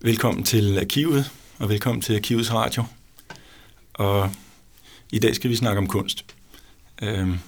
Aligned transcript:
Velkommen 0.00 0.44
til 0.44 0.78
Arkivet, 0.78 1.30
og 1.58 1.68
velkommen 1.68 2.02
til 2.02 2.16
Arkivets 2.16 2.52
Radio. 2.52 2.84
Og 3.94 4.30
i 5.12 5.18
dag 5.18 5.34
skal 5.34 5.50
vi 5.50 5.56
snakke 5.56 5.78
om 5.78 5.86
kunst. 5.86 6.24
Øhm, 7.02 7.38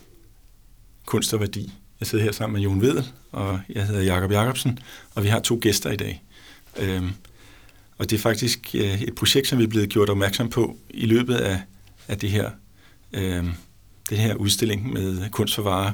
kunst 1.06 1.34
og 1.34 1.40
værdi. 1.40 1.72
Jeg 2.00 2.06
sidder 2.06 2.24
her 2.24 2.32
sammen 2.32 2.54
med 2.54 2.62
Jon 2.62 2.80
Vedel, 2.80 3.08
og 3.32 3.60
jeg 3.68 3.86
hedder 3.86 4.02
Jakob 4.02 4.32
Jakobsen, 4.32 4.78
og 5.14 5.24
vi 5.24 5.28
har 5.28 5.40
to 5.40 5.58
gæster 5.62 5.90
i 5.90 5.96
dag. 5.96 6.22
Øhm, 6.76 7.10
og 7.98 8.10
det 8.10 8.16
er 8.16 8.20
faktisk 8.20 8.74
øh, 8.74 9.02
et 9.02 9.14
projekt, 9.14 9.48
som 9.48 9.58
vi 9.58 9.64
er 9.64 9.68
blevet 9.68 9.88
gjort 9.88 10.08
opmærksom 10.08 10.50
på 10.50 10.76
i 10.90 11.06
løbet 11.06 11.34
af, 11.34 11.60
af 12.08 12.18
det 12.18 12.30
her 12.30 12.50
øhm, 13.12 13.52
det 14.10 14.18
her 14.18 14.34
udstilling 14.34 14.92
med 14.92 15.30
kunst 15.30 15.54
for 15.54 15.62
varer. 15.62 15.92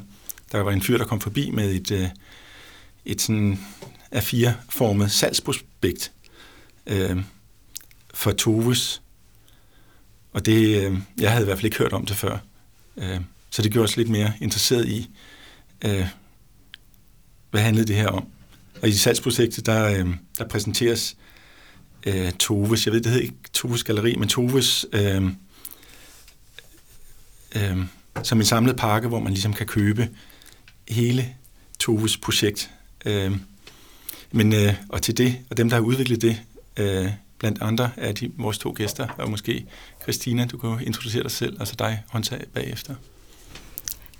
Der 0.52 0.60
var 0.60 0.72
en 0.72 0.82
fyr, 0.82 0.98
der 0.98 1.04
kom 1.04 1.20
forbi 1.20 1.50
med 1.50 1.74
et, 1.74 1.90
øh, 1.90 2.08
et 3.04 3.20
sådan 3.20 3.58
A4-formet 4.14 5.10
salgsprospekt 5.10 6.12
øh, 6.86 7.22
for 8.14 8.32
Toves. 8.32 9.02
Og 10.32 10.46
det, 10.46 10.84
øh, 10.84 10.98
jeg 11.20 11.30
havde 11.30 11.44
i 11.44 11.44
hvert 11.44 11.58
fald 11.58 11.64
ikke 11.64 11.78
hørt 11.78 11.92
om 11.92 12.06
det 12.06 12.16
før. 12.16 12.38
Øh, 12.96 13.20
så 13.50 13.62
det 13.62 13.72
gjorde 13.72 13.84
os 13.84 13.96
lidt 13.96 14.08
mere 14.08 14.32
interesseret 14.40 14.88
i, 14.88 15.10
øh, 15.84 16.06
hvad 17.50 17.60
handlede 17.60 17.86
det 17.86 17.96
her 17.96 18.08
om. 18.08 18.26
Og 18.82 18.88
i 18.88 18.92
salgsprojektet, 18.92 19.66
der, 19.66 19.84
øh, 19.84 20.14
der 20.38 20.48
præsenteres 20.48 21.16
øh, 22.06 22.32
Toves, 22.32 22.86
jeg 22.86 22.92
ved, 22.92 23.00
det 23.00 23.12
hedder 23.12 23.24
ikke 23.24 23.36
Toves 23.52 23.84
Galeri, 23.84 24.16
men 24.16 24.28
Toves 24.28 24.86
øh, 24.92 25.24
øh, 27.56 27.78
som 28.22 28.38
en 28.38 28.44
samlet 28.44 28.76
pakke, 28.76 29.08
hvor 29.08 29.20
man 29.20 29.32
ligesom 29.32 29.52
kan 29.52 29.66
købe 29.66 30.08
hele 30.88 31.34
Toves 31.78 32.16
projekt. 32.16 32.70
Øh, 33.06 33.36
men, 34.32 34.54
øh, 34.54 34.74
og 34.88 35.02
til 35.02 35.18
det, 35.18 35.38
og 35.50 35.56
dem, 35.56 35.68
der 35.68 35.76
har 35.76 35.82
udviklet 35.82 36.22
det, 36.22 36.42
øh, 36.76 37.06
blandt 37.38 37.62
andre 37.62 37.90
er 37.96 38.12
de 38.12 38.30
vores 38.38 38.58
to 38.58 38.74
gæster, 38.76 39.06
og 39.18 39.30
måske 39.30 39.66
Christina, 40.02 40.46
du 40.46 40.58
kan 40.58 40.86
introducere 40.86 41.22
dig 41.22 41.30
selv, 41.30 41.56
altså 41.60 41.74
dig, 41.78 42.02
håndtag 42.08 42.40
bagefter. 42.54 42.94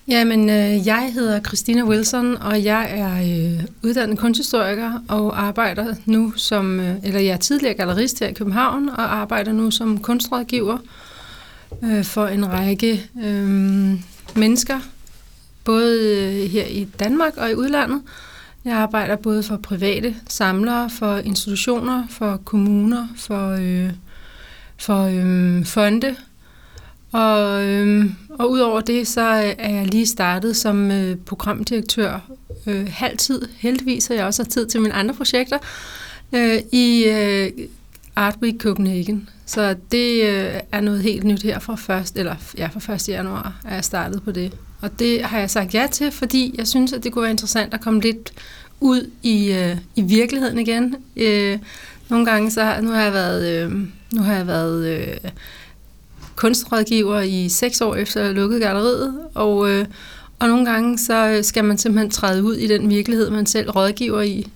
Jamen, 0.09 0.51
øh, 0.51 0.87
jeg 0.87 1.11
hedder 1.15 1.41
Christina 1.41 1.85
Wilson, 1.85 2.37
og 2.37 2.65
jeg 2.65 2.91
er 2.91 3.15
øh, 3.15 3.65
uddannet 3.83 4.19
kunsthistoriker 4.19 4.93
og 5.09 5.43
arbejder 5.43 5.95
nu 6.07 6.33
som, 6.37 6.81
øh, 6.81 6.97
eller 7.03 7.21
jeg 7.21 7.33
er 7.33 7.37
tidligere 7.37 7.75
gallerist 7.75 8.21
her 8.21 8.27
i 8.27 8.33
København, 8.33 8.89
og 8.89 9.15
arbejder 9.15 9.53
nu 9.53 9.71
som 9.71 10.01
kunstrådgiver 10.01 10.79
øh, 11.85 12.05
for 12.05 12.27
en 12.27 12.53
række 12.53 13.11
øh, 13.25 13.45
mennesker, 14.37 14.81
både 15.65 15.99
øh, 16.01 16.51
her 16.51 16.67
i 16.67 16.85
Danmark 16.85 17.37
og 17.37 17.51
i 17.51 17.55
udlandet. 17.55 18.03
Jeg 18.65 18.75
arbejder 18.75 19.17
både 19.17 19.43
for 19.43 19.57
private 19.57 20.17
samlere, 20.29 20.91
for 20.91 21.17
institutioner, 21.17 22.05
for 22.11 22.37
kommuner, 22.37 23.09
for, 23.17 23.51
øh, 23.51 23.91
for 24.77 25.03
øh, 25.05 25.65
fonde. 25.65 26.17
Og, 27.13 27.65
øh, 27.65 28.05
og 28.29 28.51
udover 28.51 28.81
det, 28.81 29.09
så 29.09 29.21
er 29.59 29.71
jeg 29.71 29.87
lige 29.87 30.07
startet 30.07 30.57
som 30.57 30.91
øh, 30.91 31.17
programdirektør 31.17 32.31
øh, 32.67 32.87
halvtid. 32.91 33.43
Heldigvis 33.57 34.07
har 34.07 34.15
jeg 34.15 34.25
også 34.25 34.43
har 34.43 34.49
tid 34.49 34.67
til 34.67 34.81
mine 34.81 34.95
andre 34.95 35.15
projekter 35.15 35.59
øh, 36.33 36.59
i 36.73 37.05
øh, 37.05 37.51
Art 38.17 38.37
Week 38.43 38.61
Copenhagen. 38.61 39.29
Så 39.47 39.77
det 39.91 40.23
øh, 40.23 40.61
er 40.73 40.81
noget 40.81 41.03
helt 41.03 41.25
nyt 41.25 41.43
her 41.43 41.59
fra 41.59 41.75
først, 41.75 42.17
eller 42.17 42.37
ja, 42.59 42.67
fra 42.67 42.95
1. 42.95 43.09
januar 43.09 43.55
er 43.65 43.75
jeg 43.75 43.85
startet 43.85 44.23
på 44.23 44.33
det. 44.33 44.53
Og 44.85 44.99
det 44.99 45.23
har 45.23 45.39
jeg 45.39 45.51
sagt 45.51 45.75
ja 45.75 45.87
til, 45.93 46.11
fordi 46.11 46.55
jeg 46.59 46.69
synes, 46.69 46.93
at 46.93 47.05
det 47.05 47.13
kunne 47.13 47.23
være 47.23 47.31
interessant 47.31 47.75
at 47.75 47.81
komme 47.81 48.01
lidt 48.01 48.33
ud 48.81 49.11
i, 49.23 49.53
øh, 49.53 49.77
i 49.97 50.03
virkeligheden 50.03 50.59
igen. 50.59 50.97
Øh, 51.17 51.59
nogle 52.09 52.27
gange 52.27 52.51
så 52.51 52.65
har, 52.65 52.81
nu 52.81 52.91
har 52.91 53.03
jeg 53.03 53.13
været, 53.13 53.49
øh, 53.49 53.73
nu 54.13 54.23
har 54.23 54.35
jeg 54.35 54.47
været 54.47 54.87
øh, 54.87 55.31
kunstrådgiver 56.37 57.21
i 57.21 57.49
seks 57.49 57.81
år 57.81 57.95
efter 57.95 58.29
at 58.29 58.35
lukket 58.35 58.61
galleriet, 58.61 59.15
og, 59.35 59.71
øh, 59.71 59.87
og 60.39 60.49
nogle 60.49 60.71
gange 60.71 60.99
så 60.99 61.29
øh, 61.29 61.45
skal 61.45 61.65
man 61.65 61.79
simpelthen 61.79 62.11
træde 62.11 62.45
ud 62.45 62.55
i 62.55 62.67
den 62.67 62.91
virkelighed, 62.91 63.31
man 63.31 63.47
selv 63.47 63.71
rådgiver 63.71 64.23
i. 64.23 64.47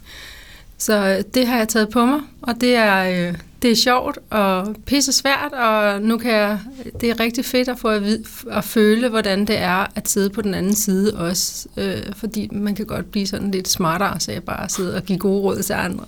Så 0.79 1.07
øh, 1.07 1.25
det 1.35 1.47
har 1.47 1.59
jeg 1.59 1.69
taget 1.69 1.89
på 1.89 2.07
mig, 2.07 2.21
og 2.43 2.61
det 2.61 2.75
er, 2.75 3.29
øh, 3.29 3.35
det 3.63 3.71
er 3.71 3.77
sjovt 3.77 4.19
og 4.31 4.77
pisse 4.87 5.13
svært, 5.13 5.53
og 5.53 6.03
nu 6.03 6.19
kan 6.19 6.33
jeg, 6.33 6.59
det 7.01 7.11
er 7.11 7.21
rigtig 7.21 7.45
fedt 7.45 7.69
at 7.69 7.79
få 7.79 7.89
at, 7.89 8.05
vide, 8.05 8.25
at 8.51 8.65
føle, 8.65 9.09
hvordan 9.09 9.45
det 9.45 9.59
er 9.59 9.87
at 9.95 10.09
sidde 10.09 10.31
på 10.31 10.43
den 10.43 10.55
anden 10.55 10.75
side 10.75 11.15
også, 11.15 11.69
øh, 11.77 12.03
fordi 12.17 12.49
man 12.53 12.75
kan 12.75 12.87
godt 12.87 13.11
blive 13.11 13.27
sådan 13.27 13.51
lidt 13.51 13.69
smartere, 13.69 14.21
så 14.21 14.33
jeg 14.33 14.43
bare 14.43 14.69
sidder 14.69 14.97
og 14.97 15.03
giver 15.03 15.19
gode 15.19 15.43
råd 15.43 15.63
til 15.63 15.73
andre. 15.73 16.05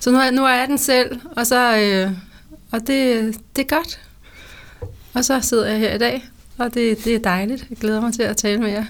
Så 0.00 0.10
nu 0.10 0.18
er, 0.18 0.30
nu 0.30 0.44
er 0.44 0.54
jeg 0.54 0.68
den 0.68 0.78
selv, 0.78 1.20
og, 1.36 1.46
så, 1.46 1.78
øh, 1.78 2.10
og 2.72 2.80
det, 2.86 3.34
det 3.56 3.62
er 3.62 3.76
godt. 3.76 4.00
Og 5.14 5.24
så 5.24 5.40
sidder 5.40 5.66
jeg 5.66 5.78
her 5.78 5.94
i 5.94 5.98
dag, 5.98 6.24
og 6.58 6.74
det, 6.74 7.04
det 7.04 7.14
er 7.14 7.18
dejligt. 7.18 7.66
Jeg 7.70 7.78
glæder 7.78 8.00
mig 8.00 8.14
til 8.14 8.22
at 8.22 8.36
tale 8.36 8.60
med 8.60 8.70
jer. 8.70 8.84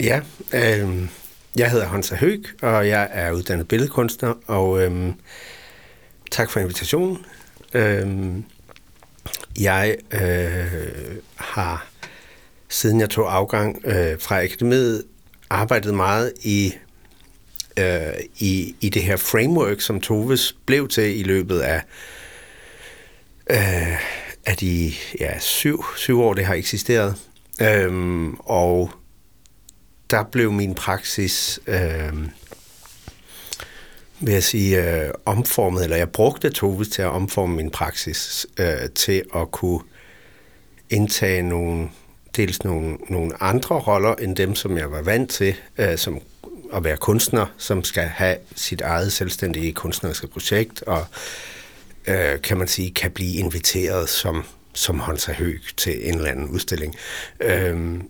Ja, 0.00 0.20
øh, 0.54 1.08
jeg 1.56 1.70
hedder 1.70 1.86
Hansa 1.86 2.16
Høg, 2.16 2.42
og 2.62 2.88
jeg 2.88 3.08
er 3.12 3.32
uddannet 3.32 3.68
billedkunstner, 3.68 4.34
og 4.46 4.82
øhm, 4.82 5.14
Tak 6.30 6.50
for 6.50 6.60
invitationen. 6.60 7.26
Øhm, 7.74 8.44
jeg 9.60 9.96
øh, 10.10 11.16
har, 11.36 11.86
siden 12.68 13.00
jeg 13.00 13.10
tog 13.10 13.34
afgang 13.34 13.82
øh, 13.84 14.20
fra 14.20 14.42
akademiet, 14.42 15.04
arbejdet 15.50 15.94
meget 15.94 16.32
i, 16.42 16.74
øh, 17.78 18.12
i, 18.38 18.74
i 18.80 18.88
det 18.88 19.02
her 19.02 19.16
framework, 19.16 19.80
som 19.80 20.00
Toves 20.00 20.56
blev 20.66 20.88
til 20.88 21.20
i 21.20 21.22
løbet 21.22 21.60
af, 21.60 21.82
øh, 23.50 24.00
af 24.46 24.56
de 24.60 24.92
ja, 25.20 25.38
syv, 25.38 25.84
syv 25.96 26.20
år, 26.20 26.34
det 26.34 26.44
har 26.44 26.54
eksisteret. 26.54 27.16
Øhm, 27.62 28.34
og 28.34 28.90
der 30.10 30.22
blev 30.22 30.52
min 30.52 30.74
praksis... 30.74 31.60
Øh, 31.66 32.12
vil 34.20 34.32
jeg 34.32 34.44
sige, 34.44 34.84
øh, 34.84 35.10
omformet, 35.24 35.84
eller 35.84 35.96
jeg 35.96 36.10
brugte 36.10 36.50
Tove 36.50 36.84
til 36.84 37.02
at 37.02 37.08
omforme 37.08 37.56
min 37.56 37.70
praksis 37.70 38.46
øh, 38.58 38.90
til 38.94 39.22
at 39.34 39.50
kunne 39.50 39.80
indtage 40.90 41.42
nogle, 41.42 41.88
dels 42.36 42.64
nogle, 42.64 42.96
nogle 43.08 43.42
andre 43.42 43.74
roller, 43.74 44.14
end 44.14 44.36
dem, 44.36 44.54
som 44.54 44.78
jeg 44.78 44.90
var 44.90 45.02
vant 45.02 45.30
til, 45.30 45.54
øh, 45.78 45.98
som 45.98 46.20
at 46.72 46.84
være 46.84 46.96
kunstner, 46.96 47.46
som 47.56 47.84
skal 47.84 48.02
have 48.04 48.36
sit 48.56 48.80
eget 48.80 49.12
selvstændige 49.12 49.72
kunstneriske 49.72 50.26
projekt, 50.26 50.82
og 50.82 51.06
øh, 52.06 52.42
kan 52.42 52.58
man 52.58 52.68
sige, 52.68 52.90
kan 52.90 53.10
blive 53.10 53.34
inviteret 53.34 54.08
som, 54.08 54.44
som 54.74 55.00
Hansa 55.00 55.32
Høg 55.32 55.60
til 55.76 56.08
en 56.08 56.14
eller 56.14 56.30
anden 56.30 56.48
udstilling. 56.48 56.96
Øh, 57.40 58.00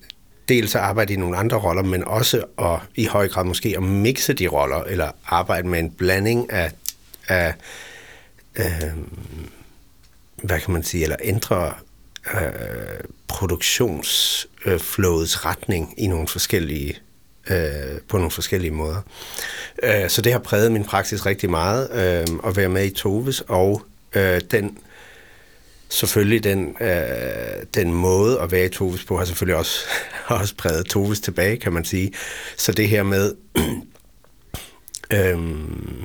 dels 0.50 0.75
at 0.75 0.81
arbejde 0.81 1.12
i 1.12 1.16
nogle 1.16 1.37
andre 1.37 1.56
roller, 1.56 1.83
men 1.83 2.05
også 2.05 2.44
at 2.59 2.78
i 2.94 3.06
høj 3.06 3.28
grad 3.28 3.44
måske 3.44 3.75
at 3.77 3.83
mixe 3.83 4.33
de 4.33 4.47
roller, 4.47 4.83
eller 4.83 5.11
arbejde 5.27 5.69
med 5.69 5.78
en 5.78 5.91
blanding 5.91 6.53
af, 6.53 6.72
af 7.28 7.55
øh, 8.56 8.93
hvad 10.43 10.61
kan 10.61 10.72
man 10.72 10.83
sige, 10.83 11.03
eller 11.03 11.16
ændre 11.22 11.72
øh, 12.34 12.41
produktionsflowets 13.28 15.37
øh, 15.37 15.47
retning 15.47 15.94
i 15.97 16.06
nogle 16.06 16.28
forskellige 16.28 16.99
øh, 17.50 18.00
på 18.09 18.17
nogle 18.17 18.31
forskellige 18.31 18.71
måder. 18.71 19.00
Øh, 19.82 20.09
så 20.09 20.22
det 20.22 20.32
har 20.32 20.38
præget 20.38 20.72
min 20.72 20.84
praksis 20.84 21.27
rigtig 21.27 21.50
meget 21.50 21.91
øh, 21.91 22.27
at 22.47 22.56
være 22.56 22.69
med 22.69 22.84
i 22.84 22.91
Toves, 22.91 23.43
og 23.49 23.82
øh, 24.15 24.41
den 24.50 24.78
selvfølgelig 25.91 26.45
den, 26.45 26.77
øh, 26.81 27.67
den 27.75 27.93
måde 27.93 28.41
at 28.41 28.53
være 28.53 28.65
i 28.65 28.69
Toves 28.69 29.05
på, 29.05 29.19
har 29.19 29.25
selvfølgelig 29.25 29.56
også, 29.56 29.78
også 30.27 30.55
præget 30.55 30.87
Toves 30.87 31.21
tilbage, 31.21 31.56
kan 31.56 31.73
man 31.73 31.84
sige. 31.84 32.12
Så 32.56 32.73
det 32.73 32.89
her 32.89 33.03
med, 33.03 33.34
øhm, 35.12 36.05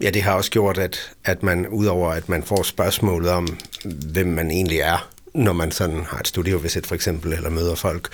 ja, 0.00 0.10
det 0.10 0.22
har 0.22 0.32
også 0.32 0.50
gjort, 0.50 0.78
at, 0.78 1.12
at 1.24 1.42
man, 1.42 1.68
udover 1.68 2.10
at 2.10 2.28
man 2.28 2.42
får 2.42 2.62
spørgsmålet 2.62 3.30
om, 3.30 3.58
hvem 3.84 4.26
man 4.26 4.50
egentlig 4.50 4.78
er, 4.78 5.12
når 5.34 5.52
man 5.52 5.70
sådan 5.70 6.04
har 6.04 6.18
et 6.18 6.28
studievisit 6.28 6.86
for 6.86 6.94
eksempel, 6.94 7.32
eller 7.32 7.50
møder 7.50 7.74
folk, 7.74 8.08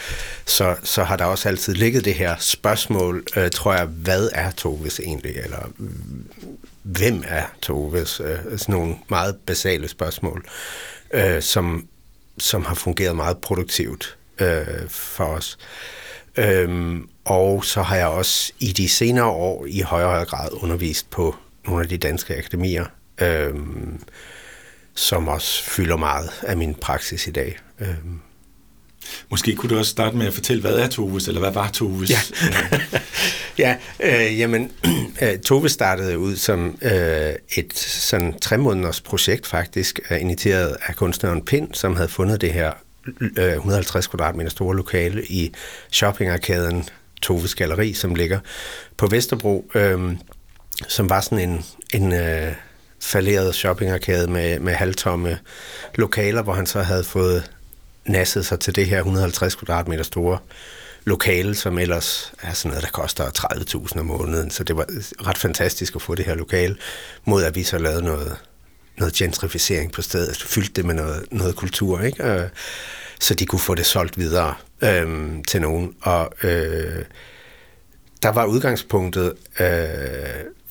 så, 0.46 0.76
så 0.82 1.04
har 1.04 1.16
der 1.16 1.24
også 1.24 1.48
altid 1.48 1.74
ligget 1.74 2.04
det 2.04 2.14
her 2.14 2.36
spørgsmål, 2.38 3.24
øh, 3.36 3.50
tror 3.50 3.74
jeg, 3.74 3.84
hvad 3.84 4.28
er 4.32 4.50
Toves 4.50 5.00
egentlig, 5.00 5.36
eller 5.36 5.70
hvem 6.82 7.24
er 7.26 7.42
Toves? 7.62 8.20
Øh, 8.20 8.58
sådan 8.58 8.74
nogle 8.74 8.96
meget 9.08 9.36
basale 9.46 9.88
spørgsmål, 9.88 10.44
øh, 11.10 11.42
som, 11.42 11.88
som 12.38 12.64
har 12.64 12.74
fungeret 12.74 13.16
meget 13.16 13.38
produktivt 13.38 14.16
øh, 14.40 14.88
for 14.88 15.24
os. 15.24 15.58
Øhm, 16.36 17.08
og 17.24 17.64
så 17.64 17.82
har 17.82 17.96
jeg 17.96 18.06
også 18.06 18.52
i 18.58 18.72
de 18.72 18.88
senere 18.88 19.26
år 19.26 19.66
i 19.66 19.80
højere, 19.80 20.08
højere 20.08 20.24
grad 20.24 20.48
undervist 20.52 21.10
på 21.10 21.36
nogle 21.66 21.82
af 21.82 21.88
de 21.88 21.98
danske 21.98 22.36
akademier, 22.36 22.84
øhm, 23.20 24.02
som 24.94 25.28
også 25.28 25.64
fylder 25.64 25.96
meget 25.96 26.30
af 26.42 26.56
min 26.56 26.74
praksis 26.74 27.26
i 27.26 27.30
dag. 27.30 27.58
Øhm. 27.80 28.20
Måske 29.30 29.54
kunne 29.54 29.70
du 29.70 29.78
også 29.78 29.90
starte 29.90 30.16
med 30.16 30.26
at 30.26 30.34
fortælle, 30.34 30.60
hvad 30.60 30.74
er 30.74 30.88
Toves, 30.88 31.28
eller 31.28 31.40
hvad 31.40 31.52
var 31.52 31.70
Toves? 31.70 32.10
Ja, 32.10 32.20
ja 34.02 34.26
øh, 34.28 34.38
jamen, 34.38 34.70
øh, 35.22 35.38
Tove 35.38 35.68
startede 35.68 36.18
ud 36.18 36.36
som 36.36 36.78
øh, 36.82 37.32
et 37.56 37.78
sådan 37.78 38.38
tre 38.38 38.58
måneders 38.58 39.00
projekt 39.00 39.46
faktisk, 39.46 40.00
øh, 40.10 40.20
initieret 40.20 40.76
af 40.86 40.96
kunstneren 40.96 41.44
Pind, 41.44 41.68
som 41.74 41.96
havde 41.96 42.08
fundet 42.08 42.40
det 42.40 42.52
her 42.52 42.72
øh, 43.38 43.52
150 43.52 44.06
kvadratmeter 44.06 44.50
store 44.50 44.76
lokale 44.76 45.24
i 45.26 45.52
shoppingarkaden 45.90 46.84
Toves 47.22 47.54
Galeri, 47.54 47.92
som 47.92 48.14
ligger 48.14 48.38
på 48.96 49.06
Vesterbro, 49.06 49.70
øh, 49.74 50.12
som 50.88 51.10
var 51.10 51.20
sådan 51.20 51.50
en, 51.50 51.64
en 51.94 52.12
øh, 52.12 52.52
falderet 53.00 53.54
shoppingarkade 53.54 54.30
med, 54.30 54.58
med 54.58 54.72
halvtomme 54.72 55.38
lokaler, 55.94 56.42
hvor 56.42 56.52
han 56.52 56.66
så 56.66 56.82
havde 56.82 57.04
fået 57.04 57.50
nasset 58.08 58.46
sig 58.46 58.60
til 58.60 58.74
det 58.74 58.86
her 58.86 58.98
150 58.98 59.54
kvadratmeter 59.54 60.04
store 60.04 60.38
lokale, 61.04 61.54
som 61.54 61.78
ellers 61.78 62.32
er 62.42 62.52
sådan 62.52 62.68
noget, 62.68 62.84
der 62.84 62.90
koster 62.90 63.24
30.000 63.24 64.00
om 64.00 64.06
måneden. 64.06 64.50
Så 64.50 64.64
det 64.64 64.76
var 64.76 64.86
ret 65.26 65.38
fantastisk 65.38 65.96
at 65.96 66.02
få 66.02 66.14
det 66.14 66.24
her 66.24 66.34
lokale, 66.34 66.76
mod 67.24 67.44
at 67.44 67.54
vi 67.54 67.62
så 67.62 67.78
lavede 67.78 68.02
noget, 68.02 68.36
noget 68.96 69.14
gentrificering 69.14 69.92
på 69.92 70.02
stedet, 70.02 70.28
altså 70.28 70.46
fyldte 70.46 70.72
det 70.72 70.84
med 70.84 70.94
noget, 70.94 71.26
noget 71.30 71.56
kultur, 71.56 72.00
ikke? 72.00 72.24
Øh, 72.24 72.48
så 73.20 73.34
de 73.34 73.46
kunne 73.46 73.58
få 73.58 73.74
det 73.74 73.86
solgt 73.86 74.18
videre 74.18 74.54
øh, 74.82 75.30
til 75.48 75.60
nogen. 75.60 75.94
Og 76.00 76.32
øh, 76.42 77.04
der 78.22 78.28
var 78.28 78.44
udgangspunktet 78.44 79.32
øh, 79.60 79.66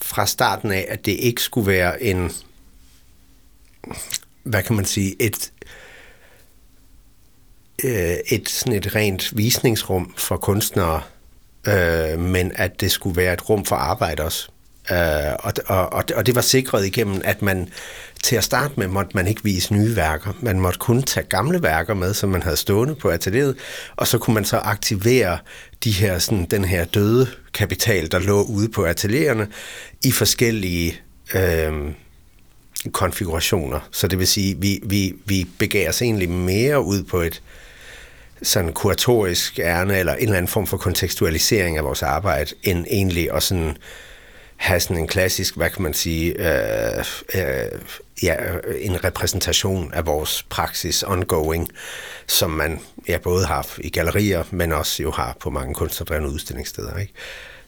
fra 0.01 0.25
starten 0.25 0.71
af, 0.71 0.85
at 0.89 1.05
det 1.05 1.11
ikke 1.11 1.41
skulle 1.41 1.67
være 1.67 2.03
en, 2.03 2.31
hvad 4.43 4.63
kan 4.63 4.75
man 4.75 4.85
sige, 4.85 5.15
et, 5.19 5.51
øh, 7.83 8.15
et, 8.27 8.49
sådan 8.49 8.73
et 8.73 8.95
rent 8.95 9.37
visningsrum 9.37 10.13
for 10.17 10.37
kunstnere, 10.37 11.01
øh, 11.67 12.19
men 12.19 12.51
at 12.55 12.81
det 12.81 12.91
skulle 12.91 13.15
være 13.15 13.33
et 13.33 13.49
rum 13.49 13.65
for 13.65 13.75
arbejde 13.75 14.23
også. 14.23 14.49
Øh, 14.91 15.33
og, 15.39 15.53
og, 15.67 16.03
og 16.15 16.25
det 16.25 16.35
var 16.35 16.41
sikret 16.41 16.85
igennem, 16.85 17.21
at 17.23 17.41
man 17.41 17.69
til 18.23 18.35
at 18.35 18.43
starte 18.43 18.73
med 18.77 18.87
måtte 18.87 19.11
man 19.13 19.27
ikke 19.27 19.43
vise 19.43 19.73
nye 19.73 19.95
værker. 19.95 20.33
Man 20.41 20.59
måtte 20.59 20.79
kun 20.79 21.03
tage 21.03 21.27
gamle 21.27 21.63
værker 21.63 21.93
med, 21.93 22.13
som 22.13 22.29
man 22.29 22.43
havde 22.43 22.57
stående 22.57 22.95
på 22.95 23.09
atelieret, 23.09 23.55
og 23.95 24.07
så 24.07 24.17
kunne 24.17 24.33
man 24.33 24.45
så 24.45 24.57
aktivere 24.57 25.37
de 25.83 25.91
her, 25.91 26.19
sådan, 26.19 26.45
den 26.45 26.65
her 26.65 26.85
døde 26.85 27.27
kapital, 27.53 28.11
der 28.11 28.19
lå 28.19 28.43
ude 28.43 28.69
på 28.69 28.85
ateliererne, 28.85 29.47
i 30.03 30.11
forskellige 30.11 31.01
øh, 31.35 31.73
konfigurationer. 32.91 33.79
Så 33.91 34.07
det 34.07 34.19
vil 34.19 34.27
sige, 34.27 34.57
vi, 34.57 34.79
vi, 34.83 35.15
vi 35.25 35.47
begav 35.59 35.89
os 35.89 36.01
egentlig 36.01 36.29
mere 36.29 36.81
ud 36.81 37.03
på 37.03 37.21
et 37.21 37.41
sådan 38.43 38.73
kuratorisk 38.73 39.59
ærne, 39.59 39.97
eller 39.97 40.13
en 40.13 40.23
eller 40.23 40.37
anden 40.37 40.47
form 40.49 40.67
for 40.67 40.77
kontekstualisering 40.77 41.77
af 41.77 41.83
vores 41.83 42.03
arbejde, 42.03 42.55
end 42.63 42.85
egentlig 42.89 43.31
at 43.33 43.43
sådan 43.43 43.77
have 44.57 44.79
sådan 44.79 44.97
en 44.97 45.07
klassisk, 45.07 45.55
hvad 45.55 45.69
kan 45.69 45.83
man 45.83 45.93
sige, 45.93 46.33
øh, 46.39 47.05
øh, 47.35 47.79
ja, 48.23 48.35
en 48.79 49.03
repræsentation 49.03 49.93
af 49.93 50.05
vores 50.05 50.43
praksis 50.49 51.03
ongoing, 51.03 51.69
som 52.27 52.49
man 52.49 52.79
ja, 53.07 53.17
både 53.17 53.45
har 53.45 53.67
i 53.77 53.89
gallerier, 53.89 54.43
men 54.51 54.71
også 54.71 55.03
jo 55.03 55.11
har 55.11 55.37
på 55.39 55.49
mange 55.49 55.73
kunstnerdrevne 55.73 56.29
udstillingssteder. 56.29 56.97
Ikke? 56.97 57.13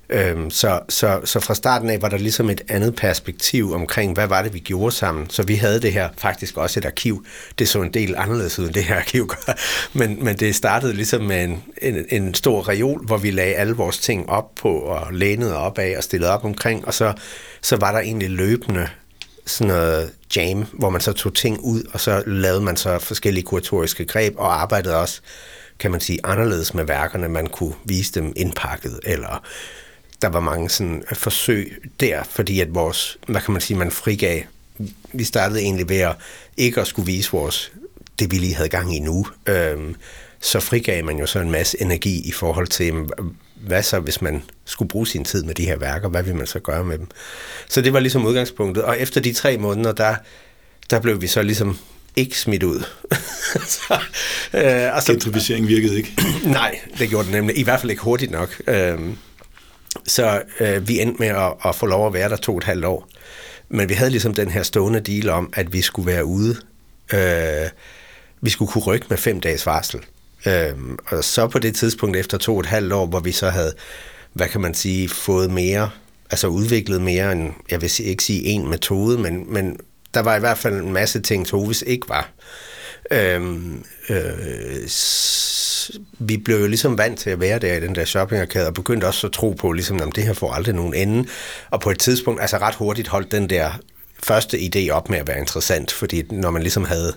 Øhm, 0.10 0.50
så, 0.50 0.80
så, 0.90 1.20
så 1.24 1.40
fra 1.40 1.56
starten 1.56 1.90
af 1.90 2.02
var 2.02 2.10
der 2.10 2.18
ligesom 2.18 2.50
et 2.50 2.62
andet 2.68 2.96
perspektiv 2.96 3.74
omkring, 3.74 4.14
hvad 4.14 4.28
var 4.28 4.42
det, 4.42 4.54
vi 4.54 4.60
gjorde 4.60 4.96
sammen. 4.96 5.30
Så 5.30 5.44
vi 5.44 5.56
havde 5.56 5.82
det 5.82 5.94
her 5.94 6.10
faktisk 6.18 6.58
også 6.58 6.80
et 6.80 6.86
arkiv. 6.86 7.26
Det 7.60 7.70
så 7.70 7.82
en 7.82 7.94
del 7.94 8.16
anderledes 8.18 8.60
ud, 8.60 8.66
end 8.66 8.74
det 8.74 8.84
her 8.84 8.96
arkiv 8.96 9.28
gør. 9.28 9.58
Men, 10.00 10.24
men 10.24 10.38
det 10.38 10.56
startede 10.56 10.94
ligesom 10.94 11.22
med 11.22 11.44
en, 11.44 11.64
en, 11.82 12.06
en 12.10 12.34
stor 12.34 12.70
reol, 12.70 13.06
hvor 13.06 13.18
vi 13.18 13.32
lagde 13.32 13.56
alle 13.56 13.74
vores 13.74 13.98
ting 13.98 14.30
op 14.30 14.56
på 14.56 14.80
og 14.80 15.14
lænede 15.14 15.58
op 15.58 15.78
af 15.78 15.98
og 15.98 16.04
stillede 16.04 16.32
op 16.32 16.46
omkring. 16.46 16.88
Og 16.88 16.94
så, 16.94 17.14
så 17.62 17.76
var 17.76 17.92
der 17.92 18.00
egentlig 18.00 18.30
løbende 18.30 18.88
sådan 19.46 19.68
noget 19.68 20.12
jam, 20.36 20.66
hvor 20.74 20.90
man 20.90 21.02
så 21.02 21.14
tog 21.14 21.34
ting 21.34 21.60
ud, 21.60 21.84
og 21.94 22.00
så 22.00 22.24
lavede 22.28 22.62
man 22.62 22.78
så 22.78 23.00
forskellige 23.00 23.44
kuratoriske 23.44 24.06
greb 24.06 24.34
og 24.38 24.62
arbejdede 24.62 24.98
også, 25.02 25.22
kan 25.80 25.92
man 25.92 26.00
sige, 26.00 26.20
anderledes 26.24 26.74
med 26.74 26.84
værkerne. 26.84 27.30
Man 27.30 27.48
kunne 27.48 27.74
vise 27.86 28.12
dem 28.14 28.34
indpakket, 28.36 29.00
eller 29.04 29.44
der 30.22 30.28
var 30.28 30.40
mange 30.40 30.70
sådan 30.70 31.04
forsøg 31.14 31.78
der, 32.00 32.24
fordi 32.24 32.60
at 32.60 32.76
vores, 32.76 33.18
hvad 33.28 33.42
kan 33.42 33.52
man 33.52 33.62
sige, 33.62 33.78
man 33.78 33.92
frigav. 33.92 34.42
Vi 35.14 35.24
startede 35.24 35.62
egentlig 35.62 35.90
ved 35.90 36.00
at 36.00 36.16
ikke 36.58 36.82
at 36.82 36.88
skulle 36.88 37.06
vise 37.06 37.32
vores, 37.32 37.72
det 38.20 38.32
vi 38.32 38.38
lige 38.38 38.56
havde 38.56 38.70
gang 38.70 38.96
i 38.96 39.00
nu. 39.00 39.28
Øhm, 39.46 39.96
så 40.40 40.60
frigav 40.60 41.06
man 41.06 41.18
jo 41.18 41.26
så 41.26 41.40
en 41.40 41.52
masse 41.52 41.82
energi 41.82 42.22
i 42.26 42.32
forhold 42.32 42.68
til, 42.68 42.94
hvad 43.56 43.84
så, 43.84 44.00
hvis 44.00 44.22
man 44.22 44.44
skulle 44.66 44.90
bruge 44.90 45.08
sin 45.08 45.26
tid 45.26 45.44
med 45.44 45.56
de 45.56 45.66
her 45.66 45.78
værker, 45.78 46.10
hvad 46.10 46.24
vil 46.24 46.36
man 46.36 46.48
så 46.48 46.60
gøre 46.60 46.84
med 46.84 46.98
dem? 46.98 47.08
Så 47.70 47.82
det 47.82 47.94
var 47.94 48.00
ligesom 48.00 48.26
udgangspunktet. 48.26 48.84
Og 48.84 49.00
efter 49.00 49.22
de 49.22 49.34
tre 49.34 49.58
måneder, 49.58 49.92
der, 49.92 50.16
der 50.90 51.00
blev 51.00 51.22
vi 51.22 51.28
så 51.28 51.42
ligesom 51.42 51.78
ikke 52.16 52.40
smidt 52.40 52.64
ud. 52.64 52.84
så, 53.78 54.00
øh, 54.54 54.96
og 54.96 55.04
så, 55.04 55.12
Gentrificering 55.12 55.68
virkede 55.68 55.98
ikke? 55.98 56.14
nej, 56.46 56.80
det 57.00 57.10
gjorde 57.10 57.26
det 57.26 57.34
nemlig. 57.34 57.58
I 57.58 57.64
hvert 57.64 57.80
fald 57.80 57.92
ikke 57.92 58.04
hurtigt 58.04 58.32
nok. 58.32 58.62
Øh, 58.68 59.00
så 60.06 60.42
øh, 60.60 60.88
vi 60.88 61.02
endte 61.02 61.20
med 61.20 61.28
at, 61.28 61.54
at 61.66 61.76
få 61.76 61.86
lov 61.86 62.08
at 62.08 62.14
være 62.14 62.30
der 62.30 62.36
to 62.36 62.52
og 62.52 62.58
et 62.58 62.64
halvt 62.64 62.86
år. 62.86 63.08
Men 63.70 63.90
vi 63.90 63.94
havde 63.94 64.12
ligesom 64.12 64.34
den 64.34 64.52
her 64.52 64.64
stående 64.64 65.00
deal 65.00 65.30
om, 65.30 65.54
at 65.56 65.74
vi 65.74 65.82
skulle 65.82 66.12
være 66.12 66.26
ude. 66.26 66.56
Øh, 67.14 67.70
vi 68.42 68.50
skulle 68.50 68.72
kunne 68.72 68.84
rykke 68.84 69.06
med 69.10 69.18
fem 69.18 69.42
dages 69.42 69.66
varsel. 69.66 70.00
Øh, 70.46 70.74
og 71.08 71.24
så 71.24 71.48
på 71.48 71.60
det 71.60 71.76
tidspunkt 71.76 72.18
efter 72.18 72.38
to 72.38 72.54
og 72.54 72.60
et 72.60 72.66
halvt 72.66 72.94
år, 72.94 73.06
hvor 73.06 73.20
vi 73.20 73.32
så 73.32 73.50
havde, 73.50 73.74
hvad 74.34 74.48
kan 74.48 74.62
man 74.62 74.74
sige, 74.74 75.10
fået 75.10 75.52
mere, 75.52 75.90
altså 76.32 76.48
udviklet 76.48 77.02
mere 77.02 77.32
end, 77.32 77.54
jeg 77.72 77.82
vil 77.82 77.92
ikke 78.00 78.24
sige 78.24 78.44
en 78.44 78.70
metode, 78.70 79.18
men, 79.18 79.54
men 79.54 79.78
der 80.14 80.20
var 80.20 80.36
i 80.36 80.40
hvert 80.40 80.58
fald 80.58 80.76
en 80.76 80.94
masse 80.94 81.22
ting, 81.22 81.48
Tovis 81.48 81.84
ikke 81.88 82.10
var. 82.10 82.20
Øh, 82.20 82.69
Øhm, 83.12 83.84
øh, 84.10 84.90
vi 86.20 86.38
blev 86.38 86.60
jo 86.60 86.68
ligesom 86.68 86.98
vant 86.98 87.20
til 87.20 87.30
at 87.30 87.40
være 87.40 87.60
der 87.60 87.74
i 87.74 87.80
den 87.80 87.96
der 87.96 88.06
shoppingarkade, 88.06 88.68
og 88.68 88.74
begyndte 88.74 89.06
også 89.06 89.28
at 89.28 89.34
tro 89.34 89.52
på, 89.52 89.72
ligesom, 89.72 90.02
at 90.02 90.16
det 90.16 90.24
her 90.24 90.34
får 90.34 90.54
aldrig 90.54 90.76
nogen 90.76 90.94
ende. 90.94 91.30
Og 91.70 91.82
på 91.82 91.90
et 91.90 92.00
tidspunkt, 92.00 92.42
altså 92.42 92.58
ret 92.58 92.76
hurtigt 92.76 93.08
holdt 93.08 93.32
den 93.32 93.50
der 93.50 93.72
første 94.24 94.58
idé 94.58 94.90
op 94.92 95.10
med 95.10 95.20
at 95.20 95.28
være 95.28 95.40
interessant, 95.40 95.92
fordi 95.92 96.24
når 96.32 96.52
man 96.52 96.62
ligesom 96.62 96.86
havde 96.86 97.16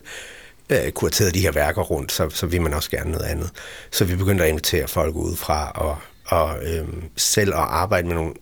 øh, 0.71 0.91
kurateret 0.91 1.35
de 1.35 1.41
her 1.41 1.53
værker 1.53 1.83
rundt, 1.83 2.13
så, 2.13 2.31
så 2.31 2.47
ville 2.47 2.63
man 2.63 2.75
også 2.75 2.91
gerne 2.91 3.11
noget 3.11 3.25
andet. 3.25 3.51
Så 3.91 4.05
vi 4.05 4.17
begyndte 4.17 4.45
at 4.45 4.51
invitere 4.51 4.89
folk 4.89 5.15
udefra 5.15 5.71
og, 5.71 5.99
og 6.27 6.65
øh, 6.65 6.89
selv 7.17 7.55
at 7.55 7.61
arbejde 7.61 8.09
med 8.09 8.15
nogle 8.15 8.35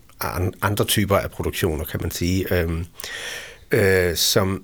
andre 0.63 0.85
typer 0.85 1.17
af 1.17 1.31
produktioner, 1.31 1.85
kan 1.85 2.01
man 2.03 2.11
sige, 2.11 2.55
øh, 2.55 2.71
øh, 3.71 4.17
som 4.17 4.63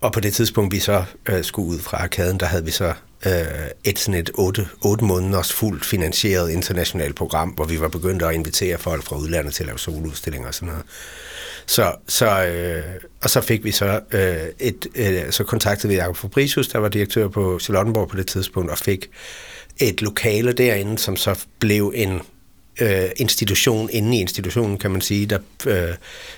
og 0.00 0.12
på 0.12 0.20
det 0.20 0.34
tidspunkt, 0.34 0.74
vi 0.74 0.78
så 0.78 1.04
øh, 1.28 1.44
skulle 1.44 1.68
ud 1.68 1.78
fra 1.78 1.96
arkaden, 1.96 2.40
der 2.40 2.46
havde 2.46 2.64
vi 2.64 2.70
så 2.70 2.92
øh, 3.26 3.32
et 3.84 3.98
sådan 3.98 4.20
et 4.20 4.30
otte, 4.34 4.68
otte 4.84 5.04
måneders 5.04 5.52
fuldt 5.52 5.84
finansieret 5.84 6.50
internationalt 6.50 7.16
program, 7.16 7.48
hvor 7.48 7.64
vi 7.64 7.80
var 7.80 7.88
begyndt 7.88 8.22
at 8.22 8.34
invitere 8.34 8.78
folk 8.78 9.04
fra 9.04 9.16
udlandet 9.16 9.54
til 9.54 9.62
at 9.62 9.66
lave 9.66 9.78
soludstillinger 9.78 10.48
og 10.48 10.54
sådan 10.54 10.68
noget. 10.68 10.84
Så, 11.66 11.94
så, 12.06 12.44
øh, 12.44 12.82
og 13.22 13.30
så 13.30 13.40
fik 13.40 13.64
vi 13.64 13.70
så 13.70 14.00
øh, 14.12 14.36
et, 14.58 14.86
øh, 14.94 15.30
så 15.30 15.44
kontaktede 15.44 15.88
vi 15.92 15.98
Jacob 15.98 16.16
Fabricius, 16.16 16.68
der 16.68 16.78
var 16.78 16.88
direktør 16.88 17.28
på 17.28 17.58
Charlottenborg 17.58 18.08
på 18.08 18.16
det 18.16 18.26
tidspunkt, 18.26 18.70
og 18.70 18.78
fik 18.78 19.10
et 19.78 20.02
lokale 20.02 20.52
derinde, 20.52 20.98
som 20.98 21.16
så 21.16 21.44
blev 21.58 21.92
en 21.96 22.20
øh, 22.80 23.10
institution 23.16 23.90
inde 23.92 24.16
i 24.16 24.20
institutionen, 24.20 24.78
kan 24.78 24.90
man 24.90 25.00
sige. 25.00 25.26
Der, 25.26 25.38
øh, 25.66 25.94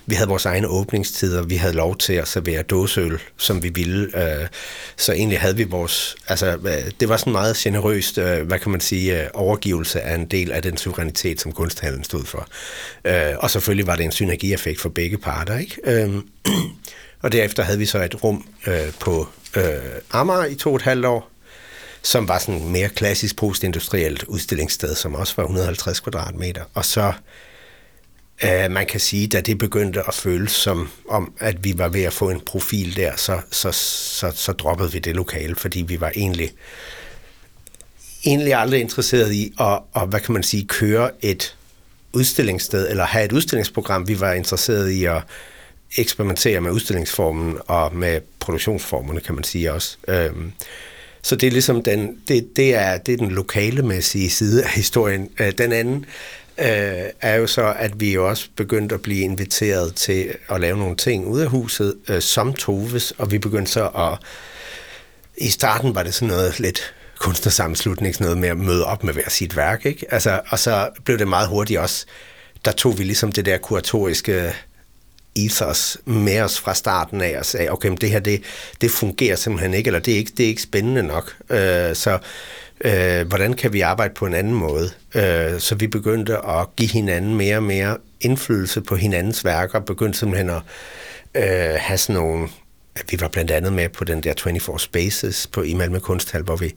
vi 0.06 0.14
havde 0.14 0.28
vores 0.28 0.46
egne 0.46 0.68
åbningstider, 0.68 1.42
vi 1.42 1.54
havde 1.54 1.74
lov 1.74 1.96
til 1.96 2.12
at 2.12 2.28
servere 2.28 2.62
dåseøl, 2.62 3.18
som 3.36 3.62
vi 3.62 3.68
ville. 3.68 4.22
Øh, 4.22 4.46
så 4.96 5.12
egentlig 5.12 5.40
havde 5.40 5.56
vi 5.56 5.64
vores... 5.64 6.16
Altså, 6.28 6.46
øh, 6.46 6.90
det 7.00 7.08
var 7.08 7.16
sådan 7.16 7.32
meget 7.32 7.56
generøst, 7.56 8.18
øh, 8.18 8.46
hvad 8.46 8.58
kan 8.58 8.70
man 8.70 8.80
sige, 8.80 9.22
øh, 9.22 9.28
overgivelse 9.34 10.00
af 10.00 10.14
en 10.14 10.26
del 10.26 10.52
af 10.52 10.62
den 10.62 10.76
suverænitet, 10.76 11.40
som 11.40 11.52
kunsthallen 11.52 12.04
stod 12.04 12.24
for. 12.24 12.48
Øh, 13.04 13.38
og 13.38 13.50
selvfølgelig 13.50 13.86
var 13.86 13.96
det 13.96 14.04
en 14.04 14.12
synergieffekt 14.12 14.80
for 14.80 14.88
begge 14.88 15.18
parter, 15.18 15.58
ikke? 15.58 15.76
Øh, 15.84 16.14
og 17.22 17.32
derefter 17.32 17.62
havde 17.62 17.78
vi 17.78 17.86
så 17.86 18.02
et 18.02 18.24
rum 18.24 18.46
øh, 18.66 18.92
på 19.00 19.28
øh, 19.56 19.62
Amager 20.10 20.44
i 20.44 20.54
to 20.54 20.70
og 20.70 20.76
et 20.76 20.82
halvt 20.82 21.06
år, 21.06 21.30
som 22.02 22.28
var 22.28 22.38
sådan 22.38 22.68
mere 22.68 22.88
klassisk 22.88 23.36
postindustrielt 23.36 24.22
udstillingssted, 24.22 24.94
som 24.94 25.14
også 25.14 25.34
var 25.36 25.42
150 25.42 26.00
kvadratmeter. 26.00 26.64
Og 26.74 26.84
så, 26.84 27.12
øh, 28.44 28.70
man 28.70 28.86
kan 28.86 29.00
sige, 29.00 29.26
da 29.26 29.40
det 29.40 29.58
begyndte 29.58 30.02
at 30.08 30.14
føles 30.14 30.52
som 30.52 30.90
om, 31.08 31.32
at 31.38 31.64
vi 31.64 31.78
var 31.78 31.88
ved 31.88 32.02
at 32.02 32.12
få 32.12 32.30
en 32.30 32.40
profil 32.40 32.96
der, 32.96 33.16
så, 33.16 33.40
så, 33.50 33.72
så, 33.72 34.32
så 34.34 34.52
droppede 34.52 34.92
vi 34.92 34.98
det 34.98 35.16
lokale, 35.16 35.54
fordi 35.56 35.82
vi 35.82 36.00
var 36.00 36.12
egentlig, 36.16 36.52
egentlig 38.24 38.54
aldrig 38.54 38.80
interesseret 38.80 39.32
i 39.32 39.52
at, 39.60 39.78
at 39.96 40.08
hvad 40.08 40.20
kan 40.20 40.32
man 40.32 40.42
sige, 40.42 40.66
køre 40.66 41.10
et 41.20 41.56
udstillingssted, 42.12 42.90
eller 42.90 43.04
have 43.04 43.24
et 43.24 43.32
udstillingsprogram. 43.32 44.08
Vi 44.08 44.20
var 44.20 44.32
interesseret 44.32 44.90
i 44.90 45.04
at 45.04 45.22
eksperimentere 45.96 46.60
med 46.60 46.70
udstillingsformen 46.70 47.58
og 47.66 47.94
med 47.96 48.20
produktionsformerne, 48.40 49.20
kan 49.20 49.34
man 49.34 49.44
sige 49.44 49.72
også. 49.72 49.96
Øhm, 50.08 50.52
så 51.22 51.36
det 51.36 51.46
er 51.46 51.50
ligesom 51.50 51.82
den, 51.82 52.16
det, 52.28 52.56
det 52.56 52.74
er, 52.74 52.98
det 52.98 53.12
er 53.12 53.16
den 53.16 53.30
lokalemæssige 53.30 54.30
side 54.30 54.64
af 54.64 54.70
historien. 54.70 55.28
Øh, 55.40 55.52
den 55.58 55.72
anden 55.72 56.04
øh, 56.58 57.04
er 57.20 57.34
jo 57.34 57.46
så, 57.46 57.74
at 57.78 58.00
vi 58.00 58.12
jo 58.12 58.28
også 58.28 58.48
begyndt 58.56 58.92
at 58.92 59.02
blive 59.02 59.20
inviteret 59.20 59.94
til 59.94 60.34
at 60.48 60.60
lave 60.60 60.78
nogle 60.78 60.96
ting 60.96 61.26
ude 61.26 61.42
af 61.44 61.50
huset, 61.50 61.94
øh, 62.08 62.22
som 62.22 62.54
Toves, 62.54 63.12
og 63.18 63.30
vi 63.30 63.38
begyndte 63.38 63.72
så 63.72 63.86
at... 63.86 64.18
I 65.36 65.48
starten 65.48 65.94
var 65.94 66.02
det 66.02 66.14
sådan 66.14 66.28
noget 66.28 66.60
lidt 66.60 66.94
kunstnersammenslutning, 67.18 68.14
sådan 68.14 68.24
noget 68.24 68.38
med 68.38 68.48
at 68.48 68.56
møde 68.56 68.86
op 68.86 69.04
med 69.04 69.12
hver 69.12 69.28
sit 69.28 69.56
værk, 69.56 69.86
ikke? 69.86 70.06
Altså, 70.10 70.40
og 70.48 70.58
så 70.58 70.88
blev 71.04 71.18
det 71.18 71.28
meget 71.28 71.48
hurtigt 71.48 71.80
også, 71.80 72.06
der 72.64 72.72
tog 72.72 72.98
vi 72.98 73.04
ligesom 73.04 73.32
det 73.32 73.46
der 73.46 73.58
kuratoriske 73.58 74.52
ethos 75.36 75.98
med 76.04 76.40
os 76.40 76.60
fra 76.60 76.74
starten 76.74 77.20
af 77.20 77.38
og 77.38 77.46
sagde, 77.46 77.70
okay, 77.70 77.88
men 77.88 77.98
det 77.98 78.10
her, 78.10 78.20
det, 78.20 78.42
det 78.80 78.90
fungerer 78.90 79.36
simpelthen 79.36 79.74
ikke, 79.74 79.88
eller 79.88 80.00
det 80.00 80.14
er 80.14 80.18
ikke, 80.18 80.32
det 80.36 80.44
er 80.44 80.48
ikke 80.48 80.62
spændende 80.62 81.02
nok. 81.02 81.36
Øh, 81.50 81.94
så 81.94 82.18
øh, 82.80 83.28
hvordan 83.28 83.52
kan 83.52 83.72
vi 83.72 83.80
arbejde 83.80 84.14
på 84.14 84.26
en 84.26 84.34
anden 84.34 84.54
måde? 84.54 84.90
Øh, 85.14 85.60
så 85.60 85.74
vi 85.74 85.86
begyndte 85.86 86.36
at 86.36 86.76
give 86.76 86.90
hinanden 86.90 87.34
mere 87.34 87.56
og 87.56 87.62
mere 87.62 87.96
indflydelse 88.20 88.80
på 88.80 88.96
hinandens 88.96 89.44
værker, 89.44 89.80
begyndte 89.80 90.18
simpelthen 90.18 90.50
at 90.50 90.62
øh, 91.34 91.76
have 91.78 91.98
sådan 91.98 92.22
nogle 92.22 92.48
vi 93.10 93.20
var 93.20 93.28
blandt 93.28 93.50
andet 93.50 93.72
med 93.72 93.88
på 93.88 94.04
den 94.04 94.22
der 94.22 94.34
24 94.42 94.80
Spaces 94.80 95.46
på 95.46 95.62
i 95.62 95.74
Malmø 95.74 95.98
Kunsthal, 95.98 96.42
hvor 96.42 96.56
vi, 96.56 96.74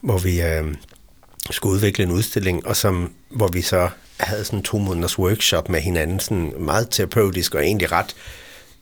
hvor 0.00 0.18
vi 0.18 0.42
øh, 0.42 0.74
skulle 1.50 1.74
udvikle 1.74 2.04
en 2.04 2.10
udstilling, 2.10 2.66
og 2.66 2.76
som, 2.76 3.12
hvor 3.30 3.48
vi 3.48 3.62
så 3.62 3.88
havde 4.20 4.44
sådan 4.44 4.62
to 4.62 4.78
måneders 4.78 5.18
workshop 5.18 5.68
med 5.68 5.80
hinanden, 5.80 6.20
sådan 6.20 6.52
meget 6.58 6.88
terapeutisk 6.90 7.54
og 7.54 7.64
egentlig 7.64 7.92
ret 7.92 8.14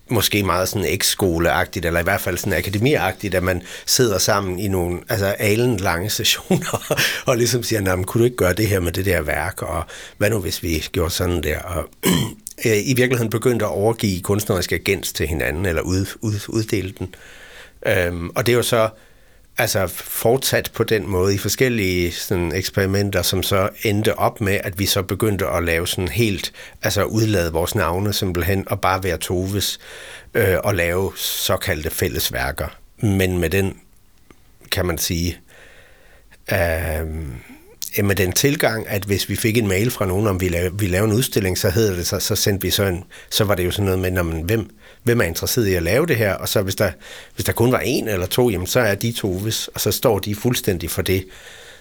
måske 0.08 0.42
meget 0.42 0.68
sådan 0.68 0.88
ekskoleagtigt, 0.88 1.86
eller 1.86 2.00
i 2.00 2.02
hvert 2.02 2.20
fald 2.20 2.38
sådan 2.38 2.58
akademiagtigt, 2.58 3.34
at 3.34 3.42
man 3.42 3.62
sidder 3.86 4.18
sammen 4.18 4.58
i 4.58 4.68
nogle 4.68 5.00
altså 5.08 5.26
alen 5.26 5.76
lange 5.76 6.10
sessioner, 6.20 6.94
og 7.26 7.36
ligesom 7.36 7.62
siger, 7.62 8.02
kunne 8.02 8.20
du 8.20 8.24
ikke 8.24 8.36
gøre 8.36 8.52
det 8.52 8.68
her 8.68 8.80
med 8.80 8.92
det 8.92 9.04
der 9.04 9.22
værk, 9.22 9.62
og 9.62 9.84
hvad 10.18 10.30
nu 10.30 10.38
hvis 10.38 10.62
vi 10.62 10.84
gjorde 10.92 11.10
sådan 11.10 11.42
der, 11.42 11.58
og 11.58 11.88
øh, 12.66 12.88
i 12.88 12.94
virkeligheden 12.94 13.30
begyndte 13.30 13.64
at 13.64 13.70
overgive 13.70 14.20
kunstnerisk 14.20 14.72
agens 14.72 15.12
til 15.12 15.26
hinanden, 15.26 15.66
eller 15.66 15.82
ud, 15.82 16.06
ud, 16.20 16.40
uddele 16.48 16.94
den. 16.98 17.14
Øhm, 17.86 18.30
og 18.30 18.46
det 18.46 18.52
er 18.52 18.56
jo 18.56 18.62
så 18.62 18.88
altså 19.58 19.86
fortsat 19.86 20.70
på 20.74 20.84
den 20.84 21.10
måde 21.10 21.34
i 21.34 21.38
forskellige 21.38 22.12
sådan, 22.12 22.52
eksperimenter, 22.52 23.22
som 23.22 23.42
så 23.42 23.68
endte 23.82 24.18
op 24.18 24.40
med, 24.40 24.60
at 24.64 24.78
vi 24.78 24.86
så 24.86 25.02
begyndte 25.02 25.46
at 25.46 25.64
lave 25.64 25.88
sådan 25.88 26.08
helt, 26.08 26.52
altså 26.82 27.04
udlade 27.04 27.52
vores 27.52 27.74
navne 27.74 28.12
simpelthen, 28.12 28.68
og 28.68 28.80
bare 28.80 29.02
være 29.02 29.16
Toves, 29.16 29.80
øh, 30.34 30.56
og 30.64 30.74
lave 30.74 31.12
såkaldte 31.16 31.90
fællesværker. 31.90 32.68
Men 32.96 33.38
med 33.38 33.50
den, 33.50 33.78
kan 34.72 34.86
man 34.86 34.98
sige, 34.98 35.38
øh, 36.52 37.06
med 38.02 38.16
den 38.16 38.32
tilgang, 38.32 38.88
at 38.88 39.04
hvis 39.04 39.28
vi 39.28 39.36
fik 39.36 39.56
en 39.56 39.68
mail 39.68 39.90
fra 39.90 40.06
nogen, 40.06 40.26
om 40.26 40.40
vi 40.40 40.48
lavede, 40.48 40.78
vi 40.78 40.86
lavede 40.86 41.10
en 41.10 41.16
udstilling, 41.16 41.58
så 41.58 41.70
hedder 41.70 41.96
det 41.96 42.06
så, 42.06 42.18
så 42.18 42.36
sendte 42.36 42.62
vi 42.62 42.70
så 42.70 42.84
en, 42.84 43.04
så 43.30 43.44
var 43.44 43.54
det 43.54 43.64
jo 43.64 43.70
sådan 43.70 43.84
noget 43.84 43.98
med, 43.98 44.10
når 44.10 44.22
man, 44.22 44.42
hvem, 44.42 44.70
hvem 45.02 45.20
er 45.20 45.24
interesseret 45.24 45.66
i 45.66 45.74
at 45.74 45.82
lave 45.82 46.06
det 46.06 46.16
her, 46.16 46.34
og 46.34 46.48
så 46.48 46.62
hvis 46.62 46.74
der, 46.74 46.90
hvis 47.34 47.44
der 47.44 47.52
kun 47.52 47.72
var 47.72 47.78
en 47.78 48.08
eller 48.08 48.26
to, 48.26 48.50
jamen 48.50 48.66
så 48.66 48.80
er 48.80 48.94
de 48.94 49.12
to, 49.12 49.38
hvis, 49.38 49.68
og 49.68 49.80
så 49.80 49.90
står 49.90 50.18
de 50.18 50.34
fuldstændig 50.34 50.90
for 50.90 51.02
det, 51.02 51.26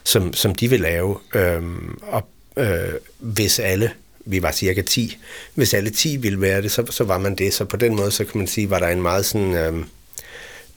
som, 0.03 0.33
som 0.33 0.55
de 0.55 0.69
vil 0.69 0.79
lave, 0.79 1.17
øhm, 1.35 1.99
og 2.01 2.27
øh, 2.57 2.93
hvis 3.19 3.59
alle, 3.59 3.91
vi 4.25 4.41
var 4.41 4.51
cirka 4.51 4.81
10, 4.81 5.17
hvis 5.53 5.73
alle 5.73 5.89
10 5.89 6.17
ville 6.17 6.41
være 6.41 6.61
det, 6.61 6.71
så, 6.71 6.85
så 6.89 7.03
var 7.03 7.17
man 7.17 7.35
det, 7.35 7.53
så 7.53 7.65
på 7.65 7.77
den 7.77 7.95
måde, 7.95 8.11
så 8.11 8.25
kan 8.25 8.37
man 8.37 8.47
sige, 8.47 8.69
var 8.69 8.79
der 8.79 8.87
en 8.87 9.01
meget 9.01 9.25
sådan, 9.25 9.53
øhm, 9.55 9.85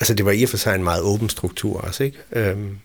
altså 0.01 0.15
det 0.15 0.25
var 0.25 0.33
i 0.33 0.43
og 0.43 0.49
for 0.49 0.57
sig 0.57 0.75
en 0.75 0.85
meget 0.85 1.03
åben 1.03 1.29
struktur 1.29 1.81
også, 1.81 2.05
ikke? 2.05 2.19
Øhm, 2.33 2.79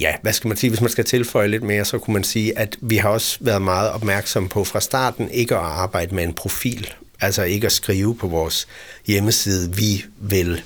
ja, 0.00 0.14
hvad 0.22 0.32
skal 0.32 0.48
man 0.48 0.56
sige, 0.56 0.70
hvis 0.70 0.80
man 0.80 0.90
skal 0.90 1.04
tilføje 1.04 1.48
lidt 1.48 1.62
mere, 1.62 1.84
så 1.84 1.98
kunne 1.98 2.14
man 2.14 2.24
sige, 2.24 2.58
at 2.58 2.76
vi 2.80 2.96
har 2.96 3.08
også 3.08 3.38
været 3.40 3.62
meget 3.62 3.90
opmærksomme 3.90 4.48
på 4.48 4.64
fra 4.64 4.80
starten 4.80 5.30
ikke 5.30 5.54
at 5.54 5.62
arbejde 5.62 6.14
med 6.14 6.24
en 6.24 6.34
profil. 6.34 6.94
Altså 7.20 7.42
ikke 7.42 7.66
at 7.66 7.72
skrive 7.72 8.16
på 8.16 8.26
vores 8.26 8.68
hjemmeside, 9.06 9.76
vi 9.76 10.04
vil 10.18 10.62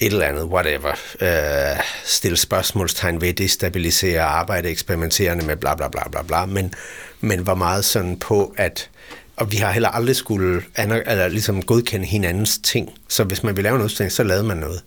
et 0.00 0.12
eller 0.12 0.26
andet, 0.26 0.44
whatever, 0.44 0.92
øh, 1.20 1.82
stille 2.04 2.36
spørgsmålstegn 2.36 3.20
ved, 3.20 3.34
destabilisere, 3.34 4.22
arbejde 4.22 4.68
eksperimenterende 4.68 5.46
med 5.46 5.56
bla 5.56 5.74
bla 5.74 5.88
bla 5.88 6.08
bla 6.08 6.22
bla, 6.22 6.46
men, 6.46 6.74
men 7.20 7.46
var 7.46 7.54
meget 7.54 7.84
sådan 7.84 8.18
på, 8.18 8.54
at 8.56 8.90
og 9.36 9.52
vi 9.52 9.56
har 9.56 9.72
heller 9.72 9.88
aldrig 9.88 10.16
skulle 10.16 10.62
eller 10.76 11.28
ligesom 11.28 11.62
godkende 11.62 12.06
hinandens 12.06 12.58
ting. 12.58 12.90
Så 13.08 13.24
hvis 13.24 13.42
man 13.42 13.56
vil 13.56 13.64
lave 13.64 13.76
en 13.76 13.82
udstilling, 13.82 14.12
så 14.12 14.22
lavede 14.22 14.44
man 14.44 14.56
noget. 14.56 14.82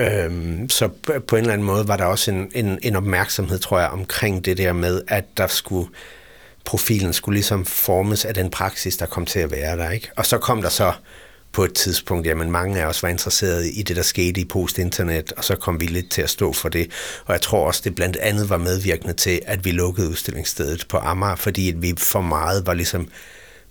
Øhm, 0.00 0.68
så 0.68 0.88
på 1.26 1.36
en 1.36 1.40
eller 1.40 1.52
anden 1.52 1.66
måde 1.66 1.88
var 1.88 1.96
der 1.96 2.04
også 2.04 2.30
en, 2.30 2.50
en, 2.54 2.78
en 2.82 2.96
opmærksomhed, 2.96 3.58
tror 3.58 3.78
jeg, 3.78 3.88
omkring 3.88 4.44
det 4.44 4.58
der 4.58 4.72
med, 4.72 5.02
at 5.08 5.24
der 5.36 5.46
skulle 5.46 5.88
profilen 6.64 7.12
skulle 7.12 7.34
ligesom 7.34 7.64
formes 7.64 8.24
af 8.24 8.34
den 8.34 8.50
praksis, 8.50 8.96
der 8.96 9.06
kom 9.06 9.26
til 9.26 9.38
at 9.38 9.50
være 9.50 9.76
der. 9.76 9.90
Ikke? 9.90 10.10
Og 10.16 10.26
så 10.26 10.38
kom 10.38 10.62
der 10.62 10.68
så 10.68 10.92
på 11.52 11.64
et 11.64 11.74
tidspunkt, 11.74 12.26
jamen 12.26 12.50
mange 12.50 12.80
af 12.80 12.86
os 12.86 13.02
var 13.02 13.08
interesserede 13.08 13.70
i 13.72 13.82
det, 13.82 13.96
der 13.96 14.02
skete 14.02 14.40
i 14.40 14.44
post-internet, 14.44 15.32
og 15.32 15.44
så 15.44 15.56
kom 15.56 15.80
vi 15.80 15.86
lidt 15.86 16.10
til 16.10 16.22
at 16.22 16.30
stå 16.30 16.52
for 16.52 16.68
det. 16.68 16.90
Og 17.24 17.32
jeg 17.32 17.40
tror 17.40 17.66
også, 17.66 17.80
det 17.84 17.94
blandt 17.94 18.16
andet 18.16 18.50
var 18.50 18.56
medvirkende 18.56 19.12
til, 19.14 19.40
at 19.46 19.64
vi 19.64 19.70
lukkede 19.70 20.08
udstillingsstedet 20.08 20.86
på 20.88 20.96
Amager, 20.96 21.36
fordi 21.36 21.74
vi 21.76 21.94
for 21.98 22.20
meget 22.20 22.66
var 22.66 22.74
ligesom 22.74 23.08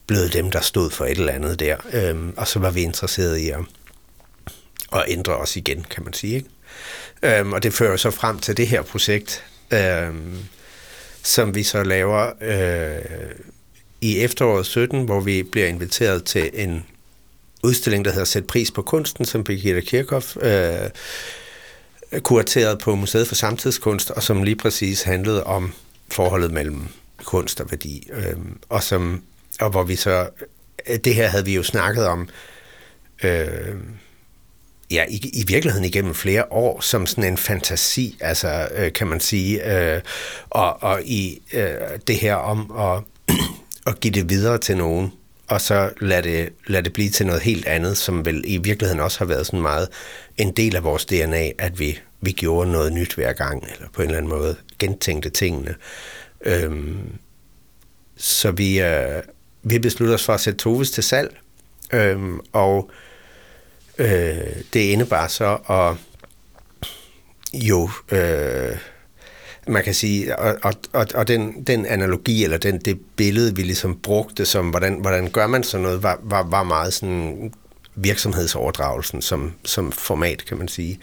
blevet 0.07 0.33
dem, 0.33 0.51
der 0.51 0.61
stod 0.61 0.89
for 0.89 1.05
et 1.05 1.17
eller 1.17 1.33
andet 1.33 1.59
der. 1.59 1.77
Øhm, 1.93 2.33
og 2.37 2.47
så 2.47 2.59
var 2.59 2.71
vi 2.71 2.81
interesserede 2.81 3.41
i 3.41 3.49
at 3.49 3.59
og 4.93 5.05
ændre 5.07 5.37
os 5.37 5.55
igen, 5.55 5.85
kan 5.89 6.03
man 6.03 6.13
sige. 6.13 6.35
Ikke? 6.35 7.39
Øhm, 7.39 7.53
og 7.53 7.63
det 7.63 7.73
fører 7.73 7.97
så 7.97 8.11
frem 8.11 8.39
til 8.39 8.57
det 8.57 8.67
her 8.67 8.81
projekt, 8.81 9.43
øhm, 9.73 10.37
som 11.23 11.55
vi 11.55 11.63
så 11.63 11.83
laver 11.83 12.31
øh, 12.41 13.35
i 14.01 14.19
efteråret 14.19 14.65
17, 14.65 15.05
hvor 15.05 15.19
vi 15.19 15.43
bliver 15.43 15.67
inviteret 15.67 16.23
til 16.23 16.49
en 16.53 16.85
udstilling, 17.63 18.05
der 18.05 18.11
hedder 18.11 18.25
Sæt 18.25 18.47
pris 18.47 18.71
på 18.71 18.81
kunsten, 18.81 19.25
som 19.25 19.43
Birgitta 19.43 19.81
Kirchhoff 19.81 20.37
øh, 20.41 20.89
kurateret 22.19 22.79
på 22.79 22.95
Museet 22.95 23.27
for 23.27 23.35
Samtidskunst, 23.35 24.11
og 24.11 24.23
som 24.23 24.43
lige 24.43 24.55
præcis 24.55 25.01
handlede 25.01 25.43
om 25.43 25.73
forholdet 26.11 26.51
mellem 26.51 26.87
kunst 27.23 27.61
og 27.61 27.71
værdi. 27.71 28.09
Øh, 28.13 28.37
og, 28.69 28.83
som, 28.83 29.23
og 29.59 29.69
hvor 29.69 29.83
vi 29.83 29.95
så, 29.95 30.29
øh, 30.87 30.97
det 30.97 31.15
her 31.15 31.27
havde 31.27 31.45
vi 31.45 31.55
jo 31.55 31.63
snakket 31.63 32.07
om, 32.07 32.29
øh, 33.23 33.75
ja, 34.93 35.05
i, 35.09 35.29
i 35.33 35.43
virkeligheden 35.47 35.85
igennem 35.85 36.13
flere 36.13 36.45
år 36.51 36.81
som 36.81 37.05
sådan 37.05 37.23
en 37.23 37.37
fantasi, 37.37 38.17
altså 38.21 38.69
øh, 38.75 38.93
kan 38.93 39.07
man 39.07 39.19
sige, 39.19 39.77
øh, 39.77 40.01
og, 40.49 40.83
og 40.83 41.01
i 41.03 41.41
øh, 41.53 41.73
det 42.07 42.15
her 42.15 42.35
om 42.35 42.71
at, 42.77 43.03
at 43.91 43.99
give 43.99 44.13
det 44.13 44.29
videre 44.29 44.57
til 44.57 44.77
nogen, 44.77 45.13
og 45.47 45.61
så 45.61 45.89
lade 46.01 46.21
det, 46.21 46.49
lade 46.67 46.83
det 46.83 46.93
blive 46.93 47.09
til 47.09 47.25
noget 47.25 47.41
helt 47.41 47.65
andet, 47.65 47.97
som 47.97 48.25
vel 48.25 48.43
i 48.47 48.57
virkeligheden 48.57 48.99
også 48.99 49.19
har 49.19 49.25
været 49.25 49.45
sådan 49.45 49.61
meget 49.61 49.87
en 50.37 50.51
del 50.51 50.75
af 50.75 50.83
vores 50.83 51.05
DNA, 51.05 51.51
at 51.57 51.79
vi, 51.79 51.99
vi 52.21 52.31
gjorde 52.31 52.71
noget 52.71 52.93
nyt 52.93 53.15
hver 53.15 53.33
gang, 53.33 53.63
eller 53.73 53.87
på 53.93 54.01
en 54.01 54.07
eller 54.07 54.17
anden 54.17 54.29
måde 54.29 54.55
gentænkte 54.79 55.29
tingene. 55.29 55.75
Øhm, 56.45 56.99
så 58.17 58.51
vi, 58.51 58.81
øh, 58.81 59.21
vi 59.63 59.79
besluttede 59.79 60.15
os 60.15 60.25
for 60.25 60.33
at 60.33 60.39
sætte 60.39 60.59
Toves 60.59 60.91
til 60.91 61.03
salg, 61.03 61.37
øhm, 61.93 62.39
og 62.53 62.91
Øh, 62.91 63.12
Øh, 63.97 64.63
det 64.73 64.79
indebar 64.79 65.27
så 65.27 65.57
at 65.69 65.95
jo, 67.53 67.89
øh, 68.11 68.77
man 69.67 69.83
kan 69.83 69.93
sige, 69.93 70.39
og, 70.39 70.57
og, 70.63 70.73
og, 70.93 71.07
og 71.15 71.27
den, 71.27 71.63
den 71.63 71.85
analogi, 71.85 72.43
eller 72.43 72.57
den, 72.57 72.79
det 72.79 72.99
billede, 73.15 73.55
vi 73.55 73.61
ligesom 73.61 73.99
brugte 73.99 74.45
som, 74.45 74.69
hvordan, 74.69 74.93
hvordan 74.93 75.29
gør 75.29 75.47
man 75.47 75.63
sådan 75.63 75.83
noget, 75.83 76.03
var, 76.03 76.19
var, 76.23 76.43
var 76.43 76.63
meget 76.63 76.93
sådan 76.93 77.53
virksomhedsoverdragelsen 77.95 79.21
som, 79.21 79.53
som 79.65 79.91
format, 79.91 80.45
kan 80.45 80.57
man 80.57 80.67
sige. 80.67 80.99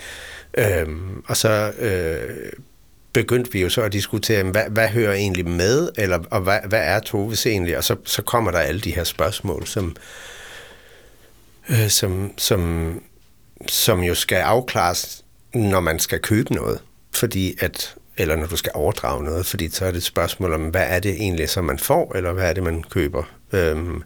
Øhm, 0.59 1.23
og 1.27 1.37
så 1.37 1.73
øh, 1.79 2.53
begyndte 3.13 3.53
vi 3.53 3.63
jo 3.63 3.69
så 3.69 3.83
at 3.83 3.93
diskutere, 3.93 4.43
hvad, 4.43 4.65
hvad 4.71 4.89
hører 4.89 5.15
egentlig 5.15 5.49
med, 5.49 5.89
eller, 5.99 6.19
og 6.31 6.41
hvad, 6.41 6.59
hvad 6.67 6.81
er 6.83 7.01
Toves 7.01 7.47
egentlig? 7.47 7.77
Og 7.77 7.85
så, 7.85 7.97
så 8.05 8.23
kommer 8.23 8.51
der 8.51 8.59
alle 8.59 8.81
de 8.81 8.95
her 8.95 9.05
spørgsmål, 9.05 9.67
som, 9.67 9.89
øh, 9.89 9.95
øh, 11.71 11.89
som, 11.89 12.33
som, 12.37 13.03
som 13.69 14.01
jo 14.01 14.15
skal 14.15 14.37
afklares, 14.37 15.25
når 15.55 15.81
man 15.81 15.99
skal 15.99 16.21
købe 16.21 16.55
noget. 16.55 16.81
Fordi 17.15 17.55
at, 17.61 17.95
eller 18.17 18.37
når 18.37 18.47
du 18.47 18.57
skal 18.57 18.73
overdrage 18.75 19.25
noget, 19.25 19.47
fordi 19.47 19.71
så 19.71 19.85
er 19.85 19.91
det 19.91 19.99
et 19.99 20.05
spørgsmål 20.05 20.53
om, 20.53 20.69
hvad 20.69 20.87
er 20.89 20.99
det 20.99 21.13
egentlig, 21.13 21.49
som 21.49 21.65
man 21.65 21.79
får, 21.79 22.17
eller 22.17 22.33
hvad 22.33 22.49
er 22.49 22.53
det, 22.53 22.63
man 22.63 22.83
køber. 22.83 23.23
Øhm, 23.53 24.03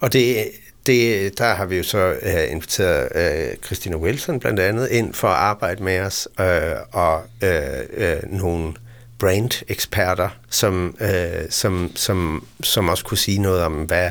og 0.00 0.12
det, 0.12 0.50
det, 0.86 1.38
der 1.38 1.54
har 1.54 1.66
vi 1.66 1.76
jo 1.76 1.82
så 1.82 2.16
øh, 2.22 2.50
inviteret 2.50 3.08
øh, 3.14 3.56
Christina 3.64 3.96
Wilson 3.96 4.40
blandt 4.40 4.60
andet 4.60 4.88
ind 4.90 5.14
for 5.14 5.28
at 5.28 5.34
arbejde 5.34 5.82
med 5.82 6.00
os, 6.00 6.28
øh, 6.40 6.76
og 6.92 7.22
øh, 7.42 7.80
øh, 7.90 8.22
nogle 8.26 8.74
brand-eksperter, 9.18 10.28
som, 10.50 10.96
øh, 11.00 11.50
som, 11.50 11.92
som, 11.94 12.46
som 12.62 12.88
også 12.88 13.04
kunne 13.04 13.18
sige 13.18 13.38
noget 13.38 13.62
om, 13.62 13.72
hvad, 13.72 14.10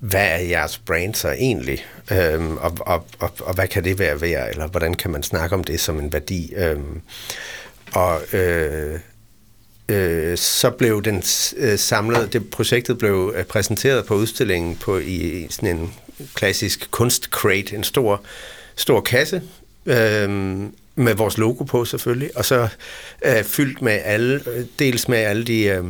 hvad 0.00 0.26
er 0.26 0.38
jeres 0.38 0.78
brand 0.78 1.14
så 1.14 1.30
egentlig, 1.30 1.86
øhm, 2.12 2.56
og, 2.56 2.76
og, 2.80 3.06
og, 3.18 3.30
og 3.40 3.54
hvad 3.54 3.68
kan 3.68 3.84
det 3.84 3.98
være 3.98 4.20
værd, 4.20 4.50
eller 4.50 4.66
hvordan 4.66 4.94
kan 4.94 5.10
man 5.10 5.22
snakke 5.22 5.54
om 5.54 5.64
det 5.64 5.80
som 5.80 5.98
en 5.98 6.12
værdi. 6.12 6.52
Øhm, 6.56 7.00
og, 7.92 8.34
øh, 8.34 8.98
øh, 9.88 10.38
så 10.38 10.70
blev 10.70 11.02
den 11.02 11.22
øh, 11.56 11.78
samlet, 11.78 12.32
det 12.32 12.50
projektet 12.50 12.98
blev 12.98 13.34
øh, 13.36 13.44
præsenteret 13.44 14.06
på 14.06 14.14
udstillingen 14.14 14.76
på 14.76 14.98
i, 14.98 15.44
i 15.44 15.46
sådan 15.50 15.76
en 15.76 15.94
klassisk 16.34 16.90
kunstcrate, 16.90 17.76
en 17.76 17.84
stor, 17.84 18.22
stor 18.76 19.00
kasse, 19.00 19.42
øh, 19.86 20.28
med 20.98 21.14
vores 21.14 21.38
logo 21.38 21.64
på 21.64 21.84
selvfølgelig, 21.84 22.30
og 22.36 22.44
så 22.44 22.68
øh, 23.24 23.44
fyldt 23.44 23.82
med 23.82 24.00
alle, 24.04 24.40
øh, 24.46 24.64
dels 24.78 25.08
med 25.08 25.18
alle 25.18 25.44
de... 25.44 25.62
Øh, 25.64 25.84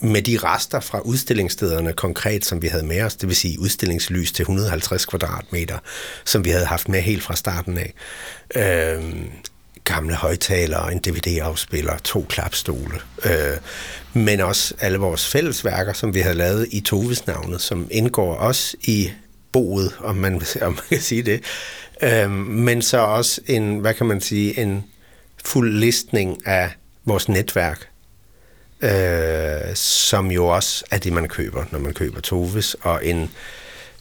med 0.00 0.22
de 0.22 0.38
rester 0.38 0.80
fra 0.80 1.00
udstillingsstederne 1.00 1.92
konkret, 1.92 2.44
som 2.44 2.62
vi 2.62 2.68
havde 2.68 2.86
med 2.86 3.02
os, 3.02 3.16
det 3.16 3.28
vil 3.28 3.36
sige 3.36 3.60
udstillingslys 3.60 4.32
til 4.32 4.42
150 4.42 5.04
kvadratmeter, 5.04 5.78
som 6.24 6.44
vi 6.44 6.50
havde 6.50 6.64
haft 6.66 6.88
med 6.88 7.00
helt 7.00 7.22
fra 7.22 7.36
starten 7.36 7.78
af. 7.78 7.94
Øh, 8.54 9.14
gamle 9.84 10.14
højtalere, 10.14 10.92
en 10.92 10.98
DVD-afspiller, 10.98 11.98
to 11.98 12.26
klapstole, 12.28 13.00
øh, 13.24 13.56
men 14.12 14.40
også 14.40 14.74
alle 14.80 14.98
vores 14.98 15.28
fællesværker, 15.28 15.92
som 15.92 16.14
vi 16.14 16.20
havde 16.20 16.36
lavet 16.36 16.68
i 16.70 16.80
Toves 16.80 17.26
navnet, 17.26 17.60
som 17.60 17.88
indgår 17.90 18.34
også 18.34 18.76
i 18.82 19.10
boet, 19.52 19.92
om 20.00 20.16
man, 20.16 20.34
om 20.62 20.72
man 20.72 20.82
kan 20.88 21.00
sige 21.00 21.22
det. 21.22 21.44
Øh, 22.02 22.30
men 22.30 22.82
så 22.82 22.98
også 22.98 23.40
en, 23.46 23.78
hvad 23.78 23.94
kan 23.94 24.06
man 24.06 24.20
sige, 24.20 24.60
en 24.60 24.84
fuld 25.44 25.72
listning 25.72 26.46
af 26.46 26.70
vores 27.04 27.28
netværk, 27.28 27.89
øh, 28.82 29.74
som 29.74 30.30
jo 30.30 30.46
også 30.46 30.84
er 30.90 30.98
det, 30.98 31.12
man 31.12 31.28
køber, 31.28 31.64
når 31.70 31.78
man 31.78 31.94
køber 31.94 32.20
Toves, 32.20 32.76
og 32.80 33.06
en, 33.06 33.30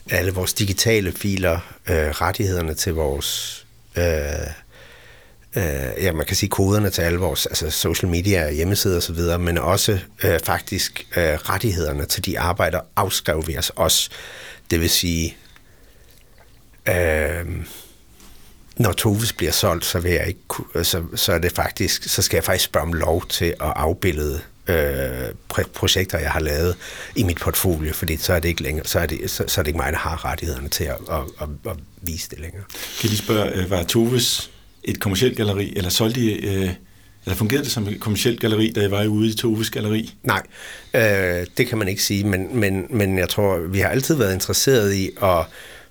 alle 0.09 0.31
vores 0.31 0.53
digitale 0.53 1.11
filer, 1.11 1.59
øh, 1.89 2.09
rettighederne 2.09 2.73
til 2.73 2.93
vores... 2.93 3.65
Øh, 3.97 4.03
øh, 5.55 6.03
ja, 6.03 6.11
man 6.11 6.25
kan 6.25 6.35
sige 6.35 6.49
koderne 6.49 6.89
til 6.89 7.01
alle 7.01 7.19
vores 7.19 7.45
altså 7.45 7.69
social 7.69 8.11
media, 8.11 8.51
hjemmesider 8.51 8.97
osv., 8.97 9.39
men 9.39 9.57
også 9.57 9.99
øh, 10.23 10.39
faktisk 10.39 11.07
øh, 11.17 11.23
rettighederne 11.23 12.05
til 12.05 12.25
de 12.25 12.39
arbejder 12.39 12.79
afskrev 12.95 13.43
vi 13.47 13.57
os 13.57 13.71
også. 13.75 14.09
Det 14.71 14.81
vil 14.81 14.89
sige, 14.89 15.37
øh, 16.89 17.45
når 18.77 18.91
Toves 18.91 19.33
bliver 19.33 19.51
solgt, 19.51 19.85
så, 19.85 19.99
vil 19.99 20.11
jeg 20.11 20.27
ikke, 20.27 20.83
så, 20.83 21.03
så, 21.15 21.33
er 21.33 21.37
det 21.37 21.51
faktisk, 21.51 22.03
så 22.03 22.21
skal 22.21 22.37
jeg 22.37 22.43
faktisk 22.43 22.65
spørge 22.65 22.85
om 22.85 22.93
lov 22.93 23.27
til 23.27 23.45
at 23.45 23.73
afbillede 23.75 24.41
øh, 24.69 25.65
projekter, 25.73 26.19
jeg 26.19 26.31
har 26.31 26.39
lavet 26.39 26.75
i 27.15 27.23
mit 27.23 27.39
portfolio, 27.39 27.93
fordi 27.93 28.17
så 28.17 28.33
er 28.33 28.39
det 28.39 28.49
ikke 28.49 28.63
længere, 28.63 28.85
så 28.85 28.99
er 28.99 29.05
det, 29.05 29.29
så, 29.31 29.43
så 29.47 29.61
er 29.61 29.63
det 29.63 29.67
ikke 29.67 29.77
mig, 29.77 29.91
der 29.91 29.97
har 29.97 30.25
rettighederne 30.25 30.69
til 30.69 30.83
at, 30.83 30.97
at, 31.11 31.21
at, 31.41 31.71
at 31.71 31.77
vise 32.01 32.29
det 32.29 32.39
længere. 32.39 32.63
Kan 33.01 33.09
de 33.09 33.17
spørge, 33.17 33.51
øh, 33.55 33.69
var 33.69 33.83
Toves 33.83 34.51
et 34.83 34.99
kommersielt 34.99 35.37
galleri, 35.37 35.73
eller 35.75 35.89
solgte 35.89 36.21
de, 36.21 36.45
øh, 36.45 36.69
eller 37.25 37.35
fungerede 37.35 37.63
det 37.63 37.71
som 37.71 37.87
et 37.87 37.99
kommersielt 37.99 38.39
galleri, 38.39 38.71
da 38.75 38.81
I 38.85 38.91
var 38.91 39.05
ude 39.05 39.29
i 39.29 39.33
Toves 39.33 39.69
galleri? 39.69 40.13
Nej, 40.23 40.41
øh, 40.93 41.45
det 41.57 41.67
kan 41.67 41.77
man 41.77 41.87
ikke 41.87 42.03
sige, 42.03 42.23
men, 42.23 42.59
men, 42.59 42.87
men 42.89 43.17
jeg 43.17 43.29
tror, 43.29 43.57
vi 43.57 43.79
har 43.79 43.89
altid 43.89 44.15
været 44.15 44.33
interesseret 44.33 44.93
i 44.93 45.09
at 45.23 45.45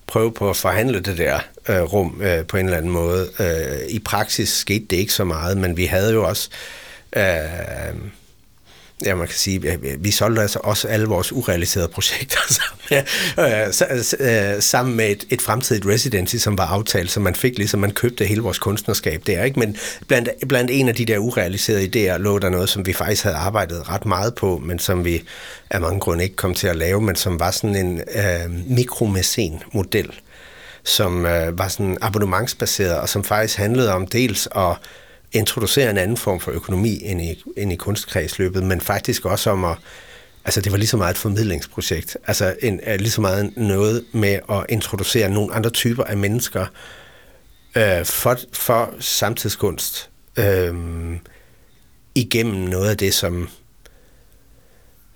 prøve 0.07 0.33
på 0.33 0.51
at 0.51 0.57
forhandle 0.57 1.01
det 1.01 1.19
der 1.19 1.41
øh, 1.69 1.81
rum 1.81 2.21
øh, 2.23 2.47
på 2.47 2.57
en 2.57 2.65
eller 2.65 2.79
anden 2.79 2.93
måde. 2.93 3.29
Øh, 3.41 3.89
I 3.89 3.99
praksis 3.99 4.49
skete 4.49 4.87
det 4.91 4.97
ikke 4.97 5.13
så 5.13 5.25
meget, 5.25 5.57
men 5.57 5.77
vi 5.77 5.85
havde 5.85 6.13
jo 6.13 6.25
også 6.29 6.49
øh, 7.17 7.23
ja, 9.05 9.15
man 9.15 9.27
kan 9.27 9.37
sige, 9.37 9.79
vi 9.99 10.11
solgte 10.11 10.43
altså 10.43 10.59
også 10.63 10.89
alle 10.89 11.07
vores 11.07 11.33
urealiserede 11.33 11.89
projekter 11.89 12.39
sammen, 12.59 13.05
ja, 13.39 13.65
øh, 13.65 14.55
øh, 14.55 14.63
sammen 14.63 14.97
med 14.97 15.11
et, 15.11 15.27
et 15.31 15.43
fremtidigt 15.43 15.87
residency, 15.87 16.37
som 16.37 16.59
var 16.59 16.67
aftalt, 16.67 17.11
så 17.11 17.21
man 17.21 17.35
fik 17.35 17.59
ligesom, 17.59 17.81
man 17.81 17.91
købte 17.91 18.25
hele 18.25 18.41
vores 18.41 18.59
kunstnerskab 18.59 19.23
der, 19.27 19.45
ikke? 19.45 19.59
Men 19.59 19.77
blandt, 20.09 20.29
blandt 20.49 20.71
en 20.71 20.89
af 20.89 20.95
de 20.95 21.05
der 21.05 21.19
urealiserede 21.19 21.85
idéer 21.85 22.17
lå 22.17 22.39
der 22.39 22.49
noget, 22.49 22.69
som 22.69 22.87
vi 22.87 22.93
faktisk 22.93 23.23
havde 23.23 23.37
arbejdet 23.37 23.89
ret 23.89 24.07
meget 24.07 24.35
på, 24.35 24.59
men 24.65 24.79
som 24.79 25.05
vi 25.05 25.23
af 25.71 25.81
mange 25.81 26.01
grunde 26.01 26.25
ikke 26.25 26.37
kom 26.37 26.55
til 26.55 26.67
at 26.67 26.77
lave, 26.77 27.01
men 27.01 27.17
som 27.17 27.41
var 27.41 27.51
sådan 27.51 27.77
en 27.77 28.01
øh, 28.15 28.51
mikromæcen-model, 28.67 30.13
som 30.85 31.27
øh, 31.27 31.59
var 31.59 31.69
sådan 31.69 31.99
abonnementsbaseret, 32.01 33.01
og 33.01 33.09
som 33.09 33.25
faktisk 33.25 33.59
handlede 33.59 33.93
om 33.93 34.07
dels 34.07 34.49
at 34.57 34.77
introducere 35.33 35.91
en 35.91 35.99
anden 35.99 36.17
form 36.17 36.41
for 36.41 36.51
økonomi 36.53 36.97
ind 36.97 37.21
i, 37.23 37.45
ind 37.57 37.73
i 37.73 37.77
kunstkredsløbet, 37.77 38.63
men 38.63 38.81
faktisk 38.81 39.25
også 39.25 39.51
om 39.51 39.65
at, 39.65 39.77
altså 40.45 40.61
det 40.61 40.73
var 40.73 40.79
lige 40.79 40.89
så 40.89 40.97
meget 40.97 41.11
et 41.11 41.19
formidlingsprojekt, 41.19 42.17
altså 42.27 42.57
en, 42.63 42.81
lige 42.99 43.11
så 43.11 43.21
meget 43.21 43.57
noget 43.57 44.05
med 44.13 44.39
at 44.51 44.67
introducere 44.69 45.31
nogle 45.31 45.55
andre 45.55 45.71
typer 45.71 46.05
af 46.05 46.17
mennesker 46.17 46.67
øh, 47.77 48.05
for, 48.05 48.39
for 48.53 48.95
samtidskunst 49.01 50.11
øh, 50.37 50.75
igennem 52.15 52.57
noget 52.57 52.91
af 52.91 52.97
det, 52.97 53.15
som 53.15 53.49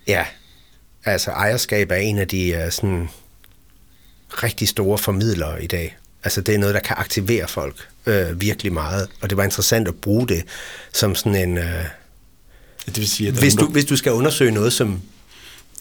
ja, 0.06 0.26
altså 1.04 1.30
ejerskab 1.30 1.90
er 1.90 1.96
en 1.96 2.18
af 2.18 2.28
de 2.28 2.62
uh, 2.64 2.72
sådan 2.72 3.08
rigtig 4.28 4.68
store 4.68 4.98
formidlere 4.98 5.64
i 5.64 5.66
dag. 5.66 5.96
Altså 6.24 6.40
det 6.40 6.54
er 6.54 6.58
noget, 6.58 6.74
der 6.74 6.80
kan 6.80 6.96
aktivere 6.98 7.48
folk 7.48 7.88
øh, 8.06 8.40
virkelig 8.40 8.72
meget, 8.72 9.08
og 9.20 9.30
det 9.30 9.36
var 9.36 9.44
interessant 9.44 9.88
at 9.88 9.94
bruge 9.94 10.28
det 10.28 10.44
som 10.92 11.14
sådan 11.14 11.48
en... 11.48 11.58
Øh, 11.58 11.84
det 12.86 12.96
vil 12.96 13.08
sige, 13.08 13.28
at 13.28 13.34
hvis, 13.34 13.54
du, 13.54 13.66
hvis 13.66 13.84
du 13.84 13.96
skal 13.96 14.12
undersøge 14.12 14.50
noget, 14.50 14.72
som... 14.72 15.00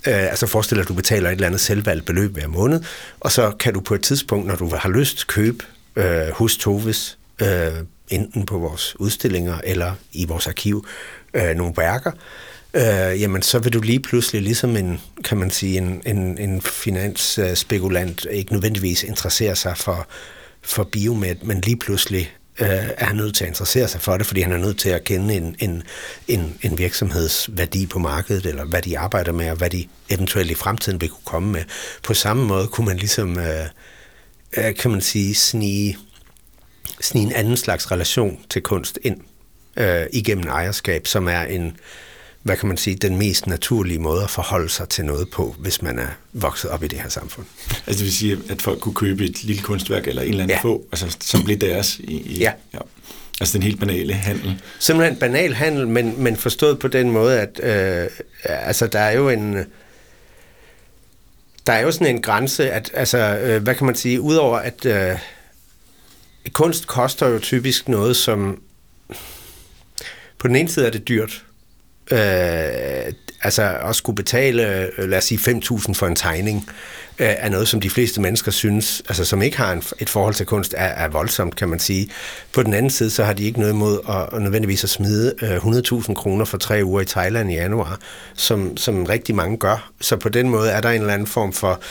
Øh, 0.08 0.24
altså 0.24 0.48
forestil 0.48 0.78
dig, 0.78 0.82
at 0.82 0.88
du 0.88 0.94
betaler 0.94 1.30
et 1.30 1.34
eller 1.34 1.48
andet 1.48 1.62
selvvalgt 1.62 2.06
beløb 2.06 2.34
hver 2.34 2.48
måned, 2.48 2.84
og 3.20 3.32
så 3.32 3.52
kan 3.60 3.74
du 3.74 3.80
på 3.80 3.96
et 3.96 4.02
tidspunkt, 4.02 4.48
når 4.48 4.56
du 4.56 4.76
har 4.76 4.90
lyst, 4.90 5.28
købe 5.28 5.66
øh, 5.96 6.28
hos 6.34 6.58
Toves, 6.58 7.18
øh, 7.42 7.48
enten 8.10 8.46
på 8.46 8.58
vores 8.58 9.00
udstillinger 9.00 9.62
eller 9.64 9.94
i 10.14 10.26
vores 10.26 10.48
arkiv, 10.48 10.86
øh, 11.34 11.56
nogle 11.56 11.74
værker, 11.78 12.12
øh, 12.74 13.22
jamen 13.22 13.42
så 13.42 13.60
vil 13.60 13.74
du 13.74 13.82
lige 13.82 14.00
pludselig, 14.00 14.42
ligesom 14.42 14.76
en, 14.76 15.02
kan 15.24 15.38
man 15.38 15.52
sige, 15.52 15.78
en, 15.78 16.02
en, 16.06 16.38
en 16.38 16.62
finansspekulant, 16.62 18.28
ikke 18.32 18.54
nødvendigvis 18.54 19.04
interessere 19.04 19.56
sig 19.56 19.78
for 19.78 20.08
for 20.62 20.84
biomed, 20.84 21.36
men 21.44 21.62
lige 21.62 21.78
pludselig 21.78 22.36
øh, 22.60 22.68
er 22.98 23.06
han 23.06 23.16
nødt 23.16 23.36
til 23.36 23.44
at 23.44 23.48
interessere 23.48 23.88
sig 23.88 24.02
for 24.02 24.18
det, 24.18 24.26
fordi 24.26 24.42
han 24.42 24.52
er 24.52 24.58
nødt 24.58 24.80
til 24.80 24.90
at 24.90 25.04
kende 25.04 25.34
en, 25.34 25.56
en, 25.60 25.84
en, 26.28 26.58
en 26.62 26.78
virksomheds 26.78 27.50
værdi 27.54 27.86
på 27.86 28.00
markedet, 28.00 28.46
eller 28.46 28.66
hvad 28.66 28.82
de 28.82 29.00
arbejder 29.00 29.32
med, 29.32 29.50
og 29.50 29.58
hvad 29.58 29.70
de 29.70 29.88
eventuelt 30.10 30.52
i 30.52 30.56
fremtiden 30.56 31.02
vil 31.02 31.10
kunne 31.10 31.26
komme 31.26 31.52
med. 31.52 31.64
På 32.04 32.14
samme 32.14 32.46
måde 32.46 32.68
kunne 32.68 32.86
man 32.86 32.98
ligesom, 32.98 33.40
øh, 33.40 33.66
øh, 34.58 34.76
kan 34.76 34.92
man 34.92 35.02
sige, 35.02 35.36
snige, 35.36 35.98
snige 37.02 37.26
en 37.26 37.34
anden 37.34 37.58
slags 37.58 37.92
relation 37.92 38.40
til 38.50 38.62
kunst 38.62 39.00
ind 39.02 39.22
øh, 39.78 40.06
igennem 40.14 40.48
ejerskab, 40.48 41.08
som 41.08 41.28
er 41.28 41.42
en, 41.42 41.66
øh, 41.66 41.74
hvad 42.44 42.58
kan 42.58 42.68
man 42.68 42.78
sige, 42.78 42.96
den 42.96 43.18
mest 43.18 43.48
naturlige 43.48 44.00
måde 44.00 44.24
at 44.24 44.30
forholde 44.30 44.70
sig 44.70 44.90
til 44.90 45.06
noget 45.06 45.30
på, 45.30 45.56
hvis 45.60 45.82
man 45.82 46.00
er 46.00 46.08
vokset 46.34 46.70
op 46.70 46.84
i 46.84 46.88
det 46.88 47.00
her 47.00 47.10
samfund. 47.10 47.46
Altså 47.70 47.92
det 47.92 48.04
vil 48.04 48.14
sige, 48.14 48.38
at 48.50 48.62
folk 48.62 48.80
kunne 48.80 48.96
købe 48.96 49.26
et 49.26 49.44
lille 49.44 49.62
kunstværk 49.62 50.08
eller 50.08 50.22
en 50.22 50.30
eller 50.30 50.44
anden 50.44 50.58
ja. 50.58 50.62
få, 50.64 50.86
altså, 50.92 51.18
som 51.20 51.44
blev 51.44 51.58
deres 51.58 52.00
i, 52.00 52.22
i 52.22 52.40
ja. 52.40 52.52
ja. 52.74 52.80
Altså 53.40 53.58
den 53.58 53.64
helt 53.64 53.80
banale 53.80 54.14
handel. 54.14 54.62
Simpelthen 54.80 55.20
banal 55.20 55.54
handel, 55.54 55.88
men, 55.88 56.24
men 56.24 56.38
forstået 56.38 56.80
på 56.80 56.88
den 56.88 57.12
måde, 57.12 57.40
at 57.40 57.60
øh, 57.64 58.10
altså 58.44 58.88
der 58.88 59.00
er 59.00 59.12
jo 59.12 59.30
en 59.30 59.58
der 61.68 61.74
er 61.74 61.82
jo 61.82 61.92
sådan 61.92 62.16
en 62.16 62.22
grænse, 62.22 62.72
at 62.72 62.92
altså, 62.94 63.18
øh, 63.18 63.64
hvad 63.64 63.76
kan 63.76 63.86
man 63.86 63.96
sige, 63.96 64.22
udover 64.22 64.58
at 64.58 64.86
øh, 64.86 65.18
kunst 66.54 66.88
koster 66.88 67.28
jo 67.28 67.40
typisk 67.40 67.88
noget, 67.88 68.16
som 68.16 68.62
på 70.38 70.48
den 70.48 70.56
ene 70.56 70.70
side 70.70 70.86
er 70.86 70.90
det 70.90 71.08
dyrt, 71.08 71.46
øh, 72.12 73.14
altså 73.44 73.78
også 73.82 74.00
skulle 74.00 74.16
betale, 74.16 74.90
øh, 74.98 75.10
lad 75.10 75.18
os 75.18 75.24
sige, 75.24 75.38
5.000 75.38 75.94
for 75.94 76.08
en 76.08 76.16
tegning, 76.16 76.70
øh, 77.20 77.28
er 77.38 77.50
noget, 77.50 77.68
som 77.68 77.82
de 77.82 77.90
fleste 77.90 78.22
mennesker 78.22 78.52
synes, 78.52 79.02
altså 79.08 79.26
som 79.26 79.42
ikke 79.42 79.58
har 79.58 79.72
en, 79.74 79.84
et 80.00 80.10
forhold 80.10 80.34
til 80.34 80.46
kunst, 80.46 80.76
er, 80.78 80.86
er 80.86 81.08
voldsomt, 81.08 81.56
kan 81.56 81.70
man 81.70 81.80
sige. 81.80 82.10
På 82.54 82.64
den 82.64 82.74
anden 82.74 82.90
side, 82.90 83.10
så 83.10 83.24
har 83.24 83.34
de 83.34 83.44
ikke 83.44 83.60
noget 83.60 83.74
imod 83.74 84.00
at, 84.10 84.36
at 84.38 84.42
nødvendigvis 84.42 84.84
at 84.84 84.90
smide 84.90 85.34
øh, 85.42 85.58
100.000 85.58 86.14
kroner 86.14 86.46
for 86.46 86.58
tre 86.58 86.82
uger 86.84 87.02
i 87.02 87.06
Thailand 87.06 87.52
i 87.52 87.56
januar, 87.56 88.00
som, 88.34 88.78
som 88.78 89.04
rigtig 89.06 89.36
mange 89.36 89.58
gør. 89.58 89.92
Så 90.02 90.18
på 90.18 90.30
den 90.30 90.50
måde 90.50 90.72
er 90.72 90.82
der 90.82 90.90
en 90.90 91.02
eller 91.02 91.14
anden 91.14 91.28
form 91.28 91.54
for, 91.54 91.82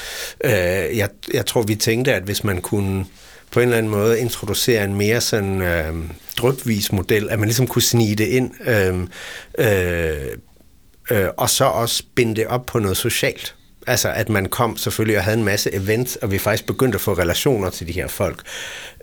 øh, 0.45 0.53
jeg, 0.99 1.09
jeg 1.35 1.47
tror, 1.47 1.63
vi 1.63 1.75
tænkte, 1.75 2.15
at 2.15 2.23
hvis 2.23 2.45
man 2.45 2.61
kunne 2.61 3.05
på 3.51 3.61
en 3.61 3.65
eller 3.65 3.79
anden 3.79 3.93
måde 3.93 4.21
introducere 4.21 4.85
en 4.85 4.95
mere 4.95 5.21
sådan 5.21 5.63
øh, 5.63 5.95
drøbvis 6.37 6.93
model, 6.93 7.31
at 7.31 7.39
man 7.39 7.49
ligesom 7.49 7.67
kunne 7.67 7.83
snige 7.83 8.17
det 8.17 8.27
ind, 8.27 8.51
øh, 8.69 9.01
øh, 9.59 10.37
øh, 11.11 11.29
og 11.37 11.51
så 11.51 11.65
også 11.65 12.03
binde 12.15 12.37
det 12.37 12.47
op 12.47 12.67
på 12.67 12.79
noget 12.79 12.97
socialt. 12.97 13.55
Altså 13.87 14.09
at 14.09 14.29
man 14.29 14.47
kom 14.47 14.77
selvfølgelig 14.77 15.19
og 15.19 15.25
havde 15.25 15.39
en 15.39 15.45
masse 15.45 15.75
events, 15.75 16.17
og 16.17 16.31
vi 16.31 16.39
faktisk 16.39 16.67
begyndte 16.67 16.97
at 16.97 17.01
få 17.01 17.13
relationer 17.13 17.71
til 17.71 17.87
de 17.87 17.93
her 17.93 18.09
folk, 18.09 18.43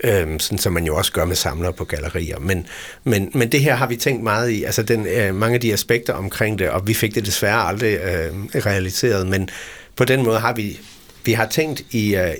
øh, 0.03 0.39
sådan 0.39 0.57
som 0.57 0.73
man 0.73 0.85
jo 0.85 0.95
også 0.95 1.11
gør 1.11 1.25
med 1.25 1.35
samlere 1.35 1.73
på 1.73 1.85
gallerier. 1.85 2.39
Men, 2.39 2.67
men, 3.03 3.31
men 3.33 3.51
det 3.51 3.61
her 3.61 3.75
har 3.75 3.87
vi 3.87 3.95
tænkt 3.95 4.23
meget 4.23 4.49
i, 4.49 4.63
altså 4.63 4.83
den, 4.83 5.07
øh, 5.07 5.35
mange 5.35 5.55
af 5.55 5.61
de 5.61 5.73
aspekter 5.73 6.13
omkring 6.13 6.59
det, 6.59 6.69
og 6.69 6.87
vi 6.87 6.93
fik 6.93 7.15
det 7.15 7.25
desværre 7.25 7.67
aldrig 7.67 7.97
øh, 7.97 8.63
realiseret, 8.65 9.27
men 9.27 9.49
på 9.95 10.05
den 10.05 10.23
måde 10.23 10.39
har 10.39 10.53
vi, 10.53 10.79
vi 11.25 11.33
har 11.33 11.45
tænkt 11.45 11.83
i, 11.91 12.15
øh, 12.15 12.33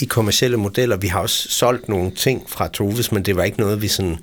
i 0.00 0.04
kommersielle 0.04 0.56
modeller. 0.56 0.96
Vi 0.96 1.08
har 1.08 1.20
også 1.20 1.48
solgt 1.48 1.88
nogle 1.88 2.10
ting 2.10 2.50
fra 2.50 2.68
Toves, 2.68 3.12
men 3.12 3.22
det 3.22 3.36
var 3.36 3.42
ikke 3.42 3.60
noget, 3.60 3.82
vi 3.82 3.88
sådan 3.88 4.18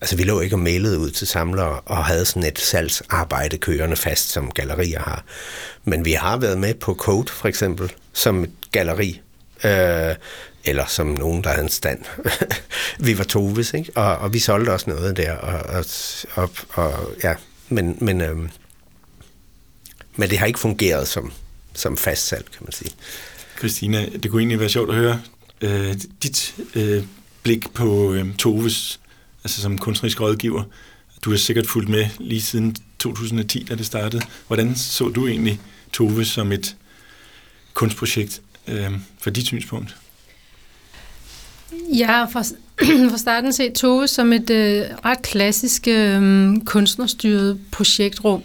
Altså, 0.00 0.16
vi 0.16 0.22
lå 0.22 0.40
ikke 0.40 0.56
og 0.56 0.60
mailede 0.60 0.98
ud 0.98 1.10
til 1.10 1.26
samlere 1.26 1.80
og 1.80 2.04
havde 2.04 2.24
sådan 2.24 2.42
et 2.42 2.58
salgsarbejde 2.58 3.58
kørende 3.58 3.96
fast, 3.96 4.30
som 4.30 4.50
gallerier 4.50 5.00
har. 5.00 5.24
Men 5.84 6.04
vi 6.04 6.12
har 6.12 6.36
været 6.36 6.58
med 6.58 6.74
på 6.74 6.94
Code, 6.94 7.32
for 7.32 7.48
eksempel, 7.48 7.92
som 8.12 8.44
et 8.44 8.50
galleri. 8.72 9.20
Øh, 9.64 10.14
eller 10.64 10.86
som 10.86 11.06
nogen, 11.06 11.44
der 11.44 11.50
havde 11.50 11.62
en 11.62 11.70
stand. 11.70 12.04
vi 13.06 13.18
var 13.18 13.24
Toves, 13.24 13.74
ikke? 13.74 13.92
Og, 13.94 14.16
og 14.16 14.32
vi 14.32 14.38
solgte 14.38 14.70
også 14.70 14.90
noget 14.90 15.16
der. 15.16 15.32
Og, 15.32 15.60
og, 15.68 15.84
og, 16.34 16.50
og 16.72 17.12
ja, 17.24 17.34
men, 17.68 17.98
men, 18.00 18.20
øh, 18.20 18.36
men 20.16 20.30
det 20.30 20.38
har 20.38 20.46
ikke 20.46 20.58
fungeret 20.58 21.08
som, 21.08 21.32
som 21.74 21.96
fast 21.96 22.26
salg, 22.26 22.44
kan 22.50 22.60
man 22.60 22.72
sige. 22.72 22.90
Christina, 23.58 24.06
det 24.06 24.30
kunne 24.30 24.40
egentlig 24.40 24.60
være 24.60 24.68
sjovt 24.68 24.90
at 24.90 24.96
høre 24.96 25.20
øh, 25.60 25.94
dit 26.22 26.54
øh, 26.74 27.04
blik 27.42 27.70
på 27.74 28.12
øh, 28.12 28.34
Toves, 28.34 29.00
altså 29.44 29.62
som 29.62 29.78
kunstnerisk 29.78 30.20
rådgiver. 30.20 30.62
Du 31.24 31.30
har 31.30 31.36
sikkert 31.36 31.66
fulgt 31.66 31.88
med 31.88 32.06
lige 32.18 32.42
siden 32.42 32.76
2010, 32.98 33.62
da 33.62 33.74
det 33.74 33.86
startede. 33.86 34.22
Hvordan 34.46 34.76
så 34.76 35.08
du 35.08 35.26
egentlig 35.26 35.60
Tove 35.92 36.24
som 36.24 36.52
et 36.52 36.76
kunstprojekt 37.74 38.42
øh, 38.68 38.90
for 39.20 39.30
dit 39.30 39.46
synspunkt? 39.46 39.96
Jeg 41.94 42.06
har 42.06 42.28
fra, 42.28 42.42
fra 43.10 43.18
starten 43.18 43.52
set 43.52 43.72
Tove 43.72 44.08
som 44.08 44.32
et 44.32 44.50
øh, 44.50 44.84
ret 45.04 45.22
klassisk 45.22 45.88
øh, 45.88 46.52
kunstnerstyret 46.64 47.60
projektrum. 47.72 48.42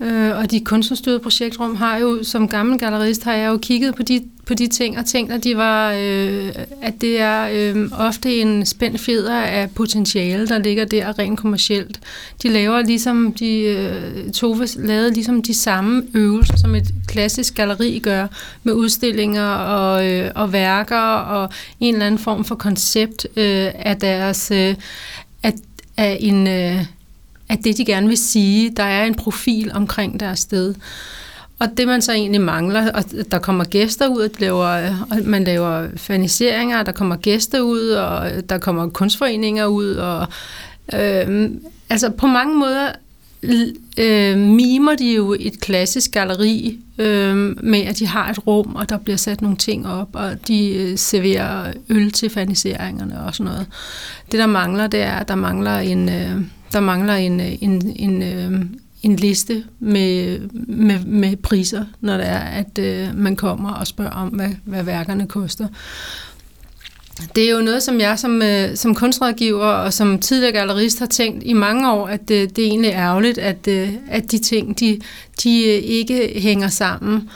Øh, 0.00 0.38
og 0.38 0.50
de 0.50 0.60
kunstnerstyrede 0.60 1.20
projektrum 1.20 1.76
har 1.76 1.96
jo, 1.96 2.22
som 2.22 2.48
gammel 2.48 2.78
gallerist, 2.78 3.24
har 3.24 3.34
jeg 3.34 3.48
jo 3.48 3.56
kigget 3.56 3.94
på 3.94 4.02
de, 4.02 4.24
på 4.46 4.54
de 4.54 4.66
ting 4.66 4.98
og 4.98 5.06
tænkt, 5.06 5.32
at, 5.32 5.44
de 5.44 5.56
var, 5.56 5.92
øh, 5.92 6.52
at 6.82 6.94
det 7.00 7.20
er 7.20 7.48
øh, 7.52 7.88
ofte 7.92 8.36
en 8.36 8.66
spændt 8.66 9.00
fjeder 9.00 9.40
af 9.40 9.70
potentiale, 9.70 10.46
der 10.48 10.58
ligger 10.58 10.84
der 10.84 11.18
rent 11.18 11.38
kommercielt. 11.38 12.00
De 12.42 12.48
laver 12.48 12.82
ligesom, 12.82 13.32
de, 13.32 13.58
øh, 13.60 14.32
Tove 14.32 14.66
lavede 14.76 15.12
ligesom 15.12 15.42
de 15.42 15.54
samme 15.54 16.02
øvelser, 16.14 16.56
som 16.56 16.74
et 16.74 16.94
klassisk 17.08 17.54
galleri 17.54 17.98
gør, 17.98 18.26
med 18.62 18.72
udstillinger 18.72 19.48
og, 19.48 20.10
øh, 20.10 20.30
og 20.34 20.52
værker 20.52 21.16
og 21.16 21.48
en 21.80 21.94
eller 21.94 22.06
anden 22.06 22.18
form 22.18 22.44
for 22.44 22.54
koncept 22.54 23.26
øh, 23.36 23.70
af 23.74 23.96
deres, 24.00 24.50
øh, 24.50 24.74
af, 25.42 25.52
af 25.96 26.18
en... 26.20 26.46
Øh, 26.46 26.84
at 27.54 27.64
det, 27.64 27.78
de 27.78 27.84
gerne 27.84 28.08
vil 28.08 28.16
sige, 28.16 28.70
der 28.76 28.82
er 28.82 29.04
en 29.04 29.14
profil 29.14 29.72
omkring 29.74 30.20
deres 30.20 30.38
sted. 30.38 30.74
Og 31.58 31.68
det 31.76 31.88
man 31.88 32.02
så 32.02 32.12
egentlig 32.12 32.40
mangler, 32.40 32.92
og 32.92 33.04
der 33.30 33.38
kommer 33.38 33.64
gæster 33.64 34.08
ud, 34.08 34.20
og, 34.20 34.30
laver, 34.38 35.06
og 35.10 35.18
man 35.24 35.44
laver 35.44 35.88
faniseringer, 35.96 36.82
der 36.82 36.92
kommer 36.92 37.16
gæster 37.16 37.60
ud, 37.60 37.88
og 37.88 38.30
der 38.48 38.58
kommer 38.58 38.88
kunstforeninger 38.88 39.66
ud, 39.66 39.94
og 39.94 40.26
øh, 40.94 41.50
altså 41.90 42.10
på 42.10 42.26
mange 42.26 42.54
måder 42.54 42.92
øh, 43.98 44.38
mimer 44.38 44.94
de 44.94 45.14
jo 45.14 45.36
et 45.40 45.60
klassisk 45.60 46.12
galleri 46.12 46.78
øh, 46.98 47.36
med, 47.64 47.80
at 47.80 47.98
de 47.98 48.06
har 48.06 48.30
et 48.30 48.46
rum, 48.46 48.74
og 48.74 48.88
der 48.88 48.98
bliver 48.98 49.16
sat 49.16 49.42
nogle 49.42 49.56
ting 49.56 49.88
op, 49.88 50.08
og 50.12 50.48
de 50.48 50.74
øh, 50.74 50.98
serverer 50.98 51.72
øl 51.88 52.12
til 52.12 52.30
faniseringerne 52.30 53.22
og 53.24 53.34
sådan 53.34 53.52
noget. 53.52 53.66
Det, 54.32 54.40
der 54.40 54.46
mangler, 54.46 54.86
det 54.86 55.00
er, 55.00 55.14
at 55.14 55.28
der 55.28 55.34
mangler 55.34 55.78
en... 55.78 56.08
Øh, 56.08 56.40
der 56.74 56.80
mangler 56.80 57.14
en, 57.14 57.40
øh, 57.40 57.52
en, 57.60 57.92
en, 57.96 58.22
øh, 58.22 58.66
en 59.02 59.16
liste 59.16 59.64
med, 59.78 60.38
med, 60.66 61.04
med 61.04 61.36
priser, 61.36 61.84
når 62.00 62.16
det 62.16 62.26
er, 62.26 62.38
at 62.38 62.78
øh, 62.78 63.08
man 63.14 63.36
kommer 63.36 63.70
og 63.70 63.86
spørger 63.86 64.10
om, 64.10 64.28
hvad, 64.28 64.50
hvad 64.64 64.82
værkerne 64.82 65.26
koster. 65.26 65.68
Det 67.36 67.44
er 67.44 67.50
jo 67.50 67.62
noget, 67.62 67.82
som 67.82 68.00
jeg 68.00 68.18
som, 68.18 68.42
øh, 68.42 68.76
som 68.76 68.94
kunstrådgiver 68.94 69.66
og 69.66 69.92
som 69.92 70.18
tidligere 70.18 70.52
gallerist 70.52 70.98
har 70.98 71.06
tænkt 71.06 71.42
i 71.46 71.52
mange 71.52 71.92
år, 71.92 72.08
at 72.08 72.28
det, 72.28 72.56
det 72.56 72.64
er 72.64 72.68
egentlig 72.68 72.90
ærgerligt, 72.90 73.38
at, 73.38 73.68
at 74.08 74.30
de 74.30 74.38
ting, 74.38 74.80
de, 74.80 75.00
de 75.44 75.62
ikke 75.80 76.40
hænger 76.40 76.68
sammen, 76.68 77.30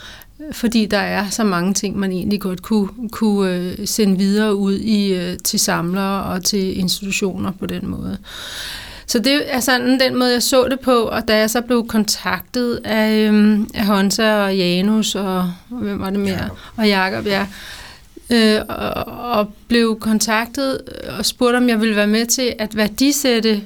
fordi 0.52 0.86
der 0.86 0.98
er 0.98 1.28
så 1.30 1.44
mange 1.44 1.74
ting, 1.74 1.98
man 1.98 2.12
egentlig 2.12 2.40
godt 2.40 2.62
kunne, 2.62 2.88
kunne 3.10 3.76
sende 3.86 4.18
videre 4.18 4.54
ud 4.56 4.78
i, 4.78 5.36
til 5.44 5.60
samlere 5.60 6.24
og 6.24 6.44
til 6.44 6.78
institutioner 6.78 7.52
på 7.52 7.66
den 7.66 7.86
måde. 7.86 8.18
Så 9.08 9.18
det 9.18 9.54
er 9.54 9.60
sådan 9.60 10.00
den 10.00 10.16
måde, 10.16 10.32
jeg 10.32 10.42
så 10.42 10.68
det 10.68 10.80
på, 10.80 10.92
og 10.92 11.28
da 11.28 11.38
jeg 11.38 11.50
så 11.50 11.60
blev 11.60 11.86
kontaktet 11.86 12.80
af, 12.84 13.28
øhm, 13.28 13.68
af 13.74 13.86
Honsa 13.86 14.34
og 14.34 14.56
Janus 14.56 15.14
og 15.14 15.52
hvem 15.68 16.00
var 16.00 16.10
det 16.10 16.20
mere? 16.20 16.32
Jacob. 16.32 16.58
Og 16.76 16.88
Jakob, 16.88 17.26
ja. 17.26 17.46
Øh, 18.30 18.60
og, 18.68 19.04
og 19.30 19.52
blev 19.68 19.98
kontaktet 20.00 20.80
og 21.18 21.26
spurgte, 21.26 21.56
om 21.56 21.68
jeg 21.68 21.80
ville 21.80 21.96
være 21.96 22.06
med 22.06 22.26
til 22.26 22.54
at 22.58 22.76
værdisætte 22.76 23.62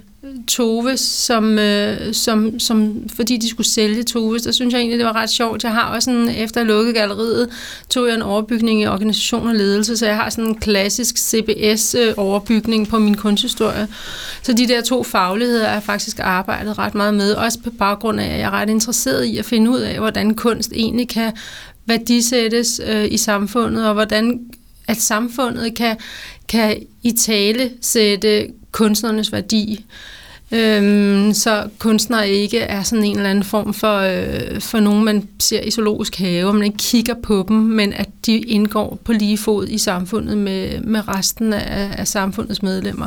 Tove, 0.48 0.96
som, 0.96 1.58
øh, 1.58 2.14
som, 2.14 2.58
som, 2.58 3.08
fordi 3.16 3.36
de 3.36 3.48
skulle 3.48 3.66
sælge 3.66 4.02
Tove, 4.02 4.38
så 4.38 4.52
synes 4.52 4.72
jeg 4.72 4.80
egentlig, 4.80 4.98
det 4.98 5.06
var 5.06 5.16
ret 5.16 5.30
sjovt. 5.30 5.64
Jeg 5.64 5.72
har 5.72 5.94
også 5.94 6.10
en, 6.10 6.28
efter 6.28 6.60
at 6.60 6.66
lukke 6.66 6.92
galleriet, 6.92 7.48
tog 7.90 8.06
jeg 8.06 8.14
en 8.14 8.22
overbygning 8.22 8.82
i 8.82 8.86
organisation 8.86 9.48
og 9.48 9.54
ledelse, 9.54 9.96
så 9.96 10.06
jeg 10.06 10.16
har 10.16 10.30
sådan 10.30 10.46
en 10.46 10.54
klassisk 10.54 11.18
CBS-overbygning 11.18 12.82
øh, 12.82 12.88
på 12.88 12.98
min 12.98 13.14
kunsthistorie. 13.14 13.88
Så 14.42 14.52
de 14.52 14.68
der 14.68 14.80
to 14.80 15.02
fagligheder 15.02 15.66
er 15.66 15.72
jeg 15.72 15.82
faktisk 15.82 16.18
arbejdet 16.22 16.78
ret 16.78 16.94
meget 16.94 17.14
med, 17.14 17.32
også 17.32 17.58
på 17.64 17.70
baggrund 17.70 18.20
af, 18.20 18.26
at 18.26 18.38
jeg 18.38 18.46
er 18.46 18.50
ret 18.50 18.70
interesseret 18.70 19.24
i 19.24 19.38
at 19.38 19.44
finde 19.44 19.70
ud 19.70 19.80
af, 19.80 19.98
hvordan 19.98 20.34
kunst 20.34 20.72
egentlig 20.74 21.08
kan 21.08 21.32
værdisættes 21.86 22.80
øh, 22.86 23.04
i 23.10 23.16
samfundet, 23.16 23.86
og 23.86 23.94
hvordan 23.94 24.40
at 24.88 25.00
samfundet 25.00 25.74
kan, 25.74 25.96
kan 26.52 26.86
i 27.02 27.12
tale 27.12 27.70
sætte 27.80 28.52
kunstnernes 28.72 29.32
værdi. 29.32 29.84
Øhm, 30.54 31.34
så 31.34 31.64
kunstnere 31.78 32.28
ikke 32.28 32.58
er 32.58 32.82
sådan 32.82 33.04
en 33.04 33.16
eller 33.16 33.30
anden 33.30 33.44
form 33.44 33.74
for, 33.74 33.98
øh, 33.98 34.60
for 34.60 34.80
nogen, 34.80 35.04
man 35.04 35.28
ser 35.40 35.60
i 35.60 35.70
zoologisk 35.70 36.18
have, 36.18 36.52
man 36.54 36.62
ikke 36.62 36.78
kigger 36.78 37.14
på 37.22 37.44
dem, 37.48 37.56
men 37.56 37.92
at 37.92 38.08
de 38.26 38.38
indgår 38.38 38.98
på 39.04 39.12
lige 39.12 39.38
fod 39.38 39.68
i 39.68 39.78
samfundet 39.78 40.38
med, 40.38 40.80
med 40.80 41.08
resten 41.08 41.52
af, 41.52 41.94
af 41.98 42.08
samfundets 42.08 42.62
medlemmer. 42.62 43.06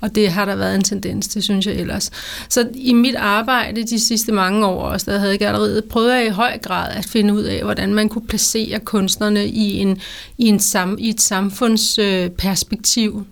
Og 0.00 0.14
det 0.14 0.28
har 0.28 0.44
der 0.44 0.56
været 0.56 0.74
en 0.74 0.82
tendens 0.82 1.28
til, 1.28 1.42
synes 1.42 1.66
jeg 1.66 1.74
ellers. 1.74 2.10
Så 2.48 2.68
i 2.74 2.92
mit 2.92 3.14
arbejde 3.14 3.82
de 3.82 4.00
sidste 4.00 4.32
mange 4.32 4.66
år, 4.66 4.82
også 4.82 5.10
der 5.10 5.18
havde 5.18 5.38
galleriet, 5.38 5.84
prøvet 5.84 6.14
jeg 6.14 6.26
i 6.26 6.30
høj 6.30 6.58
grad 6.58 6.92
at 6.92 7.04
finde 7.04 7.34
ud 7.34 7.42
af, 7.42 7.62
hvordan 7.62 7.94
man 7.94 8.08
kunne 8.08 8.26
placere 8.26 8.80
kunstnerne 8.80 9.46
i, 9.46 9.78
en, 9.78 9.98
i, 10.38 10.46
en 10.48 10.60
sam, 10.60 10.96
i 11.00 11.08
et 11.08 11.20
samfundsperspektiv. 11.20 13.16
Øh, 13.18 13.24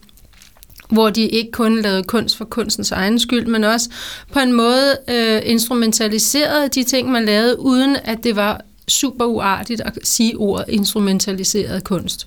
hvor 0.93 1.11
de 1.11 1.23
ikke 1.23 1.51
kun 1.53 1.83
lavede 1.83 2.03
kunst 2.03 2.37
for 2.37 2.45
kunstens 2.45 2.93
egen 2.93 3.19
skyld, 3.19 3.47
men 3.47 3.65
også 3.65 3.91
på 4.33 4.39
en 4.39 4.53
måde 4.53 4.97
øh, 5.09 5.43
instrumentaliserede 5.45 6.69
de 6.69 6.85
ting, 6.85 7.11
man 7.11 7.25
lavede, 7.25 7.61
uden 7.61 7.97
at 8.05 8.25
det 8.25 8.37
var 8.37 8.61
super 8.89 9.25
uartigt 9.25 9.81
at 9.81 9.99
sige 10.03 10.37
ordet 10.37 10.65
instrumentaliseret 10.69 11.85
kunst. 11.85 12.27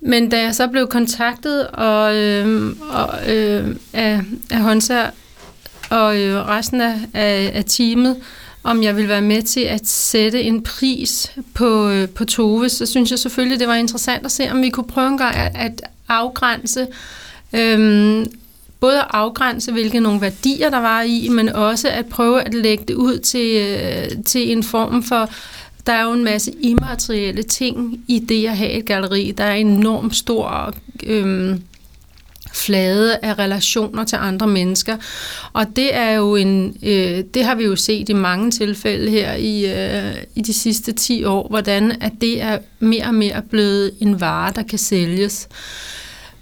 Men 0.00 0.28
da 0.28 0.42
jeg 0.42 0.54
så 0.54 0.66
blev 0.66 0.86
kontaktet 0.86 1.66
og, 1.66 2.16
øh, 2.16 2.76
og, 2.90 3.34
øh, 3.34 3.76
af, 3.92 4.20
af 4.50 4.62
Honsa 4.62 5.04
og 5.90 6.20
øh, 6.20 6.46
resten 6.46 6.80
af, 6.80 6.94
af, 7.14 7.50
af 7.54 7.64
teamet, 7.66 8.16
om 8.62 8.82
jeg 8.82 8.96
ville 8.96 9.08
være 9.08 9.22
med 9.22 9.42
til 9.42 9.60
at 9.60 9.88
sætte 9.88 10.42
en 10.42 10.62
pris 10.62 11.32
på, 11.54 11.88
øh, 11.88 12.08
på 12.08 12.24
Tove, 12.24 12.68
så 12.68 12.86
synes 12.86 13.10
jeg 13.10 13.18
selvfølgelig, 13.18 13.60
det 13.60 13.68
var 13.68 13.74
interessant 13.74 14.24
at 14.24 14.32
se, 14.32 14.50
om 14.50 14.62
vi 14.62 14.70
kunne 14.70 14.88
prøve 14.88 15.08
en 15.08 15.18
gang 15.18 15.36
at, 15.36 15.52
at 15.54 15.82
afgrænse 16.08 16.86
Øhm, 17.52 18.26
både 18.80 18.98
at 18.98 19.06
afgrænse, 19.10 19.72
hvilke 19.72 20.00
nogle 20.00 20.20
værdier 20.20 20.70
der 20.70 20.80
var 20.80 21.02
i, 21.02 21.28
men 21.28 21.48
også 21.48 21.88
at 21.88 22.06
prøve 22.06 22.42
at 22.42 22.54
lægge 22.54 22.84
det 22.88 22.94
ud 22.94 23.18
til, 23.18 23.56
øh, 23.56 24.24
til 24.24 24.52
en 24.52 24.62
form 24.62 25.02
for 25.02 25.30
der 25.88 25.94
er 25.94 26.04
jo 26.04 26.12
en 26.12 26.24
masse 26.24 26.52
immaterielle 26.60 27.42
ting 27.42 28.04
i 28.08 28.18
det 28.18 28.46
at 28.46 28.56
have 28.56 28.70
et 28.70 28.84
galleri. 28.84 29.34
Der 29.38 29.44
er 29.44 29.54
en 29.54 29.66
enormt 29.66 30.16
stor 30.16 30.74
øhm, 31.06 31.62
flade 32.52 33.18
af 33.22 33.38
relationer 33.38 34.04
til 34.04 34.16
andre 34.16 34.46
mennesker. 34.46 34.96
Og 35.52 35.66
det 35.76 35.94
er 35.94 36.10
jo 36.10 36.36
en, 36.36 36.76
øh, 36.82 37.24
det 37.34 37.44
har 37.44 37.54
vi 37.54 37.64
jo 37.64 37.76
set 37.76 38.08
i 38.08 38.12
mange 38.12 38.50
tilfælde 38.50 39.10
her 39.10 39.34
i, 39.34 39.72
øh, 39.72 40.14
i 40.34 40.40
de 40.40 40.52
sidste 40.52 40.92
10 40.92 41.24
år, 41.24 41.48
hvordan 41.48 42.02
at 42.02 42.12
det 42.20 42.42
er 42.42 42.58
mere 42.78 43.04
og 43.04 43.14
mere 43.14 43.42
blevet 43.50 43.94
en 44.00 44.20
vare, 44.20 44.52
der 44.56 44.62
kan 44.62 44.78
sælges. 44.78 45.48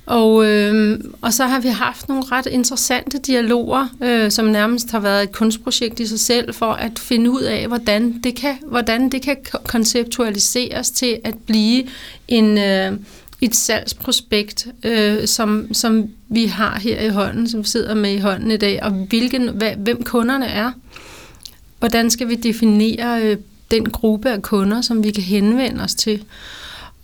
Og, 0.06 0.46
øh, 0.46 1.00
og 1.20 1.32
så 1.32 1.46
har 1.46 1.60
vi 1.60 1.68
haft 1.68 2.08
nogle 2.08 2.24
ret 2.32 2.46
interessante 2.46 3.18
dialoger, 3.18 3.88
øh, 4.02 4.30
som 4.30 4.44
nærmest 4.44 4.90
har 4.90 5.00
været 5.00 5.22
et 5.22 5.32
kunstprojekt 5.32 6.00
i 6.00 6.06
sig 6.06 6.20
selv, 6.20 6.54
for 6.54 6.72
at 6.72 6.98
finde 6.98 7.30
ud 7.30 7.42
af, 7.42 7.66
hvordan 7.66 8.20
det 8.24 8.36
kan, 8.36 8.54
hvordan 8.66 9.08
det 9.08 9.22
kan 9.22 9.36
konceptualiseres 9.66 10.90
til 10.90 11.18
at 11.24 11.34
blive 11.46 11.84
en, 12.28 12.58
øh, 12.58 12.92
et 13.40 13.56
salgsprospekt, 13.56 14.68
øh, 14.84 15.26
som, 15.26 15.74
som 15.74 16.08
vi 16.28 16.46
har 16.46 16.78
her 16.78 17.00
i 17.00 17.08
hånden, 17.08 17.48
som 17.48 17.60
vi 17.60 17.66
sidder 17.66 17.94
med 17.94 18.12
i 18.12 18.18
hånden 18.18 18.50
i 18.50 18.56
dag, 18.56 18.82
og 18.82 18.90
hvilken, 18.90 19.48
hvad, 19.48 19.72
hvem 19.76 20.02
kunderne 20.02 20.46
er. 20.46 20.72
Hvordan 21.78 22.10
skal 22.10 22.28
vi 22.28 22.34
definere 22.34 23.22
øh, 23.22 23.36
den 23.70 23.90
gruppe 23.90 24.30
af 24.30 24.42
kunder, 24.42 24.80
som 24.80 25.04
vi 25.04 25.10
kan 25.10 25.22
henvende 25.22 25.82
os 25.82 25.94
til? 25.94 26.24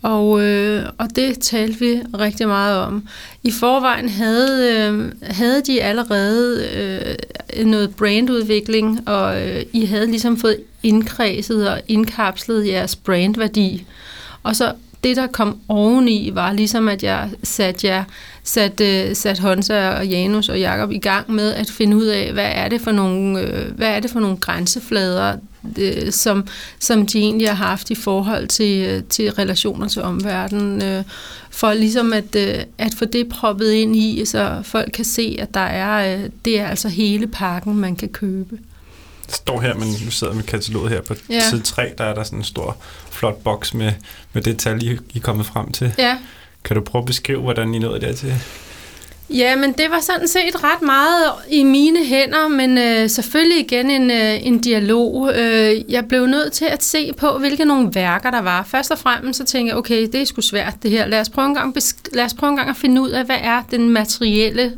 Og, 0.03 0.43
øh, 0.43 0.87
og 0.99 1.17
det 1.17 1.39
talte 1.39 1.79
vi 1.79 2.03
rigtig 2.19 2.49
meget 2.49 2.79
om. 2.79 3.09
I 3.43 3.51
forvejen 3.51 4.09
havde, 4.09 4.77
øh, 4.77 5.13
havde 5.23 5.63
de 5.63 5.83
allerede 5.83 6.69
øh, 7.57 7.67
noget 7.67 7.97
brandudvikling, 7.97 9.09
og 9.09 9.49
øh, 9.49 9.63
I 9.73 9.85
havde 9.85 10.07
ligesom 10.07 10.37
fået 10.37 10.57
indkredset 10.83 11.71
og 11.71 11.81
indkapslet 11.89 12.69
jeres 12.69 12.97
brandværdi. 12.97 13.85
Og 14.43 14.57
så 14.57 14.73
det, 15.05 15.17
der 15.17 15.27
kom 15.27 15.59
oveni, 15.69 16.31
var 16.35 16.53
ligesom, 16.53 16.89
at 16.89 17.03
jeg 17.03 17.31
satte 17.43 17.87
jer 17.87 18.05
sat, 18.45 18.81
uh, 18.81 19.17
sat 19.17 19.39
Honsa 19.39 19.89
og 19.89 20.07
Janus 20.07 20.49
og 20.49 20.61
Jakob 20.61 20.91
i 20.91 20.99
gang 20.99 21.33
med 21.33 21.55
at 21.55 21.71
finde 21.71 21.97
ud 21.97 22.05
af, 22.05 22.33
hvad 22.33 22.51
er 22.55 22.69
det 22.69 22.81
for 22.81 22.93
nogle, 22.93 23.43
uh, 23.43 23.77
hvad 23.77 23.89
er 23.89 24.01
det 24.01 24.11
for 24.11 24.21
nogle 24.21 24.37
grænseflader, 24.37 25.37
uh, 25.63 26.11
som, 26.11 26.47
som 26.79 27.07
de 27.07 27.19
egentlig 27.19 27.49
har 27.49 27.67
haft 27.67 27.91
i 27.91 27.95
forhold 27.95 28.49
til, 28.49 29.05
til 29.09 29.33
relationer 29.33 29.89
til 29.89 30.03
omverdenen, 30.03 31.05
for 31.51 31.73
ligesom 31.73 32.13
at, 32.13 32.37
at 32.79 32.95
få 32.99 33.05
det 33.05 33.29
proppet 33.29 33.73
ind 33.73 33.97
i, 33.97 34.25
så 34.25 34.61
folk 34.65 34.93
kan 34.93 35.05
se, 35.05 35.37
at 35.41 35.55
der 35.55 35.61
er, 35.61 36.19
det 36.45 36.61
er 36.61 36.67
altså 36.67 36.89
hele 36.89 37.27
pakken, 37.27 37.77
man 37.77 37.97
kan 37.97 38.09
købe 38.09 38.59
står 39.35 39.61
her, 39.61 39.75
men 39.75 39.89
nu 40.05 40.11
sidder 40.11 40.35
med 40.35 40.43
kataloget 40.43 40.91
her 40.91 41.01
på 41.01 41.15
ja. 41.31 41.51
side 41.51 41.63
3, 41.63 41.93
der 41.99 42.05
er 42.05 42.15
der 42.15 42.23
sådan 42.23 42.39
en 42.39 42.45
stor, 42.45 42.77
flot 43.11 43.43
boks 43.43 43.75
med, 43.75 43.93
med 44.33 44.43
det 44.43 44.59
tal, 44.59 44.83
I, 44.83 44.99
I 45.11 45.19
er 45.19 45.21
kommet 45.21 45.47
frem 45.47 45.73
til. 45.73 45.95
Ja. 45.99 46.19
Kan 46.65 46.77
du 46.77 46.83
prøve 46.83 47.03
at 47.03 47.07
beskrive, 47.07 47.41
hvordan 47.41 47.75
I 47.75 47.79
nåede 47.79 48.01
dertil? 48.01 48.35
Ja, 49.31 49.57
men 49.57 49.73
det 49.73 49.91
var 49.91 50.01
sådan 50.01 50.29
set 50.29 50.65
ret 50.65 50.83
meget 50.83 51.33
i 51.51 51.63
mine 51.63 52.05
hænder, 52.05 52.49
men 52.49 52.79
øh, 52.79 53.11
selvfølgelig 53.11 53.61
igen 53.61 53.91
en, 53.91 54.11
øh, 54.11 54.47
en 54.47 54.59
dialog. 54.59 55.33
Øh, 55.35 55.93
jeg 55.93 56.09
blev 56.09 56.27
nødt 56.27 56.53
til 56.53 56.65
at 56.65 56.83
se 56.83 57.13
på, 57.13 57.39
hvilke 57.39 57.65
nogle 57.65 57.91
værker 57.95 58.31
der 58.31 58.41
var. 58.41 58.63
Først 58.63 58.91
og 58.91 58.99
fremmest 58.99 59.39
så 59.39 59.45
tænkte 59.45 59.71
jeg, 59.71 59.79
okay, 59.79 60.07
det 60.13 60.15
er 60.15 60.25
sgu 60.25 60.41
svært 60.41 60.75
det 60.83 60.91
her. 60.91 61.07
Lad 61.07 61.21
os 61.21 61.31
prøve 61.31 61.47
en 61.49 61.55
gang, 61.55 61.77
lad 62.13 62.25
os 62.25 62.35
prøve 62.35 62.51
en 62.51 62.57
gang 62.57 62.71
at 62.71 62.77
finde 62.77 63.03
ud 63.03 63.11
af, 63.11 63.25
hvad 63.25 63.39
er 63.41 63.63
den 63.71 63.91
materielle 63.91 64.73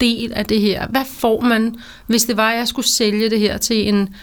del 0.00 0.32
af 0.32 0.44
det 0.44 0.60
her? 0.60 0.86
Hvad 0.86 1.04
får 1.18 1.40
man, 1.40 1.76
hvis 2.06 2.24
det 2.24 2.36
var, 2.36 2.50
at 2.50 2.58
jeg 2.58 2.68
skulle 2.68 2.88
sælge 2.88 3.30
det 3.30 3.40
her 3.40 3.58
til 3.58 3.88
en, 3.88 4.14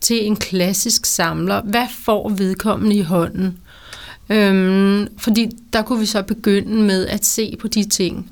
til 0.00 0.26
en 0.26 0.36
klassisk 0.36 1.06
samler? 1.06 1.62
Hvad 1.62 1.86
får 2.04 2.28
vedkommende 2.28 2.96
i 2.96 3.02
hånden? 3.02 3.58
Øhm, 4.30 5.08
fordi 5.18 5.50
der 5.72 5.82
kunne 5.82 6.00
vi 6.00 6.06
så 6.06 6.22
begynde 6.22 6.82
med 6.82 7.06
at 7.06 7.24
se 7.24 7.56
på 7.60 7.68
de 7.68 7.84
ting. 7.84 8.30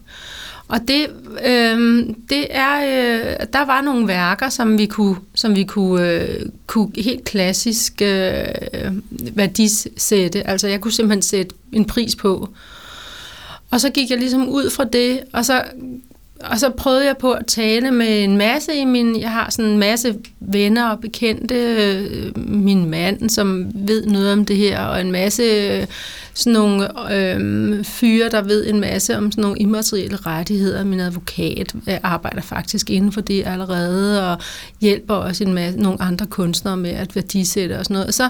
Og 0.68 0.78
det, 0.88 1.06
øhm, 1.46 2.14
det 2.14 2.46
er, 2.50 2.76
øh, 2.80 3.46
der 3.52 3.66
var 3.66 3.80
nogle 3.80 4.08
værker, 4.08 4.48
som 4.48 4.78
vi 4.78 4.86
kunne, 4.86 5.16
som 5.34 5.56
vi 5.56 5.64
kunne, 5.64 6.10
øh, 6.10 6.46
kunne 6.66 6.92
helt 6.96 7.24
klassisk 7.24 8.02
øh, 8.02 8.44
værdisætte. 9.10 10.48
Altså 10.48 10.68
jeg 10.68 10.80
kunne 10.80 10.92
simpelthen 10.92 11.22
sætte 11.22 11.54
en 11.72 11.84
pris 11.84 12.16
på. 12.16 12.48
Og 13.70 13.80
så 13.80 13.90
gik 13.90 14.10
jeg 14.10 14.18
ligesom 14.18 14.48
ud 14.48 14.70
fra 14.70 14.84
det, 14.84 15.20
og 15.32 15.44
så 15.44 15.62
og 16.50 16.58
så 16.58 16.70
prøvede 16.70 17.06
jeg 17.06 17.16
på 17.16 17.32
at 17.32 17.46
tale 17.46 17.90
med 17.90 18.24
en 18.24 18.36
masse 18.36 18.74
i 18.74 18.84
min... 18.84 19.20
Jeg 19.20 19.30
har 19.30 19.50
sådan 19.50 19.70
en 19.70 19.78
masse 19.78 20.18
venner 20.40 20.88
og 20.90 21.00
bekendte. 21.00 21.54
Øh, 21.54 22.32
min 22.36 22.90
mand, 22.90 23.30
som 23.30 23.70
ved 23.74 24.06
noget 24.06 24.32
om 24.32 24.44
det 24.44 24.56
her, 24.56 24.80
og 24.80 25.00
en 25.00 25.12
masse 25.12 25.42
øh, 25.42 25.86
sådan 26.34 26.52
nogle 26.52 27.12
øh, 27.14 27.84
fyre, 27.84 28.28
der 28.28 28.42
ved 28.42 28.68
en 28.68 28.80
masse 28.80 29.16
om 29.16 29.32
sådan 29.32 29.42
nogle 29.42 29.58
immaterielle 29.58 30.16
rettigheder. 30.16 30.84
Min 30.84 31.00
advokat 31.00 31.74
øh, 31.88 31.98
arbejder 32.02 32.42
faktisk 32.42 32.90
inden 32.90 33.12
for 33.12 33.20
det 33.20 33.46
allerede, 33.46 34.32
og 34.32 34.38
hjælper 34.80 35.14
også 35.14 35.44
en 35.44 35.54
masse, 35.54 35.80
nogle 35.80 36.02
andre 36.02 36.26
kunstnere 36.26 36.76
med 36.76 36.90
at 36.90 37.16
værdisætte 37.16 37.78
og 37.78 37.84
sådan 37.84 37.94
noget. 37.94 38.06
Og 38.06 38.14
så, 38.14 38.28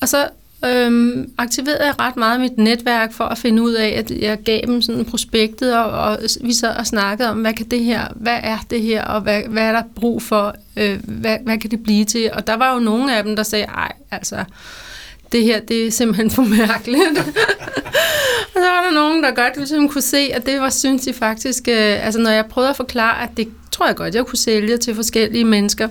og 0.00 0.08
så 0.08 0.28
øhm, 0.64 1.32
aktiverede 1.38 1.86
jeg 1.86 2.00
ret 2.00 2.16
meget 2.16 2.40
mit 2.40 2.58
netværk 2.58 3.12
for 3.12 3.24
at 3.24 3.38
finde 3.38 3.62
ud 3.62 3.72
af, 3.72 3.88
at 3.88 4.10
jeg 4.10 4.38
gav 4.38 4.60
dem 4.66 4.82
sådan 4.82 5.04
prospektet, 5.04 5.76
og, 5.76 5.90
og 5.90 6.18
vi 6.40 6.52
sad 6.52 6.76
og 6.76 6.86
snakkede 6.86 7.30
om, 7.30 7.40
hvad 7.40 7.52
kan 7.52 7.66
det 7.66 7.84
her, 7.84 8.08
hvad 8.16 8.38
er 8.42 8.58
det 8.70 8.82
her, 8.82 9.04
og 9.04 9.20
hvad, 9.20 9.42
hvad 9.48 9.62
er 9.62 9.72
der 9.72 9.82
brug 9.94 10.22
for, 10.22 10.54
øh, 10.76 10.98
hvad, 11.04 11.36
hvad 11.44 11.58
kan 11.58 11.70
det 11.70 11.82
blive 11.82 12.04
til? 12.04 12.30
Og 12.32 12.46
der 12.46 12.54
var 12.54 12.74
jo 12.74 12.80
nogle 12.80 13.16
af 13.16 13.24
dem, 13.24 13.36
der 13.36 13.42
sagde, 13.42 13.64
ej, 13.64 13.92
altså, 14.10 14.44
det 15.32 15.44
her, 15.44 15.60
det 15.60 15.86
er 15.86 15.90
simpelthen 15.90 16.30
for 16.30 16.42
mærkeligt. 16.42 17.18
og 18.54 18.54
så 18.54 18.60
var 18.60 18.84
der 18.88 18.94
nogen, 18.94 19.22
der 19.22 19.30
godt 19.30 19.56
ligesom 19.56 19.88
kunne 19.88 20.02
se, 20.02 20.30
at 20.32 20.46
det 20.46 20.60
var, 20.60 20.70
synes 20.70 21.02
de 21.02 21.12
faktisk, 21.12 21.68
øh, 21.68 22.06
altså 22.06 22.20
når 22.20 22.30
jeg 22.30 22.46
prøvede 22.46 22.70
at 22.70 22.76
forklare, 22.76 23.22
at 23.22 23.30
det 23.36 23.48
tror 23.72 23.86
jeg 23.86 23.96
godt, 23.96 24.14
jeg 24.14 24.26
kunne 24.26 24.38
sælge 24.38 24.76
til 24.76 24.94
forskellige 24.94 25.44
mennesker, 25.44 25.88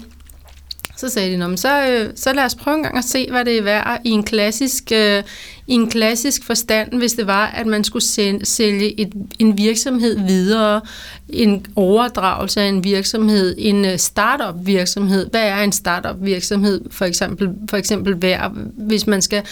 så 1.00 1.10
sagde 1.10 1.38
de, 1.38 1.58
så, 1.58 1.88
øh, 1.88 2.10
så 2.16 2.34
lad 2.34 2.44
os 2.44 2.56
prøve 2.56 2.78
en 2.78 2.84
gang 2.84 2.98
at 2.98 3.04
se, 3.04 3.32
hvad 3.32 3.46
det 3.46 3.58
er 3.58 3.62
værd. 3.62 4.02
I 4.04 4.10
en 4.10 4.24
klassisk, 4.24 4.92
øh, 4.94 5.24
i 5.68 5.74
en 5.74 5.90
klassisk 5.90 6.44
forstand, 6.44 6.98
hvis 6.98 7.14
det 7.14 7.28
var, 7.28 7.48
at 7.48 7.68
man 7.68 7.84
skulle 7.84 8.06
sælge 8.44 9.00
et, 9.00 9.14
en 9.40 9.58
virksomhed 9.58 10.20
videre, 10.28 10.82
en 11.30 11.66
overdragelse 11.76 12.62
af 12.62 12.66
en 12.66 12.84
virksomhed, 12.84 13.56
en 13.58 13.86
øh, 13.86 13.98
startup 13.98 14.56
virksomhed. 14.66 15.30
Hvad 15.30 15.42
er 15.42 15.64
en 15.64 15.72
startup 15.72 16.16
virksomhed 16.22 16.82
for 16.92 17.06
eksempel, 17.06 17.50
for 17.70 17.78
eksempel 17.78 18.22
værd, 18.22 18.52
hvis 18.78 19.08
man 19.08 19.22
skal 19.22 19.44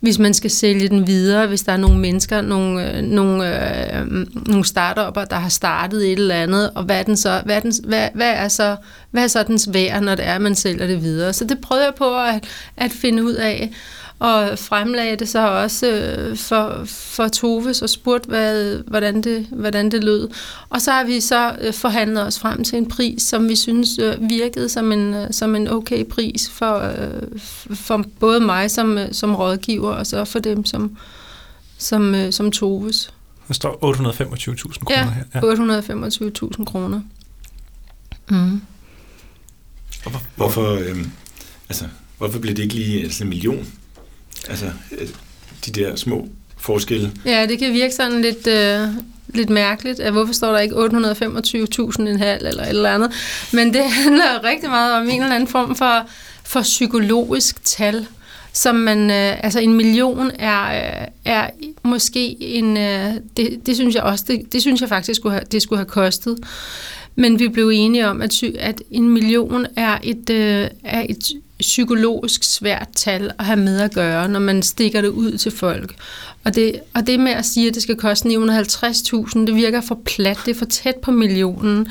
hvis 0.00 0.18
man 0.18 0.34
skal 0.34 0.50
sælge 0.50 0.88
den 0.88 1.06
videre, 1.06 1.46
hvis 1.46 1.62
der 1.62 1.72
er 1.72 1.76
nogle 1.76 1.98
mennesker, 1.98 2.40
nogle, 2.40 2.96
øh, 2.96 3.02
nogle, 3.02 3.44
øh, 3.94 4.26
nogle 4.46 4.64
startupper, 4.64 5.24
der 5.24 5.36
har 5.36 5.48
startet 5.48 6.12
et 6.12 6.18
eller 6.18 6.34
andet, 6.34 6.70
og 6.74 6.82
hvad 6.84 6.98
er, 6.98 7.02
den 7.02 7.16
så, 7.16 7.42
hvad 7.44 7.56
er, 7.56 7.60
den, 7.60 7.72
hvad, 7.84 8.08
hvad 8.14 8.30
er, 8.30 8.48
så, 8.48 8.76
hvad 9.10 9.22
er 9.22 9.26
så 9.26 9.42
dens 9.42 9.68
værd, 9.72 10.02
når 10.02 10.14
det 10.14 10.26
er, 10.26 10.34
at 10.34 10.40
man 10.40 10.54
sælger 10.54 10.86
det 10.86 11.02
videre. 11.02 11.32
Så 11.32 11.44
det 11.44 11.58
prøver 11.60 11.82
jeg 11.82 11.94
på 11.94 12.18
at, 12.18 12.44
at 12.76 12.90
finde 12.92 13.24
ud 13.24 13.34
af 13.34 13.70
og 14.18 14.58
fremlagde 14.58 15.16
det 15.16 15.28
så 15.28 15.48
også 15.48 15.86
øh, 15.86 16.36
for, 16.36 16.82
for 16.86 17.28
Toves 17.28 17.82
og 17.82 17.90
spurgte, 17.90 18.28
hvad, 18.28 18.78
hvordan, 18.86 19.22
det, 19.22 19.46
hvordan 19.52 19.90
det 19.90 20.04
lød. 20.04 20.28
Og 20.70 20.80
så 20.82 20.90
har 20.90 21.04
vi 21.04 21.20
så 21.20 21.56
øh, 21.60 21.74
forhandlet 21.74 22.26
os 22.26 22.38
frem 22.38 22.64
til 22.64 22.78
en 22.78 22.88
pris, 22.88 23.22
som 23.22 23.48
vi 23.48 23.56
synes 23.56 23.98
øh, 23.98 24.28
virkede 24.28 24.68
som 24.68 24.92
en, 24.92 25.14
øh, 25.14 25.32
som 25.32 25.54
en 25.54 25.68
okay 25.68 26.04
pris 26.04 26.50
for, 26.50 26.78
øh, 26.78 27.40
for 27.74 28.04
både 28.20 28.40
mig 28.40 28.70
som, 28.70 28.98
øh, 28.98 29.12
som 29.12 29.34
rådgiver, 29.34 29.90
og 29.90 30.06
så 30.06 30.24
for 30.24 30.38
dem 30.38 30.64
som, 30.64 30.96
som, 31.78 32.14
øh, 32.14 32.32
som 32.32 32.50
Toves. 32.50 33.12
Der 33.48 33.54
står 33.54 33.94
825.000 33.94 34.84
kroner 34.84 34.98
ja, 34.98 35.10
her. 35.10 35.48
Ja, 35.48 36.50
825.000 36.58 36.64
kroner. 36.64 37.00
Mm. 38.30 38.60
Hvorfor, 40.36 40.72
øh, 40.72 41.06
altså, 41.68 41.84
hvorfor 42.18 42.38
bliver 42.38 42.54
det 42.54 42.62
ikke 42.62 42.74
lige 42.74 43.02
altså 43.02 43.24
en 43.24 43.30
million? 43.30 43.66
Altså, 44.48 44.66
øh, 44.98 45.08
de 45.66 45.70
der 45.70 45.96
små 45.96 46.28
forskelle. 46.56 47.12
Ja, 47.24 47.46
det 47.46 47.58
kan 47.58 47.72
virke 47.72 47.94
sådan 47.94 48.22
lidt, 48.22 48.46
øh, 48.46 48.88
lidt 49.28 49.50
mærkeligt, 49.50 50.00
at 50.00 50.12
hvorfor 50.12 50.32
står 50.32 50.52
der 50.52 50.58
ikke 50.58 50.74
825.000 50.74 52.08
en 52.08 52.18
halv 52.18 52.46
eller 52.46 52.62
et 52.62 52.68
eller 52.68 52.90
andet. 52.90 53.10
Men 53.52 53.74
det 53.74 53.82
handler 54.02 54.44
rigtig 54.44 54.68
meget 54.68 54.94
om 54.94 55.08
en 55.08 55.22
eller 55.22 55.34
anden 55.34 55.48
form 55.48 55.76
for, 55.76 56.08
for 56.44 56.62
psykologisk 56.62 57.64
tal, 57.64 58.06
som 58.52 58.74
man, 58.74 59.10
øh, 59.10 59.44
altså 59.44 59.60
en 59.60 59.74
million 59.74 60.30
er, 60.38 60.64
øh, 60.66 61.06
er 61.24 61.50
måske 61.82 62.36
en, 62.40 62.76
øh, 62.76 63.12
det, 63.36 63.66
det 63.66 63.74
synes 63.74 63.94
jeg 63.94 64.02
også, 64.02 64.24
det, 64.28 64.52
det 64.52 64.60
synes 64.60 64.80
jeg 64.80 64.88
faktisk 64.88 65.20
skulle 65.20 65.32
have, 65.32 65.44
det 65.52 65.62
skulle 65.62 65.78
have 65.78 65.88
kostet. 65.88 66.38
Men 67.14 67.38
vi 67.38 67.48
blev 67.48 67.70
enige 67.74 68.08
om, 68.08 68.22
at, 68.22 68.42
at 68.42 68.82
en 68.90 69.08
million 69.08 69.66
er 69.76 69.98
et, 70.02 70.30
øh, 70.30 70.68
er 70.84 71.06
et 71.08 71.32
psykologisk 71.60 72.44
svært 72.44 72.88
tal 72.96 73.30
at 73.38 73.44
have 73.44 73.58
med 73.58 73.80
at 73.80 73.94
gøre, 73.94 74.28
når 74.28 74.40
man 74.40 74.62
stikker 74.62 75.00
det 75.00 75.08
ud 75.08 75.38
til 75.38 75.52
folk. 75.52 75.94
Og 76.44 76.54
det, 76.54 76.80
og 76.94 77.06
det 77.06 77.20
med 77.20 77.32
at 77.32 77.44
sige, 77.44 77.68
at 77.68 77.74
det 77.74 77.82
skal 77.82 77.96
koste 77.96 78.28
950.000, 78.28 79.38
det 79.38 79.54
virker 79.54 79.80
for 79.80 79.98
plat, 80.04 80.38
det 80.44 80.54
er 80.54 80.58
for 80.58 80.64
tæt 80.64 80.96
på 80.96 81.10
millionen. 81.10 81.88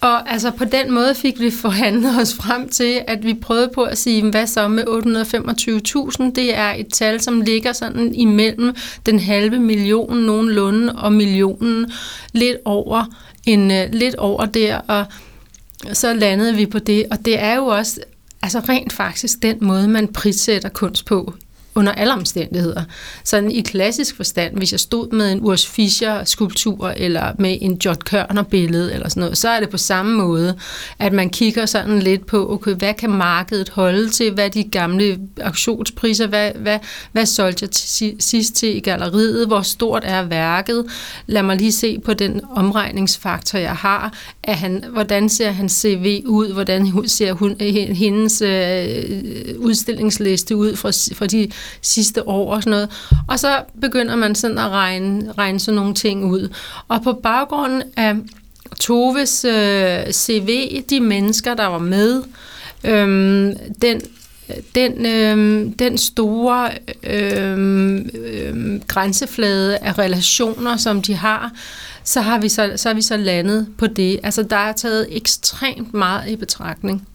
Og 0.00 0.32
altså 0.32 0.50
på 0.50 0.64
den 0.64 0.92
måde 0.92 1.14
fik 1.14 1.40
vi 1.40 1.50
forhandlet 1.50 2.20
os 2.20 2.34
frem 2.34 2.68
til, 2.68 3.00
at 3.06 3.24
vi 3.24 3.34
prøvede 3.34 3.70
på 3.74 3.82
at 3.82 3.98
sige, 3.98 4.30
hvad 4.30 4.46
så 4.46 4.68
med 4.68 4.84
825.000? 4.84 6.32
Det 6.34 6.56
er 6.56 6.72
et 6.72 6.88
tal, 6.92 7.20
som 7.20 7.40
ligger 7.40 7.72
sådan 7.72 8.14
imellem 8.14 8.74
den 9.06 9.18
halve 9.18 9.58
million 9.58 10.16
nogenlunde 10.16 10.92
og 10.92 11.12
millionen 11.12 11.92
lidt 12.32 12.56
over, 12.64 13.04
en, 13.46 13.70
øh, 13.70 13.88
lidt 13.92 14.14
over 14.14 14.46
der, 14.46 14.78
og 14.78 15.04
så 15.92 16.14
landede 16.14 16.56
vi 16.56 16.66
på 16.66 16.78
det, 16.78 17.06
og 17.10 17.24
det 17.24 17.42
er 17.42 17.54
jo 17.54 17.66
også 17.66 18.00
altså 18.42 18.60
rent 18.60 18.92
faktisk 18.92 19.42
den 19.42 19.58
måde, 19.60 19.88
man 19.88 20.12
prissætter 20.12 20.68
kunst 20.68 21.04
på 21.06 21.34
under 21.74 21.92
alle 21.92 22.12
omstændigheder. 22.12 22.84
Sådan 23.24 23.50
i 23.50 23.60
klassisk 23.60 24.16
forstand, 24.16 24.56
hvis 24.56 24.72
jeg 24.72 24.80
stod 24.80 25.12
med 25.12 25.32
en 25.32 25.40
Urs 25.40 25.66
Fischer-skulptur, 25.66 26.88
eller 26.96 27.32
med 27.38 27.58
en 27.60 27.80
John 27.84 27.98
Kørner-billede, 28.04 28.94
eller 28.94 29.08
sådan 29.08 29.20
noget, 29.20 29.38
så 29.38 29.48
er 29.48 29.60
det 29.60 29.68
på 29.68 29.78
samme 29.78 30.16
måde, 30.16 30.56
at 30.98 31.12
man 31.12 31.30
kigger 31.30 31.66
sådan 31.66 31.98
lidt 31.98 32.26
på, 32.26 32.52
okay, 32.52 32.74
hvad 32.74 32.94
kan 32.94 33.10
markedet 33.10 33.68
holde 33.68 34.08
til, 34.08 34.32
hvad 34.32 34.44
er 34.44 34.48
de 34.48 34.64
gamle 34.64 35.18
auktionspriser, 35.40 36.26
hvad, 36.26 36.52
hvad, 36.54 36.78
hvad 37.12 37.26
solgte 37.26 37.62
jeg 37.62 37.70
til, 37.70 38.16
sidst 38.18 38.54
til 38.54 38.76
i 38.76 38.80
galleriet, 38.80 39.46
hvor 39.46 39.62
stort 39.62 40.02
er 40.06 40.22
værket, 40.22 40.86
lad 41.26 41.42
mig 41.42 41.56
lige 41.56 41.72
se 41.72 41.98
på 41.98 42.14
den 42.14 42.40
omregningsfaktor, 42.56 43.58
jeg 43.58 43.76
har, 43.76 44.12
er 44.42 44.52
han, 44.52 44.84
hvordan 44.92 45.28
ser 45.28 45.50
hans 45.50 45.72
CV 45.72 46.22
ud, 46.26 46.52
hvordan 46.52 47.08
ser 47.08 47.32
hun, 47.32 47.56
hendes 47.60 48.42
øh, 48.42 49.58
udstillingsliste 49.58 50.56
ud 50.56 50.76
fra, 50.76 50.90
fra 51.14 51.26
de 51.26 51.48
sidste 51.82 52.28
år 52.28 52.54
og 52.54 52.62
sådan 52.62 52.70
noget. 52.70 52.90
Og 53.28 53.38
så 53.38 53.62
begynder 53.80 54.16
man 54.16 54.34
sådan 54.34 54.58
at 54.58 54.68
regne, 54.70 55.32
regne 55.38 55.60
sådan 55.60 55.76
nogle 55.76 55.94
ting 55.94 56.24
ud. 56.24 56.48
Og 56.88 57.02
på 57.02 57.12
baggrunden 57.12 57.82
af 57.96 58.14
Toves 58.80 59.44
øh, 59.44 60.12
CV, 60.12 60.82
de 60.90 61.00
mennesker, 61.00 61.54
der 61.54 61.66
var 61.66 61.78
med, 61.78 62.22
øhm, 62.84 63.56
den 63.82 64.00
den, 64.74 65.06
øh, 65.06 65.66
den 65.78 65.98
store 65.98 66.70
øh, 67.02 68.00
øh, 68.14 68.80
grænseflade 68.86 69.78
af 69.78 69.98
relationer, 69.98 70.76
som 70.76 71.02
de 71.02 71.14
har, 71.14 71.52
så 72.04 72.20
har, 72.20 72.38
vi 72.38 72.48
så, 72.48 72.72
så 72.76 72.88
har 72.88 72.94
vi 72.94 73.02
så 73.02 73.16
landet 73.16 73.66
på 73.78 73.86
det. 73.86 74.20
Altså, 74.22 74.42
der 74.42 74.56
er 74.56 74.72
taget 74.72 75.06
ekstremt 75.10 75.94
meget 75.94 76.28
i 76.28 76.36
betragtning. 76.36 77.08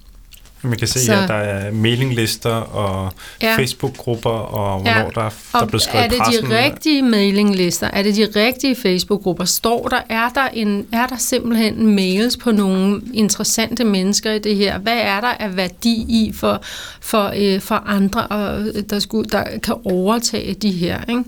Man 0.68 0.78
kan 0.78 0.88
se, 0.88 1.06
så, 1.06 1.14
at 1.14 1.30
der 1.30 1.34
er 1.34 1.72
mailinglister 1.72 2.50
og 2.50 3.14
ja. 3.42 3.58
Facebook-grupper, 3.58 4.30
og 4.30 4.80
hvornår 4.82 4.98
ja. 4.98 5.04
der, 5.04 5.30
der 5.52 5.60
er 5.62 5.66
blevet 5.66 5.82
skrevet 5.82 6.06
Er 6.06 6.10
det 6.10 6.18
pressen. 6.18 6.46
de 6.46 6.64
rigtige 6.64 7.02
mailinglister? 7.02 7.90
Er 7.94 8.04
det 8.04 8.16
de 8.16 8.28
rigtige 8.36 8.76
Facebook-grupper? 8.76 9.46
Står 9.46 9.88
der, 9.88 10.02
er 10.10 10.30
der, 10.30 10.48
en, 10.54 10.88
er 10.94 11.08
der 11.08 11.18
simpelthen 11.18 11.96
mails 11.96 12.38
på 12.38 12.52
nogle 12.52 13.02
interessante 13.14 13.84
mennesker 13.84 14.32
i 14.32 14.40
det 14.40 14.56
her? 14.56 14.78
Hvad 14.78 14.98
er 14.98 15.22
der 15.22 15.28
af 15.28 15.58
værdi 15.58 16.06
i 16.10 16.32
for, 16.36 16.62
for, 17.02 17.34
øh, 17.38 17.62
for 17.62 17.76
andre, 17.76 18.28
og, 18.28 18.66
der, 18.90 19.00
skulle, 19.00 19.30
der 19.30 19.44
kan 19.64 19.76
overtage 19.86 20.54
de 20.54 20.72
her, 20.72 21.00
ikke? 21.10 21.24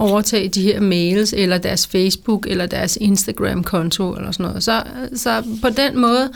overtage 0.00 0.48
de 0.48 0.62
her 0.62 0.80
mails, 0.80 1.34
eller 1.36 1.58
deres 1.58 1.86
Facebook, 1.86 2.46
eller 2.46 2.66
deres 2.66 2.98
Instagram-konto, 3.00 4.14
eller 4.14 4.32
sådan 4.32 4.46
noget. 4.46 4.62
Så, 4.62 4.82
så 5.14 5.42
på 5.62 5.68
den 5.68 5.98
måde, 5.98 6.30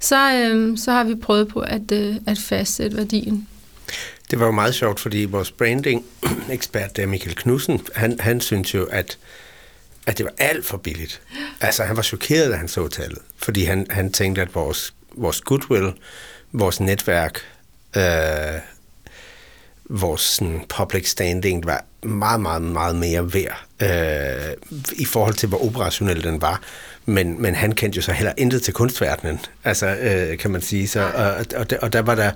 så, 0.00 0.32
øh, 0.32 0.78
så 0.78 0.92
har 0.92 1.04
vi 1.04 1.14
prøvet 1.14 1.48
på 1.48 1.60
at, 1.60 1.92
øh, 1.92 2.16
at 2.26 2.38
fastsætte 2.38 2.96
værdien. 2.96 3.48
Det 4.30 4.40
var 4.40 4.46
jo 4.46 4.52
meget 4.52 4.74
sjovt, 4.74 5.00
fordi 5.00 5.24
vores 5.24 5.50
branding-ekspert, 5.50 6.96
der 6.96 7.06
Michael 7.06 7.36
Knudsen, 7.36 7.80
han, 7.94 8.20
han 8.20 8.40
synes 8.40 8.74
jo, 8.74 8.84
at, 8.84 9.18
at 10.06 10.18
det 10.18 10.24
var 10.24 10.32
alt 10.38 10.66
for 10.66 10.76
billigt. 10.76 11.20
Altså, 11.60 11.84
han 11.84 11.96
var 11.96 12.02
chokeret, 12.02 12.50
da 12.50 12.56
han 12.56 12.68
så 12.68 12.88
tallet, 12.88 13.18
fordi 13.36 13.64
han, 13.64 13.86
han 13.90 14.12
tænkte, 14.12 14.42
at 14.42 14.54
vores, 14.54 14.94
vores 15.14 15.40
goodwill, 15.40 15.92
vores 16.52 16.80
netværk, 16.80 17.40
øh, 17.96 18.60
vores 19.90 20.20
sådan, 20.20 20.64
public 20.68 21.10
standing 21.10 21.66
var 21.66 21.84
meget, 22.02 22.40
meget, 22.40 22.62
meget 22.62 22.96
mere 22.96 23.34
værd 23.34 23.64
øh, 23.82 24.56
i 24.92 25.04
forhold 25.04 25.34
til, 25.34 25.48
hvor 25.48 25.66
operationel 25.66 26.24
den 26.24 26.40
var. 26.40 26.62
Men, 27.06 27.42
men 27.42 27.54
han 27.54 27.72
kendte 27.72 27.96
jo 27.96 28.02
så 28.02 28.12
heller 28.12 28.32
intet 28.36 28.62
til 28.62 28.74
kunstverdenen, 28.74 29.40
altså, 29.64 29.86
øh, 29.86 30.38
kan 30.38 30.50
man 30.50 30.60
sige. 30.60 30.88
Så, 30.88 31.00
og, 31.14 31.60
og, 31.60 31.70
der, 31.70 31.78
og 31.78 31.92
der 31.92 32.02
var 32.02 32.14
der... 32.14 32.30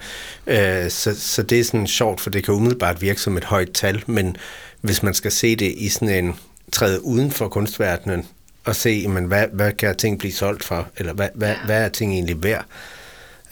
Øh, 0.47 0.91
så, 0.91 1.21
så 1.21 1.43
det 1.43 1.61
er 1.61 1.65
sådan 1.65 1.87
sjovt, 1.87 2.21
for 2.21 2.31
det 2.31 2.45
kan 2.45 2.55
umiddelbart 2.55 3.03
virke 3.03 3.21
som 3.21 3.37
et 3.37 3.45
højt 3.45 3.73
tal, 3.75 4.03
men 4.07 4.37
hvis 4.81 5.03
man 5.03 5.15
skal 5.15 5.33
se 5.33 5.57
det 5.57 5.75
i 5.77 5.89
sådan 5.89 6.25
en 6.25 6.35
træde 6.73 7.05
uden 7.05 7.31
for 7.31 7.49
kunstverdenen, 7.49 8.27
og 8.65 8.77
se, 8.77 9.09
men 9.09 9.25
hvad, 9.25 9.47
hvad 9.53 9.73
kan 9.73 9.97
ting 9.97 10.19
blive 10.19 10.33
solgt 10.33 10.65
for, 10.65 10.89
eller 10.97 11.13
hvad, 11.13 11.29
hvad, 11.35 11.55
hvad 11.67 11.85
er 11.85 11.89
ting 11.89 12.13
egentlig 12.13 12.43
værd, 12.43 12.65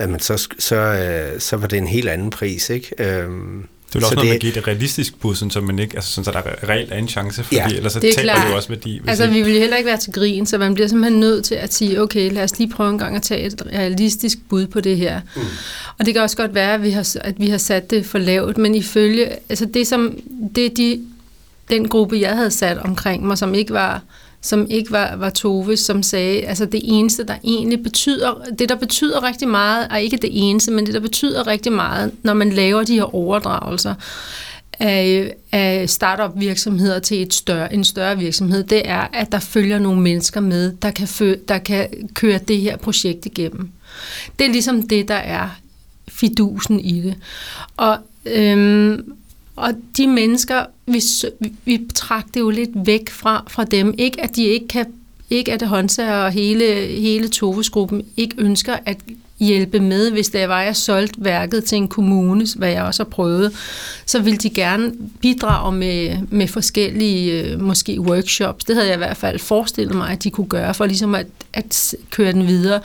jamen 0.01 0.21
så, 0.21 0.49
så, 0.59 0.77
øh, 0.77 1.41
så 1.41 1.57
var 1.57 1.67
det 1.67 1.77
en 1.77 1.87
helt 1.87 2.09
anden 2.09 2.31
pris, 2.31 2.71
ikke? 2.71 2.95
Øhm, 2.99 3.67
det 3.93 4.01
vil 4.01 4.05
også 4.05 4.15
noget, 4.15 4.33
det, 4.33 4.41
give 4.41 4.53
det 4.53 4.69
realistisk 4.69 5.21
bud, 5.21 5.35
så 5.35 5.61
man 5.61 5.79
ikke, 5.79 5.97
altså 5.97 6.11
sådan, 6.13 6.25
så 6.25 6.31
der 6.31 6.69
reelt 6.69 6.93
er 6.93 6.97
en 6.97 7.09
chance, 7.09 7.45
fordi 7.45 7.57
ja, 7.57 7.67
ellers 7.69 7.93
så 7.93 8.01
det 8.01 8.15
taber 8.15 8.49
du 8.49 8.55
også 8.55 8.69
værdi. 8.69 9.01
Altså, 9.07 9.25
ikke... 9.25 9.35
vi 9.35 9.43
vil 9.43 9.53
heller 9.53 9.77
ikke 9.77 9.87
være 9.87 9.97
til 9.97 10.13
grin, 10.13 10.47
så 10.47 10.59
man 10.59 10.75
bliver 10.75 10.89
simpelthen 10.89 11.21
nødt 11.21 11.45
til 11.45 11.55
at 11.55 11.75
sige, 11.75 12.03
okay, 12.03 12.33
lad 12.33 12.45
os 12.45 12.59
lige 12.59 12.71
prøve 12.71 12.91
en 12.91 12.99
gang 12.99 13.17
at 13.17 13.23
tage 13.23 13.47
et 13.47 13.63
realistisk 13.73 14.39
bud 14.49 14.67
på 14.67 14.81
det 14.81 14.97
her. 14.97 15.21
Mm. 15.37 15.43
Og 15.99 16.07
det 16.07 16.15
kan 16.15 16.23
også 16.23 16.37
godt 16.37 16.55
være, 16.55 16.75
at 16.75 16.83
vi, 16.83 16.91
har, 16.91 17.17
at 17.21 17.35
vi 17.39 17.49
har 17.49 17.59
sat 17.59 17.91
det 17.91 18.07
for 18.07 18.19
lavt, 18.19 18.59
men 18.59 18.75
ifølge, 18.75 19.29
altså 19.49 19.67
det 19.75 19.87
som, 19.87 20.17
det 20.55 20.67
er 20.67 20.71
de, 20.71 21.01
den 21.71 21.89
gruppe, 21.89 22.21
jeg 22.21 22.37
havde 22.37 22.51
sat 22.51 22.79
omkring 22.79 23.27
mig, 23.27 23.39
som 23.39 23.55
ikke 23.55 23.73
var 23.73 24.03
som 24.43 24.67
ikke 24.71 24.93
var, 24.93 25.17
var 25.17 25.31
Tove, 25.31 25.77
som 25.77 26.03
sagde, 26.03 26.43
altså 26.43 26.65
det 26.65 26.81
eneste, 26.85 27.25
der 27.25 27.35
egentlig 27.45 27.83
betyder, 27.83 28.45
det 28.59 28.69
der 28.69 28.75
betyder 28.75 29.23
rigtig 29.23 29.49
meget, 29.49 29.87
er 29.91 29.97
ikke 29.97 30.17
det 30.17 30.31
eneste, 30.33 30.73
men 30.73 30.87
det 30.87 30.95
der 30.95 31.01
betyder 31.01 31.47
rigtig 31.47 31.73
meget, 31.73 32.13
når 32.23 32.35
man 32.35 32.53
laver 32.53 32.85
de 32.85 32.95
her 32.95 33.15
overdragelser 33.15 33.95
af, 34.79 35.35
af 35.53 35.91
startup 35.91 36.41
virksomheder 36.41 36.99
til 36.99 37.23
et 37.23 37.35
større, 37.35 37.75
en 37.75 37.85
større 37.85 38.19
virksomhed, 38.19 38.65
det 38.65 38.89
er, 38.89 39.07
at 39.13 39.33
der 39.33 39.39
følger 39.39 39.79
nogle 39.79 40.01
mennesker 40.01 40.41
med, 40.41 40.73
der 40.83 40.91
kan, 40.91 41.09
fø, 41.09 41.35
der 41.49 41.59
kan 41.59 41.89
køre 42.15 42.39
det 42.39 42.61
her 42.61 42.77
projekt 42.77 43.27
igennem. 43.27 43.71
Det 44.39 44.47
er 44.47 44.51
ligesom 44.51 44.89
det, 44.89 45.09
der 45.09 45.15
er 45.15 45.49
fidusen 46.09 46.81
i 46.81 47.01
det. 47.01 47.15
Og, 47.77 47.99
øhm, 48.27 49.13
og 49.57 49.75
de 49.97 50.07
mennesker, 50.07 50.65
vi, 50.87 51.03
vi 51.65 51.79
betragter 51.79 52.41
jo 52.41 52.51
lidt 52.51 52.71
væk 52.87 53.11
fra, 53.11 53.45
fra 53.49 53.65
dem. 53.65 53.95
Ikke 53.99 54.21
at 54.21 54.37
de 54.37 54.45
ikke 54.45 54.69
kan, 54.69 54.87
ikke 55.31 55.53
at 55.53 55.63
Honsa 55.63 56.25
og 56.25 56.33
hele, 56.33 56.65
hele 56.87 57.29
Toves-gruppen 57.29 58.03
ikke 58.17 58.35
ønsker 58.39 58.77
at 58.87 58.97
hjælpe 59.43 59.81
med, 59.81 60.11
hvis 60.11 60.29
det 60.29 60.49
var, 60.49 60.63
jeg 60.63 60.77
solgt 60.77 61.15
værket 61.19 61.65
til 61.65 61.77
en 61.77 61.89
kommune, 61.89 62.47
hvad 62.57 62.71
jeg 62.71 62.83
også 62.83 63.03
har 63.05 63.11
prøvet, 63.11 63.53
så 64.07 64.21
ville 64.21 64.39
de 64.39 64.51
gerne 64.51 64.93
bidrage 65.21 65.73
med, 65.73 66.17
med 66.31 66.49
forskellige 66.49 67.43
øh, 67.43 67.61
måske 67.61 68.01
workshops. 68.01 68.65
Det 68.65 68.77
havde 68.77 68.89
jeg 68.89 68.95
i 68.95 68.99
hvert 68.99 69.17
fald 69.17 69.39
forestillet 69.39 69.95
mig, 69.95 70.11
at 70.11 70.25
de 70.25 70.31
kunne 70.31 70.47
gøre, 70.47 70.75
for 70.75 70.87
ligesom 70.87 71.15
at, 71.15 71.27
at 71.53 71.95
køre 72.11 72.33
den 72.33 72.47
videre. 72.47 72.81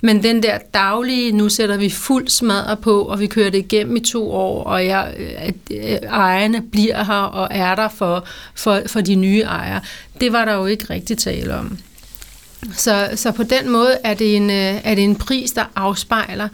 Men 0.00 0.22
den 0.22 0.42
der 0.42 0.58
daglige, 0.74 1.32
nu 1.32 1.48
sætter 1.48 1.76
vi 1.76 1.90
fuld 1.90 2.28
smadre 2.28 2.76
på, 2.76 3.02
og 3.02 3.20
vi 3.20 3.26
kører 3.26 3.50
det 3.50 3.58
igennem 3.58 3.96
i 3.96 4.00
to 4.00 4.32
år, 4.32 4.64
og 4.64 4.86
jeg, 4.86 5.14
øh, 5.18 5.30
at 5.36 5.54
øh, 5.70 6.08
ejerne 6.08 6.62
bliver 6.62 7.04
her 7.04 7.14
og 7.14 7.48
er 7.50 7.74
der 7.74 7.88
for, 7.88 8.24
for, 8.54 8.80
for 8.86 9.00
de 9.00 9.14
nye 9.14 9.40
ejere, 9.40 9.80
det 10.20 10.32
var 10.32 10.44
der 10.44 10.54
jo 10.54 10.66
ikke 10.66 10.84
rigtig 10.90 11.18
tale 11.18 11.56
om. 11.56 11.78
Så, 12.72 13.10
så 13.14 13.32
på 13.32 13.42
den 13.42 13.70
måde 13.70 13.98
er 14.04 14.14
det, 14.14 14.36
en, 14.36 14.50
øh, 14.50 14.80
er 14.84 14.94
det 14.94 15.04
en 15.04 15.16
pris, 15.16 15.52
der 15.52 15.64
afspejler, 15.76 16.48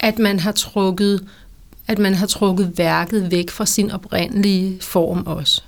at 0.00 0.18
man 0.18 0.40
har 0.40 0.52
trukket 0.52 1.28
at 1.88 1.98
man 1.98 2.14
har 2.14 2.26
trukket 2.26 2.72
værket 2.76 3.30
væk 3.30 3.50
fra 3.50 3.66
sin 3.66 3.90
oprindelige 3.90 4.78
form 4.80 5.26
også. 5.26 5.62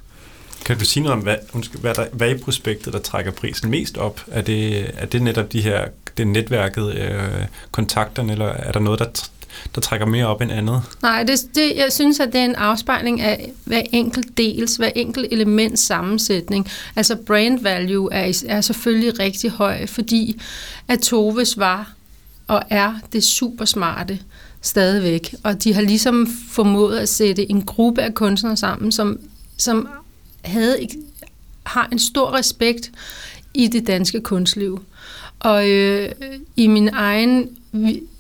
Kan 0.65 0.79
du 0.79 0.85
sige 0.85 1.03
noget 1.03 1.17
om, 1.17 1.23
hvad, 1.23 1.37
hvad, 1.81 1.95
der, 1.95 2.07
hvad 2.13 2.31
i 2.31 2.39
prospektet, 2.39 2.93
der 2.93 2.99
trækker 2.99 3.33
prisen 3.33 3.71
mest 3.71 3.99
op? 3.99 4.21
Er 4.31 4.41
det, 4.41 4.91
er 4.95 5.07
det 5.07 5.23
netop 5.23 5.53
de 5.53 5.61
her, 5.61 5.89
det 6.17 6.27
netværket, 6.27 6.95
øh, 6.95 7.47
kontakterne, 7.71 8.33
eller 8.33 8.47
er 8.47 8.73
der 8.73 8.81
noget, 8.81 8.99
der 8.99 9.31
der 9.75 9.81
trækker 9.81 10.07
mere 10.07 10.27
op 10.27 10.41
end 10.41 10.53
andet? 10.53 10.83
Nej, 11.03 11.23
det, 11.23 11.41
det, 11.55 11.73
jeg 11.77 11.93
synes, 11.93 12.21
at 12.21 12.33
det 12.33 12.41
er 12.41 12.45
en 12.45 12.55
afspejling 12.55 13.21
af 13.21 13.53
hver 13.65 13.83
enkelt 13.93 14.37
dels, 14.37 14.77
hver 14.77 14.91
enkelt 14.95 15.27
elements 15.31 15.83
sammensætning. 15.83 16.69
Altså 16.97 17.17
brand 17.17 17.63
value 17.63 18.13
er, 18.13 18.43
er 18.49 18.61
selvfølgelig 18.61 19.19
rigtig 19.19 19.51
høj, 19.51 19.87
fordi 19.87 20.41
at 20.89 20.99
Toves 20.99 21.59
var 21.59 21.93
og 22.51 22.63
er 22.71 22.95
det 23.13 23.25
super 23.25 23.65
smarte 23.65 24.19
stadigvæk. 24.61 25.35
Og 25.43 25.65
de 25.65 25.75
har 25.75 25.83
ligesom 25.83 26.27
formået 26.51 26.99
at 26.99 27.09
sætte 27.09 27.51
en 27.51 27.63
gruppe 27.63 28.03
af 28.03 28.15
kunstnere 28.15 28.57
sammen, 28.57 28.93
som, 28.93 29.19
som 29.57 29.89
havde, 30.45 30.77
har 31.63 31.89
en 31.93 31.99
stor 31.99 32.35
respekt 32.35 32.91
i 33.55 33.67
det 33.67 33.87
danske 33.87 34.21
kunstliv. 34.21 34.83
Og 35.41 35.69
øh, 35.69 36.13
i 36.57 36.67
min 36.67 36.89
egen 36.89 37.49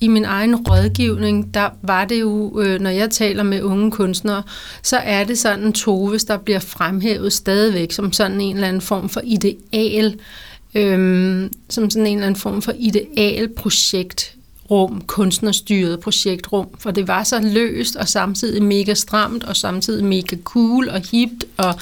i 0.01 0.09
min 0.09 0.25
egen 0.25 0.57
rådgivning, 0.57 1.55
der 1.55 1.69
var 1.83 2.05
det 2.05 2.21
jo, 2.21 2.61
øh, 2.61 2.81
når 2.81 2.91
jeg 2.91 3.11
taler 3.11 3.43
med 3.43 3.63
unge 3.63 3.91
kunstnere, 3.91 4.43
så 4.83 4.97
er 4.97 5.25
det 5.25 5.39
sådan 5.39 5.65
en 5.65 5.73
Toves, 5.73 6.25
der 6.25 6.37
bliver 6.37 6.59
fremhævet 6.59 7.33
stadigvæk 7.33 7.93
som 7.93 8.13
sådan 8.13 8.41
en 8.41 8.55
eller 8.55 8.69
anden 8.69 8.83
form 8.83 9.09
for 9.09 9.21
ideal, 9.25 10.19
øh, 10.75 11.51
som 11.69 11.91
sådan 11.91 12.07
en 12.07 12.15
eller 12.15 12.27
anden 12.27 12.41
form 12.41 12.63
for 12.63 12.73
ideal 12.79 13.49
projekt 13.49 14.37
rum, 14.71 15.03
kunstnerstyret 15.07 16.01
projektrum, 16.01 16.69
for 16.79 16.91
det 16.91 17.09
var 17.09 17.25
så 17.25 17.41
løst 17.43 17.97
og 17.97 18.09
samtidig 18.09 18.63
mega 18.63 18.95
stramt 18.95 19.45
og 19.45 19.57
samtidig 19.57 20.05
mega 20.05 20.37
cool 20.45 20.89
og 20.89 21.01
hipt 21.11 21.45
og 21.57 21.75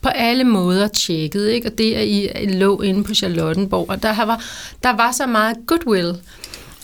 på 0.00 0.08
alle 0.08 0.44
måder 0.44 0.88
tjekket, 0.88 1.48
ikke? 1.48 1.68
Og 1.68 1.78
det 1.78 1.96
er 1.96 2.00
I 2.00 2.46
lå 2.46 2.80
inde 2.80 3.04
på 3.04 3.14
Charlottenborg, 3.14 3.90
og 3.90 4.02
der 4.02 4.24
var, 4.24 4.44
der 4.82 4.96
var 4.96 5.12
så 5.12 5.26
meget 5.26 5.56
goodwill. 5.66 6.14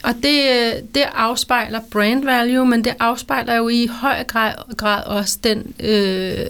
Og 0.03 0.15
det, 0.23 0.41
øh, 0.51 0.83
det 0.95 1.05
afspejler 1.15 1.81
brand 1.91 2.25
value, 2.25 2.67
men 2.67 2.85
det 2.85 2.95
afspejler 3.01 3.55
jo 3.55 3.69
i 3.69 3.87
høj 3.87 4.25
grad, 4.25 4.55
grad 4.77 5.05
også 5.05 5.39
den, 5.45 5.75
øh, 5.81 6.47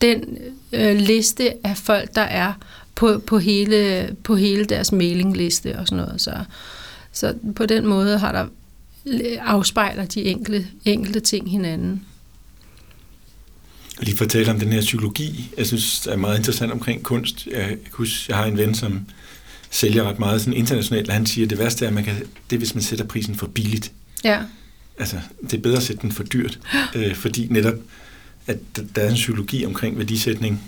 den 0.00 0.38
øh, 0.72 0.96
liste 0.96 1.66
af 1.66 1.76
folk, 1.76 2.14
der 2.14 2.22
er 2.22 2.52
på, 2.94 3.18
på, 3.26 3.38
hele, 3.38 4.10
på 4.24 4.36
hele 4.36 4.64
deres 4.64 4.92
mailingliste 4.92 5.78
og 5.78 5.86
sådan 5.86 6.04
noget. 6.04 6.20
Så, 6.20 6.34
så 7.12 7.34
på 7.56 7.66
den 7.66 7.86
måde 7.86 8.18
har 8.18 8.32
der 8.32 8.46
øh, 9.06 9.38
afspejler 9.40 10.04
de 10.04 10.22
enkelte, 10.22 10.66
enkelte 10.84 11.20
ting 11.20 11.50
hinanden. 11.50 12.04
Lige 14.00 14.16
fortælle 14.16 14.52
om 14.52 14.60
den 14.60 14.72
her 14.72 14.80
psykologi, 14.80 15.50
jeg 15.58 15.66
synes 15.66 16.06
er 16.06 16.16
meget 16.16 16.38
interessant 16.38 16.72
omkring 16.72 17.02
kunst. 17.02 17.46
Jeg, 17.46 17.76
jeg, 17.98 18.06
jeg 18.28 18.36
har 18.36 18.44
en 18.44 18.56
ven, 18.56 18.74
som 18.74 19.06
sælger 19.70 20.04
ret 20.08 20.18
meget 20.18 20.40
sådan 20.40 20.54
internationalt, 20.54 21.08
og 21.08 21.14
han 21.14 21.26
siger, 21.26 21.46
at 21.46 21.50
det 21.50 21.58
værste 21.58 21.84
er, 21.84 21.88
at 21.88 21.94
man 21.94 22.04
kan, 22.04 22.14
det 22.50 22.56
er, 22.56 22.58
hvis 22.58 22.74
man 22.74 22.82
sætter 22.82 23.04
prisen 23.04 23.34
for 23.34 23.46
billigt. 23.46 23.92
Ja. 24.24 24.38
Altså, 24.98 25.16
det 25.42 25.54
er 25.54 25.58
bedre 25.62 25.76
at 25.76 25.82
sætte 25.82 26.02
den 26.02 26.12
for 26.12 26.22
dyrt, 26.22 26.58
øh, 26.96 27.14
fordi 27.14 27.46
netop 27.50 27.74
at 28.46 28.56
der 28.96 29.02
er 29.02 29.08
en 29.08 29.14
psykologi 29.14 29.66
omkring 29.66 29.98
værdisætning, 29.98 30.62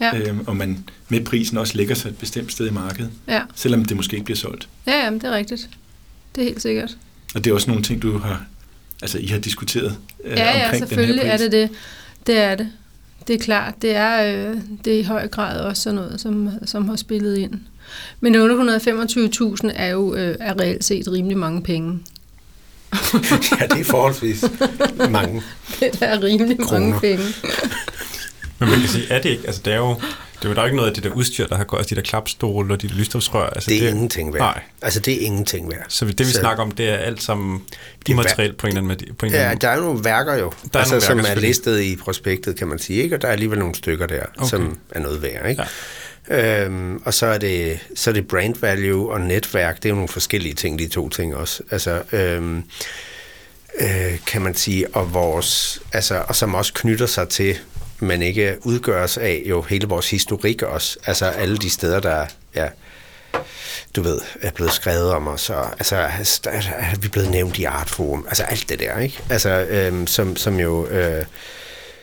Ja, 0.00 0.18
øh, 0.18 0.38
og 0.46 0.56
man 0.56 0.84
med 1.08 1.20
prisen 1.24 1.58
også 1.58 1.76
lægger 1.76 1.94
sig 1.94 2.08
et 2.08 2.18
bestemt 2.18 2.52
sted 2.52 2.66
i 2.66 2.70
markedet, 2.70 3.10
ja. 3.28 3.42
selvom 3.54 3.84
det 3.84 3.96
måske 3.96 4.14
ikke 4.14 4.24
bliver 4.24 4.36
solgt. 4.36 4.68
ja 4.86 5.04
jamen, 5.04 5.20
det 5.20 5.26
er 5.28 5.32
rigtigt. 5.34 5.68
Det 6.34 6.40
er 6.40 6.44
helt 6.44 6.62
sikkert. 6.62 6.96
Og 7.34 7.44
det 7.44 7.50
er 7.50 7.54
også 7.54 7.70
nogle 7.70 7.82
ting, 7.82 8.02
du 8.02 8.18
har, 8.18 8.44
altså 9.02 9.18
I 9.18 9.26
har 9.26 9.38
diskuteret 9.38 9.96
øh, 10.24 10.36
Ja, 10.36 10.58
ja, 10.58 10.64
omkring 10.64 10.88
selvfølgelig 10.88 11.14
den 11.16 11.26
her 11.26 11.32
er 11.32 11.36
pris. 11.38 11.42
det 11.44 11.52
det. 11.52 11.70
Det 12.26 12.38
er 12.38 12.54
det. 12.54 12.68
Det 13.26 13.34
er 13.34 13.38
klart. 13.38 13.74
Det 13.82 13.94
er, 13.96 14.22
øh, 14.50 14.56
det 14.84 14.94
er 14.94 14.98
i 14.98 15.02
høj 15.02 15.28
grad 15.28 15.60
også 15.60 15.82
sådan 15.82 15.94
noget, 15.94 16.20
som, 16.20 16.50
som 16.66 16.88
har 16.88 16.96
spillet 16.96 17.38
ind. 17.38 17.52
Men 18.20 18.34
825.000 18.34 19.70
er 19.74 19.86
jo 19.86 20.14
øh, 20.14 20.36
er 20.40 20.60
reelt 20.60 20.84
set 20.84 21.12
rimelig 21.12 21.38
mange 21.38 21.62
penge. 21.62 21.98
ja, 23.60 23.66
det 23.66 23.80
er 23.80 23.84
forholdsvis 23.84 24.44
mange. 25.10 25.42
Det 25.80 25.98
er 26.00 26.22
rimelig 26.22 26.58
Kroner. 26.58 26.80
mange 26.80 27.00
penge. 27.00 27.24
Men 28.58 28.68
man 28.68 28.80
kan 28.80 28.88
sige, 28.88 29.06
er 29.12 29.22
det 29.22 29.28
ikke, 29.30 29.46
altså 29.46 29.62
det 29.64 29.72
er 29.72 29.76
jo, 29.76 29.94
det 30.42 30.48
er 30.48 30.54
jo 30.54 30.60
er 30.60 30.64
ikke 30.64 30.76
noget 30.76 30.88
af 30.88 30.94
det 30.94 31.04
der 31.04 31.10
udstyr, 31.10 31.46
der 31.46 31.56
har 31.56 31.64
gået, 31.64 31.80
altså 31.80 31.94
de 31.94 32.00
der 32.00 32.02
klapstole 32.06 32.74
og 32.74 32.82
de 32.82 32.88
der 32.88 32.94
lysstofsrør. 32.94 33.46
Altså 33.50 33.70
Det 33.70 33.84
er 33.84 33.88
ingenting 33.88 34.34
værd. 34.34 34.42
Nej. 34.42 34.62
Altså, 34.82 35.00
det 35.00 35.14
er 35.22 35.26
ingenting 35.26 35.70
værd. 35.70 35.84
Så 35.88 36.04
det 36.04 36.18
vi 36.18 36.24
Så- 36.24 36.40
snakker 36.40 36.62
om, 36.62 36.70
det 36.70 36.88
er 36.88 36.96
alt 36.96 37.22
sammen 37.22 37.62
Det 37.98 38.08
er 38.08 38.10
immaterielt 38.12 38.56
på 38.56 38.66
en 38.66 38.76
eller 38.76 38.90
anden, 38.92 39.14
på 39.14 39.26
en 39.26 39.32
eller 39.32 39.38
Ja, 39.44 39.50
anden 39.50 39.60
der 39.60 39.68
er 39.68 39.80
nogle 39.80 40.04
værker 40.04 40.34
jo, 40.34 40.52
Der 40.72 40.78
er 40.78 40.78
altså, 40.78 40.94
nogle 40.94 41.02
som 41.02 41.16
værker, 41.16 41.20
er 41.20 41.24
selvfølgelig. 41.34 41.48
listet 41.48 41.80
i 41.80 41.96
prospektet, 41.96 42.56
kan 42.58 42.68
man 42.68 42.78
sige, 42.78 43.02
ikke? 43.02 43.16
og 43.16 43.22
der 43.22 43.28
er 43.28 43.32
alligevel 43.32 43.58
nogle 43.58 43.74
stykker 43.74 44.06
der, 44.06 44.22
okay. 44.36 44.48
som 44.48 44.78
er 44.90 45.00
noget 45.00 45.22
værd. 45.22 45.50
Ikke? 45.50 45.62
Ja. 46.30 46.64
Øhm, 46.64 47.02
og 47.04 47.14
så 47.14 47.26
er, 47.26 47.38
det, 47.38 47.78
så 47.96 48.10
er 48.10 48.14
det 48.14 48.28
brand 48.28 48.54
value 48.60 49.12
og 49.12 49.20
netværk, 49.20 49.76
det 49.76 49.84
er 49.84 49.88
jo 49.88 49.94
nogle 49.94 50.08
forskellige 50.08 50.54
ting, 50.54 50.78
de 50.78 50.88
to 50.88 51.08
ting 51.08 51.36
også. 51.36 51.62
Altså, 51.70 52.02
øhm, 52.12 52.62
øh, 53.80 54.18
kan 54.26 54.42
man 54.42 54.54
sige, 54.54 54.88
og, 54.94 55.14
vores, 55.14 55.82
altså, 55.92 56.22
og 56.28 56.36
som 56.36 56.54
også 56.54 56.72
knytter 56.74 57.06
sig 57.06 57.28
til, 57.28 57.56
men 58.00 58.22
ikke 58.22 58.56
udgøres 58.62 59.18
af 59.18 59.42
jo 59.46 59.62
hele 59.62 59.88
vores 59.88 60.10
historik 60.10 60.62
også. 60.62 60.98
Altså 61.04 61.26
alle 61.26 61.58
de 61.58 61.70
steder, 61.70 62.00
der 62.00 62.26
ja, 62.54 62.68
du 63.96 64.02
ved, 64.02 64.20
er 64.42 64.50
blevet 64.50 64.72
skrevet 64.72 65.12
om 65.12 65.28
os, 65.28 65.50
og 65.50 65.72
altså, 65.72 65.96
er, 65.96 66.60
er 66.78 66.96
vi 67.00 67.08
blevet 67.08 67.30
nævnt 67.30 67.58
i 67.58 67.64
Artforum, 67.64 68.26
altså 68.28 68.42
alt 68.42 68.68
det 68.68 68.78
der, 68.78 68.98
ikke? 68.98 69.22
Altså, 69.30 69.50
øhm, 69.50 70.06
som, 70.06 70.36
som 70.36 70.60
jo, 70.60 70.86
øh, 70.86 71.24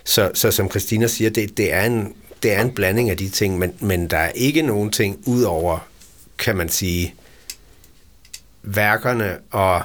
så, 0.03 0.31
så 0.33 0.51
som 0.51 0.69
Christina 0.69 1.07
siger, 1.07 1.29
det, 1.29 1.57
det, 1.57 1.73
er 1.73 1.85
en, 1.85 2.13
det 2.43 2.53
er 2.53 2.61
en 2.61 2.71
blanding 2.71 3.09
af 3.09 3.17
de 3.17 3.29
ting, 3.29 3.59
men, 3.59 3.73
men 3.79 4.07
der 4.07 4.17
er 4.17 4.29
ikke 4.29 4.61
nogen 4.61 4.91
ting 4.91 5.19
ud 5.25 5.43
over, 5.43 5.87
kan 6.37 6.55
man 6.55 6.69
sige, 6.69 7.13
værkerne 8.63 9.37
og 9.51 9.81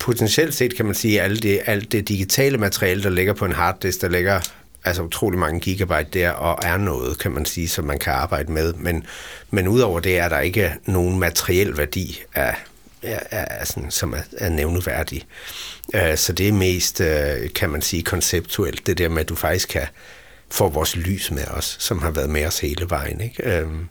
potentielt 0.00 0.54
set 0.54 0.76
kan 0.76 0.84
man 0.84 0.94
sige, 0.94 1.22
alt 1.22 1.42
det, 1.42 1.60
alt 1.66 1.92
det 1.92 2.08
digitale 2.08 2.58
materiale, 2.58 3.02
der 3.02 3.10
ligger 3.10 3.32
på 3.32 3.44
en 3.44 3.52
harddisk, 3.52 4.00
der 4.00 4.08
ligger 4.08 4.40
altså 4.84 5.02
utrolig 5.02 5.38
mange 5.38 5.60
gigabyte 5.60 6.08
der, 6.12 6.30
og 6.30 6.58
er 6.62 6.76
noget, 6.76 7.18
kan 7.18 7.30
man 7.30 7.44
sige, 7.44 7.68
som 7.68 7.84
man 7.84 7.98
kan 7.98 8.12
arbejde 8.12 8.52
med. 8.52 8.72
Men, 8.72 9.06
men 9.50 9.68
udover 9.68 10.00
det 10.00 10.18
er 10.18 10.28
der 10.28 10.40
ikke 10.40 10.74
nogen 10.86 11.18
materiel 11.18 11.76
værdi 11.76 12.22
af, 12.34 12.54
af, 13.02 13.20
af 13.30 13.66
sådan, 13.66 13.90
som 13.90 14.12
er, 14.12 14.22
er 14.38 14.48
nævneværdig. 14.48 15.26
Uh, 15.94 16.16
så 16.16 16.32
det 16.32 16.48
er 16.48 16.52
mest, 16.52 17.00
uh, 17.00 17.06
kan 17.54 17.70
man 17.70 17.82
sige, 17.82 18.02
konceptuelt, 18.02 18.86
det 18.86 18.98
der 18.98 19.08
med, 19.08 19.20
at 19.20 19.28
du 19.28 19.34
faktisk 19.34 19.68
kan 19.68 19.86
få 20.50 20.68
vores 20.68 20.96
lys 20.96 21.30
med 21.30 21.46
os, 21.46 21.76
som 21.80 22.02
har 22.02 22.10
været 22.10 22.30
med 22.30 22.46
os 22.46 22.58
hele 22.58 22.90
vejen. 22.90 23.20
Ikke? 23.20 23.62
Um, 23.64 23.88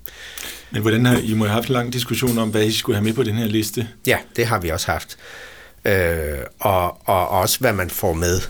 Men 0.71 0.81
hvordan 0.81 1.05
har 1.05 1.17
I 1.17 1.33
må 1.33 1.45
have 1.45 1.53
haft 1.53 1.67
en 1.67 1.73
lang 1.73 1.93
diskussion 1.93 2.37
om, 2.37 2.49
hvad 2.49 2.63
I 2.63 2.71
skulle 2.71 2.95
have 2.95 3.03
med 3.03 3.13
på 3.13 3.23
den 3.23 3.35
her 3.35 3.47
liste? 3.47 3.87
Ja, 4.05 4.17
det 4.35 4.45
har 4.45 4.59
vi 4.59 4.69
også 4.69 4.91
haft. 4.91 5.17
Og, 6.59 7.07
og 7.07 7.27
også 7.29 7.59
hvad 7.59 7.73
man 7.73 7.89
får 7.89 8.13
med 8.13 8.41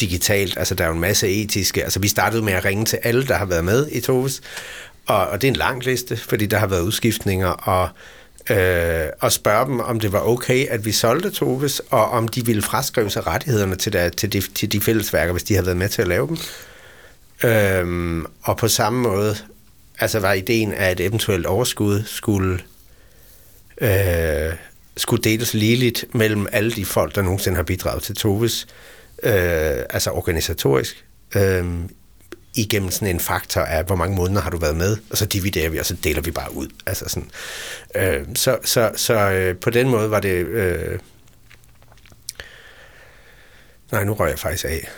digitalt. 0.00 0.58
Altså 0.58 0.74
der 0.74 0.84
er 0.84 0.88
jo 0.88 0.94
en 0.94 1.00
masse 1.00 1.28
etiske. 1.28 1.84
Altså 1.84 2.00
vi 2.00 2.08
startede 2.08 2.42
med 2.42 2.52
at 2.52 2.64
ringe 2.64 2.84
til 2.84 2.98
alle, 3.02 3.26
der 3.26 3.34
har 3.34 3.44
været 3.44 3.64
med 3.64 3.88
i 3.92 4.00
Toves. 4.00 4.40
Og, 5.06 5.26
og 5.26 5.42
det 5.42 5.48
er 5.48 5.52
en 5.52 5.56
lang 5.56 5.84
liste, 5.84 6.16
fordi 6.16 6.46
der 6.46 6.58
har 6.58 6.66
været 6.66 6.80
udskiftninger. 6.80 7.48
Og, 7.48 7.88
øh, 8.56 9.06
og 9.20 9.32
spørge 9.32 9.66
dem, 9.66 9.80
om 9.80 10.00
det 10.00 10.12
var 10.12 10.20
okay, 10.20 10.66
at 10.66 10.84
vi 10.84 10.92
solgte 10.92 11.30
Toves, 11.30 11.80
og 11.90 12.10
om 12.10 12.28
de 12.28 12.46
ville 12.46 12.62
fraskrive 12.62 13.10
sig 13.10 13.26
rettighederne 13.26 13.76
til, 13.76 13.92
der, 13.92 14.08
til, 14.08 14.32
de, 14.32 14.40
til 14.40 14.72
de 14.72 14.80
fællesværker, 14.80 15.32
hvis 15.32 15.42
de 15.42 15.54
havde 15.54 15.66
været 15.66 15.78
med 15.78 15.88
til 15.88 16.02
at 16.02 16.08
lave 16.08 16.28
dem. 16.28 16.36
Øhm, 17.50 18.26
og 18.42 18.56
på 18.56 18.68
samme 18.68 19.02
måde, 19.02 19.36
altså 19.98 20.20
var 20.20 20.32
ideen, 20.32 20.74
at 20.74 21.00
et 21.00 21.06
eventuelt 21.06 21.46
overskud 21.46 22.02
skulle 22.06 22.60
øh, 23.80 24.52
skulle 24.96 25.22
deles 25.22 25.54
ligeligt 25.54 26.04
mellem 26.14 26.46
alle 26.52 26.70
de 26.72 26.84
folk, 26.84 27.14
der 27.14 27.22
nogensinde 27.22 27.56
har 27.56 27.62
bidraget 27.62 28.02
til 28.02 28.14
Toves, 28.14 28.66
øh, 28.66 29.01
altså 29.22 30.10
organisatorisk, 30.10 31.04
øh, 31.36 31.64
igennem 32.54 32.90
sådan 32.90 33.08
en 33.08 33.20
faktor 33.20 33.60
af, 33.60 33.84
hvor 33.84 33.96
mange 33.96 34.16
måneder 34.16 34.40
har 34.40 34.50
du 34.50 34.58
været 34.58 34.76
med, 34.76 34.96
og 35.10 35.18
så 35.18 35.26
dividerer 35.26 35.68
vi, 35.68 35.78
og 35.78 35.86
så 35.86 35.96
deler 36.04 36.20
vi 36.22 36.30
bare 36.30 36.54
ud. 36.56 36.68
Altså 36.86 37.04
sådan. 37.08 37.30
Øh, 37.94 38.26
så 38.34 38.58
så, 38.64 38.90
så 38.96 39.14
øh, 39.14 39.56
på 39.56 39.70
den 39.70 39.88
måde 39.88 40.10
var 40.10 40.20
det... 40.20 40.46
Øh, 40.46 40.98
nej, 43.92 44.04
nu 44.04 44.14
røg 44.14 44.30
jeg 44.30 44.38
faktisk 44.38 44.64
af. 44.64 44.88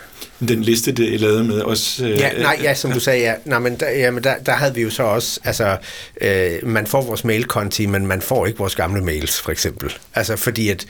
Den 0.47 0.61
liste, 0.61 0.91
det 0.91 1.13
I 1.13 1.17
lavede 1.17 1.43
med 1.43 1.61
os... 1.61 1.99
Øh, 1.99 2.09
Ja, 2.09 2.41
nej, 2.41 2.59
ja, 2.63 2.73
som 2.73 2.91
du 2.91 2.99
sagde, 2.99 3.19
ja. 3.19 3.33
Nej, 3.45 3.59
men 3.59 3.79
der, 3.79 3.89
jamen, 3.89 4.23
der, 4.23 4.37
der 4.37 4.51
havde 4.51 4.75
vi 4.75 4.81
jo 4.81 4.89
så 4.89 5.03
også, 5.03 5.39
altså, 5.43 5.77
øh, 6.21 6.67
man 6.67 6.87
får 6.87 7.01
vores 7.01 7.23
mailkonti, 7.23 7.85
men 7.85 8.07
man 8.07 8.21
får 8.21 8.45
ikke 8.45 8.59
vores 8.59 8.75
gamle 8.75 9.01
mails, 9.03 9.41
for 9.41 9.51
eksempel. 9.51 9.93
Altså, 10.15 10.35
fordi 10.35 10.69
at, 10.69 10.85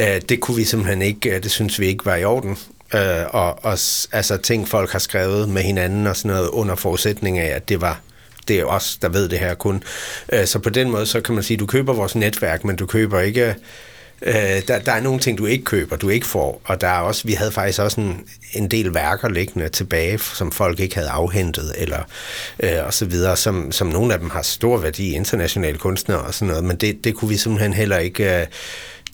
øh, 0.00 0.20
det 0.28 0.40
kunne 0.40 0.56
vi 0.56 0.64
simpelthen 0.64 1.02
ikke, 1.02 1.30
øh, 1.30 1.42
det 1.42 1.50
synes 1.50 1.80
vi 1.80 1.86
ikke 1.86 2.06
var 2.06 2.16
i 2.16 2.24
orden. 2.24 2.58
Øh, 2.94 3.24
og, 3.28 3.64
og 3.64 3.78
altså, 4.12 4.38
ting, 4.42 4.68
folk 4.68 4.92
har 4.92 4.98
skrevet 4.98 5.48
med 5.48 5.62
hinanden 5.62 6.06
og 6.06 6.16
sådan 6.16 6.36
noget, 6.36 6.48
under 6.48 6.74
forudsætning 6.74 7.38
af, 7.38 7.56
at 7.56 7.68
det 7.68 7.80
var 7.80 8.00
det 8.48 8.60
er 8.60 8.64
os, 8.64 8.98
der 9.02 9.08
ved 9.08 9.28
det 9.28 9.38
her 9.38 9.54
kun. 9.54 9.82
Øh, 10.32 10.46
så 10.46 10.58
på 10.58 10.70
den 10.70 10.90
måde, 10.90 11.06
så 11.06 11.20
kan 11.20 11.34
man 11.34 11.44
sige, 11.44 11.56
du 11.56 11.66
køber 11.66 11.92
vores 11.92 12.14
netværk, 12.14 12.64
men 12.64 12.76
du 12.76 12.86
køber 12.86 13.20
ikke... 13.20 13.54
Øh, 14.22 14.34
der, 14.68 14.78
der 14.78 14.92
er 14.92 15.00
nogle 15.00 15.20
ting, 15.20 15.38
du 15.38 15.46
ikke 15.46 15.64
køber, 15.64 15.96
du 15.96 16.08
ikke 16.08 16.26
får, 16.26 16.60
og 16.64 16.80
der 16.80 16.88
er 16.88 17.00
også, 17.00 17.22
vi 17.26 17.32
havde 17.32 17.52
faktisk 17.52 17.80
også 17.80 18.00
en, 18.00 18.20
en 18.52 18.70
del 18.70 18.94
værker 18.94 19.28
liggende 19.28 19.68
tilbage, 19.68 20.18
som 20.18 20.52
folk 20.52 20.80
ikke 20.80 20.94
havde 20.94 21.08
afhentet, 21.08 21.74
eller 21.78 21.98
øh, 22.60 22.86
og 22.86 22.94
så 22.94 23.04
videre, 23.04 23.36
som, 23.36 23.72
som 23.72 23.86
nogle 23.86 24.14
af 24.14 24.20
dem 24.20 24.30
har 24.30 24.42
stor 24.42 24.76
værdi, 24.76 25.14
internationale 25.14 25.78
kunstnere 25.78 26.20
og 26.20 26.34
sådan 26.34 26.48
noget, 26.48 26.64
men 26.64 26.76
det, 26.76 27.04
det 27.04 27.14
kunne 27.14 27.28
vi 27.28 27.36
simpelthen 27.36 27.72
heller 27.72 27.98
ikke, 27.98 28.40
øh, 28.40 28.46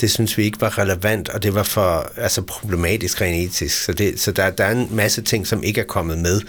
det 0.01 0.11
synes 0.11 0.39
vi 0.39 0.45
ikke 0.45 0.61
var 0.61 0.79
relevant, 0.79 1.29
og 1.29 1.43
det 1.43 1.55
var 1.55 1.63
for 1.63 2.11
altså 2.17 2.43
problematisk 2.43 3.21
rent 3.21 3.37
etisk, 3.37 3.85
så, 3.85 3.93
det, 3.93 4.21
så 4.21 4.33
der, 4.33 4.51
der 4.51 4.65
er 4.65 4.71
en 4.71 4.89
masse 4.91 5.23
ting, 5.23 5.47
som 5.47 5.63
ikke 5.63 5.81
er 5.81 5.85
kommet 5.85 6.19
med, 6.19 6.41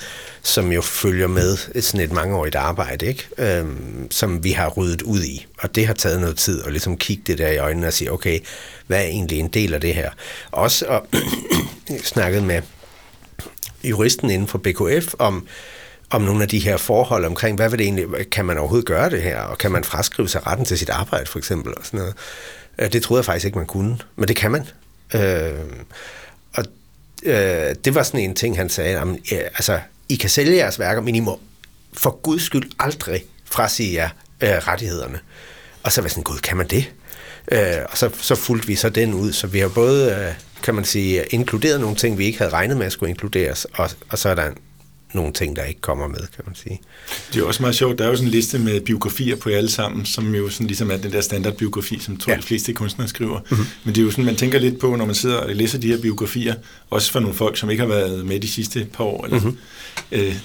som 0.42 0.72
jo 0.72 0.82
følger 0.82 1.28
med 1.28 1.82
sådan 1.82 2.00
et 2.00 2.12
mangeårigt 2.12 2.56
arbejde, 2.56 3.06
ikke? 3.06 3.28
Øhm, 3.38 4.08
som 4.12 4.44
vi 4.44 4.52
har 4.52 4.70
ryddet 4.70 5.02
ud 5.02 5.24
i. 5.24 5.46
Og 5.60 5.76
det 5.76 5.88
har 5.88 5.94
taget 5.94 6.22
noget 6.22 6.38
tid 6.38 6.64
at 6.64 6.72
ligesom 6.72 6.98
kigge 6.98 7.24
det 7.28 7.38
der 7.38 7.48
i 7.48 7.58
øjnene 7.58 7.88
og 7.88 7.94
sige, 7.94 8.12
okay, 8.12 8.40
hvad 8.88 8.98
er 8.98 9.08
egentlig 9.08 9.40
en 9.40 9.48
del 9.48 9.74
af 9.74 9.82
det 9.82 9.96
her? 9.96 10.12
Også 10.52 10.86
at 10.86 11.02
snakket 12.14 12.44
med 12.44 12.62
juristen 13.84 14.30
inden 14.30 14.48
for 14.48 14.58
BKF 14.58 15.14
om, 15.20 15.48
om 16.10 16.22
nogle 16.22 16.44
af 16.44 16.50
de 16.50 16.60
her 16.60 16.78
forhold 16.78 17.26
omkring, 17.26 17.56
hvad 17.56 17.70
vil 17.70 17.80
det 17.80 17.86
egentlig, 17.86 18.30
kan 18.32 18.46
man 18.46 18.58
overhovedet 18.58 18.88
gøre 18.88 19.10
det 19.10 19.22
her, 19.22 19.40
og 19.42 19.58
kan 19.58 19.72
man 19.72 19.84
fraskrive 19.84 20.30
sig 20.30 20.48
retten 20.48 20.66
til 20.66 20.78
sit 20.78 20.90
arbejde, 20.90 21.26
for 21.26 21.40
eksempel, 21.40 21.74
og 21.78 21.86
sådan 21.86 22.00
noget. 22.00 22.16
Øh, 22.80 22.94
det 22.94 23.04
troede 23.04 23.20
jeg 23.20 23.26
faktisk 23.26 23.46
ikke, 23.46 23.58
man 23.58 23.68
kunne, 23.68 23.98
men 24.16 24.28
det 24.28 24.36
kan 24.36 24.52
man. 24.52 24.68
Øh, 25.14 25.54
og 26.54 26.66
øh, 27.24 27.76
det 27.86 27.96
var 27.96 28.04
sådan 28.04 28.20
en 28.20 28.36
ting, 28.36 28.58
han 28.58 28.70
sagde, 28.70 28.92
jamen, 28.92 29.20
ja, 29.32 29.38
altså, 29.38 29.80
I 30.10 30.16
kan 30.16 30.30
sælge 30.30 30.56
jeres 30.56 30.80
værker, 30.80 31.02
men 31.02 31.16
I 31.16 31.20
må 31.20 31.40
for 31.94 32.20
guds 32.24 32.44
skyld 32.44 32.72
aldrig 32.80 33.24
frasige 33.46 33.94
jer 33.94 34.10
øh, 34.42 34.50
rettighederne. 34.50 35.20
Og 35.84 35.92
så 35.92 36.02
var 36.02 36.06
jeg 36.06 36.12
sådan, 36.12 36.24
gud, 36.24 36.38
kan 36.38 36.58
man 36.58 36.68
det? 36.68 36.92
Øh, 37.52 37.78
og 37.90 37.98
så, 37.98 38.10
så 38.22 38.36
fulgte 38.36 38.68
vi 38.68 38.76
så 38.76 38.90
den 38.90 39.14
ud, 39.14 39.34
så 39.34 39.48
vi 39.48 39.60
har 39.60 39.68
både, 39.68 40.12
øh, 40.12 40.34
kan 40.64 40.76
man 40.76 40.86
sige, 40.86 41.24
inkluderet 41.26 41.80
nogle 41.80 41.96
ting, 41.96 42.18
vi 42.18 42.26
ikke 42.26 42.38
havde 42.38 42.52
regnet 42.52 42.78
med 42.78 42.86
at 42.86 42.92
skulle 42.92 43.10
inkluderes, 43.10 43.68
og, 43.74 43.90
og 44.10 44.18
så 44.18 44.30
er 44.30 44.36
der 44.36 44.52
nogle 45.14 45.34
ting, 45.34 45.56
der 45.56 45.64
ikke 45.64 45.82
kommer 45.82 46.08
med, 46.08 46.20
kan 46.36 46.44
man 46.46 46.56
sige. 46.56 46.82
Det 47.34 47.42
er 47.42 47.46
også 47.46 47.64
meget 47.64 47.76
sjovt. 47.76 48.00
Der 48.00 48.06
er 48.06 48.10
jo 48.10 48.16
sådan 48.16 48.28
en 48.28 48.32
liste 48.32 48.60
med 48.60 48.82
biografier 48.82 49.36
på 49.36 49.50
alle 49.50 49.72
sammen, 49.72 50.06
som 50.06 50.36
jo 50.36 50.50
sådan 50.50 50.68
ligesom 50.68 50.92
er 50.92 50.98
den 50.98 51.12
der 51.12 51.22
standardbiografi, 51.22 52.00
som 52.00 52.18
tror 52.18 52.32
Ja. 52.32 52.38
de 52.38 52.44
fleste 52.44 52.74
kunstnere 52.74 53.08
skriver. 53.08 53.40
Mm-hmm. 53.50 53.66
Men 53.84 53.96
det 53.96 54.02
er 54.02 54.06
jo 54.06 54.12
sådan, 54.12 54.26
man 54.26 54.36
tænker 54.36 54.60
lidt 54.60 54.80
på, 54.80 54.96
når 54.96 55.06
man 55.06 55.16
sidder 55.16 55.38
og 55.38 55.56
læser 55.56 55.80
de 55.80 55.88
her 55.88 56.02
biografier, 56.02 56.56
også 56.90 57.12
for 57.12 57.20
nogle 57.20 57.36
folk, 57.36 57.58
som 57.58 57.70
ikke 57.70 57.82
har 57.82 57.88
været 57.88 58.26
med 58.26 58.40
de 58.40 58.48
sidste 58.48 58.88
par 58.94 59.04
år, 59.04 59.26
eller, 59.26 59.40
mm-hmm. 59.40 59.58
øh, 60.12 60.36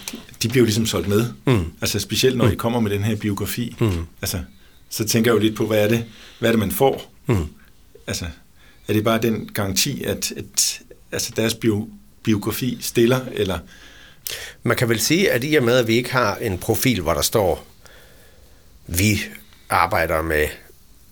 de 0.43 0.49
bliver 0.49 0.61
jo 0.63 0.65
ligesom 0.65 0.87
solgt 0.87 1.09
med. 1.09 1.27
Mm. 1.47 1.65
Altså 1.81 1.99
specielt 1.99 2.37
når 2.37 2.47
mm. 2.47 2.53
I 2.53 2.55
kommer 2.55 2.81
med 2.81 2.91
den 2.91 3.05
her 3.05 3.17
biografi. 3.17 3.77
Mm. 3.81 3.91
Altså, 4.23 4.39
så 4.91 5.05
tænker 5.05 5.31
jeg 5.31 5.37
jo 5.37 5.43
lidt 5.43 5.57
på, 5.57 5.67
hvad 5.67 5.85
er 5.85 5.89
det, 5.89 6.05
hvad 6.39 6.49
er 6.49 6.53
det 6.53 6.61
man 6.61 6.71
får? 6.71 7.15
Mm. 7.27 7.47
Altså, 8.07 8.25
er 8.89 8.93
det 8.93 9.05
bare 9.05 9.19
den 9.23 9.51
garanti, 9.55 10.03
at, 10.03 10.33
at 10.37 10.81
altså 11.13 11.33
deres 11.37 11.55
bio, 11.55 11.89
biografi 12.23 12.79
stiller, 12.81 13.21
eller 13.33 13.59
man 14.63 14.77
kan 14.77 14.89
vel 14.89 15.01
sige, 15.01 15.33
at 15.33 15.45
i 15.45 15.55
og 15.55 15.63
med, 15.63 15.79
at 15.79 15.87
vi 15.87 15.97
ikke 15.97 16.13
har 16.13 16.37
en 16.37 16.59
profil, 16.59 17.01
hvor 17.01 17.15
der 17.15 17.23
står, 17.23 17.67
vi 18.87 19.21
arbejder 19.71 20.23
med 20.23 20.43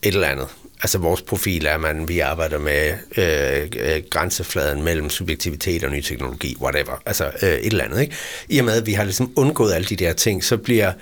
et 0.03 0.15
eller 0.15 0.29
andet, 0.29 0.49
Altså 0.83 0.99
vores 0.99 1.23
profil 1.23 1.67
er, 1.67 1.75
at 1.75 1.81
man, 1.81 2.09
vi 2.09 2.21
arbejder 2.21 2.59
med 2.59 2.95
øh, 3.17 3.69
øh, 3.77 4.03
grænsefladen 4.11 4.83
mellem 4.83 5.11
subjektivitet 5.11 5.85
og 5.85 5.91
ny 5.91 6.01
teknologi, 6.01 6.57
whatever. 6.61 7.03
Altså 7.07 7.25
øh, 7.25 7.49
et 7.49 7.67
eller 7.67 7.85
andet. 7.85 8.01
Ikke? 8.01 8.15
I 8.49 8.59
og 8.59 8.65
med, 8.65 8.75
at 8.75 8.87
vi 8.87 8.93
har 8.93 9.05
ligesom 9.05 9.33
undgået 9.37 9.73
alle 9.73 9.87
de 9.87 9.97
der 9.97 10.13
ting, 10.13 10.45
så 10.45 10.57
bliver 10.57 10.93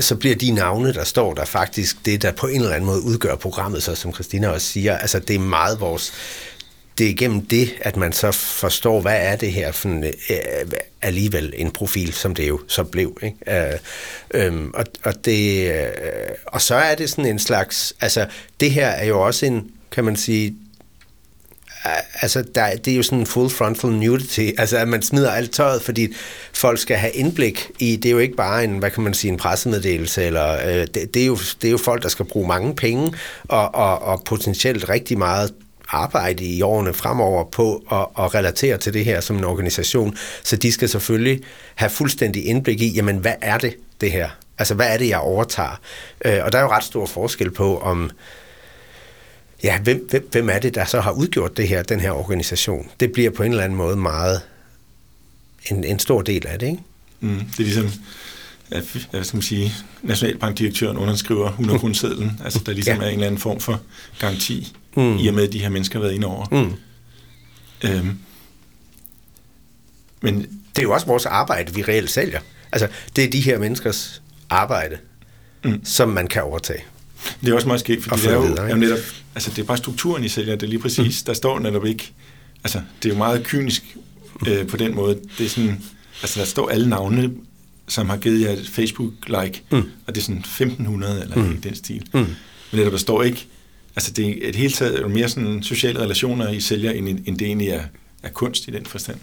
så 0.00 0.16
bliver 0.16 0.36
de 0.36 0.50
navne, 0.50 0.92
der 0.94 1.04
står 1.04 1.34
der, 1.34 1.44
faktisk 1.44 1.96
det, 2.04 2.22
der 2.22 2.32
på 2.32 2.46
en 2.46 2.60
eller 2.60 2.74
anden 2.74 2.86
måde 2.86 3.02
udgør 3.02 3.34
programmet, 3.34 3.82
så 3.82 3.94
som 3.94 4.14
Christina 4.14 4.48
også 4.48 4.66
siger, 4.66 4.98
altså 4.98 5.18
det 5.18 5.36
er 5.36 5.40
meget 5.40 5.80
vores, 5.80 6.12
det 6.98 7.06
er 7.06 7.10
igennem 7.10 7.46
det, 7.46 7.74
at 7.80 7.96
man 7.96 8.12
så 8.12 8.32
forstår, 8.32 9.00
hvad 9.00 9.16
er 9.18 9.36
det 9.36 9.52
her 9.52 9.72
for 9.72 9.88
en, 9.88 10.04
øh, 10.04 10.12
alligevel 11.02 11.54
en 11.56 11.70
profil, 11.70 12.12
som 12.12 12.34
det 12.34 12.48
jo 12.48 12.60
så 12.68 12.84
blev. 12.84 13.18
Ikke? 13.22 13.70
Øh, 13.70 13.78
øh, 14.34 14.64
og, 14.74 14.84
og, 15.04 15.24
det, 15.24 15.72
øh, 15.72 15.88
og 16.46 16.62
så 16.62 16.74
er 16.74 16.94
det 16.94 17.10
sådan 17.10 17.26
en 17.26 17.38
slags, 17.38 17.94
altså 18.00 18.26
det 18.60 18.70
her 18.70 18.86
er 18.86 19.04
jo 19.04 19.20
også 19.20 19.46
en, 19.46 19.70
kan 19.90 20.04
man 20.04 20.16
sige, 20.16 20.54
altså 22.14 22.44
der, 22.54 22.76
det 22.76 22.92
er 22.92 22.96
jo 22.96 23.02
sådan 23.02 23.18
en 23.18 23.26
full 23.26 23.50
frontal 23.50 23.90
nudity, 23.90 24.50
altså 24.58 24.76
at 24.76 24.88
man 24.88 25.02
smider 25.02 25.30
alt 25.30 25.52
tøjet, 25.52 25.82
fordi 25.82 26.14
folk 26.52 26.78
skal 26.78 26.96
have 26.96 27.12
indblik 27.12 27.70
i, 27.78 27.96
det 27.96 28.08
er 28.08 28.12
jo 28.12 28.18
ikke 28.18 28.36
bare 28.36 28.64
en, 28.64 28.78
hvad 28.78 28.90
kan 28.90 29.02
man 29.02 29.14
sige, 29.14 29.30
en 29.30 29.36
pressemeddelelse, 29.36 30.24
eller 30.24 30.52
øh, 30.52 30.86
det, 30.94 31.14
det, 31.14 31.22
er 31.22 31.26
jo, 31.26 31.38
det 31.62 31.68
er 31.68 31.70
jo 31.70 31.78
folk, 31.78 32.02
der 32.02 32.08
skal 32.08 32.24
bruge 32.24 32.48
mange 32.48 32.74
penge, 32.74 33.12
og, 33.44 33.74
og, 33.74 34.02
og 34.02 34.22
potentielt 34.24 34.88
rigtig 34.88 35.18
meget 35.18 35.54
arbejde 35.88 36.44
i 36.44 36.62
årene 36.62 36.94
fremover 36.94 37.44
på 37.44 37.84
at, 37.92 38.24
at 38.24 38.34
relatere 38.34 38.78
til 38.78 38.94
det 38.94 39.04
her 39.04 39.20
som 39.20 39.36
en 39.36 39.44
organisation. 39.44 40.16
Så 40.44 40.56
de 40.56 40.72
skal 40.72 40.88
selvfølgelig 40.88 41.40
have 41.74 41.90
fuldstændig 41.90 42.46
indblik 42.46 42.80
i, 42.80 42.94
jamen 42.94 43.16
hvad 43.16 43.34
er 43.40 43.58
det, 43.58 43.76
det 44.00 44.12
her? 44.12 44.28
Altså 44.58 44.74
hvad 44.74 44.86
er 44.94 44.98
det, 44.98 45.08
jeg 45.08 45.18
overtager? 45.18 45.80
Øh, 46.24 46.38
og 46.44 46.52
der 46.52 46.58
er 46.58 46.62
jo 46.62 46.68
ret 46.68 46.84
stor 46.84 47.06
forskel 47.06 47.50
på, 47.50 47.78
om 47.78 48.10
ja, 49.64 49.80
hvem, 49.80 50.06
hvem, 50.10 50.28
hvem 50.32 50.48
er 50.48 50.58
det, 50.58 50.74
der 50.74 50.84
så 50.84 51.00
har 51.00 51.10
udgjort 51.10 51.56
det 51.56 51.68
her, 51.68 51.82
den 51.82 52.00
her 52.00 52.10
organisation? 52.10 52.88
Det 53.00 53.12
bliver 53.12 53.30
på 53.30 53.42
en 53.42 53.50
eller 53.50 53.64
anden 53.64 53.76
måde 53.76 53.96
meget 53.96 54.42
en, 55.70 55.84
en 55.84 55.98
stor 55.98 56.22
del 56.22 56.46
af 56.46 56.58
det, 56.58 56.66
ikke? 56.66 56.82
Mm, 57.20 57.38
det 57.38 57.58
er 57.58 57.62
ligesom, 57.62 57.90
at, 58.70 58.84
hvad 59.10 59.24
skal 59.24 59.36
man 59.36 59.42
sige, 59.42 59.72
Nationalbankdirektøren 60.02 60.96
underskriver 60.96 61.48
100 61.48 61.78
kronesedlen, 61.78 62.40
altså 62.44 62.60
der 62.66 62.72
ligesom 62.72 62.96
ja. 62.96 63.02
er 63.02 63.08
en 63.08 63.14
eller 63.14 63.26
anden 63.26 63.40
form 63.40 63.60
for 63.60 63.80
garanti, 64.20 64.76
mm. 64.98 65.18
i 65.18 65.28
og 65.28 65.34
med, 65.34 65.44
at 65.46 65.52
de 65.52 65.58
her 65.58 65.68
mennesker 65.68 65.98
har 65.98 66.02
været 66.02 66.14
inde 66.14 66.26
over. 66.26 66.46
Mm. 66.50 66.72
Øhm, 67.88 68.18
men 70.20 70.40
det 70.40 70.78
er 70.78 70.82
jo 70.82 70.92
også 70.92 71.06
vores 71.06 71.26
arbejde, 71.26 71.74
vi 71.74 71.82
reelt 71.82 72.10
sælger. 72.10 72.40
Altså, 72.72 72.88
det 73.16 73.24
er 73.24 73.30
de 73.30 73.40
her 73.40 73.58
menneskers 73.58 74.22
arbejde, 74.50 74.98
mm. 75.64 75.84
som 75.84 76.08
man 76.08 76.26
kan 76.26 76.42
overtage. 76.42 76.84
Det 77.40 77.48
er 77.48 77.54
også 77.54 77.66
meget 77.66 77.80
skægt, 77.80 78.04
fordi 78.04 78.20
det 78.20 78.30
er 78.30 78.34
jo, 78.34 78.40
videre, 78.40 78.66
ja. 78.66 78.76
netop, 78.76 78.98
altså 79.34 79.50
det 79.50 79.58
er 79.58 79.66
bare 79.66 79.76
strukturen 79.76 80.24
i 80.24 80.28
sælger, 80.28 80.54
det 80.54 80.62
er 80.62 80.70
lige 80.70 80.78
præcis, 80.78 81.22
mm. 81.22 81.26
der 81.26 81.32
står 81.32 81.58
netop 81.58 81.86
ikke, 81.86 82.12
altså 82.64 82.80
det 83.02 83.08
er 83.08 83.12
jo 83.12 83.18
meget 83.18 83.44
kynisk 83.44 83.96
øh, 84.46 84.66
på 84.66 84.76
den 84.76 84.94
måde, 84.94 85.20
det 85.38 85.46
er 85.46 85.50
sådan, 85.50 85.82
altså 86.22 86.40
der 86.40 86.46
står 86.46 86.68
alle 86.68 86.88
navne, 86.88 87.30
som 87.88 88.08
har 88.08 88.16
givet 88.16 88.40
jer 88.40 88.50
et 88.50 88.70
Facebook-like, 88.78 89.62
mm. 89.70 89.90
og 90.06 90.14
det 90.14 90.20
er 90.20 90.24
sådan 90.24 90.38
1500 90.38 91.22
eller 91.22 91.36
mm. 91.36 91.52
i 91.52 91.56
den 91.56 91.74
stil. 91.74 92.02
Mm. 92.14 92.18
Men 92.20 92.36
netop 92.72 92.92
der 92.92 92.98
står 92.98 93.22
ikke, 93.22 93.46
altså 93.96 94.12
det 94.12 94.44
er 94.44 94.48
et 94.48 94.56
helt 94.56 94.74
taget 94.74 95.10
mere 95.10 95.28
sådan 95.28 95.62
sociale 95.62 96.00
relationer 96.00 96.50
i 96.50 96.60
sælger, 96.60 96.90
end, 96.90 97.08
end 97.08 97.38
det 97.38 97.46
egentlig 97.46 97.68
er, 97.68 97.82
er 98.22 98.28
kunst 98.30 98.68
i 98.68 98.70
den 98.70 98.86
forstand. 98.86 99.18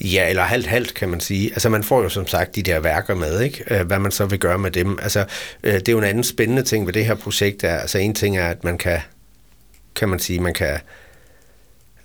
Ja, 0.00 0.28
eller 0.28 0.42
halvt-halvt, 0.42 0.94
kan 0.94 1.08
man 1.08 1.20
sige. 1.20 1.50
Altså, 1.52 1.68
man 1.68 1.84
får 1.84 2.02
jo 2.02 2.08
som 2.08 2.26
sagt 2.26 2.54
de 2.54 2.62
der 2.62 2.80
værker 2.80 3.14
med, 3.14 3.40
ikke? 3.40 3.64
Øh, 3.70 3.86
hvad 3.86 3.98
man 3.98 4.12
så 4.12 4.26
vil 4.26 4.38
gøre 4.38 4.58
med 4.58 4.70
dem. 4.70 4.98
Altså, 5.02 5.24
øh, 5.62 5.74
det 5.74 5.88
er 5.88 5.92
jo 5.92 5.98
en 5.98 6.04
anden 6.04 6.24
spændende 6.24 6.62
ting 6.62 6.86
ved 6.86 6.92
det 6.92 7.06
her 7.06 7.14
projekt. 7.14 7.64
Er, 7.64 7.76
altså, 7.76 7.98
en 7.98 8.14
ting 8.14 8.36
er, 8.36 8.48
at 8.48 8.64
man 8.64 8.78
kan, 8.78 9.00
kan 9.94 10.08
man 10.08 10.18
sige, 10.18 10.40
man 10.40 10.54
kan 10.54 10.78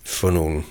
få 0.03 0.29
nogle, 0.29 0.63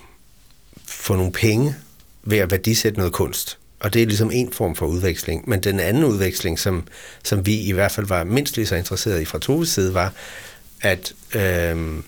få 0.86 1.16
nogle 1.16 1.32
penge 1.32 1.74
ved 2.22 2.38
at 2.38 2.50
værdisætte 2.50 2.98
noget 2.98 3.12
kunst. 3.12 3.58
Og 3.80 3.94
det 3.94 4.02
er 4.02 4.06
ligesom 4.06 4.30
en 4.32 4.52
form 4.52 4.76
for 4.76 4.86
udveksling. 4.86 5.48
Men 5.48 5.60
den 5.60 5.80
anden 5.80 6.04
udveksling, 6.04 6.58
som, 6.58 6.86
som 7.24 7.46
vi 7.46 7.60
i 7.60 7.72
hvert 7.72 7.92
fald 7.92 8.06
var 8.06 8.24
mindst 8.24 8.56
lige 8.56 8.66
så 8.66 8.76
interesseret 8.76 9.20
i 9.20 9.24
fra 9.24 9.38
Toves 9.38 9.68
side, 9.68 9.94
var, 9.94 10.12
at 10.82 11.12
øh, 11.34 12.02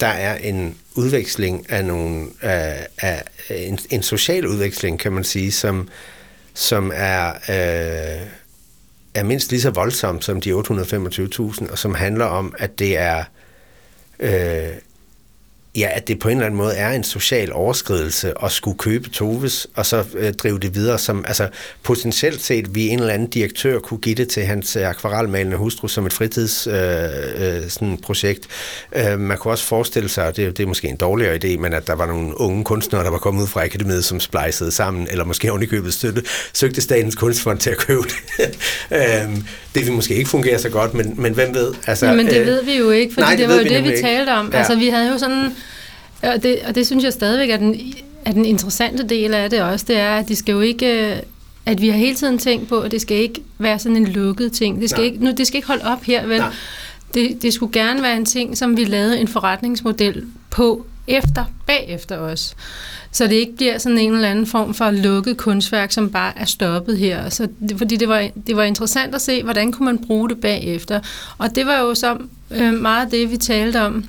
der 0.00 0.06
er 0.06 0.36
en 0.36 0.76
udveksling 0.94 1.70
af 1.70 1.84
nogle 1.84 2.24
øh, 2.24 2.84
af 2.98 3.22
en, 3.50 3.78
en 3.90 4.02
social 4.02 4.46
udveksling, 4.46 4.98
kan 4.98 5.12
man 5.12 5.24
sige, 5.24 5.52
som, 5.52 5.88
som 6.54 6.92
er, 6.94 7.28
øh, 7.28 8.26
er 9.14 9.22
mindst 9.22 9.50
lige 9.50 9.60
så 9.60 9.70
voldsom 9.70 10.20
som 10.20 10.40
de 10.40 10.52
825.000, 10.52 11.70
og 11.70 11.78
som 11.78 11.94
handler 11.94 12.24
om, 12.24 12.54
at 12.58 12.78
det 12.78 12.98
er 12.98 13.24
øh, 14.20 14.68
ja, 15.76 15.88
at 15.92 16.08
det 16.08 16.18
på 16.18 16.28
en 16.28 16.36
eller 16.36 16.46
anden 16.46 16.58
måde 16.58 16.74
er 16.74 16.90
en 16.90 17.04
social 17.04 17.52
overskridelse 17.52 18.32
at 18.44 18.52
skulle 18.52 18.78
købe 18.78 19.08
Toves, 19.08 19.66
og 19.74 19.86
så 19.86 20.04
øh, 20.14 20.32
drive 20.32 20.58
det 20.58 20.74
videre 20.74 20.98
som, 20.98 21.24
altså 21.28 21.48
potentielt 21.82 22.40
set, 22.40 22.74
vi 22.74 22.88
en 22.88 22.98
eller 22.98 23.14
anden 23.14 23.28
direktør 23.28 23.78
kunne 23.78 24.00
give 24.00 24.14
det 24.14 24.28
til 24.28 24.44
hans 24.44 24.76
øh, 24.76 24.88
akvarelmalende 24.88 25.56
hustru 25.56 25.88
som 25.88 26.06
et 26.06 26.12
fritids 26.12 26.66
øh, 26.66 26.74
øh, 27.36 27.68
sådan 27.68 27.98
projekt. 27.98 28.48
Øh, 28.96 29.20
man 29.20 29.38
kunne 29.38 29.52
også 29.52 29.64
forestille 29.64 30.08
sig, 30.08 30.26
og 30.26 30.36
det, 30.36 30.56
det 30.56 30.62
er 30.62 30.66
måske 30.66 30.88
en 30.88 30.96
dårligere 30.96 31.38
idé, 31.44 31.58
men 31.60 31.72
at 31.72 31.86
der 31.86 31.94
var 31.94 32.06
nogle 32.06 32.40
unge 32.40 32.64
kunstnere, 32.64 33.04
der 33.04 33.10
var 33.10 33.18
kommet 33.18 33.42
ud 33.42 33.46
fra 33.46 33.64
akademiet, 33.64 34.04
som 34.04 34.20
splejsede 34.20 34.72
sammen, 34.72 35.08
eller 35.10 35.24
måske 35.24 35.50
oven 35.50 35.62
i 35.62 35.66
købet 35.66 35.94
støtte, 35.94 36.22
søgte 36.52 36.80
Statens 36.80 37.14
Kunstfond 37.14 37.58
til 37.58 37.70
at 37.70 37.78
købe 37.78 38.02
det. 38.02 38.58
øh, 38.98 39.38
det 39.74 39.86
vil 39.86 39.92
måske 39.92 40.14
ikke 40.14 40.30
fungere 40.30 40.58
så 40.58 40.68
godt, 40.68 40.94
men, 40.94 41.14
men 41.16 41.34
hvem 41.34 41.54
ved? 41.54 41.74
Altså, 41.86 42.12
men 42.12 42.26
det 42.26 42.40
øh, 42.40 42.46
ved 42.46 42.64
vi 42.64 42.76
jo 42.76 42.90
ikke, 42.90 43.14
for 43.14 43.20
det, 43.20 43.38
det 43.38 43.48
var 43.48 43.54
jo 43.54 43.64
det, 43.64 43.84
vi 43.84 43.92
talte 44.00 44.30
om. 44.30 44.50
Ja. 44.52 44.58
Altså, 44.58 44.74
vi 44.76 44.88
havde 44.88 45.08
jo 45.12 45.18
sådan 45.18 45.50
og 46.22 46.42
det, 46.42 46.58
og 46.68 46.74
det 46.74 46.86
synes 46.86 47.04
jeg 47.04 47.12
stadigvæk 47.12 47.50
er 47.50 47.56
den, 47.56 47.94
er 48.24 48.32
den 48.32 48.44
interessante 48.44 49.08
del 49.08 49.34
af 49.34 49.50
det 49.50 49.62
også, 49.62 49.84
det 49.88 49.96
er, 49.96 50.16
at 50.16 50.28
de 50.28 50.36
skal 50.36 50.52
jo 50.52 50.60
ikke 50.60 51.20
at 51.66 51.80
vi 51.80 51.88
har 51.88 51.96
hele 51.96 52.14
tiden 52.14 52.38
tænkt 52.38 52.68
på, 52.68 52.80
at 52.80 52.90
det 52.90 53.00
skal 53.00 53.16
ikke 53.16 53.42
være 53.58 53.78
sådan 53.78 53.96
en 53.96 54.06
lukket 54.06 54.52
ting. 54.52 54.80
Det 54.80 54.90
skal, 54.90 55.04
ikke, 55.04 55.24
nu, 55.24 55.30
det 55.30 55.46
skal 55.46 55.56
ikke 55.56 55.68
holde 55.68 55.84
op 55.84 56.02
her, 56.02 56.26
vel? 56.26 56.42
Det, 57.14 57.42
det 57.42 57.52
skulle 57.52 57.72
gerne 57.72 58.02
være 58.02 58.16
en 58.16 58.24
ting, 58.24 58.58
som 58.58 58.76
vi 58.76 58.84
lavede 58.84 59.20
en 59.20 59.28
forretningsmodel 59.28 60.24
på 60.50 60.86
efter, 61.06 61.44
bagefter 61.66 62.18
os. 62.18 62.56
Så 63.12 63.26
det 63.26 63.34
ikke 63.34 63.56
bliver 63.56 63.78
sådan 63.78 63.98
en 63.98 64.14
eller 64.14 64.28
anden 64.28 64.46
form 64.46 64.74
for 64.74 64.90
lukket 64.90 65.36
kunstværk, 65.36 65.92
som 65.92 66.10
bare 66.10 66.38
er 66.38 66.44
stoppet 66.44 66.98
her. 66.98 67.28
Så 67.28 67.48
det, 67.68 67.78
fordi 67.78 67.96
det 67.96 68.08
var, 68.08 68.28
det 68.46 68.56
var 68.56 68.62
interessant 68.62 69.14
at 69.14 69.20
se, 69.20 69.42
hvordan 69.42 69.72
kunne 69.72 69.84
man 69.84 69.98
bruge 70.06 70.28
det 70.28 70.40
bagefter. 70.40 71.00
Og 71.38 71.54
det 71.54 71.66
var 71.66 71.80
jo 71.80 71.94
så 71.94 72.18
øh, 72.50 72.74
meget 72.74 73.10
det, 73.10 73.30
vi 73.30 73.36
talte 73.36 73.82
om 73.82 74.04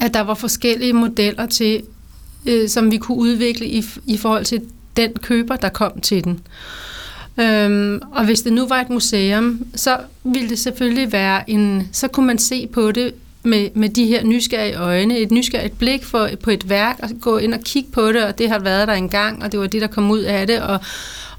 at 0.00 0.14
der 0.14 0.20
var 0.20 0.34
forskellige 0.34 0.92
modeller 0.92 1.46
til, 1.46 1.82
øh, 2.46 2.68
som 2.68 2.90
vi 2.90 2.96
kunne 2.96 3.18
udvikle 3.18 3.66
i, 3.66 3.84
i 4.06 4.16
forhold 4.16 4.44
til 4.44 4.62
den 4.96 5.12
køber, 5.22 5.56
der 5.56 5.68
kom 5.68 6.00
til 6.00 6.24
den. 6.24 6.40
Øhm, 7.40 8.00
og 8.12 8.24
hvis 8.24 8.40
det 8.40 8.52
nu 8.52 8.66
var 8.66 8.80
et 8.80 8.90
museum, 8.90 9.66
så 9.74 9.98
ville 10.24 10.48
det 10.48 10.58
selvfølgelig 10.58 11.12
være 11.12 11.50
en, 11.50 11.88
så 11.92 12.08
kunne 12.08 12.26
man 12.26 12.38
se 12.38 12.66
på 12.66 12.92
det 12.92 13.14
med, 13.42 13.68
med 13.74 13.88
de 13.88 14.06
her 14.06 14.24
nysgerrige 14.24 14.74
øjne, 14.74 15.18
et 15.18 15.30
nysgerrigt 15.30 15.78
blik 15.78 16.04
for, 16.04 16.28
på 16.42 16.50
et 16.50 16.68
værk, 16.68 16.96
og 17.02 17.08
gå 17.20 17.38
ind 17.38 17.54
og 17.54 17.60
kigge 17.60 17.90
på 17.92 18.12
det, 18.12 18.24
og 18.24 18.38
det 18.38 18.48
har 18.48 18.58
været 18.58 18.88
der 18.88 18.94
engang, 18.94 19.42
og 19.42 19.52
det 19.52 19.60
var 19.60 19.66
det, 19.66 19.80
der 19.80 19.86
kom 19.86 20.10
ud 20.10 20.20
af 20.20 20.46
det, 20.46 20.62
og, 20.62 20.80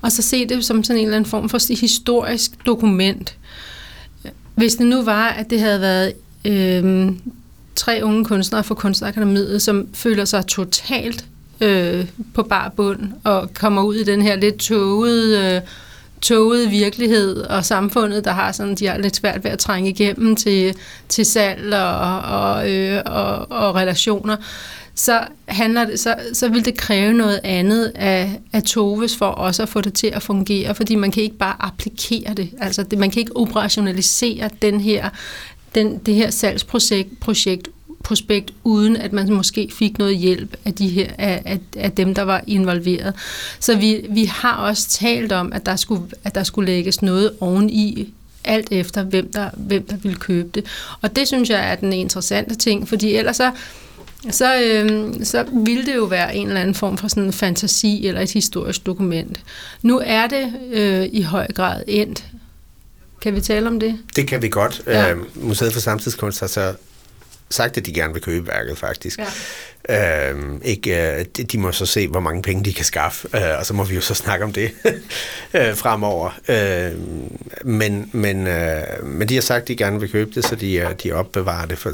og 0.01 0.11
så 0.11 0.21
se 0.21 0.45
det 0.45 0.65
som 0.65 0.83
sådan 0.83 0.99
en 0.99 1.05
eller 1.05 1.17
anden 1.17 1.29
form 1.29 1.49
for 1.49 1.79
historisk 1.79 2.51
dokument. 2.65 3.35
Hvis 4.55 4.75
det 4.75 4.87
nu 4.87 5.01
var, 5.01 5.27
at 5.27 5.49
det 5.49 5.59
havde 5.59 5.81
været 5.81 6.13
øh, 6.45 7.11
tre 7.75 7.99
unge 8.03 8.25
kunstnere 8.25 8.63
fra 8.63 8.75
Kunstakademiet, 8.75 9.61
som 9.61 9.87
føler 9.93 10.25
sig 10.25 10.47
totalt 10.47 11.25
øh, 11.61 12.05
på 12.33 12.43
bar 12.43 12.73
bund 12.75 12.99
og 13.23 13.53
kommer 13.53 13.83
ud 13.83 13.95
i 13.95 14.03
den 14.03 14.21
her 14.21 14.35
lidt 14.35 14.57
tågede, 14.57 15.55
øh, 15.55 15.61
tåget 16.21 16.71
virkelighed 16.71 17.37
og 17.37 17.65
samfundet, 17.65 18.25
der 18.25 18.31
har 18.31 18.51
sådan, 18.51 18.75
de 18.75 18.87
har 18.87 18.97
lidt 18.97 19.15
svært 19.15 19.43
ved 19.43 19.51
at 19.51 19.59
trænge 19.59 19.89
igennem 19.89 20.35
til, 20.35 20.75
til 21.09 21.25
salg 21.25 21.73
og, 21.73 22.19
og, 22.21 22.71
øh, 22.71 23.01
og, 23.05 23.51
og 23.51 23.75
relationer 23.75 24.35
så, 24.99 25.19
handler 25.45 25.85
det, 25.85 25.99
så, 25.99 26.15
så 26.33 26.49
vil 26.49 26.65
det 26.65 26.77
kræve 26.77 27.13
noget 27.13 27.39
andet 27.43 27.91
af, 27.95 28.39
af 28.53 28.63
Toves 28.63 29.17
for 29.17 29.25
også 29.25 29.63
at 29.63 29.69
få 29.69 29.81
det 29.81 29.93
til 29.93 30.07
at 30.07 30.23
fungere, 30.23 30.75
fordi 30.75 30.95
man 30.95 31.11
kan 31.11 31.23
ikke 31.23 31.37
bare 31.37 31.55
applikere 31.59 32.33
det. 32.33 32.49
Altså 32.61 32.83
det, 32.83 32.99
man 32.99 33.11
kan 33.11 33.19
ikke 33.19 33.35
operationalisere 33.35 34.49
den 34.61 34.81
her 34.81 35.09
den, 35.75 35.97
det 35.97 36.15
her 36.15 36.29
salgsprojekt 36.29 37.19
projekt, 37.19 37.69
prospekt, 38.03 38.53
uden 38.63 38.95
at 38.95 39.13
man 39.13 39.33
måske 39.33 39.69
fik 39.73 39.97
noget 39.97 40.17
hjælp 40.17 40.55
af, 40.65 40.73
de 40.73 40.87
her, 40.87 41.07
af, 41.17 41.41
af, 41.45 41.59
af 41.75 41.91
dem, 41.91 42.15
der 42.15 42.21
var 42.21 42.43
involveret. 42.47 43.13
Så 43.59 43.77
vi, 43.77 44.05
vi 44.09 44.25
har 44.25 44.55
også 44.55 44.89
talt 44.89 45.31
om, 45.31 45.53
at 45.53 45.65
der 45.65 45.75
skulle, 45.75 46.03
at 46.23 46.35
der 46.35 46.43
skulle 46.43 46.71
lægges 46.71 47.01
noget 47.01 47.31
oveni, 47.39 48.13
alt 48.43 48.71
efter 48.71 49.03
hvem 49.03 49.31
der, 49.31 49.49
hvem 49.53 49.83
der 49.83 49.97
ville 49.97 50.17
købe 50.17 50.49
det. 50.55 50.65
Og 51.01 51.15
det 51.15 51.27
synes 51.27 51.49
jeg 51.49 51.71
er 51.71 51.75
den 51.75 51.93
interessante 51.93 52.55
ting, 52.55 52.87
fordi 52.89 53.15
ellers 53.15 53.37
så, 53.37 53.51
så, 54.29 54.61
øhm, 54.61 55.25
så 55.25 55.45
ville 55.53 55.85
det 55.85 55.95
jo 55.95 56.03
være 56.03 56.35
en 56.35 56.47
eller 56.47 56.61
anden 56.61 56.75
form 56.75 56.97
for 56.97 57.07
sådan 57.07 57.23
en 57.23 57.33
fantasi 57.33 58.07
eller 58.07 58.21
et 58.21 58.31
historisk 58.31 58.85
dokument. 58.85 59.39
Nu 59.81 60.01
er 60.05 60.27
det 60.27 60.53
øh, 60.71 61.07
i 61.11 61.21
høj 61.21 61.47
grad 61.47 61.83
endt 61.87 62.25
kan 63.21 63.35
vi 63.35 63.41
tale 63.41 63.67
om 63.67 63.79
det? 63.79 63.97
Det 64.15 64.27
kan 64.27 64.41
vi 64.41 64.49
godt. 64.49 64.81
Ja. 64.87 65.11
Øh, 65.11 65.17
Museet 65.35 65.73
for 65.73 65.79
Samtidskunst 65.79 66.39
har 66.39 66.47
så 66.47 66.73
sagt, 67.51 67.77
at 67.77 67.85
de 67.85 67.93
gerne 67.93 68.13
vil 68.13 68.21
købe 68.21 68.47
værket, 68.47 68.77
faktisk. 68.77 69.19
Ja. 69.19 70.29
Øhm, 70.29 70.61
ikke, 70.65 71.13
øh, 71.19 71.25
de, 71.37 71.43
de 71.43 71.57
må 71.57 71.71
så 71.71 71.85
se, 71.85 72.07
hvor 72.07 72.19
mange 72.19 72.41
penge 72.41 72.65
de 72.65 72.73
kan 72.73 72.85
skaffe, 72.85 73.27
øh, 73.37 73.57
og 73.59 73.65
så 73.65 73.73
må 73.73 73.83
vi 73.83 73.95
jo 73.95 74.01
så 74.01 74.13
snakke 74.13 74.45
om 74.45 74.53
det 74.53 74.71
øh, 75.53 75.75
fremover. 75.75 76.39
Øh, 76.49 76.91
men, 77.65 78.09
men, 78.13 78.47
øh, 78.47 79.03
men 79.03 79.29
de 79.29 79.33
har 79.33 79.41
sagt, 79.41 79.61
at 79.61 79.67
de 79.67 79.75
gerne 79.75 79.99
vil 79.99 80.11
købe 80.11 80.31
det, 80.35 80.45
så 80.45 80.55
de, 80.55 80.95
de 81.03 81.11
opbevarer 81.11 81.65
det 81.65 81.77
for, 81.77 81.93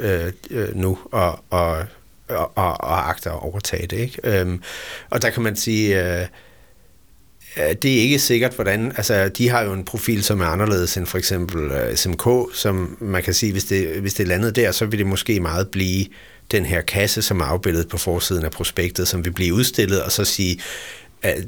øh, 0.00 0.32
øh, 0.50 0.76
nu, 0.76 0.98
og, 1.12 1.44
og, 1.50 1.84
og, 2.28 2.58
og, 2.58 2.80
og 2.80 3.08
agter 3.08 3.30
at 3.30 3.42
overtage 3.42 3.86
det. 3.86 3.98
Ikke? 3.98 4.20
Øh, 4.24 4.58
og 5.10 5.22
der 5.22 5.30
kan 5.30 5.42
man 5.42 5.56
sige... 5.56 6.20
Øh, 6.20 6.26
det 7.56 7.96
er 7.96 8.00
ikke 8.00 8.18
sikkert, 8.18 8.54
hvordan... 8.54 8.92
Altså, 8.96 9.28
de 9.28 9.48
har 9.48 9.62
jo 9.62 9.72
en 9.72 9.84
profil, 9.84 10.24
som 10.24 10.40
er 10.40 10.46
anderledes 10.46 10.96
end 10.96 11.06
for 11.06 11.18
eksempel 11.18 11.70
uh, 11.70 11.76
øh, 11.76 11.96
SMK, 11.96 12.28
som 12.54 12.96
man 13.00 13.22
kan 13.22 13.34
sige, 13.34 13.52
hvis 13.52 13.64
det, 13.64 13.88
hvis 14.00 14.14
det 14.14 14.28
landede 14.28 14.52
der, 14.52 14.72
så 14.72 14.86
vil 14.86 14.98
det 14.98 15.06
måske 15.06 15.40
meget 15.40 15.68
blive 15.68 16.06
den 16.50 16.64
her 16.64 16.80
kasse, 16.80 17.22
som 17.22 17.40
er 17.40 17.44
afbildet 17.44 17.88
på 17.88 17.98
forsiden 17.98 18.44
af 18.44 18.50
prospektet, 18.50 19.08
som 19.08 19.24
vil 19.24 19.32
blive 19.32 19.54
udstillet, 19.54 20.02
og 20.02 20.12
så 20.12 20.24
sige, 20.24 20.60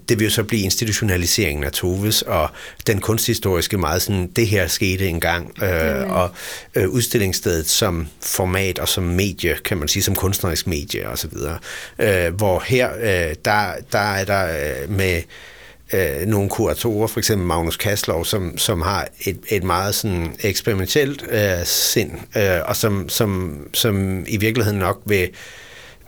det 0.08 0.18
vil 0.18 0.24
jo 0.24 0.30
så 0.30 0.44
blive 0.44 0.62
institutionaliseringen 0.62 1.64
af 1.64 1.72
Toves, 1.72 2.22
og 2.22 2.50
den 2.86 3.00
kunsthistoriske 3.00 3.78
meget 3.78 4.02
sådan, 4.02 4.26
det 4.26 4.46
her 4.46 4.66
skete 4.66 5.08
engang, 5.08 5.62
øh, 5.62 6.10
og 6.10 6.30
øh, 6.74 6.88
udstillingsstedet 6.88 7.68
som 7.68 8.08
format 8.22 8.78
og 8.78 8.88
som 8.88 9.04
medie, 9.04 9.56
kan 9.64 9.78
man 9.78 9.88
sige, 9.88 10.02
som 10.02 10.14
kunstnerisk 10.14 10.66
medie 10.66 11.08
osv. 11.08 11.32
Øh, 11.98 12.34
hvor 12.34 12.62
her, 12.66 12.90
øh, 12.96 13.34
der, 13.44 13.72
der 13.92 13.98
er 13.98 14.24
der 14.24 14.46
øh, 14.46 14.90
med 14.90 15.22
øh, 15.92 16.26
nogle 16.26 16.48
kuratorer, 16.48 17.06
for 17.06 17.20
eksempel 17.20 17.46
Magnus 17.46 17.76
Kaslov, 17.76 18.24
som, 18.24 18.58
som 18.58 18.82
har 18.82 19.08
et, 19.20 19.38
et 19.48 19.64
meget 19.64 19.94
sådan 19.94 20.36
eksperimentelt 20.40 21.24
øh, 21.30 21.64
sind, 21.64 22.10
øh, 22.36 22.60
og 22.64 22.76
som, 22.76 23.08
som, 23.08 23.58
som 23.74 24.24
i 24.28 24.36
virkeligheden 24.36 24.78
nok 24.78 25.02
vil, 25.04 25.28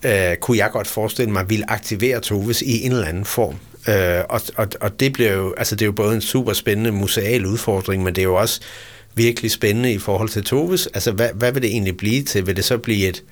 øh, 0.05 0.37
kunne 0.41 0.59
jeg 0.59 0.71
godt 0.73 0.87
forestille 0.87 1.33
mig, 1.33 1.51
vil 1.51 1.65
aktivere 1.69 2.21
Toves 2.21 2.63
i 2.63 2.85
en 2.85 2.93
eller 2.93 3.07
anden 3.07 3.25
form. 3.25 3.57
Øh, 3.89 4.25
og, 4.29 4.41
og, 4.57 4.69
og 4.81 5.01
det 5.01 5.13
bliver 5.13 5.33
jo, 5.33 5.55
altså 5.57 5.75
det 5.75 5.83
er 5.83 5.87
jo 5.87 5.93
både 5.93 6.15
en 6.15 6.21
super 6.21 6.53
spændende 6.53 6.93
museal 6.93 7.47
udfordring, 7.47 8.03
men 8.03 8.15
det 8.15 8.23
er 8.23 8.27
jo 8.27 8.35
også 8.35 8.61
virkelig 9.15 9.51
spændende 9.51 9.93
i 9.93 9.99
forhold 9.99 10.29
til 10.29 10.45
Toves. 10.45 10.87
Altså, 10.87 11.13
hvad, 11.13 11.29
hvad 11.35 11.53
vil 11.53 11.63
det 11.63 11.71
egentlig 11.71 11.97
blive 11.97 12.23
til? 12.23 12.47
Vil 12.47 12.57
det 12.57 12.65
så 12.65 12.79
blive 12.79 13.09
et, 13.09 13.23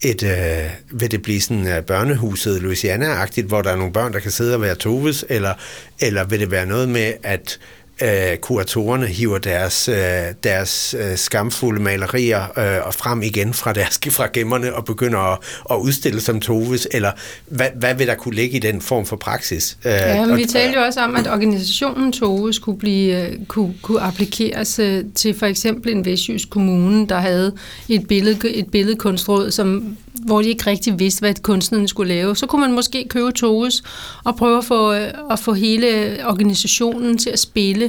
et, 0.00 0.22
øh, 0.22 1.00
vil 1.00 1.10
det 1.10 1.22
blive 1.22 1.40
sådan 1.40 1.78
uh, 1.78 1.84
børnehuset 1.84 2.62
Louisiana-agtigt, 2.62 3.46
hvor 3.46 3.62
der 3.62 3.70
er 3.70 3.76
nogle 3.76 3.92
børn, 3.92 4.12
der 4.12 4.18
kan 4.18 4.30
sidde 4.30 4.54
og 4.54 4.60
være 4.60 4.74
toves, 4.74 5.24
eller, 5.28 5.54
eller 6.00 6.24
vil 6.24 6.40
det 6.40 6.50
være 6.50 6.66
noget 6.66 6.88
med, 6.88 7.12
at 7.22 7.58
øh, 8.02 8.36
kuratorerne 8.36 9.06
hiver 9.06 9.38
deres, 9.38 9.88
øh, 9.88 9.96
deres 10.44 10.94
øh, 10.98 11.16
skamfulde 11.16 11.82
malerier 11.82 12.58
øh, 12.58 12.86
og 12.86 12.94
frem 12.94 13.22
igen 13.22 13.54
fra 13.54 13.72
deres 13.72 14.00
fra 14.18 14.28
gemmerne 14.32 14.74
og 14.74 14.84
begynder 14.84 15.18
at, 15.18 15.38
at 15.70 15.76
udstille 15.76 16.20
som 16.20 16.40
Toves, 16.40 16.88
eller 16.90 17.12
hvad, 17.46 17.66
hvad 17.74 17.94
vil 17.94 18.06
der 18.06 18.14
kunne 18.14 18.34
ligge 18.34 18.56
i 18.56 18.60
den 18.60 18.80
form 18.80 19.06
for 19.06 19.16
praksis? 19.16 19.78
Øh, 19.84 19.92
ja, 19.92 20.26
men 20.26 20.36
vi 20.36 20.44
talte 20.44 20.78
jo 20.78 20.84
også 20.84 21.00
om, 21.00 21.16
at 21.16 21.26
organisationen 21.26 22.12
Toves 22.12 22.58
kunne, 22.58 22.78
blive, 22.78 23.28
øh, 23.28 23.38
kunne, 23.48 23.74
kunne 23.82 24.00
applikeres 24.00 24.78
øh, 24.78 25.04
til 25.14 25.34
for 25.38 25.46
eksempel 25.46 25.92
en 25.92 26.04
Vestjysk 26.04 26.50
Kommune, 26.50 27.06
der 27.08 27.18
havde 27.18 27.52
et, 27.88 28.08
billede, 28.08 28.54
et 28.54 28.70
billedkunstråd, 28.70 29.50
som 29.50 29.96
hvor 30.24 30.42
de 30.42 30.48
ikke 30.48 30.66
rigtig 30.66 30.98
vidste, 30.98 31.20
hvad 31.20 31.34
kunstnerne 31.42 31.88
skulle 31.88 32.14
lave. 32.14 32.36
Så 32.36 32.46
kunne 32.46 32.60
man 32.60 32.72
måske 32.72 33.06
købe 33.08 33.32
Toges 33.32 33.82
og 34.24 34.36
prøve 34.36 34.58
at 34.58 34.64
få, 34.64 34.90
at 35.30 35.38
få 35.38 35.52
hele 35.52 36.18
organisationen 36.26 37.18
til 37.18 37.30
at 37.30 37.38
spille 37.38 37.87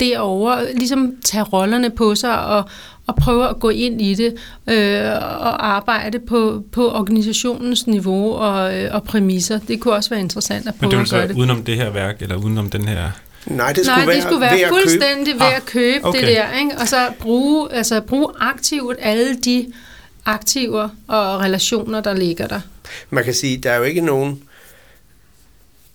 derover, 0.00 0.62
ligesom 0.74 1.12
tage 1.24 1.42
rollerne 1.42 1.90
på 1.90 2.14
sig 2.14 2.46
og, 2.46 2.64
og 3.06 3.16
prøve 3.16 3.48
at 3.48 3.60
gå 3.60 3.68
ind 3.68 4.00
i 4.00 4.14
det 4.14 4.34
øh, 4.66 5.10
og 5.20 5.66
arbejde 5.66 6.18
på, 6.18 6.64
på 6.72 6.90
organisationens 6.90 7.86
niveau 7.86 8.34
og, 8.34 8.78
øh, 8.78 8.94
og 8.94 9.02
præmisser. 9.02 9.58
Det 9.68 9.80
kunne 9.80 9.94
også 9.94 10.10
være 10.10 10.20
interessant 10.20 10.68
at 10.68 10.74
prøve 10.74 10.92
Men 10.92 11.06
det 11.06 11.12
var 11.12 11.26
så 11.28 11.34
udenom 11.36 11.64
det 11.64 11.76
her 11.76 11.90
værk, 11.90 12.22
eller 12.22 12.36
udenom 12.36 12.70
den 12.70 12.88
her 12.88 13.10
Nej, 13.46 13.72
det 13.72 13.86
skulle 13.86 14.04
Nej, 14.04 14.14
det 14.14 14.22
skulle 14.22 14.40
være 14.40 14.58
ved 14.58 14.68
fuldstændig 14.68 15.34
ved 15.34 15.46
at 15.56 15.66
købe 15.66 16.04
ah, 16.04 16.08
okay. 16.08 16.20
det 16.20 16.28
der, 16.28 16.58
ikke? 16.58 16.70
og 16.80 16.88
så 16.88 16.96
bruge, 17.18 17.72
altså, 17.72 18.00
bruge 18.00 18.28
aktivt 18.40 18.96
alle 19.00 19.34
de 19.34 19.66
aktiver 20.24 20.88
og 21.08 21.40
relationer, 21.40 22.00
der 22.00 22.14
ligger 22.14 22.46
der. 22.46 22.60
Man 23.10 23.24
kan 23.24 23.34
sige, 23.34 23.56
der 23.56 23.70
er 23.70 23.76
jo 23.76 23.82
ikke 23.82 24.00
nogen... 24.00 24.42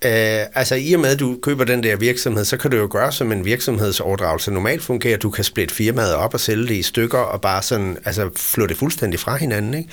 Øh, 0.06 0.46
altså 0.56 0.76
i 0.76 0.94
og 0.94 1.00
med, 1.00 1.10
at 1.10 1.20
du 1.20 1.38
køber 1.42 1.64
den 1.64 1.84
der 1.84 1.96
virksomhed, 1.96 2.46
så 2.46 2.58
kan 2.58 2.72
du 2.72 2.78
jo 2.78 2.88
gøre, 2.92 3.12
som 3.12 3.32
en 3.32 3.46
virksomhedsoverdragelse 3.46 4.52
normalt 4.52 4.84
fungerer. 4.84 5.18
Du 5.18 5.30
kan 5.30 5.44
splitte 5.44 5.76
firmaet 5.76 6.14
op 6.16 6.34
og 6.34 6.40
sælge 6.40 6.68
det 6.68 6.76
i 6.76 6.82
stykker 6.82 7.18
og 7.18 7.42
bare 7.42 7.62
sådan, 7.62 7.98
altså 8.06 8.30
flå 8.36 8.66
det 8.68 8.78
fuldstændig 8.78 9.20
fra 9.20 9.36
hinanden. 9.36 9.74
Ikke? 9.74 9.90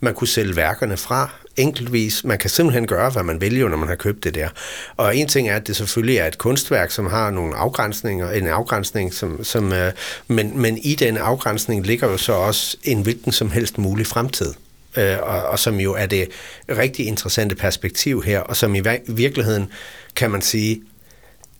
Man 0.00 0.14
kunne 0.14 0.28
sælge 0.28 0.56
værkerne 0.56 0.96
fra 0.96 1.30
enkeltvis. 1.56 2.24
Man 2.24 2.38
kan 2.38 2.50
simpelthen 2.50 2.86
gøre, 2.86 3.10
hvad 3.10 3.22
man 3.22 3.40
vælger, 3.40 3.68
når 3.68 3.76
man 3.76 3.88
har 3.88 3.94
købt 3.96 4.24
det 4.24 4.34
der. 4.34 4.48
Og 4.96 5.16
en 5.16 5.28
ting 5.28 5.48
er, 5.48 5.56
at 5.56 5.66
det 5.66 5.76
selvfølgelig 5.76 6.16
er 6.16 6.26
et 6.26 6.38
kunstværk, 6.38 6.90
som 6.90 7.06
har 7.06 7.30
nogle 7.30 7.54
afgrænsninger, 7.56 8.30
en 8.30 8.46
afgrænsning, 8.46 9.14
som, 9.14 9.44
som, 9.44 9.72
øh, 9.72 9.92
men, 10.28 10.60
men 10.60 10.78
i 10.78 10.94
den 10.94 11.16
afgrænsning 11.16 11.86
ligger 11.86 12.10
jo 12.10 12.16
så 12.16 12.32
også 12.32 12.76
en 12.82 13.02
hvilken 13.02 13.32
som 13.32 13.50
helst 13.50 13.78
mulig 13.78 14.06
fremtid. 14.06 14.54
Øh, 14.96 15.18
og, 15.22 15.42
og 15.42 15.58
som 15.58 15.80
jo 15.80 15.94
er 15.94 16.06
det 16.06 16.28
rigtig 16.68 17.06
interessante 17.06 17.54
perspektiv 17.54 18.22
her, 18.22 18.40
og 18.40 18.56
som 18.56 18.74
i 18.74 18.82
virkeligheden, 19.08 19.72
kan 20.16 20.30
man 20.30 20.42
sige, 20.42 20.82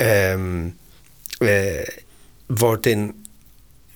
øh, 0.02 0.64
øh, 1.42 1.84
hvor 2.46 2.74
den 2.76 3.14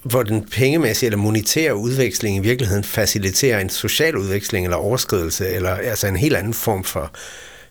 hvor 0.03 0.23
den 0.23 0.45
pengemæssige 0.45 1.07
eller 1.07 1.19
monetære 1.19 1.77
udveksling 1.77 2.37
i 2.37 2.41
virkeligheden 2.41 2.85
faciliterer 2.85 3.61
en 3.61 3.69
social 3.69 4.17
udveksling 4.17 4.67
eller 4.67 4.77
overskridelse, 4.77 5.49
eller 5.49 5.71
altså 5.71 6.07
en 6.07 6.17
helt 6.17 6.37
anden 6.37 6.55
form 6.55 6.85
for, 6.85 7.11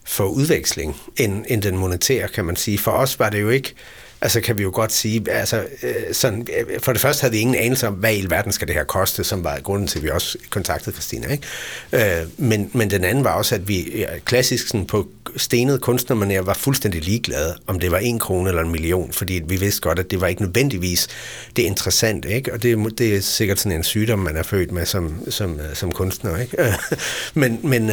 for 0.06 0.24
udveksling 0.24 0.96
end, 1.18 1.46
end 1.48 1.62
den 1.62 1.78
monetære, 1.78 2.28
kan 2.28 2.46
man 2.46 2.56
sige. 2.56 2.78
For 2.78 2.92
os 2.92 3.20
var 3.20 3.30
det 3.30 3.42
jo 3.42 3.50
ikke 3.50 3.74
altså 4.22 4.42
kan 4.42 4.58
vi 4.58 4.64
jo 4.64 4.72
godt 4.74 4.94
sige, 4.94 5.32
altså, 5.32 5.66
øh, 5.84 5.94
sådan, 6.12 6.48
øh, 6.58 6.80
for 6.80 6.92
det 6.92 7.02
første 7.02 7.22
havde 7.22 7.32
vi 7.32 7.40
ingen 7.40 7.56
anelse 7.56 7.88
om, 7.88 7.94
hvad 7.94 8.16
i 8.16 8.26
verden 8.30 8.52
skal 8.52 8.68
det 8.68 8.76
her 8.76 8.84
koste, 8.84 9.24
som 9.24 9.44
var 9.44 9.60
grunden 9.60 9.88
til, 9.88 10.00
at 10.00 10.04
vi 10.04 10.10
også 10.10 10.38
kontaktede 10.50 10.96
Christina. 10.96 11.28
Ikke? 11.32 12.20
Øh, 12.22 12.28
men, 12.38 12.70
men 12.74 12.90
den 12.90 13.04
anden 13.04 13.24
var 13.24 13.34
også, 13.34 13.56
at 13.56 13.68
vi 13.68 14.06
klassisk 14.26 14.68
sådan, 14.68 14.86
på 14.86 15.08
stenet 15.38 15.82
kunstnermanér 15.88 16.42
var 16.42 16.54
fuldstændig 16.54 17.04
ligeglade, 17.04 17.56
om 17.68 17.80
det 17.80 17.92
var 17.92 17.98
en 17.98 18.20
krone 18.20 18.50
eller 18.50 18.62
en 18.62 18.72
million, 18.72 19.12
fordi 19.12 19.42
vi 19.46 19.56
vidste 19.56 19.82
godt, 19.82 20.00
at 20.00 20.12
det 20.12 20.22
var 20.22 20.28
ikke 20.28 20.42
nødvendigvis 20.42 21.08
det 21.56 21.64
interessante, 21.64 22.30
ikke? 22.30 22.54
og 22.54 22.64
det, 22.64 22.98
det 22.98 23.16
er 23.16 23.22
sikkert 23.22 23.60
sådan 23.60 23.78
en 23.78 23.84
sygdom, 23.84 24.20
man 24.20 24.38
er 24.38 24.44
født 24.44 24.72
med 24.72 24.86
som, 24.86 25.32
som, 25.32 25.60
øh, 25.60 25.76
som 25.76 25.92
kunstner. 25.92 26.38
Ikke? 26.38 26.74
men, 27.34 27.60
men, 27.64 27.92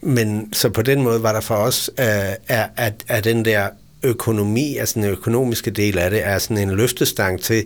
men 0.00 0.52
så 0.52 0.68
på 0.68 0.82
den 0.82 1.02
måde 1.02 1.22
var 1.22 1.32
der 1.32 1.40
for 1.40 1.54
os, 1.54 1.90
at, 1.96 2.38
at, 2.76 2.92
at 3.08 3.24
den 3.24 3.44
der 3.44 3.68
økonomi, 4.06 4.76
altså 4.76 5.00
den 5.00 5.04
økonomiske 5.04 5.70
del 5.70 5.98
af 5.98 6.10
det, 6.10 6.26
er 6.26 6.38
sådan 6.38 6.58
en 6.58 6.70
løftestang 6.70 7.40
til, 7.40 7.64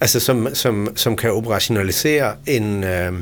altså 0.00 0.20
som, 0.20 0.48
som, 0.54 0.88
som 0.96 1.16
kan 1.16 1.32
operationalisere 1.32 2.34
en, 2.46 2.84
øh, 2.84 3.12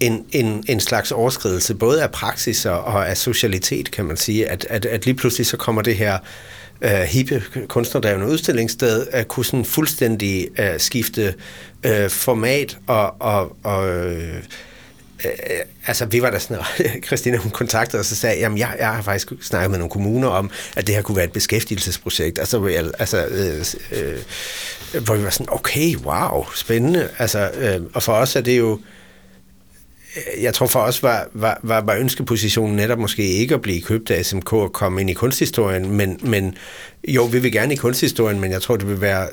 en, 0.00 0.24
en, 0.32 0.64
en 0.68 0.80
slags 0.80 1.12
overskridelse, 1.12 1.74
både 1.74 2.02
af 2.02 2.10
praksis 2.10 2.66
og 2.66 3.08
af 3.08 3.16
socialitet, 3.16 3.90
kan 3.90 4.04
man 4.04 4.16
sige, 4.16 4.48
at, 4.48 4.66
at, 4.70 4.86
at 4.86 5.06
lige 5.06 5.14
pludselig 5.14 5.46
så 5.46 5.56
kommer 5.56 5.82
det 5.82 5.96
her 5.96 6.18
uh, 6.84 6.90
hippe 6.90 7.42
kunstnerdrevne 7.68 8.28
udstillingssted 8.28 9.06
at 9.10 9.28
kunne 9.28 9.44
sådan 9.44 9.64
fuldstændig 9.64 10.48
uh, 10.58 10.64
skifte 10.78 11.34
uh, 11.86 12.10
format 12.10 12.78
og, 12.86 13.14
og, 13.20 13.56
og 13.62 14.06
uh, 14.06 14.42
øh, 15.24 15.30
altså 15.86 16.06
vi 16.06 16.22
var 16.22 16.30
der 16.30 16.38
sådan, 16.38 16.64
Christina 17.06 17.36
hun 17.36 17.50
kontaktede 17.50 18.00
os 18.00 18.10
og 18.10 18.16
sagde, 18.16 18.38
jamen 18.38 18.58
jeg, 18.58 18.76
jeg 18.78 18.88
har 18.88 19.02
faktisk 19.02 19.32
snakket 19.40 19.70
med 19.70 19.78
nogle 19.78 19.90
kommuner 19.90 20.28
om, 20.28 20.50
at 20.76 20.86
det 20.86 20.94
her 20.94 21.02
kunne 21.02 21.16
være 21.16 21.24
et 21.24 21.32
beskæftigelsesprojekt, 21.32 22.38
og 22.38 22.46
så 22.46 22.66
jeg, 22.66 22.84
altså, 22.98 23.26
øh, 23.26 23.64
øh, 24.00 24.18
hvor 25.04 25.14
vi 25.14 25.24
var 25.24 25.30
sådan, 25.30 25.52
okay, 25.52 25.96
wow, 25.96 26.44
spændende, 26.54 27.08
altså, 27.18 27.50
øh, 27.50 27.80
og 27.94 28.02
for 28.02 28.12
os 28.12 28.36
er 28.36 28.40
det 28.40 28.58
jo, 28.58 28.80
øh, 30.16 30.42
jeg 30.42 30.54
tror 30.54 30.66
for 30.66 30.80
os 30.80 31.02
var, 31.02 31.28
var, 31.32 31.60
var, 31.62 31.80
var 31.80 31.94
ønskepositionen 31.94 32.76
netop 32.76 32.98
måske 32.98 33.22
ikke 33.22 33.54
at 33.54 33.62
blive 33.62 33.82
købt 33.82 34.10
af 34.10 34.26
SMK 34.26 34.52
og 34.52 34.72
komme 34.72 35.00
ind 35.00 35.10
i 35.10 35.14
kunsthistorien, 35.14 35.90
men, 35.90 36.20
men 36.22 36.56
jo, 37.08 37.24
vi 37.24 37.38
vil 37.38 37.52
gerne 37.52 37.72
i 37.72 37.76
kunsthistorien, 37.76 38.40
men 38.40 38.50
jeg 38.50 38.62
tror, 38.62 38.76
det 38.76 38.88
vil 38.88 39.00
være 39.00 39.28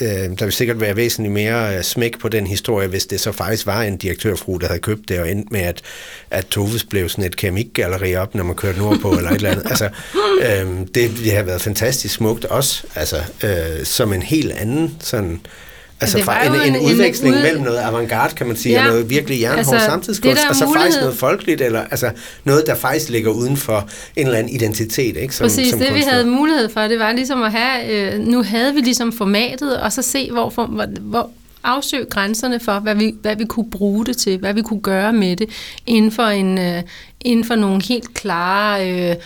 øh, 0.00 0.38
der 0.38 0.44
vil 0.44 0.52
sikkert 0.52 0.80
være 0.80 0.96
væsentligt 0.96 1.34
mere 1.34 1.76
øh, 1.76 1.82
smæk 1.82 2.18
på 2.18 2.28
den 2.28 2.46
historie, 2.46 2.88
hvis 2.88 3.06
det 3.06 3.20
så 3.20 3.32
faktisk 3.32 3.66
var 3.66 3.82
en 3.82 3.96
direktørfru, 3.96 4.56
der 4.56 4.66
havde 4.66 4.80
købt 4.80 5.08
det, 5.08 5.20
og 5.20 5.30
endte 5.30 5.52
med, 5.52 5.60
at, 5.60 5.82
at 6.30 6.46
Toves 6.46 6.84
blev 6.84 7.08
sådan 7.08 7.24
et 7.24 7.36
keramikgalleri 7.36 8.16
op, 8.16 8.34
når 8.34 8.44
man 8.44 8.56
kørte 8.56 8.78
nordpå, 8.78 9.10
eller 9.10 9.30
et 9.30 9.36
eller 9.36 9.50
andet. 9.50 9.66
Altså, 9.66 9.88
øh, 10.40 10.86
det, 10.94 11.10
det 11.24 11.32
har 11.32 11.42
været 11.42 11.62
fantastisk 11.62 12.14
smukt 12.14 12.44
også, 12.44 12.82
altså, 12.94 13.16
øh, 13.44 13.84
som 13.84 14.12
en 14.12 14.22
helt 14.22 14.52
anden 14.52 14.96
sådan 15.00 15.40
Altså 16.00 16.22
fra 16.22 16.46
en, 16.46 16.54
en, 16.54 16.76
en 16.76 16.86
udveksling 16.86 17.34
en 17.34 17.38
ud... 17.38 17.42
mellem 17.42 17.62
noget 17.62 17.78
avantgarde, 17.78 18.34
kan 18.34 18.46
man 18.46 18.56
sige, 18.56 18.72
ja. 18.72 18.80
og 18.80 18.88
noget 18.88 19.10
virkelig 19.10 19.40
jernhård 19.40 19.74
altså, 19.74 19.86
samtidskunst, 19.86 20.42
og 20.48 20.56
så 20.56 20.64
mulighed... 20.64 20.82
faktisk 20.82 21.00
noget 21.00 21.16
folkeligt, 21.16 21.60
eller 21.60 21.84
altså 21.90 22.10
noget, 22.44 22.64
der 22.66 22.74
faktisk 22.74 23.08
ligger 23.10 23.30
uden 23.30 23.56
for 23.56 23.88
en 24.16 24.26
eller 24.26 24.38
anden 24.38 24.54
identitet, 24.54 25.16
ikke? 25.16 25.34
Som, 25.34 25.44
Præcis, 25.44 25.70
som 25.70 25.78
det 25.78 25.88
kunstner. 25.88 26.04
vi 26.04 26.10
havde 26.10 26.26
mulighed 26.26 26.68
for, 26.68 26.80
det 26.80 26.98
var 26.98 27.12
ligesom 27.12 27.42
at 27.42 27.52
have, 27.52 28.14
øh, 28.14 28.20
nu 28.20 28.42
havde 28.42 28.74
vi 28.74 28.80
ligesom 28.80 29.12
formatet, 29.12 29.80
og 29.80 29.92
så 29.92 30.02
se, 30.02 30.30
hvor, 30.30 30.50
hvor, 30.50 30.86
hvor 31.00 31.30
afsøge 31.64 32.04
grænserne 32.04 32.60
for, 32.60 32.78
hvad 32.78 32.94
vi, 32.94 33.14
hvad 33.22 33.36
vi 33.36 33.44
kunne 33.44 33.70
bruge 33.70 34.06
det 34.06 34.16
til, 34.16 34.38
hvad 34.38 34.54
vi 34.54 34.62
kunne 34.62 34.80
gøre 34.80 35.12
med 35.12 35.36
det, 35.36 35.48
inden 35.86 36.12
for, 36.12 36.26
en, 36.26 36.58
øh, 36.58 36.82
inden 37.20 37.44
for 37.44 37.54
nogle 37.54 37.82
helt 37.82 38.14
klare... 38.14 38.90
Øh, 38.90 39.16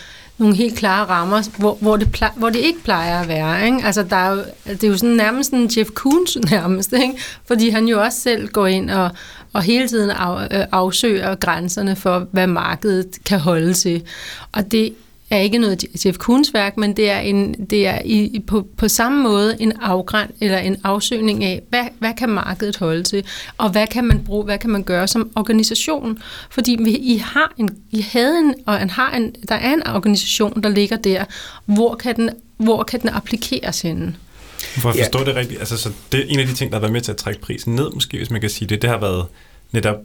nogle 0.41 0.55
helt 0.55 0.77
klare 0.77 1.05
rammer, 1.05 1.57
hvor, 1.57 1.77
hvor, 1.81 1.97
det, 1.97 2.11
plejer, 2.11 2.33
hvor 2.35 2.49
det 2.49 2.59
ikke 2.59 2.83
plejer 2.83 3.21
at 3.21 3.27
være. 3.27 3.65
Ikke? 3.65 3.77
Altså, 3.83 4.03
der 4.03 4.15
er 4.15 4.31
jo, 4.31 4.43
det 4.65 4.83
er 4.83 4.87
jo 4.87 4.97
sådan 4.97 5.15
nærmest 5.15 5.51
en 5.51 5.69
Jeff 5.77 5.89
Koons 5.89 6.37
nærmest, 6.51 6.93
ikke? 6.93 7.13
fordi 7.45 7.69
han 7.69 7.85
jo 7.85 8.01
også 8.01 8.19
selv 8.19 8.47
går 8.47 8.67
ind 8.67 8.89
og, 8.89 9.11
og 9.53 9.61
hele 9.61 9.87
tiden 9.87 10.09
af, 10.09 10.47
øh, 10.51 10.65
afsøger 10.71 11.35
grænserne 11.35 11.95
for, 11.95 12.27
hvad 12.31 12.47
markedet 12.47 13.07
kan 13.25 13.39
holde 13.39 13.73
til. 13.73 14.03
Og 14.51 14.71
det 14.71 14.93
er 15.31 15.37
ikke 15.37 15.57
noget 15.57 16.05
Jeff 16.05 16.17
Koons 16.17 16.53
værk, 16.53 16.77
men 16.77 16.97
det 16.97 17.09
er, 17.09 17.19
en, 17.19 17.53
det 17.53 17.87
er 17.87 18.01
i, 18.05 18.43
på, 18.47 18.67
på 18.77 18.87
samme 18.87 19.23
måde 19.23 19.55
en 19.59 19.71
afgræn 19.81 20.27
eller 20.41 20.57
en 20.57 20.77
afsøgning 20.83 21.43
af, 21.43 21.61
hvad, 21.69 21.83
hvad 21.99 22.13
kan 22.17 22.29
markedet 22.29 22.77
holde 22.77 23.03
til, 23.03 23.25
og 23.57 23.69
hvad 23.69 23.87
kan 23.87 24.05
man 24.05 24.23
bruge, 24.23 24.43
hvad 24.43 24.57
kan 24.57 24.69
man 24.69 24.83
gøre 24.83 25.07
som 25.07 25.31
organisation? 25.35 26.19
Fordi 26.49 26.77
vi, 26.79 26.91
I 26.91 27.17
har 27.17 27.53
en, 27.57 27.69
I 27.91 28.05
havde 28.11 28.39
en, 28.39 28.55
og 28.65 28.81
en, 28.81 28.89
har 28.89 29.11
en, 29.11 29.35
der 29.49 29.55
er 29.55 29.73
en 29.73 29.87
organisation, 29.87 30.63
der 30.63 30.69
ligger 30.69 30.97
der. 30.97 31.25
Hvor 31.65 31.95
kan 31.95 32.15
den, 32.15 32.29
hvor 32.57 32.83
kan 32.83 33.01
den 33.01 33.09
applikeres 33.09 33.81
henne? 33.81 34.15
For 34.61 34.89
at 34.89 34.95
forstå 34.97 35.19
ja. 35.19 35.25
det 35.25 35.35
rigtigt, 35.35 35.59
altså, 35.59 35.77
så 35.77 35.89
det 36.11 36.19
er 36.19 36.23
en 36.27 36.39
af 36.39 36.47
de 36.47 36.53
ting, 36.53 36.71
der 36.71 36.75
har 36.77 36.81
været 36.81 36.93
med 36.93 37.01
til 37.01 37.11
at 37.11 37.17
trække 37.17 37.41
prisen 37.41 37.75
ned, 37.75 37.91
måske, 37.93 38.17
hvis 38.17 38.29
man 38.29 38.41
kan 38.41 38.49
sige 38.49 38.67
det, 38.67 38.81
det 38.81 38.89
har 38.89 38.97
været 38.97 39.25
netop 39.71 39.95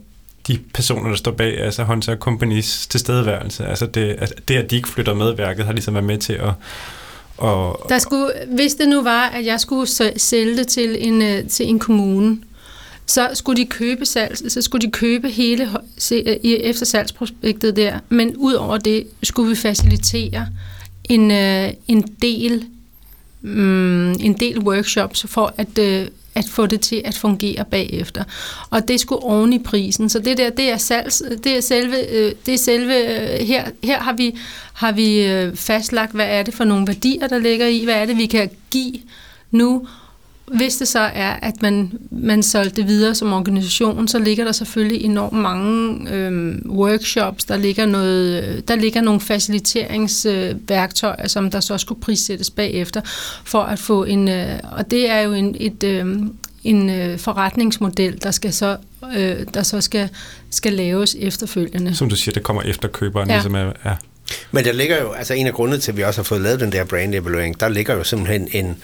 de 0.47 0.59
personer, 0.73 1.09
der 1.09 1.15
står 1.15 1.31
bag, 1.31 1.59
altså 1.59 1.83
Hunter 1.83 2.15
Companies 2.15 2.87
tilstedeværelse. 2.87 3.65
Altså 3.65 3.85
det, 3.85 4.15
altså 4.19 4.35
det, 4.47 4.55
at 4.55 4.71
de 4.71 4.75
ikke 4.75 4.89
flytter 4.89 5.13
med 5.13 5.35
værket, 5.35 5.65
har 5.65 5.73
ligesom 5.73 5.93
været 5.93 6.05
med 6.05 6.17
til 6.17 6.33
at... 6.33 6.51
Og, 7.37 7.85
der 7.89 7.99
skulle, 7.99 8.31
hvis 8.55 8.75
det 8.75 8.87
nu 8.87 9.03
var, 9.03 9.27
at 9.27 9.45
jeg 9.45 9.59
skulle 9.59 9.87
sælge 10.17 10.57
det 10.57 10.67
til 10.67 11.07
en, 11.07 11.21
øh, 11.21 11.47
til 11.47 11.69
en 11.69 11.79
kommune, 11.79 12.37
så 13.05 13.29
skulle 13.33 13.61
de 13.61 13.67
købe 13.67 14.05
salg, 14.05 14.51
så 14.51 14.61
skulle 14.61 14.87
de 14.87 14.91
købe 14.91 15.29
hele 15.29 15.69
øh, 16.11 16.35
efter 16.43 16.85
salgsprospektet 16.85 17.75
der, 17.75 17.99
men 18.09 18.35
ud 18.35 18.53
over 18.53 18.77
det 18.77 19.07
skulle 19.23 19.49
vi 19.49 19.55
facilitere 19.55 20.47
en, 21.03 21.31
øh, 21.31 21.73
en 21.87 22.01
del 22.21 22.65
mm, 23.41 24.11
en 24.11 24.33
del 24.39 24.59
workshops 24.59 25.25
for 25.27 25.53
at 25.57 25.77
at 26.37 26.45
få 26.49 26.65
det 26.65 26.81
til 26.81 27.01
at 27.05 27.17
fungere 27.17 27.65
bagefter. 27.71 28.23
Og 28.69 28.87
det 28.87 28.99
skulle 28.99 29.23
oven 29.23 29.53
i 29.53 29.59
prisen. 29.59 30.09
Så 30.09 30.19
det 30.19 30.37
der, 30.37 30.49
det 30.49 30.71
er, 30.71 30.77
salgs, 30.77 31.23
det 31.43 31.57
er 31.57 31.61
selve, 31.61 32.09
øh, 32.09 32.31
det 32.45 32.53
er 32.53 32.57
selve 32.57 32.93
øh, 32.93 33.47
her, 33.47 33.65
her 33.83 33.99
har 33.99 34.13
vi, 34.13 34.37
har 34.73 34.91
vi 34.91 35.25
øh, 35.25 35.55
fastlagt, 35.55 36.11
hvad 36.11 36.27
er 36.29 36.43
det 36.43 36.53
for 36.53 36.63
nogle 36.63 36.87
værdier, 36.87 37.27
der 37.27 37.37
ligger 37.37 37.67
i, 37.67 37.83
hvad 37.83 37.95
er 37.95 38.05
det, 38.05 38.17
vi 38.17 38.25
kan 38.25 38.49
give 38.71 38.95
nu, 39.51 39.87
hvis 40.51 40.75
det 40.75 40.87
så 40.87 40.99
er, 40.99 41.33
at 41.41 41.61
man, 41.61 41.91
man 42.11 42.43
solgte 42.43 42.75
det 42.75 42.87
videre 42.87 43.15
som 43.15 43.33
organisation, 43.33 44.07
så 44.07 44.19
ligger 44.19 44.43
der 44.43 44.51
selvfølgelig 44.51 45.01
enormt 45.01 45.33
mange 45.33 46.09
øh, 46.11 46.55
workshops, 46.65 47.45
der 47.45 47.57
ligger, 47.57 47.85
noget, 47.85 48.63
der 48.67 48.75
ligger 48.75 49.01
nogle 49.01 49.21
faciliteringsværktøjer, 49.21 51.23
øh, 51.23 51.29
som 51.29 51.51
der 51.51 51.59
så 51.59 51.77
skulle 51.77 52.01
prissættes 52.01 52.49
bagefter, 52.49 53.01
for 53.45 53.61
at 53.61 53.79
få 53.79 54.03
en, 54.03 54.27
øh, 54.27 54.59
og 54.71 54.91
det 54.91 55.09
er 55.09 55.19
jo 55.19 55.33
en, 55.33 55.55
et, 55.59 55.83
øh, 55.83 56.17
en 56.63 56.89
øh, 56.89 57.19
forretningsmodel, 57.19 58.23
der 58.23 58.31
skal 58.31 58.53
så, 58.53 58.77
øh, 59.17 59.35
der 59.53 59.63
så 59.63 59.81
skal, 59.81 60.09
skal 60.49 60.73
laves 60.73 61.15
efterfølgende. 61.19 61.95
Som 61.95 62.09
du 62.09 62.15
siger, 62.15 62.33
det 62.33 62.43
kommer 62.43 62.61
efter 62.61 62.87
køberen, 62.87 63.29
ja. 63.29 63.35
ligesom 63.35 63.55
er, 63.55 63.71
ja. 63.85 63.93
Men 64.51 64.65
der 64.65 64.71
ligger 64.71 65.01
jo, 65.01 65.11
altså 65.11 65.33
en 65.33 65.47
af 65.47 65.53
grundene 65.53 65.79
til, 65.79 65.91
at 65.91 65.97
vi 65.97 66.03
også 66.03 66.19
har 66.19 66.23
fået 66.23 66.41
lavet 66.41 66.59
den 66.59 66.71
der 66.71 66.85
brand 66.85 67.15
evaluering, 67.15 67.59
der 67.59 67.69
ligger 67.69 67.95
jo 67.95 68.03
simpelthen 68.03 68.47
en, 68.51 68.77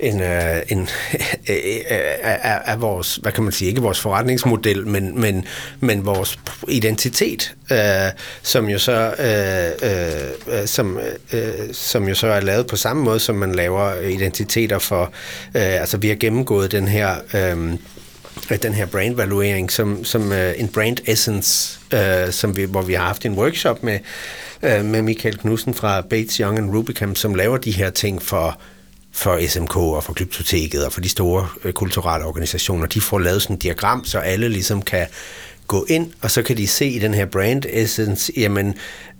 en, 0.00 0.20
øh, 0.20 0.62
en 0.68 0.88
af, 1.48 1.50
øh, 1.50 1.56
øh, 1.90 2.06
øh, 2.30 2.70
af 2.70 2.80
vores, 2.80 3.16
hvad 3.16 3.32
kan 3.32 3.44
man 3.44 3.52
sige, 3.52 3.68
ikke 3.68 3.80
vores 3.80 4.00
forretningsmodel, 4.00 4.86
men, 4.86 5.20
men, 5.20 5.44
men 5.80 6.06
vores 6.06 6.38
identitet, 6.68 7.54
øh, 7.72 7.78
som 8.42 8.68
jo 8.68 8.78
så 8.78 9.14
øh, 9.18 10.60
øh, 10.60 10.66
som, 10.66 10.98
øh, 11.32 11.52
som 11.72 12.08
jo 12.08 12.14
så 12.14 12.26
er 12.26 12.40
lavet 12.40 12.66
på 12.66 12.76
samme 12.76 13.02
måde, 13.02 13.20
som 13.20 13.34
man 13.34 13.54
laver 13.54 14.00
identiteter 14.00 14.78
for, 14.78 15.02
øh, 15.54 15.80
altså 15.80 15.96
vi 15.96 16.08
har 16.08 16.16
gennemgået 16.16 16.72
den 16.72 16.88
her 16.88 17.14
øh, 17.34 17.78
den 18.62 18.74
her 18.74 18.86
brandvaluering 18.86 19.72
som, 19.72 20.04
som 20.04 20.32
øh, 20.32 20.54
en 20.56 20.68
brand 20.68 20.96
essence, 21.06 21.80
øh, 21.94 22.32
som 22.32 22.56
vi, 22.56 22.64
hvor 22.64 22.82
vi 22.82 22.92
har 22.94 23.06
haft 23.06 23.26
en 23.26 23.32
workshop 23.32 23.82
med, 23.82 23.98
øh, 24.62 24.84
med 24.84 25.02
Michael 25.02 25.38
Knudsen 25.38 25.74
fra 25.74 26.00
Bates 26.00 26.36
Young 26.36 26.58
and 26.58 26.76
Rubicam, 26.76 27.14
som 27.14 27.34
laver 27.34 27.56
de 27.56 27.70
her 27.70 27.90
ting 27.90 28.22
for 28.22 28.60
for 29.16 29.46
SMK 29.48 29.76
og 29.76 30.04
for 30.04 30.12
Glyptoteket 30.12 30.86
og 30.86 30.92
for 30.92 31.00
de 31.00 31.08
store 31.08 31.48
øh, 31.64 31.72
kulturelle 31.72 32.26
organisationer, 32.26 32.86
de 32.86 33.00
får 33.00 33.18
lavet 33.18 33.42
sådan 33.42 33.56
et 33.56 33.62
diagram, 33.62 34.04
så 34.04 34.18
alle 34.18 34.48
ligesom 34.48 34.82
kan 34.82 35.06
gå 35.66 35.86
ind, 35.88 36.12
og 36.20 36.30
så 36.30 36.42
kan 36.42 36.56
de 36.56 36.66
se 36.66 36.86
i 36.86 36.98
den 36.98 37.14
her 37.14 37.26
brand 37.26 37.62
essence, 37.68 38.32
jamen 38.36 38.74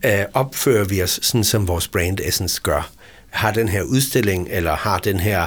øh, 0.05 0.25
opfører 0.35 0.85
vi 0.85 1.03
os 1.03 1.21
sådan, 1.23 1.45
som 1.45 1.69
vores 1.69 1.89
brand 1.89 2.19
essence 2.21 2.61
gør. 2.63 2.91
Har 3.31 3.53
den 3.53 3.69
her 3.69 3.83
udstilling, 3.83 4.49
eller 4.51 4.77
har 4.77 4.99
den 4.99 5.21
her 5.21 5.47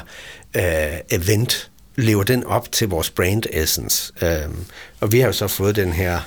øh, 0.56 0.98
event, 1.12 1.70
lever 1.96 2.24
den 2.24 2.44
op 2.44 2.72
til 2.72 2.90
vores 2.90 3.10
brand 3.10 3.44
essence? 3.54 4.14
Øh, 4.22 4.50
og 5.00 5.12
vi 5.12 5.20
har 5.20 5.28
jo 5.28 5.34
så 5.34 5.48
fået 5.48 5.76
den 5.76 5.94
her 5.94 6.20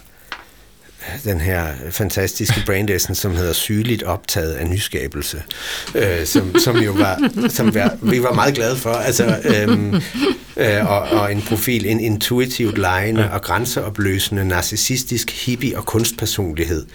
den 1.24 1.40
her 1.40 1.66
fantastiske 1.90 2.62
brand 2.66 2.90
essence, 2.90 3.22
som 3.22 3.36
hedder 3.36 3.52
Sygeligt 3.52 4.02
optaget 4.02 4.52
af 4.52 4.66
nyskabelse, 4.66 5.42
øh, 5.94 6.26
som, 6.26 6.58
som 6.58 6.76
jo 6.76 6.92
var, 6.92 7.30
som 7.48 7.74
var, 7.74 7.96
vi 8.02 8.22
var 8.22 8.32
meget 8.32 8.54
glade 8.54 8.76
for. 8.76 8.90
Altså, 8.90 9.36
øhm, 9.44 9.94
øh, 10.56 10.90
og, 10.90 11.00
og 11.00 11.32
en 11.32 11.42
profil, 11.42 11.86
en 11.86 12.00
intuitivt 12.00 12.78
lejende 12.78 13.30
og 13.32 13.42
grænseopløsende, 13.42 14.44
narcissistisk 14.44 15.46
hippie 15.46 15.76
og 15.78 15.86
kunstpersonlighed 15.86 16.86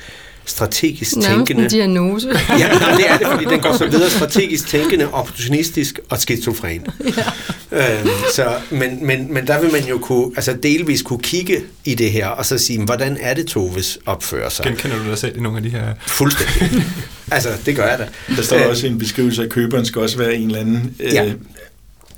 strategisk 0.49 1.15
Nærmest 1.15 1.29
tænkende. 1.29 1.63
en 1.63 1.69
diagnose. 1.69 2.27
ja, 2.49 2.69
det 2.97 3.09
er 3.09 3.17
det, 3.17 3.27
fordi 3.27 3.45
den 3.45 3.59
går 3.59 3.77
så 3.77 3.87
videre 3.87 4.09
strategisk 4.09 4.67
tænkende, 4.67 5.13
opportunistisk 5.13 5.99
og 6.09 6.19
skizofren. 6.19 6.85
Ja. 7.17 7.23
Øhm, 7.72 8.07
så, 8.34 8.55
men, 8.72 9.05
men, 9.05 9.34
men 9.34 9.47
der 9.47 9.61
vil 9.61 9.72
man 9.72 9.84
jo 9.84 9.97
kunne, 9.97 10.32
altså 10.36 10.53
delvis 10.63 11.01
kunne 11.01 11.20
kigge 11.20 11.63
i 11.86 11.95
det 11.95 12.11
her, 12.11 12.28
og 12.28 12.45
så 12.45 12.57
sige, 12.57 12.86
hvordan 12.86 13.18
er 13.22 13.34
det 13.34 13.47
Toves 13.47 13.99
opfører 14.05 14.49
sig? 14.49 14.65
Genkender 14.65 14.97
du 14.97 15.09
dig 15.09 15.18
selv 15.18 15.38
i 15.38 15.39
nogle 15.39 15.57
af 15.57 15.63
de 15.63 15.70
her? 15.70 15.93
Fuldstændig. 16.07 16.84
altså, 17.32 17.49
det 17.65 17.76
gør 17.76 17.88
jeg 17.88 17.99
da. 17.99 18.36
Der 18.36 18.41
står 18.41 18.57
øh, 18.57 18.70
også 18.70 18.88
en 18.88 18.97
beskrivelse 18.97 19.41
af, 19.41 19.45
at 19.45 19.51
køberen 19.51 19.86
skal 19.86 20.01
også 20.01 20.18
være 20.18 20.36
en 20.36 20.47
eller 20.47 20.59
anden... 20.59 20.95
Øh, 20.99 21.13
ja. 21.13 21.34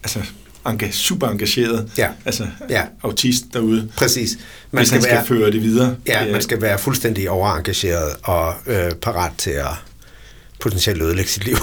Altså, 0.03 0.19
enga- 0.67 0.91
super 0.91 1.27
engageret, 1.27 1.91
ja. 1.97 2.07
altså 2.25 2.47
ja. 2.69 2.81
autist 3.03 3.43
derude. 3.53 3.89
Præcis. 3.97 4.37
Man 4.71 4.85
skal, 4.85 5.01
skal 5.01 5.15
være, 5.15 5.25
føre 5.25 5.51
det 5.51 5.63
videre. 5.63 5.95
Ja, 6.07 6.31
man 6.31 6.41
skal 6.41 6.61
være 6.61 6.79
fuldstændig 6.79 7.29
overengageret 7.29 8.15
og 8.23 8.53
øh, 8.67 8.91
parat 8.91 9.31
til 9.37 9.51
at 9.51 9.65
potentielt 10.59 11.01
ødelægge 11.01 11.31
sit 11.31 11.45
liv 11.45 11.55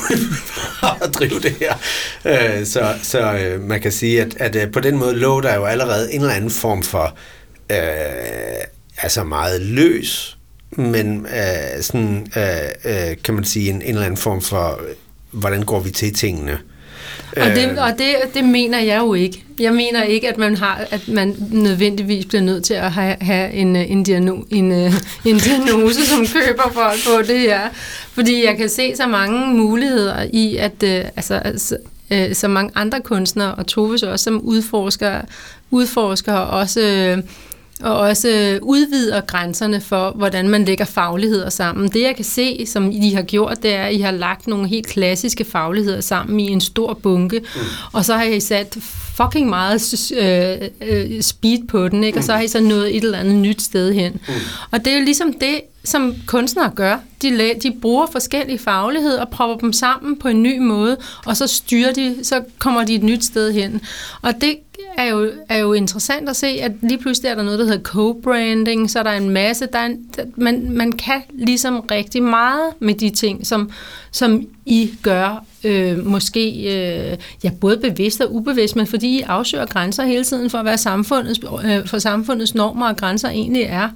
at 1.02 1.14
drive 1.14 1.40
det 1.40 1.52
her. 1.60 1.74
Øh, 2.24 2.66
så 2.66 2.94
så 3.02 3.32
øh, 3.32 3.60
man 3.60 3.80
kan 3.80 3.92
sige, 3.92 4.22
at, 4.22 4.36
at 4.36 4.56
øh, 4.56 4.72
på 4.72 4.80
den 4.80 4.96
måde 4.96 5.16
lå 5.16 5.40
der 5.40 5.54
jo 5.54 5.64
allerede 5.64 6.12
en 6.12 6.20
eller 6.20 6.34
anden 6.34 6.50
form 6.50 6.82
for 6.82 7.16
øh, 7.70 8.64
altså 8.98 9.24
meget 9.24 9.60
løs, 9.60 10.38
men 10.70 11.26
øh, 11.26 11.82
sådan, 11.82 12.26
øh, 12.36 13.10
øh, 13.10 13.16
kan 13.24 13.34
man 13.34 13.44
sige, 13.44 13.70
en, 13.70 13.76
en 13.76 13.88
eller 13.88 14.02
anden 14.02 14.16
form 14.16 14.42
for, 14.42 14.80
øh, 14.88 14.94
hvordan 15.30 15.62
går 15.62 15.80
vi 15.80 15.90
til 15.90 16.14
tingene? 16.14 16.58
Og, 17.36 17.46
det, 17.46 17.70
øh. 17.70 17.76
og 17.78 17.98
det, 17.98 18.34
det 18.34 18.44
mener 18.44 18.78
jeg 18.78 18.98
jo 18.98 19.14
ikke. 19.14 19.44
Jeg 19.58 19.72
mener 19.72 20.02
ikke, 20.02 20.28
at 20.28 20.38
man 20.38 20.56
har, 20.56 20.80
at 20.90 21.08
man 21.08 21.36
nødvendigvis 21.52 22.26
bliver 22.26 22.42
nødt 22.42 22.64
til 22.64 22.74
at 22.74 22.92
have, 22.92 23.16
have 23.20 23.52
en, 23.52 23.76
en, 23.76 24.02
diagnose, 24.02 24.46
en, 24.50 24.72
øh, 24.72 24.92
en 25.30 25.38
diagnose, 25.38 26.06
som 26.06 26.26
køber 26.26 26.70
folk 26.72 26.98
på 27.06 27.22
det 27.26 27.40
her. 27.40 27.60
Fordi 28.12 28.44
jeg 28.46 28.56
kan 28.56 28.68
se 28.68 28.96
så 28.96 29.06
mange 29.06 29.46
muligheder 29.46 30.26
i, 30.32 30.56
at 30.56 30.82
øh, 30.84 31.04
altså, 31.16 31.34
altså, 31.34 31.76
så 32.32 32.48
mange 32.48 32.70
andre 32.74 33.00
kunstnere, 33.00 33.54
og 33.54 33.66
Toves 33.66 34.02
også, 34.02 34.24
som 34.24 34.40
udforsker, 34.40 35.20
udforsker 35.70 36.32
også 36.32 36.80
og 37.82 37.96
også 37.96 38.58
udvider 38.62 39.20
grænserne 39.20 39.80
for, 39.80 40.10
hvordan 40.10 40.48
man 40.48 40.64
lægger 40.64 40.84
fagligheder 40.84 41.50
sammen. 41.50 41.88
Det, 41.88 42.02
jeg 42.02 42.16
kan 42.16 42.24
se, 42.24 42.66
som 42.66 42.90
I 42.90 43.10
har 43.10 43.22
gjort, 43.22 43.62
det 43.62 43.74
er, 43.74 43.82
at 43.82 43.94
I 43.94 44.00
har 44.00 44.10
lagt 44.10 44.46
nogle 44.46 44.68
helt 44.68 44.86
klassiske 44.86 45.44
fagligheder 45.44 46.00
sammen 46.00 46.40
i 46.40 46.50
en 46.50 46.60
stor 46.60 46.94
bunke, 46.94 47.38
mm. 47.38 47.60
og 47.92 48.04
så 48.04 48.14
har 48.16 48.24
I 48.24 48.40
sat 48.40 48.76
fucking 49.16 49.48
meget 49.48 50.12
øh, 50.16 50.68
øh, 50.80 51.22
speed 51.22 51.66
på 51.68 51.88
den, 51.88 52.04
ikke? 52.04 52.18
og 52.18 52.24
så 52.24 52.32
har 52.32 52.40
I 52.40 52.48
så 52.48 52.60
nået 52.60 52.96
et 52.96 53.04
eller 53.04 53.18
andet 53.18 53.34
nyt 53.34 53.62
sted 53.62 53.92
hen. 53.92 54.12
Mm. 54.12 54.34
Og 54.70 54.84
det 54.84 54.92
er 54.92 54.98
jo 54.98 55.04
ligesom 55.04 55.32
det, 55.32 55.60
som 55.84 56.14
kunstnere 56.26 56.70
gør. 56.70 56.96
De, 57.22 57.54
de 57.62 57.72
bruger 57.82 58.06
forskellige 58.12 58.58
fagligheder 58.58 59.20
og 59.20 59.28
propper 59.28 59.56
dem 59.56 59.72
sammen 59.72 60.18
på 60.18 60.28
en 60.28 60.42
ny 60.42 60.58
måde, 60.58 60.96
og 61.26 61.36
så 61.36 61.46
styrer 61.46 61.92
de, 61.92 62.16
så 62.22 62.42
kommer 62.58 62.84
de 62.84 62.94
et 62.94 63.02
nyt 63.02 63.24
sted 63.24 63.52
hen. 63.52 63.80
Og 64.22 64.32
det 64.40 64.56
er 64.96 65.04
jo, 65.04 65.30
er 65.48 65.58
jo 65.58 65.72
interessant 65.72 66.28
at 66.28 66.36
se, 66.36 66.46
at 66.46 66.72
lige 66.82 66.98
pludselig 66.98 67.28
er 67.28 67.34
der 67.34 67.42
noget, 67.42 67.58
der 67.58 67.64
hedder 67.64 67.82
co-branding, 67.82 68.90
så 68.90 68.98
er 68.98 69.02
der 69.02 69.12
en 69.12 69.30
masse, 69.30 69.66
der 69.72 69.78
er 69.78 69.86
en, 69.86 70.06
der, 70.16 70.24
man, 70.36 70.70
man 70.70 70.92
kan 70.92 71.22
ligesom 71.30 71.80
rigtig 71.80 72.22
meget 72.22 72.72
med 72.80 72.94
de 72.94 73.10
ting, 73.10 73.46
som, 73.46 73.70
som 74.10 74.46
I 74.66 74.90
gør, 75.02 75.44
øh, 75.64 76.06
måske 76.06 76.50
øh, 76.50 77.18
ja, 77.44 77.50
både 77.60 77.76
bevidst 77.76 78.20
og 78.20 78.34
ubevidst, 78.34 78.76
men 78.76 78.86
fordi 78.86 79.18
I 79.18 79.20
afsøger 79.20 79.66
grænser 79.66 80.04
hele 80.04 80.24
tiden 80.24 80.50
for, 80.50 80.62
hvad 80.62 80.76
samfundets, 80.76 81.40
øh, 81.64 81.86
for 81.86 81.98
samfundets 81.98 82.54
normer 82.54 82.88
og 82.88 82.96
grænser 82.96 83.28
egentlig 83.28 83.62
er, 83.62 83.88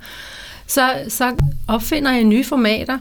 så, 0.66 0.90
så 1.08 1.34
opfinder 1.68 2.10
I 2.10 2.22
nye 2.22 2.44
formater, 2.44 2.98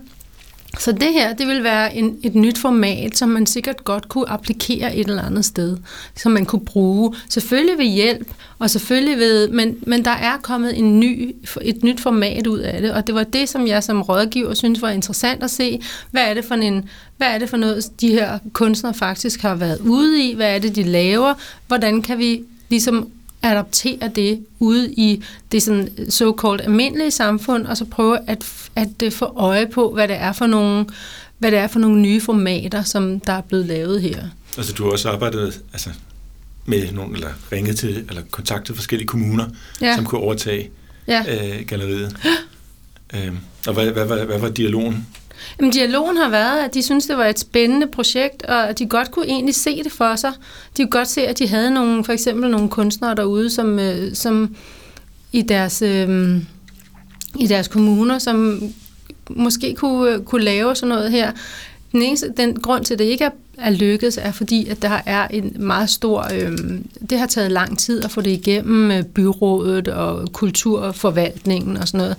så 0.77 0.91
det 0.91 1.13
her, 1.13 1.33
det 1.33 1.47
vil 1.47 1.63
være 1.63 1.95
en, 1.95 2.17
et 2.23 2.35
nyt 2.35 2.57
format, 2.57 3.17
som 3.17 3.29
man 3.29 3.45
sikkert 3.45 3.83
godt 3.83 4.09
kunne 4.09 4.29
applikere 4.29 4.95
et 4.95 5.07
eller 5.07 5.23
andet 5.23 5.45
sted, 5.45 5.77
som 6.15 6.31
man 6.31 6.45
kunne 6.45 6.65
bruge. 6.65 7.15
Selvfølgelig 7.29 7.77
ved 7.77 7.85
hjælp, 7.85 8.27
og 8.59 8.69
selvfølgelig 8.69 9.17
ved, 9.17 9.47
men, 9.47 9.77
men 9.81 10.05
der 10.05 10.11
er 10.11 10.37
kommet 10.37 10.79
en 10.79 10.99
ny, 10.99 11.35
et 11.61 11.83
nyt 11.83 12.01
format 12.01 12.47
ud 12.47 12.59
af 12.59 12.81
det, 12.81 12.93
og 12.93 13.07
det 13.07 13.15
var 13.15 13.23
det, 13.23 13.49
som 13.49 13.67
jeg 13.67 13.83
som 13.83 14.01
rådgiver 14.01 14.53
synes 14.53 14.81
var 14.81 14.89
interessant 14.89 15.43
at 15.43 15.51
se. 15.51 15.81
Hvad 16.11 16.29
er 16.29 16.33
det 16.33 16.45
for 16.45 16.55
en, 16.55 16.89
hvad 17.17 17.27
er 17.27 17.37
det 17.37 17.49
for 17.49 17.57
noget, 17.57 18.01
de 18.01 18.11
her 18.11 18.39
kunstnere 18.53 18.93
faktisk 18.93 19.41
har 19.41 19.55
været 19.55 19.79
ude 19.79 20.23
i? 20.23 20.35
Hvad 20.35 20.55
er 20.55 20.59
det, 20.59 20.75
de 20.75 20.83
laver? 20.83 21.33
Hvordan 21.67 22.01
kan 22.01 22.17
vi 22.17 22.41
ligesom 22.69 23.09
adoptere 23.41 24.11
det 24.15 24.45
ude 24.59 24.93
i 24.93 25.23
det 25.51 25.63
sådan 25.63 25.89
så-called 26.09 26.61
almindelige 26.61 27.11
samfund, 27.11 27.65
og 27.65 27.77
så 27.77 27.85
prøve 27.85 28.17
at, 28.27 28.69
at 28.75 29.03
øh, 29.03 29.11
få 29.11 29.25
øje 29.25 29.67
på, 29.67 29.93
hvad 29.93 30.07
det 30.07 30.15
er 30.15 30.33
for 30.33 30.47
nogle, 30.47 30.85
hvad 31.37 31.51
det 31.51 31.59
er 31.59 31.67
for 31.67 31.79
nogle 31.79 32.01
nye 32.01 32.21
formater, 32.21 32.83
som 32.83 33.19
der 33.19 33.33
er 33.33 33.41
blevet 33.41 33.65
lavet 33.65 34.01
her. 34.01 34.23
Altså 34.57 34.73
du 34.73 34.83
har 34.83 34.91
også 34.91 35.09
arbejdet 35.09 35.61
altså, 35.73 35.89
med 36.65 36.91
nogen, 36.91 37.15
eller 37.15 37.29
ringet 37.51 37.77
til, 37.77 38.05
eller 38.09 38.21
kontaktet 38.31 38.75
forskellige 38.75 39.07
kommuner, 39.07 39.45
ja. 39.81 39.95
som 39.95 40.05
kunne 40.05 40.21
overtage 40.21 40.69
ja. 41.07 41.23
øh, 41.27 41.65
galleriet. 41.67 42.17
øh, 43.13 43.33
og 43.67 43.73
hvad, 43.73 43.91
hvad, 43.91 44.05
hvad, 44.05 44.25
hvad 44.25 44.39
var 44.39 44.49
dialogen 44.49 45.07
Jamen, 45.59 45.71
dialogen 45.71 46.17
har 46.17 46.29
været, 46.29 46.59
at 46.59 46.73
de 46.73 46.83
synes, 46.83 47.05
det 47.05 47.17
var 47.17 47.25
et 47.25 47.39
spændende 47.39 47.87
projekt, 47.87 48.43
og 48.43 48.69
at 48.69 48.79
de 48.79 48.85
godt 48.85 49.11
kunne 49.11 49.25
egentlig 49.25 49.55
se 49.55 49.83
det 49.83 49.91
for 49.91 50.15
sig. 50.15 50.31
De 50.77 50.83
kunne 50.83 50.91
godt 50.91 51.07
se, 51.07 51.27
at 51.27 51.39
de 51.39 51.47
havde 51.47 51.71
nogle, 51.71 52.03
for 52.03 52.13
eksempel 52.13 52.49
nogle 52.49 52.69
kunstnere 52.69 53.15
derude, 53.15 53.49
som, 53.49 53.79
øh, 53.79 54.15
som 54.15 54.55
i 55.31 55.41
deres, 55.41 55.81
øh, 55.81 56.37
i 57.39 57.47
deres 57.47 57.67
kommuner, 57.67 58.19
som 58.19 58.61
måske 59.29 59.75
kunne, 59.75 60.11
øh, 60.11 60.19
kunne 60.19 60.43
lave 60.43 60.75
sådan 60.75 60.89
noget 60.89 61.11
her. 61.11 61.31
Den, 61.91 62.01
eneste, 62.01 62.33
den 62.37 62.59
grund 62.59 62.85
til, 62.85 62.93
at 62.93 62.99
det 62.99 63.05
ikke 63.05 63.23
er, 63.23 63.29
er 63.57 63.69
lykkedes, 63.69 64.17
er 64.17 64.31
fordi, 64.31 64.67
at 64.67 64.81
der 64.81 65.01
er 65.05 65.27
en 65.27 65.55
meget 65.59 65.89
stor... 65.89 66.27
Øh, 66.33 66.57
det 67.09 67.19
har 67.19 67.27
taget 67.27 67.51
lang 67.51 67.79
tid 67.79 68.03
at 68.03 68.11
få 68.11 68.21
det 68.21 68.31
igennem 68.31 68.91
øh, 68.91 69.03
byrådet 69.03 69.87
og 69.87 70.33
kulturforvaltningen 70.33 71.77
og 71.77 71.87
sådan 71.87 71.97
noget. 71.97 72.15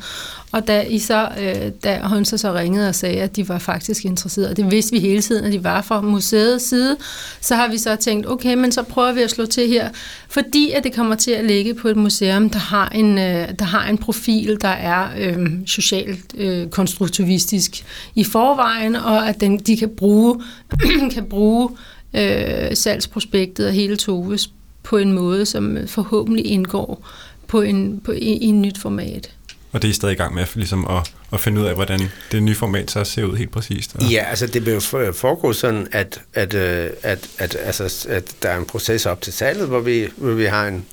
Og 0.53 0.67
da, 0.69 0.83
I 0.83 0.99
så, 0.99 1.29
øh, 1.41 1.73
da 1.85 2.01
hun 2.05 2.25
så, 2.25 2.39
så 2.39 2.55
ringede 2.55 2.89
og 2.89 2.95
sagde, 2.95 3.21
at 3.21 3.37
de 3.37 3.49
var 3.49 3.59
faktisk 3.59 4.05
interesserede, 4.05 4.55
det 4.55 4.71
vidste 4.71 4.93
vi 4.93 4.99
hele 4.99 5.23
tiden, 5.23 5.45
at 5.45 5.53
de 5.53 5.65
var 5.65 5.83
fra 5.83 6.01
museets 6.01 6.69
side, 6.69 6.97
så 7.41 7.55
har 7.55 7.69
vi 7.69 7.79
så 7.79 7.97
tænkt, 7.97 8.31
okay, 8.31 8.55
men 8.55 8.73
så 8.73 8.83
prøver 8.83 9.13
vi 9.13 9.23
at 9.23 9.31
slå 9.31 9.47
til 9.47 9.69
her, 9.69 9.89
fordi 10.29 10.71
at 10.71 10.85
det 10.85 10.95
kommer 10.95 11.15
til 11.15 11.31
at 11.31 11.45
ligge 11.45 11.75
på 11.75 11.89
et 11.89 11.97
museum, 11.97 12.51
der 12.51 12.59
har 12.59 12.89
en, 12.89 13.19
øh, 13.19 13.49
der 13.59 13.65
har 13.65 13.89
en 13.89 13.99
profil, 13.99 14.59
der 14.61 14.69
er 14.69 15.09
øh, 15.19 15.49
socialt 15.67 16.35
øh, 16.35 16.69
konstruktivistisk 16.69 17.85
i 18.15 18.25
forvejen, 18.25 18.97
og 18.97 19.29
at 19.29 19.41
den, 19.41 19.59
de 19.59 19.77
kan 19.77 19.91
bruge, 19.97 20.43
kan 21.15 21.25
bruge 21.25 21.71
øh, 22.15 22.77
salgsprospektet 22.77 23.67
og 23.67 23.73
hele 23.73 23.97
Toves 23.97 24.51
på 24.83 24.97
en 24.97 25.13
måde, 25.13 25.47
som 25.47 25.79
forhåbentlig 25.87 26.47
indgår 26.47 27.09
på 27.47 27.61
en, 27.61 28.01
på, 28.05 28.13
i, 28.13 28.17
i 28.19 28.47
en 28.47 28.63
nyt 28.63 28.79
format. 28.79 29.31
Og 29.73 29.83
det 29.83 29.89
er 29.89 29.91
I 29.91 29.95
stadig 29.95 30.13
i 30.13 30.17
gang 30.17 30.35
med 30.35 30.47
ligesom 30.55 30.87
at, 30.87 31.13
at 31.33 31.41
finde 31.41 31.61
ud 31.61 31.67
af, 31.67 31.75
hvordan 31.75 32.01
det 32.33 32.43
nye 32.43 32.55
format 32.55 32.91
så 32.91 33.05
ser 33.05 33.25
ud 33.25 33.37
helt 33.37 33.51
præcist? 33.51 33.97
Og... 33.97 34.03
Ja, 34.03 34.25
altså 34.31 34.47
det 34.47 34.67
vil 34.67 34.75
jo 34.75 34.81
foregå 35.13 35.53
sådan, 35.53 35.87
at, 35.93 36.21
at, 36.35 36.55
at, 36.55 36.93
at, 37.03 37.29
at, 37.39 37.57
altså, 37.61 38.07
at 38.09 38.35
der 38.43 38.49
er 38.49 38.59
en 38.59 38.65
proces 38.65 39.07
op 39.07 39.21
til 39.21 39.33
salget, 39.33 39.69
hvor 39.69 39.81
vi, 39.81 40.09
hvor 40.17 40.33
vi 40.33 40.45
har 40.45 40.69
en, 40.69 40.87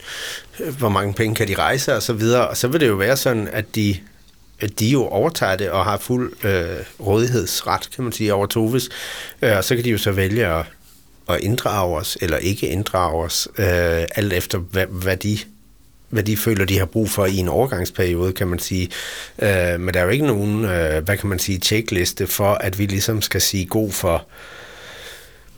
hvor 0.77 0.89
mange 0.89 1.13
penge 1.13 1.35
kan 1.35 1.47
de 1.47 1.55
rejse 1.55 1.95
og 1.95 2.03
så 2.03 2.13
videre, 2.13 2.47
og 2.47 2.57
så 2.57 2.67
vil 2.67 2.79
det 2.79 2.87
jo 2.87 2.95
være 2.95 3.17
sådan, 3.17 3.47
at 3.51 3.75
de 3.75 3.95
at 4.59 4.79
de 4.79 4.87
jo 4.87 5.05
overtager 5.05 5.55
det 5.55 5.69
og 5.69 5.85
har 5.85 5.97
fuld 5.97 6.45
øh, 6.45 6.65
rådighedsret, 6.99 7.89
kan 7.95 8.03
man 8.03 8.13
sige, 8.13 8.33
over 8.33 8.45
Toves. 8.45 8.89
Øh, 9.41 9.57
og 9.57 9.63
så 9.63 9.75
kan 9.75 9.83
de 9.83 9.89
jo 9.89 9.97
så 9.97 10.11
vælge 10.11 10.45
at, 10.45 10.65
at 11.29 11.39
inddrage 11.39 11.97
os, 11.97 12.17
eller 12.21 12.37
ikke 12.37 12.67
inddrage 12.67 13.23
os, 13.23 13.47
øh, 13.57 13.65
alt 14.15 14.33
efter 14.33 14.57
hvad, 14.57 14.85
hvad 14.85 15.17
de 15.17 15.37
hvad 16.09 16.23
de 16.23 16.37
føler, 16.37 16.65
de 16.65 16.79
har 16.79 16.85
brug 16.85 17.09
for 17.09 17.25
i 17.25 17.37
en 17.37 17.47
overgangsperiode, 17.47 18.33
kan 18.33 18.47
man 18.47 18.59
sige. 18.59 18.89
Øh, 19.41 19.79
men 19.79 19.93
der 19.93 19.99
er 19.99 20.03
jo 20.03 20.09
ikke 20.09 20.27
nogen, 20.27 20.65
øh, 20.65 21.03
hvad 21.03 21.17
kan 21.17 21.29
man 21.29 21.39
sige, 21.39 21.59
checkliste 21.59 22.27
for, 22.27 22.53
at 22.53 22.79
vi 22.79 22.85
ligesom 22.85 23.21
skal 23.21 23.41
sige 23.41 23.65
god 23.65 23.91
for, 23.91 24.25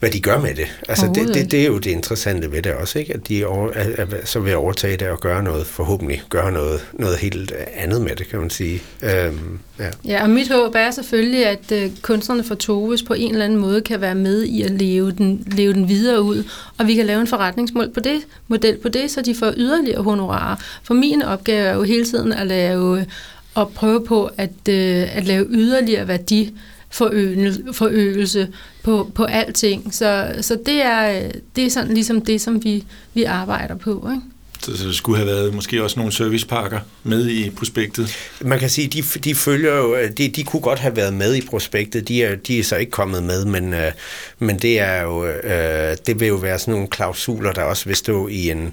hvad 0.00 0.10
de 0.10 0.20
gør 0.20 0.40
med 0.40 0.54
det. 0.54 0.66
Altså 0.88 1.06
det, 1.14 1.34
det, 1.34 1.50
det 1.50 1.62
er 1.62 1.66
jo 1.66 1.78
det 1.78 1.90
interessante 1.90 2.52
ved 2.52 2.62
det 2.62 2.72
også, 2.72 2.98
ikke? 2.98 3.14
at 3.14 3.28
de 3.28 3.44
over, 3.44 3.70
at, 3.70 3.86
at, 3.86 4.28
så 4.28 4.40
vil 4.40 4.56
overtage 4.56 4.96
det 4.96 5.08
og 5.08 5.20
gøre 5.20 5.42
noget, 5.42 5.66
forhåbentlig 5.66 6.22
gøre 6.28 6.52
noget, 6.52 6.86
noget 6.92 7.18
helt 7.18 7.52
andet 7.74 8.00
med 8.00 8.16
det, 8.16 8.28
kan 8.28 8.40
man 8.40 8.50
sige. 8.50 8.82
Øhm, 9.02 9.58
ja. 9.78 9.90
ja, 10.04 10.22
og 10.22 10.30
mit 10.30 10.48
håb 10.48 10.74
er 10.74 10.90
selvfølgelig, 10.90 11.46
at 11.46 11.72
uh, 11.72 11.96
kunstnerne 12.02 12.44
for 12.44 12.54
Toves 12.54 13.02
på 13.02 13.14
en 13.14 13.32
eller 13.32 13.44
anden 13.44 13.58
måde 13.58 13.80
kan 13.80 14.00
være 14.00 14.14
med 14.14 14.42
i 14.42 14.62
at 14.62 14.70
leve 14.70 15.12
den, 15.12 15.44
leve 15.46 15.72
den 15.72 15.88
videre 15.88 16.22
ud, 16.22 16.44
og 16.78 16.86
vi 16.86 16.94
kan 16.94 17.06
lave 17.06 17.20
en 17.20 17.26
forretningsmodel 17.26 17.90
på 17.90 18.00
det, 18.00 18.20
model 18.48 18.76
på 18.76 18.88
det, 18.88 19.10
så 19.10 19.22
de 19.22 19.34
får 19.34 19.52
yderligere 19.56 20.02
honorarer. 20.02 20.56
For 20.82 20.94
min 20.94 21.22
opgave 21.22 21.66
er 21.66 21.74
jo 21.74 21.82
hele 21.82 22.04
tiden 22.04 22.32
at 22.32 22.46
lave 22.46 23.06
og 23.54 23.72
prøve 23.74 24.04
på 24.04 24.30
at, 24.36 24.50
uh, 24.68 25.16
at 25.16 25.26
lave 25.26 25.46
yderligere 25.50 26.08
værdi 26.08 26.52
forøgelse 26.90 28.48
på, 28.82 29.10
på 29.14 29.24
alting. 29.24 29.94
Så, 29.94 30.34
så 30.40 30.58
det, 30.66 30.82
er, 30.82 31.30
det 31.56 31.64
er 31.64 31.70
sådan 31.70 31.94
ligesom 31.94 32.20
det, 32.20 32.40
som 32.40 32.64
vi, 32.64 32.84
vi 33.14 33.24
arbejder 33.24 33.76
på. 33.76 34.08
Ikke? 34.10 34.22
Så, 34.62 34.76
så 34.76 34.86
der 34.86 34.92
skulle 34.92 35.18
have 35.18 35.26
været 35.26 35.54
måske 35.54 35.82
også 35.82 35.98
nogle 35.98 36.12
servicepakker 36.12 36.80
med 37.02 37.28
i 37.28 37.50
prospektet? 37.50 38.16
Man 38.40 38.58
kan 38.58 38.70
sige, 38.70 38.88
de, 38.88 39.02
de 39.02 39.34
følger 39.34 39.76
jo, 39.76 39.96
de, 40.18 40.28
de 40.28 40.44
kunne 40.44 40.62
godt 40.62 40.78
have 40.78 40.96
været 40.96 41.14
med 41.14 41.34
i 41.34 41.46
prospektet, 41.46 42.08
de 42.08 42.22
er, 42.22 42.36
de 42.36 42.58
er 42.58 42.64
så 42.64 42.76
ikke 42.76 42.90
kommet 42.90 43.22
med, 43.22 43.44
men, 43.44 43.74
øh, 43.74 43.92
men 44.38 44.58
det 44.58 44.80
er 44.80 45.02
jo, 45.02 45.26
øh, 45.26 45.96
det 46.06 46.20
vil 46.20 46.28
jo 46.28 46.34
være 46.34 46.58
sådan 46.58 46.74
nogle 46.74 46.88
klausuler, 46.88 47.52
der 47.52 47.62
også 47.62 47.84
vil 47.84 47.96
stå 47.96 48.28
i 48.28 48.50
en, 48.50 48.66
øh, 48.66 48.72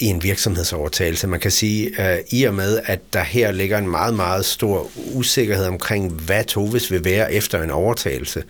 i 0.00 0.06
en 0.06 0.22
virksomhedsovertagelse. 0.22 1.26
Man 1.26 1.40
kan 1.40 1.50
sige, 1.50 2.12
øh, 2.12 2.18
i 2.30 2.44
og 2.44 2.54
med, 2.54 2.80
at 2.84 3.00
der 3.12 3.22
her 3.22 3.52
ligger 3.52 3.78
en 3.78 3.88
meget, 3.88 4.14
meget 4.14 4.44
stor 4.44 4.90
usikkerhed 5.14 5.66
omkring, 5.66 6.12
hvad 6.12 6.44
Toves 6.44 6.90
vil 6.90 7.04
være 7.04 7.32
efter 7.32 7.62
en 7.62 7.70
overtagelse, 7.70 8.42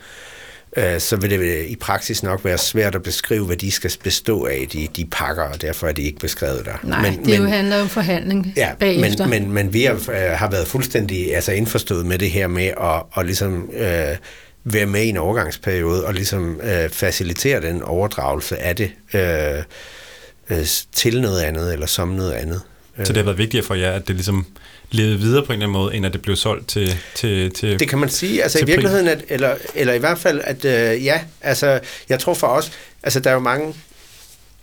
øh, 0.77 0.99
så 0.99 1.15
vil 1.15 1.29
det 1.29 1.65
i 1.65 1.75
praksis 1.75 2.23
nok 2.23 2.45
være 2.45 2.57
svært 2.57 2.95
at 2.95 3.03
beskrive, 3.03 3.45
hvad 3.45 3.57
de 3.57 3.71
skal 3.71 3.91
bestå 4.03 4.45
af, 4.45 4.67
de, 4.73 4.87
de 4.95 5.05
pakker, 5.05 5.43
og 5.43 5.61
derfor 5.61 5.87
er 5.87 5.91
de 5.91 6.01
ikke 6.01 6.19
beskrevet 6.19 6.65
der. 6.65 6.77
Nej, 6.83 7.01
men, 7.01 7.19
det 7.19 7.25
men, 7.25 7.35
jo 7.35 7.45
handler 7.45 7.81
om 7.81 7.89
forhandling 7.89 8.53
ja, 8.57 8.69
bagefter. 8.79 9.27
Men, 9.27 9.43
men, 9.43 9.53
men 9.53 9.73
vi 9.73 9.83
har, 9.83 9.93
øh, 9.93 10.31
har 10.37 10.49
været 10.49 10.67
fuldstændig 10.67 11.35
altså 11.35 11.51
indforstået 11.51 12.05
med 12.05 12.17
det 12.17 12.31
her 12.31 12.47
med 12.47 12.67
at, 12.81 13.03
at 13.17 13.25
ligesom... 13.25 13.69
Øh, 13.73 14.17
være 14.69 14.85
med 14.85 15.01
i 15.01 15.09
en 15.09 15.17
overgangsperiode 15.17 16.05
og 16.05 16.13
ligesom 16.13 16.61
øh, 16.63 16.89
facilitere 16.89 17.61
den 17.61 17.81
overdragelse 17.81 18.57
af 18.57 18.75
det. 18.75 18.91
Øh, 19.13 19.63
øh, 20.49 20.65
til 20.91 21.21
noget 21.21 21.41
andet, 21.41 21.73
eller 21.73 21.85
som 21.85 22.07
noget 22.07 22.31
andet. 22.31 22.61
Så 23.03 23.13
det 23.13 23.17
har 23.17 23.23
været 23.23 23.37
vigtigere 23.37 23.65
for 23.65 23.75
jer, 23.75 23.91
at 23.91 24.07
det 24.07 24.15
ligesom 24.15 24.45
levede 24.91 25.19
videre 25.19 25.45
på 25.45 25.53
en 25.53 25.59
eller 25.59 25.67
anden 25.67 25.81
måde, 25.81 25.95
end 25.95 26.05
at 26.05 26.13
det 26.13 26.21
blev 26.21 26.35
solgt 26.35 26.67
til 26.67 26.97
til, 27.15 27.51
til 27.51 27.79
Det 27.79 27.89
kan 27.89 27.99
man 27.99 28.09
sige. 28.09 28.43
Altså 28.43 28.59
i 28.59 28.65
virkeligheden, 28.65 29.07
at, 29.07 29.23
eller, 29.29 29.55
eller 29.75 29.93
i 29.93 29.97
hvert 29.97 30.17
fald, 30.17 30.41
at 30.43 30.65
øh, 30.65 31.05
ja, 31.05 31.21
altså 31.41 31.79
jeg 32.09 32.19
tror 32.19 32.33
for 32.33 32.47
os, 32.47 32.71
altså 33.03 33.19
der 33.19 33.29
er 33.29 33.33
jo 33.33 33.39
mange, 33.39 33.73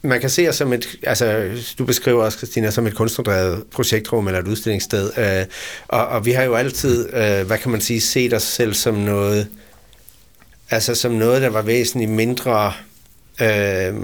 man 0.03 0.21
kan 0.21 0.31
se 0.31 0.49
os 0.49 0.57
som 0.57 0.73
et, 0.73 0.97
altså 1.03 1.51
du 1.79 1.85
beskriver 1.85 2.25
os, 2.25 2.35
Christina, 2.35 2.71
som 2.71 2.87
et 2.87 2.95
kunstnerdrevet 2.95 3.65
projektrum 3.73 4.27
eller 4.27 4.41
et 4.41 4.49
udstillingssted, 4.49 5.11
øh, 5.19 5.47
og, 5.89 6.07
og 6.07 6.27
vi 6.27 6.33
har 6.33 6.43
jo 6.43 6.55
altid, 6.55 7.15
øh, 7.15 7.47
hvad 7.47 7.59
kan 7.59 7.71
man 7.71 7.81
sige, 7.81 8.01
set 8.01 8.35
os 8.35 8.43
selv 8.43 8.75
som 8.75 8.95
noget, 8.95 9.49
altså 10.71 10.95
som 10.95 11.13
noget, 11.13 11.43
der 11.43 11.49
var 11.49 11.63
væsentligt 11.63 12.11
mindre 12.11 12.73
øh, 13.41 13.95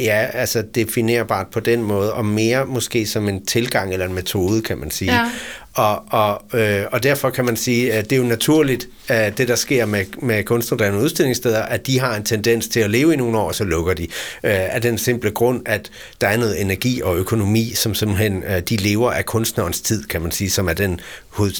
Ja, 0.00 0.26
altså 0.32 0.62
definerbart 0.62 1.46
på 1.52 1.60
den 1.60 1.82
måde, 1.82 2.12
og 2.12 2.24
mere 2.24 2.66
måske 2.66 3.06
som 3.06 3.28
en 3.28 3.46
tilgang 3.46 3.92
eller 3.92 4.06
en 4.06 4.14
metode, 4.14 4.62
kan 4.62 4.78
man 4.78 4.90
sige. 4.90 5.12
Ja. 5.12 5.30
Og, 5.74 6.04
og, 6.10 6.42
øh, 6.60 6.84
og 6.92 7.02
derfor 7.02 7.30
kan 7.30 7.44
man 7.44 7.56
sige, 7.56 7.92
at 7.92 8.10
det 8.10 8.16
er 8.16 8.20
jo 8.20 8.28
naturligt, 8.28 8.88
at 9.08 9.38
det 9.38 9.48
der 9.48 9.54
sker 9.54 9.86
med, 9.86 10.04
med 10.22 10.44
kunstnerdrevne 10.44 10.98
udstillingssteder, 10.98 11.62
at 11.62 11.86
de 11.86 12.00
har 12.00 12.16
en 12.16 12.24
tendens 12.24 12.68
til 12.68 12.80
at 12.80 12.90
leve 12.90 13.12
i 13.12 13.16
nogle 13.16 13.38
år, 13.38 13.48
og 13.48 13.54
så 13.54 13.64
lukker 13.64 13.94
de. 13.94 14.02
Øh, 14.02 14.10
af 14.42 14.82
den 14.82 14.98
simple 14.98 15.30
grund, 15.30 15.62
at 15.66 15.90
der 16.20 16.28
er 16.28 16.36
noget 16.36 16.60
energi 16.60 17.00
og 17.02 17.16
økonomi, 17.16 17.72
som 17.74 17.94
simpelthen 17.94 18.44
øh, 18.44 18.60
de 18.60 18.76
lever 18.76 19.12
af 19.12 19.26
kunstnerens 19.26 19.80
tid, 19.80 20.04
kan 20.04 20.22
man 20.22 20.30
sige, 20.30 20.50
som 20.50 20.68
er 20.68 20.72
den, 20.72 21.00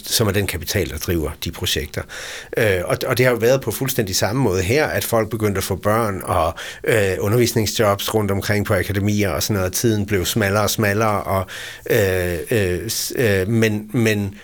som 0.05 0.29
er 0.29 0.33
den 0.33 0.47
kapital, 0.47 0.91
der 0.91 0.99
driver 0.99 1.31
de 1.45 1.51
projekter. 1.51 2.03
Øh, 2.57 2.81
og, 2.85 2.97
og 3.07 3.19
det 3.19 3.27
har 3.27 3.33
jo 3.33 3.39
været 3.39 3.61
på 3.61 3.71
fuldstændig 3.71 4.17
samme 4.17 4.43
måde 4.43 4.63
her, 4.63 4.87
at 4.87 5.05
folk 5.05 5.31
begyndte 5.31 5.59
at 5.59 5.65
få 5.65 5.77
børn 5.77 6.21
og 6.25 6.55
øh, 6.85 7.13
undervisningsjobs 7.19 8.15
rundt 8.15 8.31
omkring 8.31 8.67
på 8.67 8.75
akademier 8.75 9.31
og 9.31 9.43
sådan 9.43 9.57
noget. 9.57 9.73
Tiden 9.73 10.07
blev 10.07 10.25
smallere 10.25 10.63
og 10.63 10.71
smallere, 10.71 11.23
og, 11.23 11.47
øh, 11.91 12.39
øh, 12.51 12.91
øh, 13.17 13.49
men, 13.49 13.91
men 14.05 14.35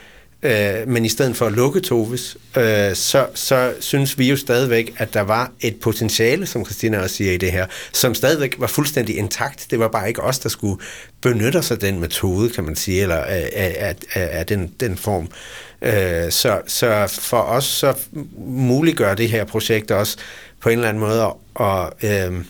Øh, 0.42 0.88
men 0.88 1.04
i 1.04 1.08
stedet 1.08 1.36
for 1.36 1.46
at 1.46 1.52
lukke 1.52 1.80
Toves, 1.80 2.36
øh, 2.56 2.94
så, 2.94 3.26
så 3.34 3.74
synes 3.80 4.18
vi 4.18 4.30
jo 4.30 4.36
stadigvæk, 4.36 4.94
at 4.96 5.14
der 5.14 5.20
var 5.20 5.52
et 5.60 5.80
potentiale, 5.80 6.46
som 6.46 6.64
Christina 6.64 7.00
også 7.02 7.16
siger 7.16 7.32
i 7.32 7.36
det 7.36 7.52
her, 7.52 7.66
som 7.92 8.14
stadigvæk 8.14 8.54
var 8.58 8.66
fuldstændig 8.66 9.16
intakt. 9.16 9.66
Det 9.70 9.78
var 9.78 9.88
bare 9.88 10.08
ikke 10.08 10.22
os, 10.22 10.38
der 10.38 10.48
skulle 10.48 10.82
benytte 11.20 11.56
os 11.56 11.70
af 11.70 11.78
den 11.78 12.00
metode, 12.00 12.50
kan 12.50 12.64
man 12.64 12.76
sige, 12.76 13.02
eller 13.02 13.16
af, 13.16 13.50
af, 13.52 13.96
af, 14.14 14.28
af 14.38 14.46
den, 14.46 14.72
den 14.80 14.96
form. 14.96 15.28
Øh, 15.82 16.30
så, 16.30 16.60
så 16.66 17.18
for 17.20 17.40
os, 17.40 17.64
så 17.64 17.94
muliggør 18.46 19.14
det 19.14 19.28
her 19.28 19.44
projekt 19.44 19.90
også 19.90 20.16
på 20.60 20.68
en 20.68 20.78
eller 20.78 20.88
anden 20.88 21.00
måde 21.00 21.34
at... 21.60 21.92
Øh, 22.02 22.44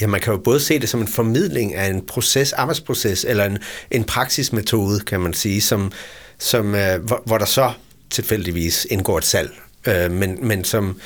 Ja, 0.00 0.06
man 0.06 0.20
kan 0.20 0.32
jo 0.32 0.38
både 0.38 0.60
se 0.60 0.78
det 0.78 0.88
som 0.88 1.00
en 1.00 1.08
formidling 1.08 1.74
af 1.74 1.86
en 1.86 2.02
proces, 2.06 2.52
arbejdsproces, 2.52 3.24
eller 3.28 3.44
en, 3.44 3.58
en 3.90 4.04
praksismetode, 4.04 5.00
kan 5.00 5.20
man 5.20 5.34
sige, 5.34 5.60
som, 5.60 5.92
som, 6.38 6.74
øh, 6.74 7.04
hvor, 7.04 7.22
hvor 7.26 7.38
der 7.38 7.44
så 7.44 7.72
tilfældigvis 8.10 8.86
indgår 8.90 9.18
et 9.18 9.24
salg, 9.24 9.50
øh, 9.86 10.10
men, 10.10 10.38
men, 10.42 10.64
som, 10.64 11.00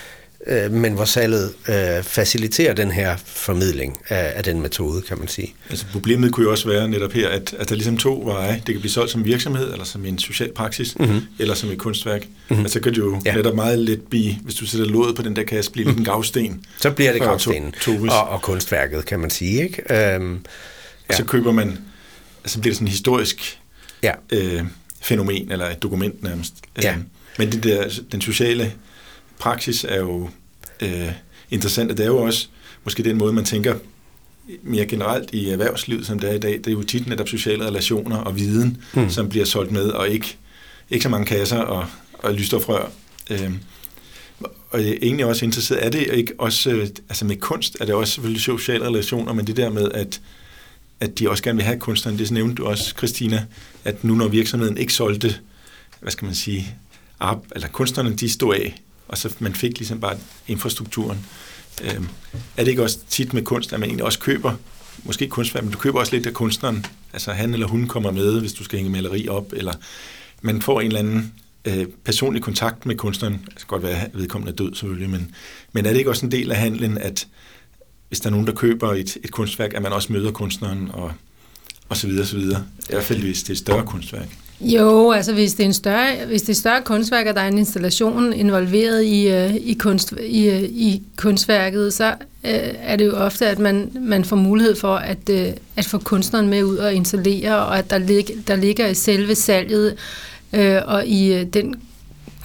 øh, 0.47 0.73
men 0.73 0.93
hvor 0.93 1.05
salget 1.05 1.53
øh, 1.69 2.03
faciliterer 2.03 2.75
den 2.75 2.91
her 2.91 3.17
formidling 3.25 3.99
af, 4.09 4.33
af 4.37 4.45
den 4.45 4.61
metode, 4.61 5.03
kan 5.03 5.19
man 5.19 5.29
sige. 5.29 5.55
Altså 5.71 5.87
problemet 5.93 6.33
kunne 6.33 6.45
jo 6.45 6.51
også 6.51 6.69
være 6.69 6.89
netop 6.89 7.13
her, 7.13 7.29
at, 7.29 7.55
at 7.59 7.69
der 7.69 7.75
er 7.75 7.77
ligesom 7.77 7.97
to 7.97 8.23
veje. 8.25 8.63
Det 8.67 8.75
kan 8.75 8.81
blive 8.81 8.91
solgt 8.91 9.11
som 9.11 9.25
virksomhed, 9.25 9.73
eller 9.73 9.85
som 9.85 10.05
en 10.05 10.19
social 10.19 10.53
praksis, 10.53 10.99
mm-hmm. 10.99 11.21
eller 11.39 11.55
som 11.55 11.71
et 11.71 11.79
kunstværk. 11.79 12.27
Mm-hmm. 12.49 12.65
Altså 12.65 12.73
så 12.73 12.81
kan 12.81 12.93
det 12.93 12.99
jo 12.99 13.21
ja. 13.25 13.35
netop 13.35 13.55
meget 13.55 13.79
let 13.79 14.03
blive, 14.03 14.35
hvis 14.43 14.55
du 14.55 14.67
sætter 14.67 14.87
låget 14.87 15.17
på 15.17 15.23
den 15.23 15.37
der 15.37 15.45
kasse, 15.45 15.73
blive 15.73 15.85
mm-hmm. 15.85 16.01
en 16.01 16.05
gravsten. 16.05 16.65
Så 16.79 16.91
bliver 16.91 17.13
det 17.13 17.23
gravstenen 17.23 17.73
to, 17.81 17.93
og, 18.11 18.29
og 18.29 18.43
kunstværket, 18.43 19.05
kan 19.07 19.21
man 19.21 19.31
sige. 19.31 19.63
Ikke? 19.63 20.15
Øhm, 20.15 20.45
ja. 21.11 21.17
Så 21.17 21.25
køber 21.25 21.53
man, 21.53 21.79
altså 22.45 22.61
bliver 22.61 22.73
det 22.73 22.77
sådan 22.77 22.89
historisk... 22.89 23.59
Ja. 24.03 24.13
Øh, 24.33 24.63
fænomen, 25.01 25.53
eller 25.53 25.71
et 25.71 25.83
dokument 25.83 26.23
nærmest. 26.23 26.55
Ja. 26.83 26.93
Øh, 26.93 26.99
men 27.39 27.53
det 27.53 27.65
der, 27.65 28.01
den 28.13 28.21
sociale 28.21 28.73
praksis 29.43 29.85
er 29.89 29.99
jo 29.99 30.29
øh, 30.83 31.13
interessant, 31.51 31.91
og 31.91 31.97
det 31.97 32.05
er 32.05 32.09
jo 32.09 32.17
også 32.17 32.49
måske 32.85 33.05
den 33.05 33.19
måde, 33.19 33.33
man 33.33 33.45
tænker 33.45 33.75
mere 34.63 34.87
generelt 34.87 35.31
i 35.33 35.49
erhvervslivet, 35.49 36.07
som 36.07 36.19
det 36.19 36.31
er 36.31 36.35
i 36.35 36.39
dag. 36.39 36.53
Det 36.53 36.67
er 36.67 36.73
jo 36.73 36.83
tit 36.83 37.07
netop 37.07 37.29
sociale 37.29 37.67
relationer 37.67 38.17
og 38.17 38.39
viden, 38.39 38.83
mm. 38.95 39.11
som 39.11 39.29
bliver 39.29 39.45
solgt 39.45 39.73
med, 39.73 39.89
og 39.89 40.09
ikke, 40.09 40.37
ikke 40.91 41.03
så 41.03 41.09
mange 41.09 41.27
kasser 41.27 41.59
og, 41.59 41.87
og 42.15 42.35
lysstofrør. 42.35 42.91
Øh, 43.31 43.51
og 44.71 44.81
jeg 44.85 44.91
er 44.91 44.99
egentlig 45.03 45.27
også 45.27 45.45
interesseret, 45.45 45.87
er 45.87 45.91
det 45.91 46.07
ikke 46.13 46.33
også, 46.39 46.71
øh, 46.71 46.89
altså 47.09 47.25
med 47.25 47.37
kunst, 47.37 47.77
er 47.81 47.85
det 47.85 47.95
også 47.95 48.13
selvfølgelig 48.13 48.43
sociale 48.43 48.87
relationer, 48.87 49.33
men 49.33 49.47
det 49.47 49.57
der 49.57 49.71
med, 49.71 49.93
at 49.95 50.21
at 51.01 51.19
de 51.19 51.31
også 51.31 51.43
gerne 51.43 51.57
vil 51.57 51.65
have 51.65 51.79
kunstneren. 51.79 52.19
Det 52.19 52.31
nævnte 52.31 52.55
du 52.55 52.67
også, 52.67 52.95
Christina, 52.97 53.45
at 53.85 54.05
nu 54.05 54.15
når 54.15 54.29
virksomheden 54.29 54.79
ikke 54.79 54.93
solgte, 54.93 55.35
hvad 56.01 56.13
skal 56.13 56.27
man 56.27 56.35
sige, 56.35 56.77
op, 57.21 57.47
eller 57.55 57.69
kunstnerne, 57.69 58.17
de 58.17 58.31
stod 58.31 58.55
af, 58.55 58.83
og 59.13 59.19
så 59.19 59.35
man 59.39 59.55
fik 59.55 59.79
ligesom 59.79 60.01
bare 60.01 60.17
infrastrukturen. 60.47 61.27
Øh, 61.83 62.01
er 62.57 62.65
det 62.65 62.69
ikke 62.69 62.83
også 62.83 62.99
tit 63.09 63.35
med 63.35 63.43
kunst, 63.43 63.73
at 63.73 63.81
man 63.81 63.89
egentlig 63.89 64.05
også 64.05 64.19
køber, 64.19 64.55
måske 65.05 65.29
kunstværk, 65.29 65.65
men 65.65 65.73
du 65.73 65.79
køber 65.79 65.99
også 66.01 66.17
lidt 66.17 66.27
af 66.27 66.35
kunstneren, 66.35 66.87
altså 67.13 67.33
han 67.33 67.53
eller 67.53 67.67
hun 67.67 67.89
kommer 67.89 68.11
med, 68.11 68.41
hvis 68.41 68.53
du 68.53 68.65
skal 68.65 68.79
hænge 68.79 68.93
maleri 68.93 69.29
op, 69.29 69.53
eller 69.53 69.73
man 70.43 70.63
får 70.63 70.81
en 70.81 70.87
eller 70.87 70.99
anden 70.99 71.33
øh, 71.65 71.87
personlig 72.05 72.43
kontakt 72.43 72.87
med 72.87 72.97
kunstneren. 72.97 73.33
Det 73.33 73.57
kan 73.57 73.67
godt 73.67 73.83
være, 73.83 74.01
at 74.01 74.11
vedkommende 74.15 74.53
er 74.53 74.57
død 74.57 74.75
selvfølgelig, 74.75 75.11
men, 75.11 75.35
men 75.73 75.87
er 75.87 75.91
det 75.91 75.99
ikke 75.99 76.11
også 76.11 76.27
en 76.27 76.33
del 76.33 76.51
af 76.51 76.57
handlen, 76.57 76.99
at 76.99 77.27
hvis 78.09 78.21
der 78.21 78.27
er 78.27 78.31
nogen, 78.31 78.47
der 78.47 78.55
køber 78.55 78.93
et, 78.93 79.17
et 79.25 79.31
kunstværk, 79.31 79.75
at 79.75 79.83
man 79.83 79.93
også 79.93 80.13
møder 80.13 80.33
kunstneren 80.33 80.91
og, 80.93 81.13
og 81.89 81.97
så 81.97 82.07
videre, 82.07 82.27
så 82.27 82.37
videre. 82.37 82.65
I 82.79 82.93
hvert 82.93 83.05
fald, 83.05 83.21
hvis 83.21 83.43
det 83.43 83.49
er 83.49 83.55
et 83.55 83.59
større 83.59 83.87
kunstværk. 83.87 84.29
Jo, 84.65 85.11
altså 85.11 85.33
hvis 85.33 85.55
det 85.55 85.63
er 85.63 85.67
en 85.67 85.73
større, 85.73 86.27
hvis 86.27 86.43
det 86.43 86.49
er 86.49 86.55
større 86.55 86.83
kunstværk, 86.83 87.27
og 87.27 87.35
der 87.35 87.41
er 87.41 87.49
en 87.49 87.59
installation 87.59 88.33
involveret 88.33 89.05
i, 89.05 89.29
øh, 89.29 89.55
i, 89.55 89.75
kunst, 89.75 90.15
i, 90.27 90.49
øh, 90.49 90.63
i 90.63 91.03
kunstværket, 91.17 91.95
så 91.95 92.07
øh, 92.45 92.75
er 92.83 92.97
det 92.97 93.07
jo 93.07 93.17
ofte, 93.17 93.47
at 93.47 93.59
man, 93.59 93.91
man 93.95 94.25
får 94.25 94.37
mulighed 94.37 94.77
for 94.77 94.95
at, 94.95 95.29
øh, 95.31 95.53
at 95.77 95.85
få 95.85 95.99
kunstneren 95.99 96.49
med 96.49 96.65
ud 96.65 96.77
og 96.77 96.95
installere, 96.95 97.57
og 97.57 97.79
at 97.79 97.91
der, 97.91 97.99
lig, 97.99 98.27
der 98.47 98.57
ligger 98.57 98.87
i 98.87 98.95
selve 98.95 99.35
salget 99.35 99.97
øh, 100.53 100.81
og 100.85 101.07
i 101.07 101.35
øh, 101.35 101.47
den 101.47 101.75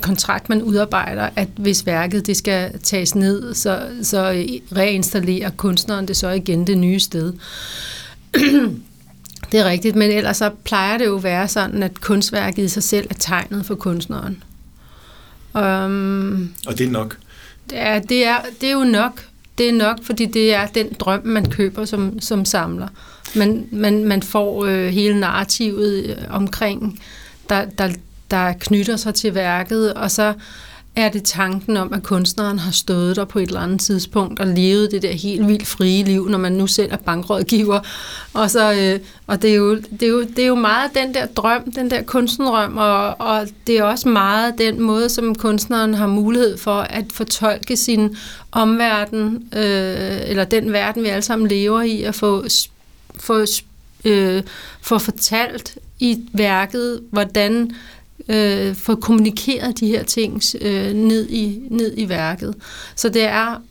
kontrakt, 0.01 0.49
man 0.49 0.61
udarbejder, 0.61 1.29
at 1.35 1.47
hvis 1.57 1.85
værket 1.85 2.27
det 2.27 2.37
skal 2.37 2.79
tages 2.83 3.15
ned, 3.15 3.53
så, 3.53 3.79
så 4.01 4.31
øh, 4.31 4.77
reinstallerer 4.77 5.49
kunstneren 5.49 6.07
det 6.07 6.17
så 6.17 6.29
igen 6.29 6.67
det 6.67 6.77
nye 6.77 6.99
sted. 6.99 7.33
det 9.51 9.59
er 9.59 9.65
rigtigt, 9.65 9.95
men 9.95 10.11
ellers 10.11 10.37
så 10.37 10.49
plejer 10.63 10.97
det 10.97 11.05
jo 11.05 11.17
at 11.17 11.23
være 11.23 11.47
sådan, 11.47 11.83
at 11.83 12.01
kunstværket 12.01 12.63
i 12.63 12.67
sig 12.67 12.83
selv 12.83 13.07
er 13.09 13.15
tegnet 13.19 13.65
for 13.65 13.75
kunstneren. 13.75 14.43
Um, 15.53 16.53
Og 16.67 16.77
det 16.77 16.87
er 16.87 16.91
nok? 16.91 17.17
Ja, 17.71 17.99
det 18.09 18.25
er, 18.25 18.37
det 18.61 18.69
er 18.69 18.73
jo 18.73 18.83
nok. 18.83 19.25
Det 19.57 19.69
er 19.69 19.73
nok, 19.73 20.03
fordi 20.03 20.25
det 20.25 20.53
er 20.53 20.65
den 20.65 20.93
drøm, 20.99 21.21
man 21.25 21.49
køber 21.49 21.85
som, 21.85 22.19
som 22.19 22.45
samler. 22.45 22.87
Man, 23.35 23.67
man, 23.71 24.05
man 24.05 24.23
får 24.23 24.65
øh, 24.65 24.87
hele 24.87 25.19
narrativet 25.19 26.03
øh, 26.05 26.15
omkring, 26.29 26.99
der, 27.49 27.65
der, 27.65 27.89
der 28.31 28.53
knytter 28.59 28.95
sig 28.95 29.13
til 29.13 29.35
værket, 29.35 29.93
og 29.93 30.11
så 30.11 30.33
er 30.97 31.09
det 31.09 31.23
tanken 31.23 31.77
om, 31.77 31.93
at 31.93 32.03
kunstneren 32.03 32.59
har 32.59 32.71
stået 32.71 33.15
der 33.15 33.25
på 33.25 33.39
et 33.39 33.47
eller 33.47 33.59
andet 33.59 33.81
tidspunkt 33.81 34.39
og 34.39 34.47
levet 34.47 34.91
det 34.91 35.01
der 35.01 35.11
helt 35.11 35.47
vildt 35.47 35.67
frie 35.67 36.03
liv, 36.03 36.29
når 36.29 36.37
man 36.37 36.51
nu 36.51 36.67
selv 36.67 36.91
er 36.91 36.97
bankrådgiver. 36.97 37.79
Og, 38.33 38.51
så, 38.51 38.73
øh, 38.73 38.99
og 39.27 39.41
det, 39.41 39.51
er 39.51 39.55
jo, 39.55 39.75
det, 39.75 40.03
er 40.03 40.07
jo, 40.07 40.21
det 40.21 40.39
er 40.39 40.47
jo 40.47 40.55
meget 40.55 40.91
den 40.95 41.13
der 41.13 41.25
drøm, 41.25 41.71
den 41.71 41.91
der 41.91 42.01
kunstnerdrøm, 42.01 42.77
og, 42.77 43.21
og 43.21 43.47
det 43.67 43.77
er 43.77 43.83
også 43.83 44.09
meget 44.09 44.57
den 44.57 44.81
måde, 44.81 45.09
som 45.09 45.35
kunstneren 45.35 45.93
har 45.93 46.07
mulighed 46.07 46.57
for 46.57 46.79
at 46.79 47.05
fortolke 47.13 47.77
sin 47.77 48.17
omverden, 48.51 49.49
øh, 49.55 50.29
eller 50.29 50.43
den 50.43 50.73
verden, 50.73 51.03
vi 51.03 51.07
alle 51.07 51.21
sammen 51.21 51.47
lever 51.47 51.81
i, 51.81 52.03
at 52.03 52.15
få, 52.15 52.45
få, 53.19 53.45
øh, 54.05 54.43
få 54.81 54.97
fortalt 54.97 55.77
i 55.99 56.19
værket, 56.33 57.01
hvordan 57.11 57.71
øh, 58.29 58.75
få 58.75 58.95
kommunikeret 58.95 59.79
de 59.79 59.87
her 59.87 60.03
ting 60.03 60.41
øh, 60.61 60.93
ned, 60.93 61.29
i, 61.29 61.61
ned 61.69 61.93
i 61.97 62.09
værket. 62.09 62.55
Så 62.95 63.09
det 63.09 63.23
er, 63.23 63.61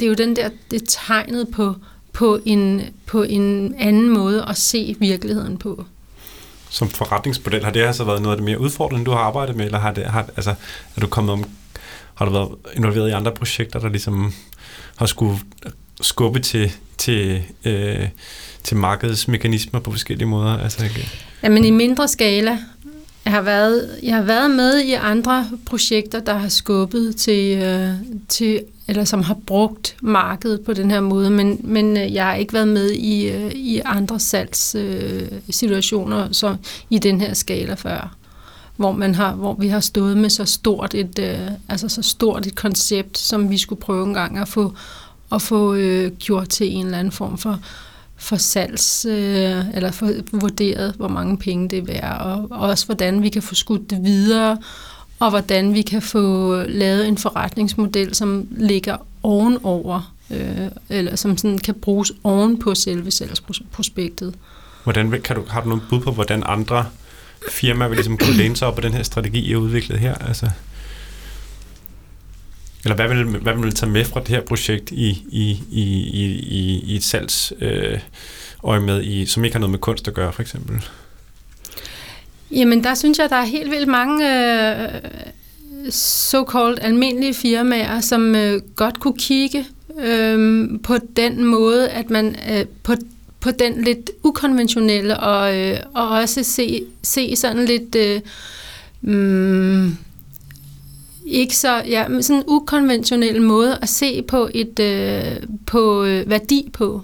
det 0.00 0.06
er 0.06 0.08
jo 0.08 0.14
den 0.14 0.36
der, 0.36 0.50
det 0.70 0.82
tegnet 0.88 1.48
på, 1.48 1.74
på, 2.12 2.40
en, 2.44 2.82
på 3.06 3.22
en 3.22 3.74
anden 3.78 4.08
måde 4.08 4.44
at 4.48 4.56
se 4.56 4.96
virkeligheden 4.98 5.58
på. 5.58 5.84
Som 6.70 6.88
forretningsmodel, 6.88 7.64
har 7.64 7.70
det 7.70 7.80
altså 7.80 8.04
været 8.04 8.22
noget 8.22 8.32
af 8.32 8.36
det 8.36 8.44
mere 8.44 8.60
udfordrende, 8.60 9.04
du 9.04 9.10
har 9.10 9.18
arbejdet 9.18 9.56
med, 9.56 9.64
eller 9.64 9.78
har, 9.78 9.92
det, 9.92 10.04
har, 10.04 10.28
altså, 10.36 10.54
er 10.96 11.00
du 11.00 11.06
kommet 11.06 11.32
om, 11.32 11.44
har 12.14 12.24
du 12.24 12.32
været 12.32 12.48
involveret 12.76 13.08
i 13.08 13.12
andre 13.12 13.32
projekter, 13.32 13.78
der 13.78 13.88
ligesom 13.88 14.32
har 14.96 15.06
skulle 15.06 15.38
skubbe 16.00 16.40
til, 16.40 16.72
til, 16.98 17.42
øh, 17.64 18.08
til 18.62 18.76
markedsmekanismer 18.76 19.80
på 19.80 19.90
forskellige 19.90 20.28
måder? 20.28 20.58
Altså, 20.58 20.84
okay. 20.84 21.04
Jamen 21.42 21.64
i 21.64 21.70
mindre 21.70 22.08
skala, 22.08 22.58
jeg 23.24 23.32
har, 23.32 23.42
været, 23.42 23.98
jeg 24.02 24.14
har 24.14 24.22
været 24.22 24.50
med 24.50 24.80
i 24.80 24.92
andre 24.92 25.46
projekter, 25.66 26.20
der 26.20 26.34
har 26.34 26.48
skubbet 26.48 27.16
til, 27.16 27.58
øh, 27.58 27.94
til 28.28 28.62
eller 28.88 29.04
som 29.04 29.22
har 29.22 29.36
brugt 29.46 29.96
markedet 30.02 30.60
på 30.60 30.72
den 30.72 30.90
her 30.90 31.00
måde, 31.00 31.30
men, 31.30 31.60
men 31.64 31.96
øh, 31.96 32.14
jeg 32.14 32.24
har 32.24 32.34
ikke 32.34 32.52
været 32.52 32.68
med 32.68 32.90
i, 32.90 33.30
øh, 33.30 33.52
i 33.54 33.80
andre 33.84 34.20
salgssituationer 34.20 36.24
øh, 36.24 36.32
som 36.32 36.56
i 36.90 36.98
den 36.98 37.20
her 37.20 37.34
skala 37.34 37.74
før, 37.74 38.16
hvor 38.76 38.92
man 38.92 39.14
har, 39.14 39.34
hvor 39.34 39.54
vi 39.54 39.68
har 39.68 39.80
stået 39.80 40.16
med 40.16 40.30
så 40.30 40.44
stort 40.44 40.94
et, 40.94 41.18
øh, 41.18 41.38
altså 41.68 41.88
så 41.88 42.02
stort 42.02 42.46
et 42.46 42.54
koncept, 42.54 43.18
som 43.18 43.50
vi 43.50 43.58
skulle 43.58 43.80
prøve 43.80 44.06
en 44.06 44.14
gang 44.14 44.38
at 44.38 44.48
få 44.48 44.74
at 45.32 45.42
få 45.42 45.74
øh, 45.74 46.12
gjort 46.12 46.48
til 46.48 46.72
en 46.72 46.84
eller 46.84 46.98
anden 46.98 47.12
form 47.12 47.38
for 47.38 47.60
for 48.20 48.36
salgs, 48.36 49.04
øh, 49.04 49.68
eller 49.74 49.90
for 49.90 50.10
vurderet, 50.32 50.94
hvor 50.96 51.08
mange 51.08 51.38
penge 51.38 51.68
det 51.68 51.78
er 51.78 51.82
værd, 51.82 52.20
og, 52.20 52.48
og 52.50 52.68
også 52.68 52.86
hvordan 52.86 53.22
vi 53.22 53.28
kan 53.28 53.42
få 53.42 53.54
skudt 53.54 53.90
det 53.90 54.04
videre, 54.04 54.58
og 55.18 55.30
hvordan 55.30 55.74
vi 55.74 55.82
kan 55.82 56.02
få 56.02 56.56
lavet 56.62 57.08
en 57.08 57.18
forretningsmodel, 57.18 58.14
som 58.14 58.46
ligger 58.50 58.96
ovenover, 59.22 60.14
øh, 60.30 60.68
eller 60.88 61.16
som 61.16 61.36
sådan 61.36 61.58
kan 61.58 61.74
bruges 61.74 62.12
oven 62.24 62.58
på 62.58 62.74
selve 62.74 63.10
salgsprospektet. 63.10 64.34
Hvordan, 64.84 65.20
kan 65.24 65.36
du, 65.36 65.42
har 65.48 65.60
du 65.60 65.68
nogle 65.68 65.82
bud 65.90 66.00
på, 66.00 66.10
hvordan 66.10 66.42
andre 66.46 66.84
firmaer 67.50 67.88
vil 67.88 67.96
ligesom 67.96 68.18
kunne 68.18 68.36
læne 68.36 68.56
sig 68.56 68.68
op 68.68 68.74
på 68.74 68.80
den 68.80 68.94
her 68.94 69.02
strategi, 69.02 69.40
I 69.40 69.50
har 69.50 69.58
udviklet 69.58 69.98
her? 69.98 70.14
Altså, 70.14 70.50
eller 72.84 72.96
hvad 72.96 73.08
vil, 73.08 73.24
hvad 73.24 73.54
vil 73.54 73.70
du 73.70 73.70
tage 73.70 73.92
med 73.92 74.04
fra 74.04 74.20
det 74.20 74.28
her 74.28 74.40
projekt 74.40 74.90
i, 74.90 75.08
i, 75.30 75.62
i, 75.70 75.82
i, 76.12 76.24
i, 76.48 76.80
i 76.86 76.96
et 76.96 77.04
salgs 77.04 77.52
øh, 77.60 77.98
øje 78.64 78.80
med, 78.80 79.02
i, 79.02 79.26
som 79.26 79.44
ikke 79.44 79.54
har 79.54 79.60
noget 79.60 79.70
med 79.70 79.78
kunst 79.78 80.08
at 80.08 80.14
gøre, 80.14 80.32
for 80.32 80.42
eksempel? 80.42 80.84
Jamen, 82.50 82.84
der 82.84 82.94
synes 82.94 83.18
jeg, 83.18 83.30
der 83.30 83.36
er 83.36 83.44
helt 83.44 83.70
vildt 83.70 83.88
mange 83.88 84.24
øh, 84.26 85.00
så-called 85.90 86.78
almindelige 86.80 87.34
firmaer, 87.34 88.00
som 88.00 88.34
øh, 88.34 88.60
godt 88.76 89.00
kunne 89.00 89.18
kigge 89.18 89.66
øh, 90.00 90.68
på 90.82 90.96
den 91.16 91.44
måde, 91.44 91.88
at 91.88 92.10
man 92.10 92.36
øh, 92.50 92.66
på, 92.82 92.92
på 93.40 93.50
den 93.50 93.84
lidt 93.84 94.10
ukonventionelle 94.22 95.20
og, 95.20 95.58
øh, 95.58 95.78
og 95.94 96.08
også 96.08 96.42
se, 96.42 96.84
se 97.02 97.36
sådan 97.36 97.64
lidt... 97.64 97.94
Øh, 97.94 98.20
mm, 99.00 99.96
ikke 101.30 101.56
så 101.56 101.82
ja, 101.86 102.08
men 102.08 102.22
sådan 102.22 102.42
en 102.42 102.44
ukonventionel 102.46 103.42
måde 103.42 103.78
at 103.82 103.88
se 103.88 104.22
på 104.22 104.48
et 104.54 104.78
øh, 104.78 105.36
på 105.66 106.04
øh, 106.04 106.30
værdi 106.30 106.70
på. 106.72 107.02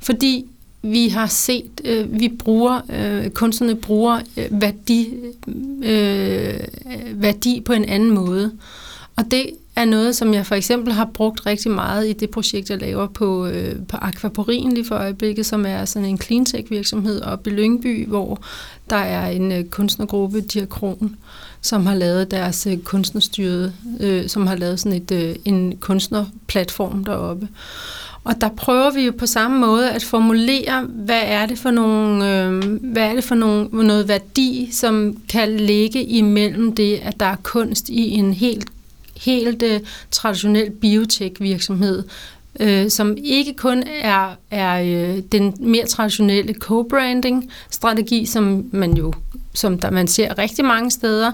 Fordi 0.00 0.46
vi 0.82 1.08
har 1.08 1.26
set, 1.26 1.80
øh, 1.84 2.20
vi 2.20 2.28
bruger, 2.28 2.80
øh, 2.92 3.30
kunstnerne 3.30 3.76
bruger 3.76 4.20
øh, 4.36 4.46
værdi, 4.50 5.14
øh, 5.82 6.60
værdi 7.14 7.62
på 7.64 7.72
en 7.72 7.84
anden 7.84 8.10
måde. 8.10 8.52
Og 9.16 9.30
det 9.30 9.50
er 9.76 9.84
noget, 9.84 10.16
som 10.16 10.34
jeg 10.34 10.46
for 10.46 10.54
eksempel 10.54 10.92
har 10.92 11.10
brugt 11.14 11.46
rigtig 11.46 11.70
meget 11.70 12.08
i 12.08 12.12
det 12.12 12.30
projekt, 12.30 12.70
jeg 12.70 12.80
laver 12.80 13.06
på, 13.06 13.46
øh, 13.46 13.76
på 13.88 13.96
Aquaporin 13.96 14.72
lige 14.72 14.86
for 14.86 14.94
øjeblikket, 14.94 15.46
som 15.46 15.66
er 15.66 15.84
sådan 15.84 16.08
en 16.08 16.20
cleantech 16.20 16.70
virksomhed 16.70 17.22
oppe 17.22 17.50
i 17.50 17.54
Lyngby, 17.54 18.06
hvor 18.06 18.42
der 18.90 18.96
er 18.96 19.30
en 19.30 19.52
øh, 19.52 19.64
kunstnergruppe, 19.64 20.40
Diakron, 20.40 21.16
som 21.62 21.86
har 21.86 21.94
lavet 21.94 22.30
deres 22.30 22.66
øh, 22.66 22.78
kunstnerstyrede, 22.78 23.72
øh, 24.00 24.28
som 24.28 24.46
har 24.46 24.56
lavet 24.56 24.80
sådan 24.80 25.02
et, 25.02 25.10
øh, 25.10 25.36
en 25.44 25.76
kunstnerplatform 25.76 27.04
deroppe. 27.04 27.48
Og 28.24 28.40
der 28.40 28.48
prøver 28.48 28.90
vi 28.90 29.00
jo 29.00 29.12
på 29.18 29.26
samme 29.26 29.58
måde 29.58 29.90
at 29.90 30.02
formulere, 30.02 30.86
hvad 30.88 31.20
er 31.24 31.46
det 31.46 31.58
for 31.58 31.70
nogle, 31.70 32.38
øh, 32.38 32.62
hvad 32.92 33.02
er 33.02 33.14
det 33.14 33.24
for 33.24 33.34
nogle, 33.34 33.68
noget 33.86 34.08
værdi, 34.08 34.68
som 34.72 35.16
kan 35.28 35.56
ligge 35.56 36.04
imellem 36.04 36.74
det, 36.74 37.00
at 37.02 37.20
der 37.20 37.26
er 37.26 37.36
kunst 37.42 37.88
i 37.88 38.10
en 38.10 38.34
helt, 38.34 38.68
helt 39.20 39.62
øh, 39.62 39.80
traditionel 40.10 40.70
biotech-virksomhed, 40.70 42.04
øh, 42.60 42.90
som 42.90 43.16
ikke 43.24 43.54
kun 43.54 43.82
er, 44.02 44.36
er 44.50 44.82
øh, 44.82 45.22
den 45.32 45.54
mere 45.60 45.86
traditionelle 45.86 46.54
co-branding-strategi, 46.54 48.26
som 48.26 48.64
man 48.72 48.92
jo 48.92 49.12
som 49.54 49.78
der 49.78 49.90
man 49.90 50.08
ser 50.08 50.38
rigtig 50.38 50.64
mange 50.64 50.90
steder, 50.90 51.32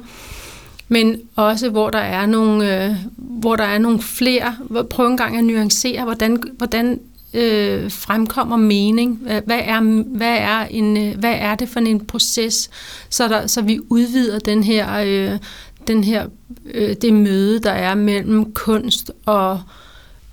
men 0.88 1.20
også 1.36 1.68
hvor 1.70 1.90
der 1.90 1.98
er 1.98 2.26
nogle, 2.26 2.84
øh, 2.84 2.94
hvor 3.16 3.56
der 3.56 3.64
er 3.64 3.78
nogle 3.78 4.02
flere. 4.02 4.56
Prøv 4.90 5.06
en 5.06 5.16
gang 5.16 5.36
at 5.36 5.44
nuancere, 5.44 6.04
hvordan, 6.04 6.42
hvordan 6.56 7.00
øh, 7.34 7.90
fremkommer 7.90 8.56
mening. 8.56 9.20
Hvad 9.44 9.60
er, 9.64 10.02
hvad, 10.16 10.36
er 10.38 10.66
en, 10.70 10.96
øh, 10.96 11.18
hvad 11.18 11.34
er 11.38 11.54
det 11.54 11.68
for 11.68 11.80
en 11.80 12.06
proces, 12.06 12.70
så, 13.10 13.28
der, 13.28 13.46
så 13.46 13.62
vi 13.62 13.78
udvider 13.88 14.38
den 14.38 14.64
her, 14.64 14.98
øh, 15.04 15.38
den 15.86 16.04
her 16.04 16.26
øh, 16.74 16.96
det 17.02 17.12
møde, 17.12 17.60
der 17.60 17.70
er 17.70 17.94
mellem 17.94 18.52
kunst 18.52 19.12
og, 19.26 19.60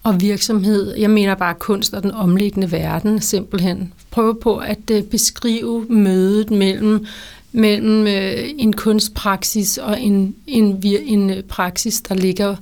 og 0.03 0.21
virksomhed. 0.21 0.97
Jeg 0.97 1.09
mener 1.09 1.35
bare 1.35 1.53
kunst 1.53 1.93
og 1.93 2.03
den 2.03 2.11
omliggende 2.11 2.71
verden, 2.71 3.21
simpelthen. 3.21 3.93
Prøve 4.11 4.35
på 4.35 4.57
at 4.57 4.89
øh, 4.91 5.03
beskrive 5.03 5.85
mødet 5.89 6.51
mellem 6.51 7.05
mellem 7.53 8.07
øh, 8.07 8.49
en 8.57 8.73
kunstpraksis 8.73 9.77
og 9.77 10.01
en, 10.01 10.35
en, 10.47 10.83
en 10.83 11.29
øh, 11.29 11.43
praksis, 11.43 12.01
der 12.01 12.15
ligger 12.15 12.55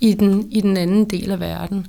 i 0.00 0.12
den, 0.12 0.48
i 0.50 0.60
den 0.60 0.76
anden 0.76 1.04
del 1.04 1.30
af 1.30 1.40
verden. 1.40 1.86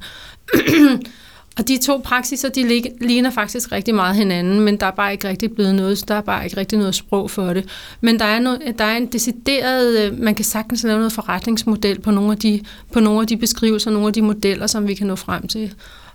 og 1.58 1.68
de 1.68 1.78
to 1.78 2.01
praksiser, 2.03 2.49
de 2.49 2.68
lig, 2.68 2.84
ligner 3.01 3.30
faktisk 3.30 3.72
rigtig 3.72 3.95
meget 3.95 4.16
hinanden, 4.16 4.60
men 4.60 4.80
der 4.80 4.86
er 4.86 4.91
bare 4.91 5.12
ikke 5.12 5.28
rigtig 5.28 5.51
blevet 5.51 5.76
noget, 5.76 6.08
der 6.08 6.16
er 6.16 6.22
bare 6.22 6.43
ikke 6.43 6.58
rigtig 6.58 6.80
noget 6.80 6.95
sprog 6.95 7.32
for 7.32 7.53
det. 7.53 7.66
Men 8.01 8.20
der 8.20 8.26
er, 8.26 8.39
no, 8.39 8.55
der 8.78 8.86
er 8.86 8.97
en 8.97 9.05
decideret, 9.05 9.97
øh, 9.99 10.20
man 10.20 10.36
kan 10.36 10.45
sagtens 10.45 10.84
lave 10.84 10.97
noget 10.97 11.14
forretningsmodel 11.14 12.01
på 12.01 12.12
nogle, 12.12 12.32
af 12.32 12.38
de, 12.38 12.62
på 12.91 12.99
nogle 12.99 13.22
af 13.22 13.28
de 13.28 13.38
beskrivelser, 13.38 13.91
nogle 13.91 14.08
af 14.08 14.14
de 14.14 14.22
modeller, 14.22 14.68
som 14.68 14.88
vi 14.88 14.93
kan 14.93 15.08
nå 15.08 15.16
frem 15.16 15.47
til. 15.47 15.74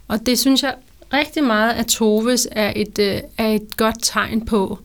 Og 0.09 0.27
det 0.27 0.39
synes 0.39 0.63
jeg 0.63 0.75
rigtig 1.13 1.45
meget, 1.45 1.73
at 1.73 1.87
Toves 1.87 2.49
er 2.53 2.73
et, 2.77 2.99
øh, 2.99 3.21
er 3.39 3.49
et 3.49 3.77
godt 3.77 3.97
tegn 4.03 4.47
på 4.47 4.79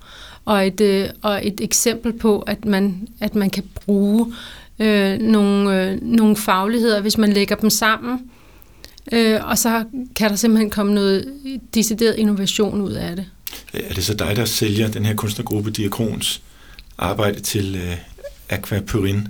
og 0.48 0.68
et, 0.68 0.82
øh, 0.82 1.10
og 1.22 1.48
et 1.48 1.62
eksempel 1.62 2.14
på, 2.14 2.40
at 2.40 2.66
man, 2.66 3.08
at 3.20 3.36
man 3.36 3.50
kan 3.50 3.64
bruge 3.86 4.34
øh, 4.80 5.20
nogle, 5.20 5.84
øh, 5.84 6.02
nogle 6.02 6.36
fagligheder, 6.36 7.02
hvis 7.02 7.18
man 7.18 7.34
lægger 7.34 7.56
dem 7.56 7.70
sammen, 7.70 8.20
øh, 9.12 9.46
og 9.46 9.58
så 9.58 9.84
kan 10.16 10.30
der 10.30 10.36
simpelthen 10.36 10.70
komme 10.70 10.94
noget 10.94 11.34
decideret 11.74 12.16
innovation 12.16 12.82
ud 12.82 12.92
af 12.92 13.16
det. 13.16 13.26
Øh, 13.74 13.82
er 13.90 13.94
det 13.94 14.04
så 14.04 14.14
dig, 14.14 14.36
der 14.36 14.46
sælger 14.46 14.88
den 14.88 15.06
her 15.06 15.16
kunstnergruppe 15.16 15.72
Diakrons 15.72 16.42
arbejde 16.98 17.40
til 17.40 17.76
øh, 17.76 17.98
Aquapurin? 18.50 19.28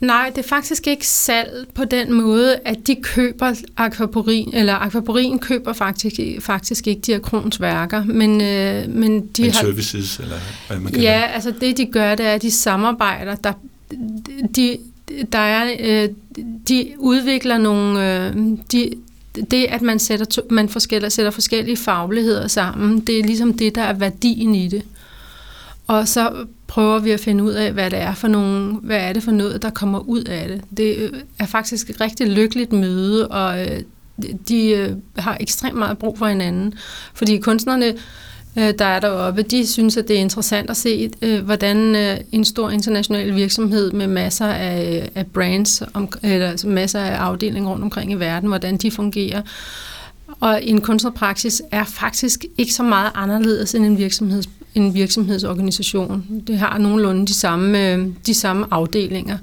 Nej, 0.00 0.32
det 0.36 0.44
er 0.44 0.48
faktisk 0.48 0.86
ikke 0.86 1.06
salg 1.06 1.66
på 1.74 1.84
den 1.84 2.12
måde, 2.12 2.56
at 2.64 2.86
de 2.86 2.94
køber 3.02 3.54
aquaporin, 3.76 4.50
eller 4.54 4.74
aquaporin 4.74 5.38
køber 5.38 5.72
faktisk, 5.72 6.20
faktisk 6.40 6.86
ikke 6.86 7.00
Diakrons 7.00 7.60
værker, 7.60 8.04
men, 8.04 8.40
øh, 8.40 8.88
men 8.88 9.26
de 9.26 9.42
men 9.42 9.50
har... 9.50 9.60
services, 9.60 10.18
eller 10.18 10.36
hvad 10.68 10.78
man 10.78 10.92
kan 10.92 11.02
Ja, 11.02 11.12
have. 11.18 11.26
altså 11.28 11.54
det 11.60 11.76
de 11.76 11.86
gør, 11.86 12.14
det 12.14 12.26
er, 12.26 12.32
at 12.32 12.42
de 12.42 12.50
samarbejder. 12.50 13.34
Der, 13.34 13.52
de, 14.56 14.78
der 15.32 15.38
er, 15.38 15.74
øh, 15.80 16.08
de 16.68 16.92
udvikler 16.98 17.58
nogle... 17.58 18.26
Øh, 18.26 18.34
de, 18.72 18.90
det, 19.50 19.66
at 19.68 19.82
man 19.82 19.98
sætter, 19.98 20.42
man 20.50 20.68
forskellige, 20.68 21.10
sætter 21.10 21.30
forskellige 21.30 21.76
fagligheder 21.76 22.48
sammen, 22.48 23.00
det 23.00 23.18
er 23.18 23.24
ligesom 23.24 23.52
det, 23.58 23.74
der 23.74 23.82
er 23.82 23.92
værdien 23.92 24.54
i 24.54 24.68
det. 24.68 24.82
Og 25.86 26.08
så 26.08 26.46
prøver 26.66 26.98
vi 26.98 27.10
at 27.10 27.20
finde 27.20 27.44
ud 27.44 27.52
af, 27.52 27.72
hvad 27.72 27.90
det 27.90 27.98
er 27.98 28.14
for 28.14 28.28
nogle, 28.28 28.74
hvad 28.74 28.96
er 28.96 29.12
det 29.12 29.22
for 29.22 29.30
noget, 29.30 29.62
der 29.62 29.70
kommer 29.70 29.98
ud 29.98 30.24
af 30.24 30.48
det. 30.48 30.62
Det 30.76 30.96
øh, 30.96 31.12
er 31.38 31.46
faktisk 31.46 31.90
et 31.90 32.00
rigtig 32.00 32.26
lykkeligt 32.28 32.72
møde, 32.72 33.28
og 33.28 33.66
øh, 33.66 33.80
de 34.48 34.70
øh, 34.70 34.90
har 35.16 35.36
ekstremt 35.40 35.78
meget 35.78 35.98
brug 35.98 36.18
for 36.18 36.26
hinanden. 36.26 36.74
Fordi 37.14 37.38
kunstnerne, 37.38 37.94
der 38.54 38.84
er 38.84 39.00
deroppe, 39.00 39.42
de 39.42 39.66
synes, 39.66 39.96
at 39.96 40.08
det 40.08 40.16
er 40.16 40.20
interessant 40.20 40.70
at 40.70 40.76
se, 40.76 41.10
hvordan 41.44 41.78
en 42.32 42.44
stor 42.44 42.70
international 42.70 43.34
virksomhed 43.34 43.92
med 43.92 44.06
masser 44.06 44.46
af, 44.46 45.10
af 45.14 45.26
brands, 45.26 45.82
eller 46.22 46.50
altså 46.50 46.68
masser 46.68 47.00
af 47.00 47.16
afdelinger 47.16 47.70
rundt 47.70 47.84
omkring 47.84 48.12
i 48.12 48.14
verden, 48.14 48.48
hvordan 48.48 48.76
de 48.76 48.90
fungerer. 48.90 49.42
Og 50.40 50.64
en 50.64 50.80
kunstnerpraksis 50.80 51.62
er 51.70 51.84
faktisk 51.84 52.44
ikke 52.58 52.72
så 52.72 52.82
meget 52.82 53.10
anderledes 53.14 53.74
end 53.74 53.86
en 53.86 53.98
virksomheds 53.98 54.48
en 54.76 54.94
virksomhedsorganisation. 54.94 56.42
Det 56.46 56.58
har 56.58 56.78
nogenlunde 56.78 57.26
de 57.26 57.34
samme, 57.34 57.92
øh, 57.92 58.06
de 58.26 58.34
samme 58.34 58.66
afdelinger. 58.70 59.38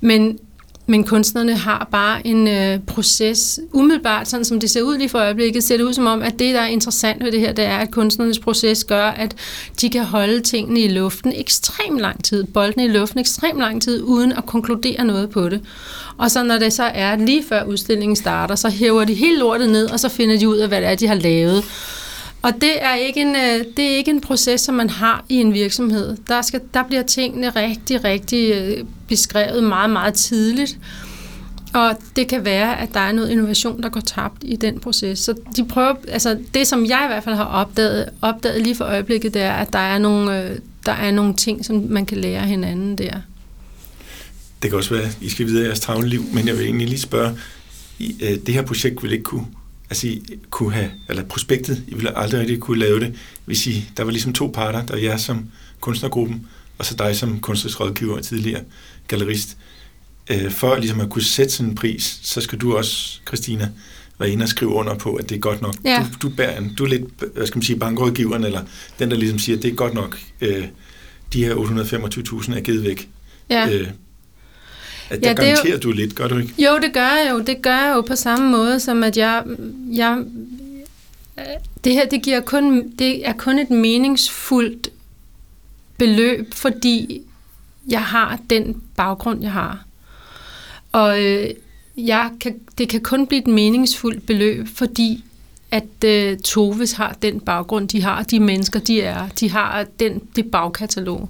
Men, 0.00 0.38
men 0.86 1.04
kunstnerne 1.04 1.56
har 1.56 1.88
bare 1.92 2.26
en 2.26 2.48
øh, 2.48 2.78
proces, 2.86 3.60
umiddelbart, 3.72 4.28
sådan 4.28 4.44
som 4.44 4.60
det 4.60 4.70
ser 4.70 4.82
ud 4.82 4.98
lige 4.98 5.08
for 5.08 5.18
øjeblikket, 5.18 5.64
ser 5.64 5.76
det 5.76 5.84
ud 5.84 5.92
som 5.92 6.06
om, 6.06 6.22
at 6.22 6.38
det, 6.38 6.54
der 6.54 6.60
er 6.60 6.66
interessant 6.66 7.24
ved 7.24 7.32
det 7.32 7.40
her, 7.40 7.52
det 7.52 7.64
er, 7.64 7.76
at 7.76 7.90
kunstnernes 7.90 8.38
proces 8.38 8.84
gør, 8.84 9.06
at 9.06 9.34
de 9.80 9.90
kan 9.90 10.04
holde 10.04 10.40
tingene 10.40 10.80
i 10.80 10.88
luften 10.88 11.32
ekstremt 11.36 12.00
lang 12.00 12.24
tid, 12.24 12.44
boldene 12.44 12.84
i 12.84 12.88
luften 12.88 13.20
ekstremt 13.20 13.58
lang 13.58 13.82
tid, 13.82 14.02
uden 14.02 14.32
at 14.32 14.46
konkludere 14.46 15.04
noget 15.04 15.30
på 15.30 15.48
det. 15.48 15.60
Og 16.18 16.30
så 16.30 16.42
når 16.42 16.58
det 16.58 16.72
så 16.72 16.84
er 16.84 17.16
lige 17.16 17.44
før 17.48 17.64
udstillingen 17.64 18.16
starter, 18.16 18.54
så 18.54 18.68
hæver 18.70 19.04
de 19.04 19.14
hele 19.14 19.38
lortet 19.38 19.70
ned, 19.70 19.90
og 19.90 20.00
så 20.00 20.08
finder 20.08 20.38
de 20.38 20.48
ud 20.48 20.56
af, 20.56 20.68
hvad 20.68 20.80
det 20.80 20.88
er, 20.88 20.94
de 20.94 21.06
har 21.06 21.14
lavet. 21.14 21.64
Og 22.42 22.52
det 22.60 22.82
er, 22.84 22.94
ikke 22.94 23.20
en, 23.20 23.36
øh, 23.36 23.64
det 23.76 23.84
er 23.84 23.96
ikke 23.96 24.10
en 24.10 24.20
proces, 24.20 24.60
som 24.60 24.74
man 24.74 24.90
har 24.90 25.24
i 25.28 25.34
en 25.34 25.54
virksomhed. 25.54 26.16
Der, 26.28 26.42
skal, 26.42 26.60
der 26.74 26.82
bliver 26.82 27.02
tingene 27.02 27.50
rigtig, 27.50 28.04
rigtig 28.04 28.52
øh, 28.54 28.84
beskrevet 29.08 29.64
meget, 29.64 29.90
meget 29.90 30.14
tidligt. 30.14 30.78
Og 31.74 31.96
det 32.16 32.28
kan 32.28 32.44
være, 32.44 32.80
at 32.80 32.94
der 32.94 33.00
er 33.00 33.12
noget 33.12 33.30
innovation, 33.30 33.82
der 33.82 33.88
går 33.88 34.00
tabt 34.00 34.36
i 34.42 34.56
den 34.56 34.80
proces. 34.80 35.18
Så 35.18 35.34
de 35.56 35.64
prøver, 35.64 35.94
altså 36.08 36.38
det, 36.54 36.66
som 36.66 36.86
jeg 36.86 37.02
i 37.04 37.06
hvert 37.06 37.24
fald 37.24 37.34
har 37.34 37.44
opdaget, 37.44 38.08
opdaget 38.22 38.62
lige 38.62 38.74
for 38.74 38.84
øjeblikket, 38.84 39.34
det 39.34 39.42
er, 39.42 39.52
at 39.52 39.72
der 39.72 39.78
er 39.78 39.98
nogle, 39.98 40.42
øh, 40.42 40.58
der 40.86 40.92
er 40.92 41.10
nogle 41.10 41.34
ting, 41.34 41.64
som 41.64 41.86
man 41.88 42.06
kan 42.06 42.18
lære 42.18 42.46
hinanden 42.46 42.98
der. 42.98 43.12
Det 44.62 44.70
kan 44.70 44.78
også 44.78 44.94
være, 44.94 45.04
at 45.04 45.18
I 45.20 45.28
skal 45.28 45.46
videre 45.46 45.62
i 45.62 45.66
jeres 45.66 45.80
travle 45.80 46.08
liv, 46.08 46.24
men 46.32 46.46
jeg 46.46 46.54
vil 46.54 46.64
egentlig 46.64 46.88
lige 46.88 47.00
spørge, 47.00 47.36
det 48.46 48.48
her 48.48 48.62
projekt 48.62 49.02
vil 49.02 49.12
ikke 49.12 49.24
kunne 49.24 49.46
altså 49.92 50.06
I 50.06 50.22
kunne 50.50 50.72
have, 50.72 50.90
eller 51.08 51.24
prospektet, 51.24 51.84
I 51.88 51.94
ville 51.94 52.18
aldrig 52.18 52.40
rigtig 52.40 52.60
kunne 52.60 52.78
lave 52.78 53.00
det, 53.00 53.14
hvis 53.44 53.66
I, 53.66 53.90
der 53.96 54.04
var 54.04 54.10
ligesom 54.10 54.32
to 54.32 54.50
parter, 54.54 54.86
der 54.86 54.94
er 54.94 54.98
jer 54.98 55.16
som 55.16 55.48
kunstnergruppen, 55.80 56.46
og 56.78 56.86
så 56.86 56.94
dig 56.96 57.16
som 57.16 57.40
kunstnerisk 57.40 57.80
rådgiver 57.80 58.16
og 58.16 58.22
tidligere 58.24 58.60
gallerist. 59.08 59.56
Øh, 60.30 60.50
for 60.50 60.76
ligesom 60.76 61.00
at 61.00 61.10
kunne 61.10 61.22
sætte 61.24 61.52
sådan 61.52 61.70
en 61.70 61.74
pris, 61.74 62.20
så 62.22 62.40
skal 62.40 62.58
du 62.58 62.76
også, 62.76 63.20
Christina, 63.26 63.70
være 64.18 64.30
inde 64.30 64.42
og 64.42 64.48
skrive 64.48 64.70
under 64.70 64.94
på, 64.94 65.14
at 65.14 65.28
det 65.28 65.36
er 65.36 65.40
godt 65.40 65.62
nok. 65.62 65.74
Ja. 65.84 66.06
Du, 66.12 66.28
du, 66.28 66.34
bærer 66.34 66.62
du 66.78 66.84
er 66.84 66.88
lidt, 66.88 67.04
hvad 67.34 67.46
skal 67.46 67.58
man 67.58 67.62
sige, 67.62 67.78
bankrådgiveren, 67.78 68.44
eller 68.44 68.60
den, 68.98 69.10
der 69.10 69.16
ligesom 69.16 69.38
siger, 69.38 69.56
at 69.56 69.62
det 69.62 69.70
er 69.70 69.74
godt 69.74 69.94
nok, 69.94 70.18
øh, 70.40 70.64
de 71.32 71.44
her 71.44 71.54
825.000 71.54 72.56
er 72.56 72.60
givet 72.60 72.84
væk. 72.84 73.08
Ja. 73.50 73.70
Øh, 73.70 73.88
at 75.12 75.22
Ja, 75.24 75.28
der 75.28 75.34
det 75.34 75.44
er 75.44 75.50
jo- 75.50 75.54
garanterer 75.56 75.78
du 75.78 75.90
lidt, 75.92 76.14
gør 76.14 76.28
du 76.28 76.38
ikke? 76.38 76.54
Jo, 76.58 76.78
det 76.82 76.92
gør 76.92 77.00
jeg 77.24 77.28
jo. 77.30 77.40
Det 77.40 77.62
gør 77.62 77.76
jeg 77.76 77.92
jo 77.96 78.00
på 78.00 78.16
samme 78.16 78.50
måde, 78.50 78.80
som 78.80 79.04
at 79.04 79.16
jeg... 79.16 79.42
jeg 79.92 80.24
det 81.84 81.92
her, 81.92 82.06
det, 82.08 82.22
giver 82.22 82.40
kun, 82.40 82.90
det 82.98 83.28
er 83.28 83.32
kun 83.32 83.58
et 83.58 83.70
meningsfuldt 83.70 84.88
beløb, 85.98 86.54
fordi 86.54 87.22
jeg 87.88 88.02
har 88.02 88.38
den 88.50 88.82
baggrund, 88.96 89.42
jeg 89.42 89.52
har. 89.52 89.84
Og 90.92 91.22
øh, 91.24 91.50
jeg 91.96 92.30
kan, 92.40 92.54
det 92.78 92.88
kan 92.88 93.00
kun 93.00 93.26
blive 93.26 93.40
et 93.40 93.46
meningsfuldt 93.46 94.26
beløb, 94.26 94.68
fordi 94.74 95.24
at 95.70 96.04
øh, 96.04 96.38
Toves 96.38 96.92
har 96.92 97.16
den 97.22 97.40
baggrund, 97.40 97.88
de 97.88 98.02
har, 98.02 98.22
de 98.22 98.40
mennesker, 98.40 98.80
de 98.80 99.02
er, 99.02 99.28
de 99.28 99.50
har 99.50 99.84
den, 100.00 100.20
det 100.36 100.50
bagkatalog. 100.50 101.28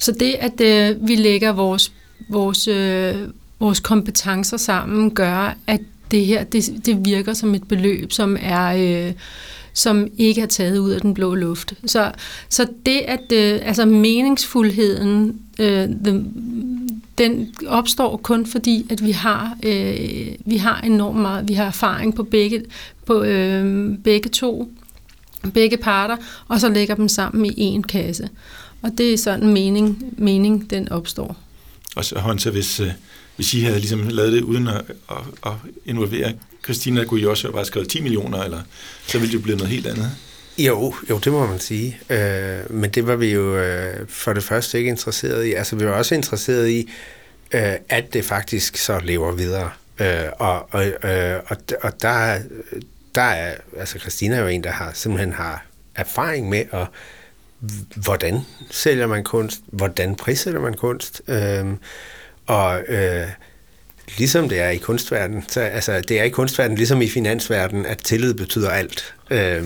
Så 0.00 0.12
det, 0.12 0.34
at 0.38 0.60
øh, 0.60 1.08
vi 1.08 1.14
lægger 1.14 1.52
vores, 1.52 1.92
vores, 2.28 2.68
øh, 2.68 3.14
vores 3.60 3.80
kompetencer 3.80 4.56
sammen, 4.56 5.10
gør, 5.10 5.56
at 5.66 5.80
det 6.10 6.26
her, 6.26 6.44
det, 6.44 6.86
det 6.86 7.04
virker 7.04 7.32
som 7.32 7.54
et 7.54 7.68
beløb, 7.68 8.12
som 8.12 8.36
er... 8.40 8.66
Øh, 9.08 9.12
som 9.76 10.06
ikke 10.18 10.40
er 10.40 10.46
taget 10.46 10.78
ud 10.78 10.90
af 10.90 11.00
den 11.00 11.14
blå 11.14 11.34
luft. 11.34 11.74
Så, 11.86 12.12
så 12.48 12.66
det, 12.86 13.00
at 13.00 13.32
øh, 13.32 13.60
altså 13.62 13.84
meningsfuldheden, 13.84 15.40
øh, 15.58 15.88
the, 16.04 16.24
den 17.18 17.54
opstår 17.66 18.16
kun 18.16 18.46
fordi, 18.46 18.86
at 18.90 19.04
vi 19.04 19.10
har, 19.10 19.56
øh, 19.62 20.28
vi 20.44 20.56
har 20.56 20.80
enormt 20.80 21.18
meget, 21.18 21.48
vi 21.48 21.54
har 21.54 21.64
erfaring 21.64 22.14
på 22.14 22.22
begge, 22.22 22.64
på, 23.06 23.22
øh, 23.22 23.98
begge 23.98 24.28
to, 24.28 24.70
begge 25.54 25.76
parter, 25.76 26.16
og 26.48 26.60
så 26.60 26.68
lægger 26.68 26.94
dem 26.94 27.08
sammen 27.08 27.46
i 27.46 27.62
en 27.62 27.82
kasse. 27.82 28.28
Og 28.82 28.90
det 28.98 29.12
er 29.12 29.18
sådan 29.18 29.48
mening, 29.48 30.14
mening 30.18 30.70
den 30.70 30.88
opstår. 30.88 31.36
Og 31.96 32.04
så 32.04 32.18
Honsa, 32.18 32.50
hvis, 32.50 32.80
øh, 32.80 32.90
hvis 33.36 33.54
I 33.54 33.60
havde 33.60 33.78
ligesom 33.78 34.08
lavet 34.08 34.32
det 34.32 34.42
uden 34.42 34.68
at, 34.68 34.82
at, 35.10 35.16
at 35.46 35.52
involvere 35.84 36.32
Christina, 36.64 37.04
kunne 37.04 37.20
I 37.20 37.26
også 37.26 37.48
have 37.48 37.52
bare 37.52 37.64
skrevet 37.64 37.88
10 37.88 38.00
millioner, 38.00 38.42
eller 38.42 38.60
så 39.06 39.18
ville 39.18 39.32
det 39.32 39.38
jo 39.38 39.42
blive 39.42 39.56
noget 39.56 39.70
helt 39.72 39.86
andet. 39.86 40.10
Jo, 40.58 40.94
jo, 41.10 41.18
det 41.18 41.32
må 41.32 41.46
man 41.46 41.60
sige. 41.60 41.98
Øh, 42.10 42.70
men 42.70 42.90
det 42.90 43.06
var 43.06 43.16
vi 43.16 43.32
jo 43.32 43.56
øh, 43.56 44.08
for 44.08 44.32
det 44.32 44.42
første 44.42 44.78
ikke 44.78 44.90
interesseret 44.90 45.44
i. 45.44 45.52
Altså, 45.52 45.76
vi 45.76 45.86
var 45.86 45.92
også 45.92 46.14
interesseret 46.14 46.68
i, 46.68 46.90
øh, 47.54 47.72
at 47.88 48.12
det 48.12 48.24
faktisk 48.24 48.76
så 48.76 49.00
lever 49.04 49.32
videre. 49.32 49.70
Øh, 50.00 50.24
og, 50.38 50.74
og, 50.74 50.86
øh, 50.86 51.40
og, 51.48 51.56
og 51.82 52.02
der, 52.02 52.38
der 53.14 53.22
er, 53.22 53.54
altså 53.78 53.98
Christina 53.98 54.36
er 54.36 54.40
jo 54.40 54.46
en, 54.46 54.64
der 54.64 54.70
har 54.70 54.90
simpelthen 54.94 55.32
har 55.32 55.66
erfaring 55.94 56.48
med 56.48 56.64
at 56.72 56.86
hvordan 57.96 58.40
sælger 58.70 59.06
man 59.06 59.24
kunst, 59.24 59.60
hvordan 59.66 60.14
prissætter 60.14 60.60
man 60.60 60.74
kunst, 60.74 61.22
øh, 61.28 61.66
og 62.46 62.82
øh, 62.88 63.28
ligesom 64.18 64.48
det 64.48 64.60
er 64.60 64.68
i 64.68 64.76
kunstverdenen, 64.76 65.44
så, 65.48 65.60
altså 65.60 66.00
det 66.00 66.20
er 66.20 66.24
i 66.24 66.28
kunstverdenen 66.28 66.76
ligesom 66.76 67.02
i 67.02 67.08
finansverdenen, 67.08 67.86
at 67.86 67.98
tillid 67.98 68.34
betyder 68.34 68.70
alt. 68.70 69.14
Øh, 69.30 69.62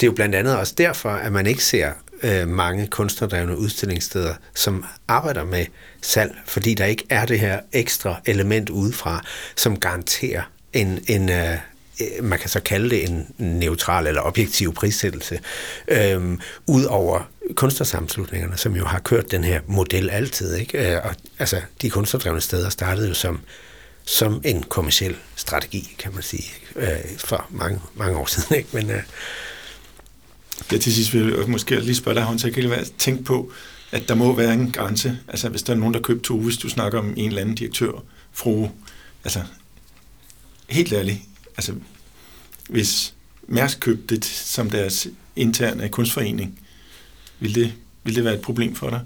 det 0.00 0.02
er 0.02 0.06
jo 0.06 0.12
blandt 0.12 0.34
andet 0.34 0.56
også 0.56 0.74
derfor, 0.78 1.10
at 1.10 1.32
man 1.32 1.46
ikke 1.46 1.64
ser 1.64 1.92
øh, 2.22 2.48
mange 2.48 2.86
kunstnerdrevne 2.86 3.58
udstillingssteder, 3.58 4.34
som 4.54 4.84
arbejder 5.08 5.44
med 5.44 5.66
salg, 6.02 6.34
fordi 6.46 6.74
der 6.74 6.84
ikke 6.84 7.04
er 7.10 7.26
det 7.26 7.40
her 7.40 7.60
ekstra 7.72 8.20
element 8.26 8.70
udefra, 8.70 9.24
som 9.56 9.80
garanterer 9.80 10.42
en, 10.72 11.04
en, 11.08 11.30
øh, 11.30 11.56
Øh, 12.00 12.24
man 12.24 12.38
kan 12.38 12.48
så 12.48 12.60
kalde 12.60 12.90
det 12.90 13.08
en 13.08 13.26
neutral 13.38 14.06
eller 14.06 14.22
objektiv 14.22 14.74
prissættelse, 14.74 15.40
øhm, 15.88 16.40
ud 16.66 16.84
over 16.84 17.30
kunstnersammenslutningerne, 17.54 18.56
som 18.56 18.76
jo 18.76 18.84
har 18.84 18.98
kørt 18.98 19.30
den 19.30 19.44
her 19.44 19.60
model 19.66 20.10
altid. 20.10 20.54
Ikke? 20.56 20.92
Øh, 20.92 21.00
Og, 21.04 21.14
altså, 21.38 21.60
de 21.82 21.90
kunstnerdrevne 21.90 22.40
steder 22.40 22.68
startede 22.70 23.08
jo 23.08 23.14
som, 23.14 23.40
som 24.04 24.40
en 24.44 24.62
kommersiel 24.62 25.16
strategi, 25.36 25.94
kan 25.98 26.14
man 26.14 26.22
sige, 26.22 26.44
ikke? 26.76 26.92
Øh, 26.92 27.18
for 27.18 27.46
mange, 27.50 27.80
mange 27.94 28.18
år 28.18 28.26
siden. 28.26 28.56
Ikke? 28.56 28.68
Men, 28.72 28.90
øh, 28.90 29.02
Ja, 30.72 30.78
til 30.78 30.94
sidst 30.94 31.14
vil 31.14 31.34
jeg 31.38 31.48
måske 31.48 31.80
lige 31.80 31.94
spørge 31.94 32.14
dig, 32.14 32.24
Honsa, 32.24 32.50
kan 32.50 32.62
lige 32.62 32.70
være 32.70 32.84
tænke 32.98 33.24
på, 33.24 33.52
at 33.92 34.08
der 34.08 34.14
må 34.14 34.34
være 34.36 34.52
en 34.54 34.72
grænse. 34.72 35.18
Altså, 35.28 35.48
hvis 35.48 35.62
der 35.62 35.72
er 35.72 35.76
nogen, 35.76 35.94
der 35.94 36.00
køber 36.00 36.22
to, 36.22 36.40
hvis 36.40 36.56
du 36.56 36.68
snakker 36.68 36.98
om 36.98 37.14
en 37.16 37.28
eller 37.28 37.40
anden 37.40 37.54
direktør, 37.54 37.90
fru, 38.32 38.68
altså, 39.24 39.40
helt 40.68 40.92
ærligt, 40.92 41.18
altså, 41.58 41.74
hvis 42.68 43.14
Mærsk 43.48 43.80
købte 43.80 44.14
det 44.14 44.24
som 44.24 44.70
deres 44.70 45.08
interne 45.36 45.88
kunstforening, 45.88 46.60
ville 47.40 47.62
det, 47.62 47.72
vil 48.04 48.14
det 48.14 48.24
være 48.24 48.34
et 48.34 48.40
problem 48.40 48.74
for 48.74 48.90
dig? 48.90 49.00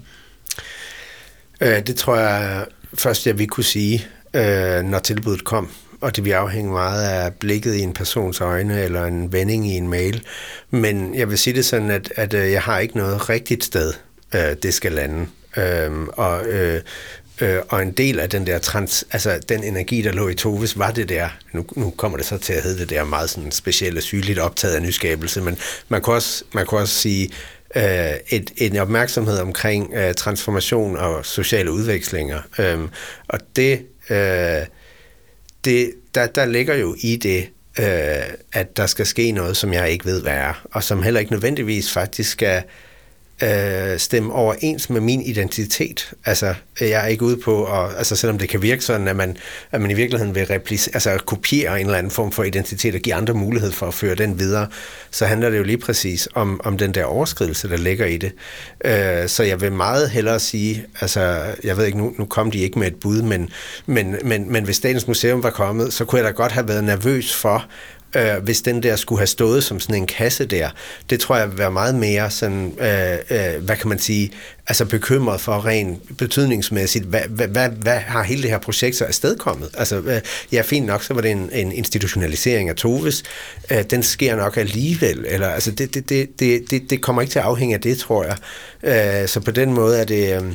Øh, 1.61 1.87
det 1.87 1.95
tror 1.95 2.15
jeg 2.15 2.65
først, 2.93 3.27
jeg 3.27 3.39
vil 3.39 3.47
kunne 3.47 3.63
sige, 3.63 4.07
øh, 4.33 4.83
når 4.83 4.99
tilbuddet 4.99 5.43
kom. 5.43 5.69
Og 6.01 6.15
det 6.15 6.25
vil 6.25 6.31
afhænge 6.31 6.71
meget 6.71 7.03
af 7.03 7.33
blikket 7.33 7.75
i 7.75 7.81
en 7.81 7.93
persons 7.93 8.41
øjne, 8.41 8.81
eller 8.81 9.05
en 9.05 9.33
vending 9.33 9.67
i 9.67 9.71
en 9.71 9.87
mail. 9.87 10.23
Men 10.69 11.15
jeg 11.15 11.29
vil 11.29 11.37
sige 11.37 11.53
det 11.53 11.65
sådan, 11.65 11.91
at, 11.91 12.13
at 12.15 12.33
øh, 12.33 12.51
jeg 12.51 12.61
har 12.61 12.79
ikke 12.79 12.97
noget 12.97 13.29
rigtigt 13.29 13.63
sted, 13.63 13.93
øh, 14.35 14.55
det 14.63 14.73
skal 14.73 14.91
lande. 14.91 15.27
Øh, 15.57 15.91
og, 16.07 16.45
øh, 16.45 16.81
øh, 17.43 17.61
og 17.69 17.81
en 17.81 17.91
del 17.91 18.19
af 18.19 18.29
den 18.29 18.47
der 18.47 18.57
trans, 18.57 19.05
altså 19.11 19.39
den 19.49 19.63
energi, 19.63 20.01
der 20.01 20.11
lå 20.11 20.27
i 20.27 20.33
Toves, 20.33 20.77
var 20.77 20.91
det 20.91 21.09
der, 21.09 21.29
nu, 21.51 21.65
nu 21.75 21.89
kommer 21.89 22.17
det 22.17 22.27
så 22.27 22.37
til 22.37 22.53
at 22.53 22.63
hedde 22.63 22.79
det 22.79 22.89
der 22.89 23.03
meget 23.03 23.29
sådan 23.29 23.51
specielle, 23.51 24.01
sygeligt 24.01 24.39
optaget 24.39 24.75
af 24.75 24.81
nyskabelse, 24.81 25.41
men 25.41 25.57
man 25.89 26.01
kunne 26.01 26.15
også, 26.15 26.43
man 26.53 26.65
kunne 26.65 26.81
også 26.81 26.93
sige, 26.93 27.29
øh, 27.75 28.13
et, 28.29 28.51
en 28.57 28.77
opmærksomhed 28.77 29.39
omkring 29.39 29.93
øh, 29.93 30.13
transformation 30.13 30.97
og 30.97 31.25
sociale 31.25 31.71
udvekslinger. 31.71 32.39
Øh, 32.59 32.79
og 33.27 33.39
det, 33.55 33.85
øh, 34.09 34.65
det 35.65 35.91
der, 36.15 36.27
der 36.27 36.45
ligger 36.45 36.75
jo 36.75 36.95
i 36.99 37.15
det, 37.15 37.49
øh, 37.79 38.33
at 38.53 38.77
der 38.77 38.85
skal 38.85 39.05
ske 39.05 39.31
noget, 39.31 39.57
som 39.57 39.73
jeg 39.73 39.91
ikke 39.91 40.05
ved, 40.05 40.21
hvad 40.21 40.33
er, 40.33 40.67
og 40.71 40.83
som 40.83 41.03
heller 41.03 41.19
ikke 41.19 41.31
nødvendigvis 41.31 41.91
faktisk 41.91 42.31
skal 42.31 42.57
øh, 42.57 42.63
øh, 43.41 43.99
stemme 43.99 44.33
overens 44.33 44.89
med 44.89 45.01
min 45.01 45.21
identitet. 45.21 46.13
Altså, 46.25 46.53
jeg 46.81 47.03
er 47.03 47.07
ikke 47.07 47.23
ude 47.23 47.37
på, 47.37 47.65
at, 47.65 47.97
altså 47.97 48.15
selvom 48.15 48.37
det 48.37 48.49
kan 48.49 48.61
virke 48.61 48.83
sådan, 48.83 49.07
at 49.07 49.15
man, 49.15 49.37
at 49.71 49.81
man 49.81 49.91
i 49.91 49.93
virkeligheden 49.93 50.35
vil 50.35 50.45
replice, 50.45 50.91
altså 50.93 51.17
kopiere 51.25 51.79
en 51.79 51.85
eller 51.85 51.97
anden 51.97 52.11
form 52.11 52.31
for 52.31 52.43
identitet 52.43 52.95
og 52.95 53.01
give 53.01 53.15
andre 53.15 53.33
mulighed 53.33 53.71
for 53.71 53.87
at 53.87 53.93
føre 53.93 54.15
den 54.15 54.39
videre, 54.39 54.67
så 55.11 55.25
handler 55.25 55.49
det 55.49 55.57
jo 55.57 55.63
lige 55.63 55.77
præcis 55.77 56.27
om, 56.33 56.61
om 56.63 56.77
den 56.77 56.93
der 56.93 57.05
overskridelse, 57.05 57.69
der 57.69 57.77
ligger 57.77 58.05
i 58.05 58.17
det. 58.17 58.31
Øh, 58.85 59.27
så 59.27 59.43
jeg 59.43 59.61
vil 59.61 59.71
meget 59.71 60.09
hellere 60.09 60.39
sige, 60.39 60.85
altså, 61.01 61.45
jeg 61.63 61.77
ved 61.77 61.85
ikke, 61.85 61.97
nu, 61.97 62.13
nu 62.17 62.25
kom 62.25 62.51
de 62.51 62.59
ikke 62.59 62.79
med 62.79 62.87
et 62.87 62.95
bud, 62.95 63.21
men, 63.21 63.49
men, 63.85 64.15
men, 64.23 64.51
men 64.51 64.63
hvis 64.63 64.75
Statens 64.75 65.07
Museum 65.07 65.43
var 65.43 65.49
kommet, 65.49 65.93
så 65.93 66.05
kunne 66.05 66.21
jeg 66.21 66.25
da 66.25 66.31
godt 66.31 66.51
have 66.51 66.67
været 66.67 66.83
nervøs 66.83 67.35
for, 67.35 67.65
øh, 68.15 68.43
hvis 68.43 68.61
den 68.61 68.83
der 68.83 68.95
skulle 68.95 69.19
have 69.19 69.27
stået 69.27 69.63
som 69.63 69.79
sådan 69.79 69.95
en 69.95 70.07
kasse 70.07 70.45
der. 70.45 70.69
Det 71.09 71.19
tror 71.19 71.37
jeg 71.37 71.49
vil 71.49 71.57
være 71.57 71.71
meget 71.71 71.95
mere 71.95 72.31
sådan, 72.31 72.73
øh, 72.79 73.13
øh, 73.29 73.63
hvad 73.63 73.75
kan 73.75 73.89
man 73.89 73.99
sige, 73.99 74.31
altså 74.67 74.85
bekymret 74.85 75.41
for 75.41 75.65
rent 75.65 76.17
betydningsmæssigt, 76.17 77.05
hvad, 77.05 77.21
hvad, 77.29 77.47
hvad, 77.47 77.69
hvad 77.69 77.97
har 77.97 78.23
hele 78.23 78.41
det 78.41 78.49
her 78.49 78.57
projekt 78.57 78.95
så 78.95 79.05
afstedkommet? 79.05 79.69
Altså, 79.77 79.97
øh, 79.97 80.21
ja, 80.51 80.61
fint 80.61 80.85
nok, 80.85 81.03
så 81.03 81.13
var 81.13 81.21
det 81.21 81.31
en, 81.31 81.49
en 81.53 81.71
institutionalisering 81.71 82.69
af 82.69 82.75
Toves. 82.75 83.23
Øh, 83.71 83.83
den 83.89 84.03
sker 84.03 84.35
nok 84.35 84.57
alligevel, 84.57 85.25
eller 85.27 85.47
altså, 85.47 85.71
det, 85.71 85.93
det, 85.93 86.09
det, 86.09 86.39
det, 86.39 86.71
det, 86.71 86.89
det 86.89 87.01
kommer 87.01 87.21
ikke 87.21 87.31
til 87.31 87.39
at 87.39 87.45
afhænge 87.45 87.75
af 87.75 87.81
det, 87.81 87.97
tror 87.97 88.23
jeg. 88.23 88.37
Øh, 89.23 89.27
så 89.27 89.39
på 89.39 89.51
den 89.51 89.73
måde 89.73 89.99
er 89.99 90.05
det... 90.05 90.41
Øh, 90.41 90.53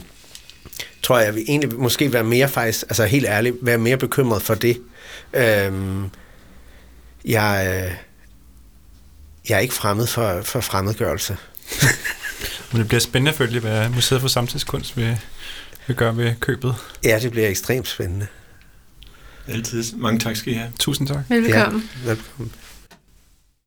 tror 1.02 1.18
jeg, 1.18 1.26
jeg 1.26 1.34
vil 1.34 1.44
egentlig 1.48 1.78
måske 1.78 2.12
være 2.12 2.24
mere 2.24 2.48
faktisk, 2.48 2.82
altså 2.82 3.04
helt 3.04 3.26
ærligt, 3.26 3.56
være 3.62 3.78
mere 3.78 3.96
bekymret 3.96 4.42
for 4.42 4.54
det. 4.54 4.80
Øhm, 5.34 6.04
jeg, 7.24 7.66
øh, 7.66 7.96
jeg 9.48 9.56
er 9.56 9.58
ikke 9.58 9.74
fremmed 9.74 10.06
for, 10.06 10.42
for 10.42 10.60
fremmedgørelse. 10.60 11.36
Men 12.72 12.80
det 12.80 12.88
bliver 12.88 13.00
spændende 13.00 13.30
at 13.30 13.36
følge, 13.38 13.60
hvad 13.60 13.88
Museet 13.88 14.20
for 14.20 14.28
Samtidskunst 14.28 14.96
vil, 14.96 15.20
vil 15.86 15.96
gøre 15.96 16.16
ved 16.16 16.34
købet. 16.40 16.74
Ja, 17.04 17.18
det 17.22 17.30
bliver 17.30 17.48
ekstremt 17.48 17.88
spændende. 17.88 18.26
Altid. 19.46 19.96
Mange 19.96 20.18
tak 20.20 20.36
skal 20.36 20.52
I 20.52 20.56
have. 20.56 20.72
Tusind 20.78 21.08
tak. 21.08 21.18
Velbekomme. 21.28 21.82
Ja, 22.04 22.08
velkommen. 22.10 22.52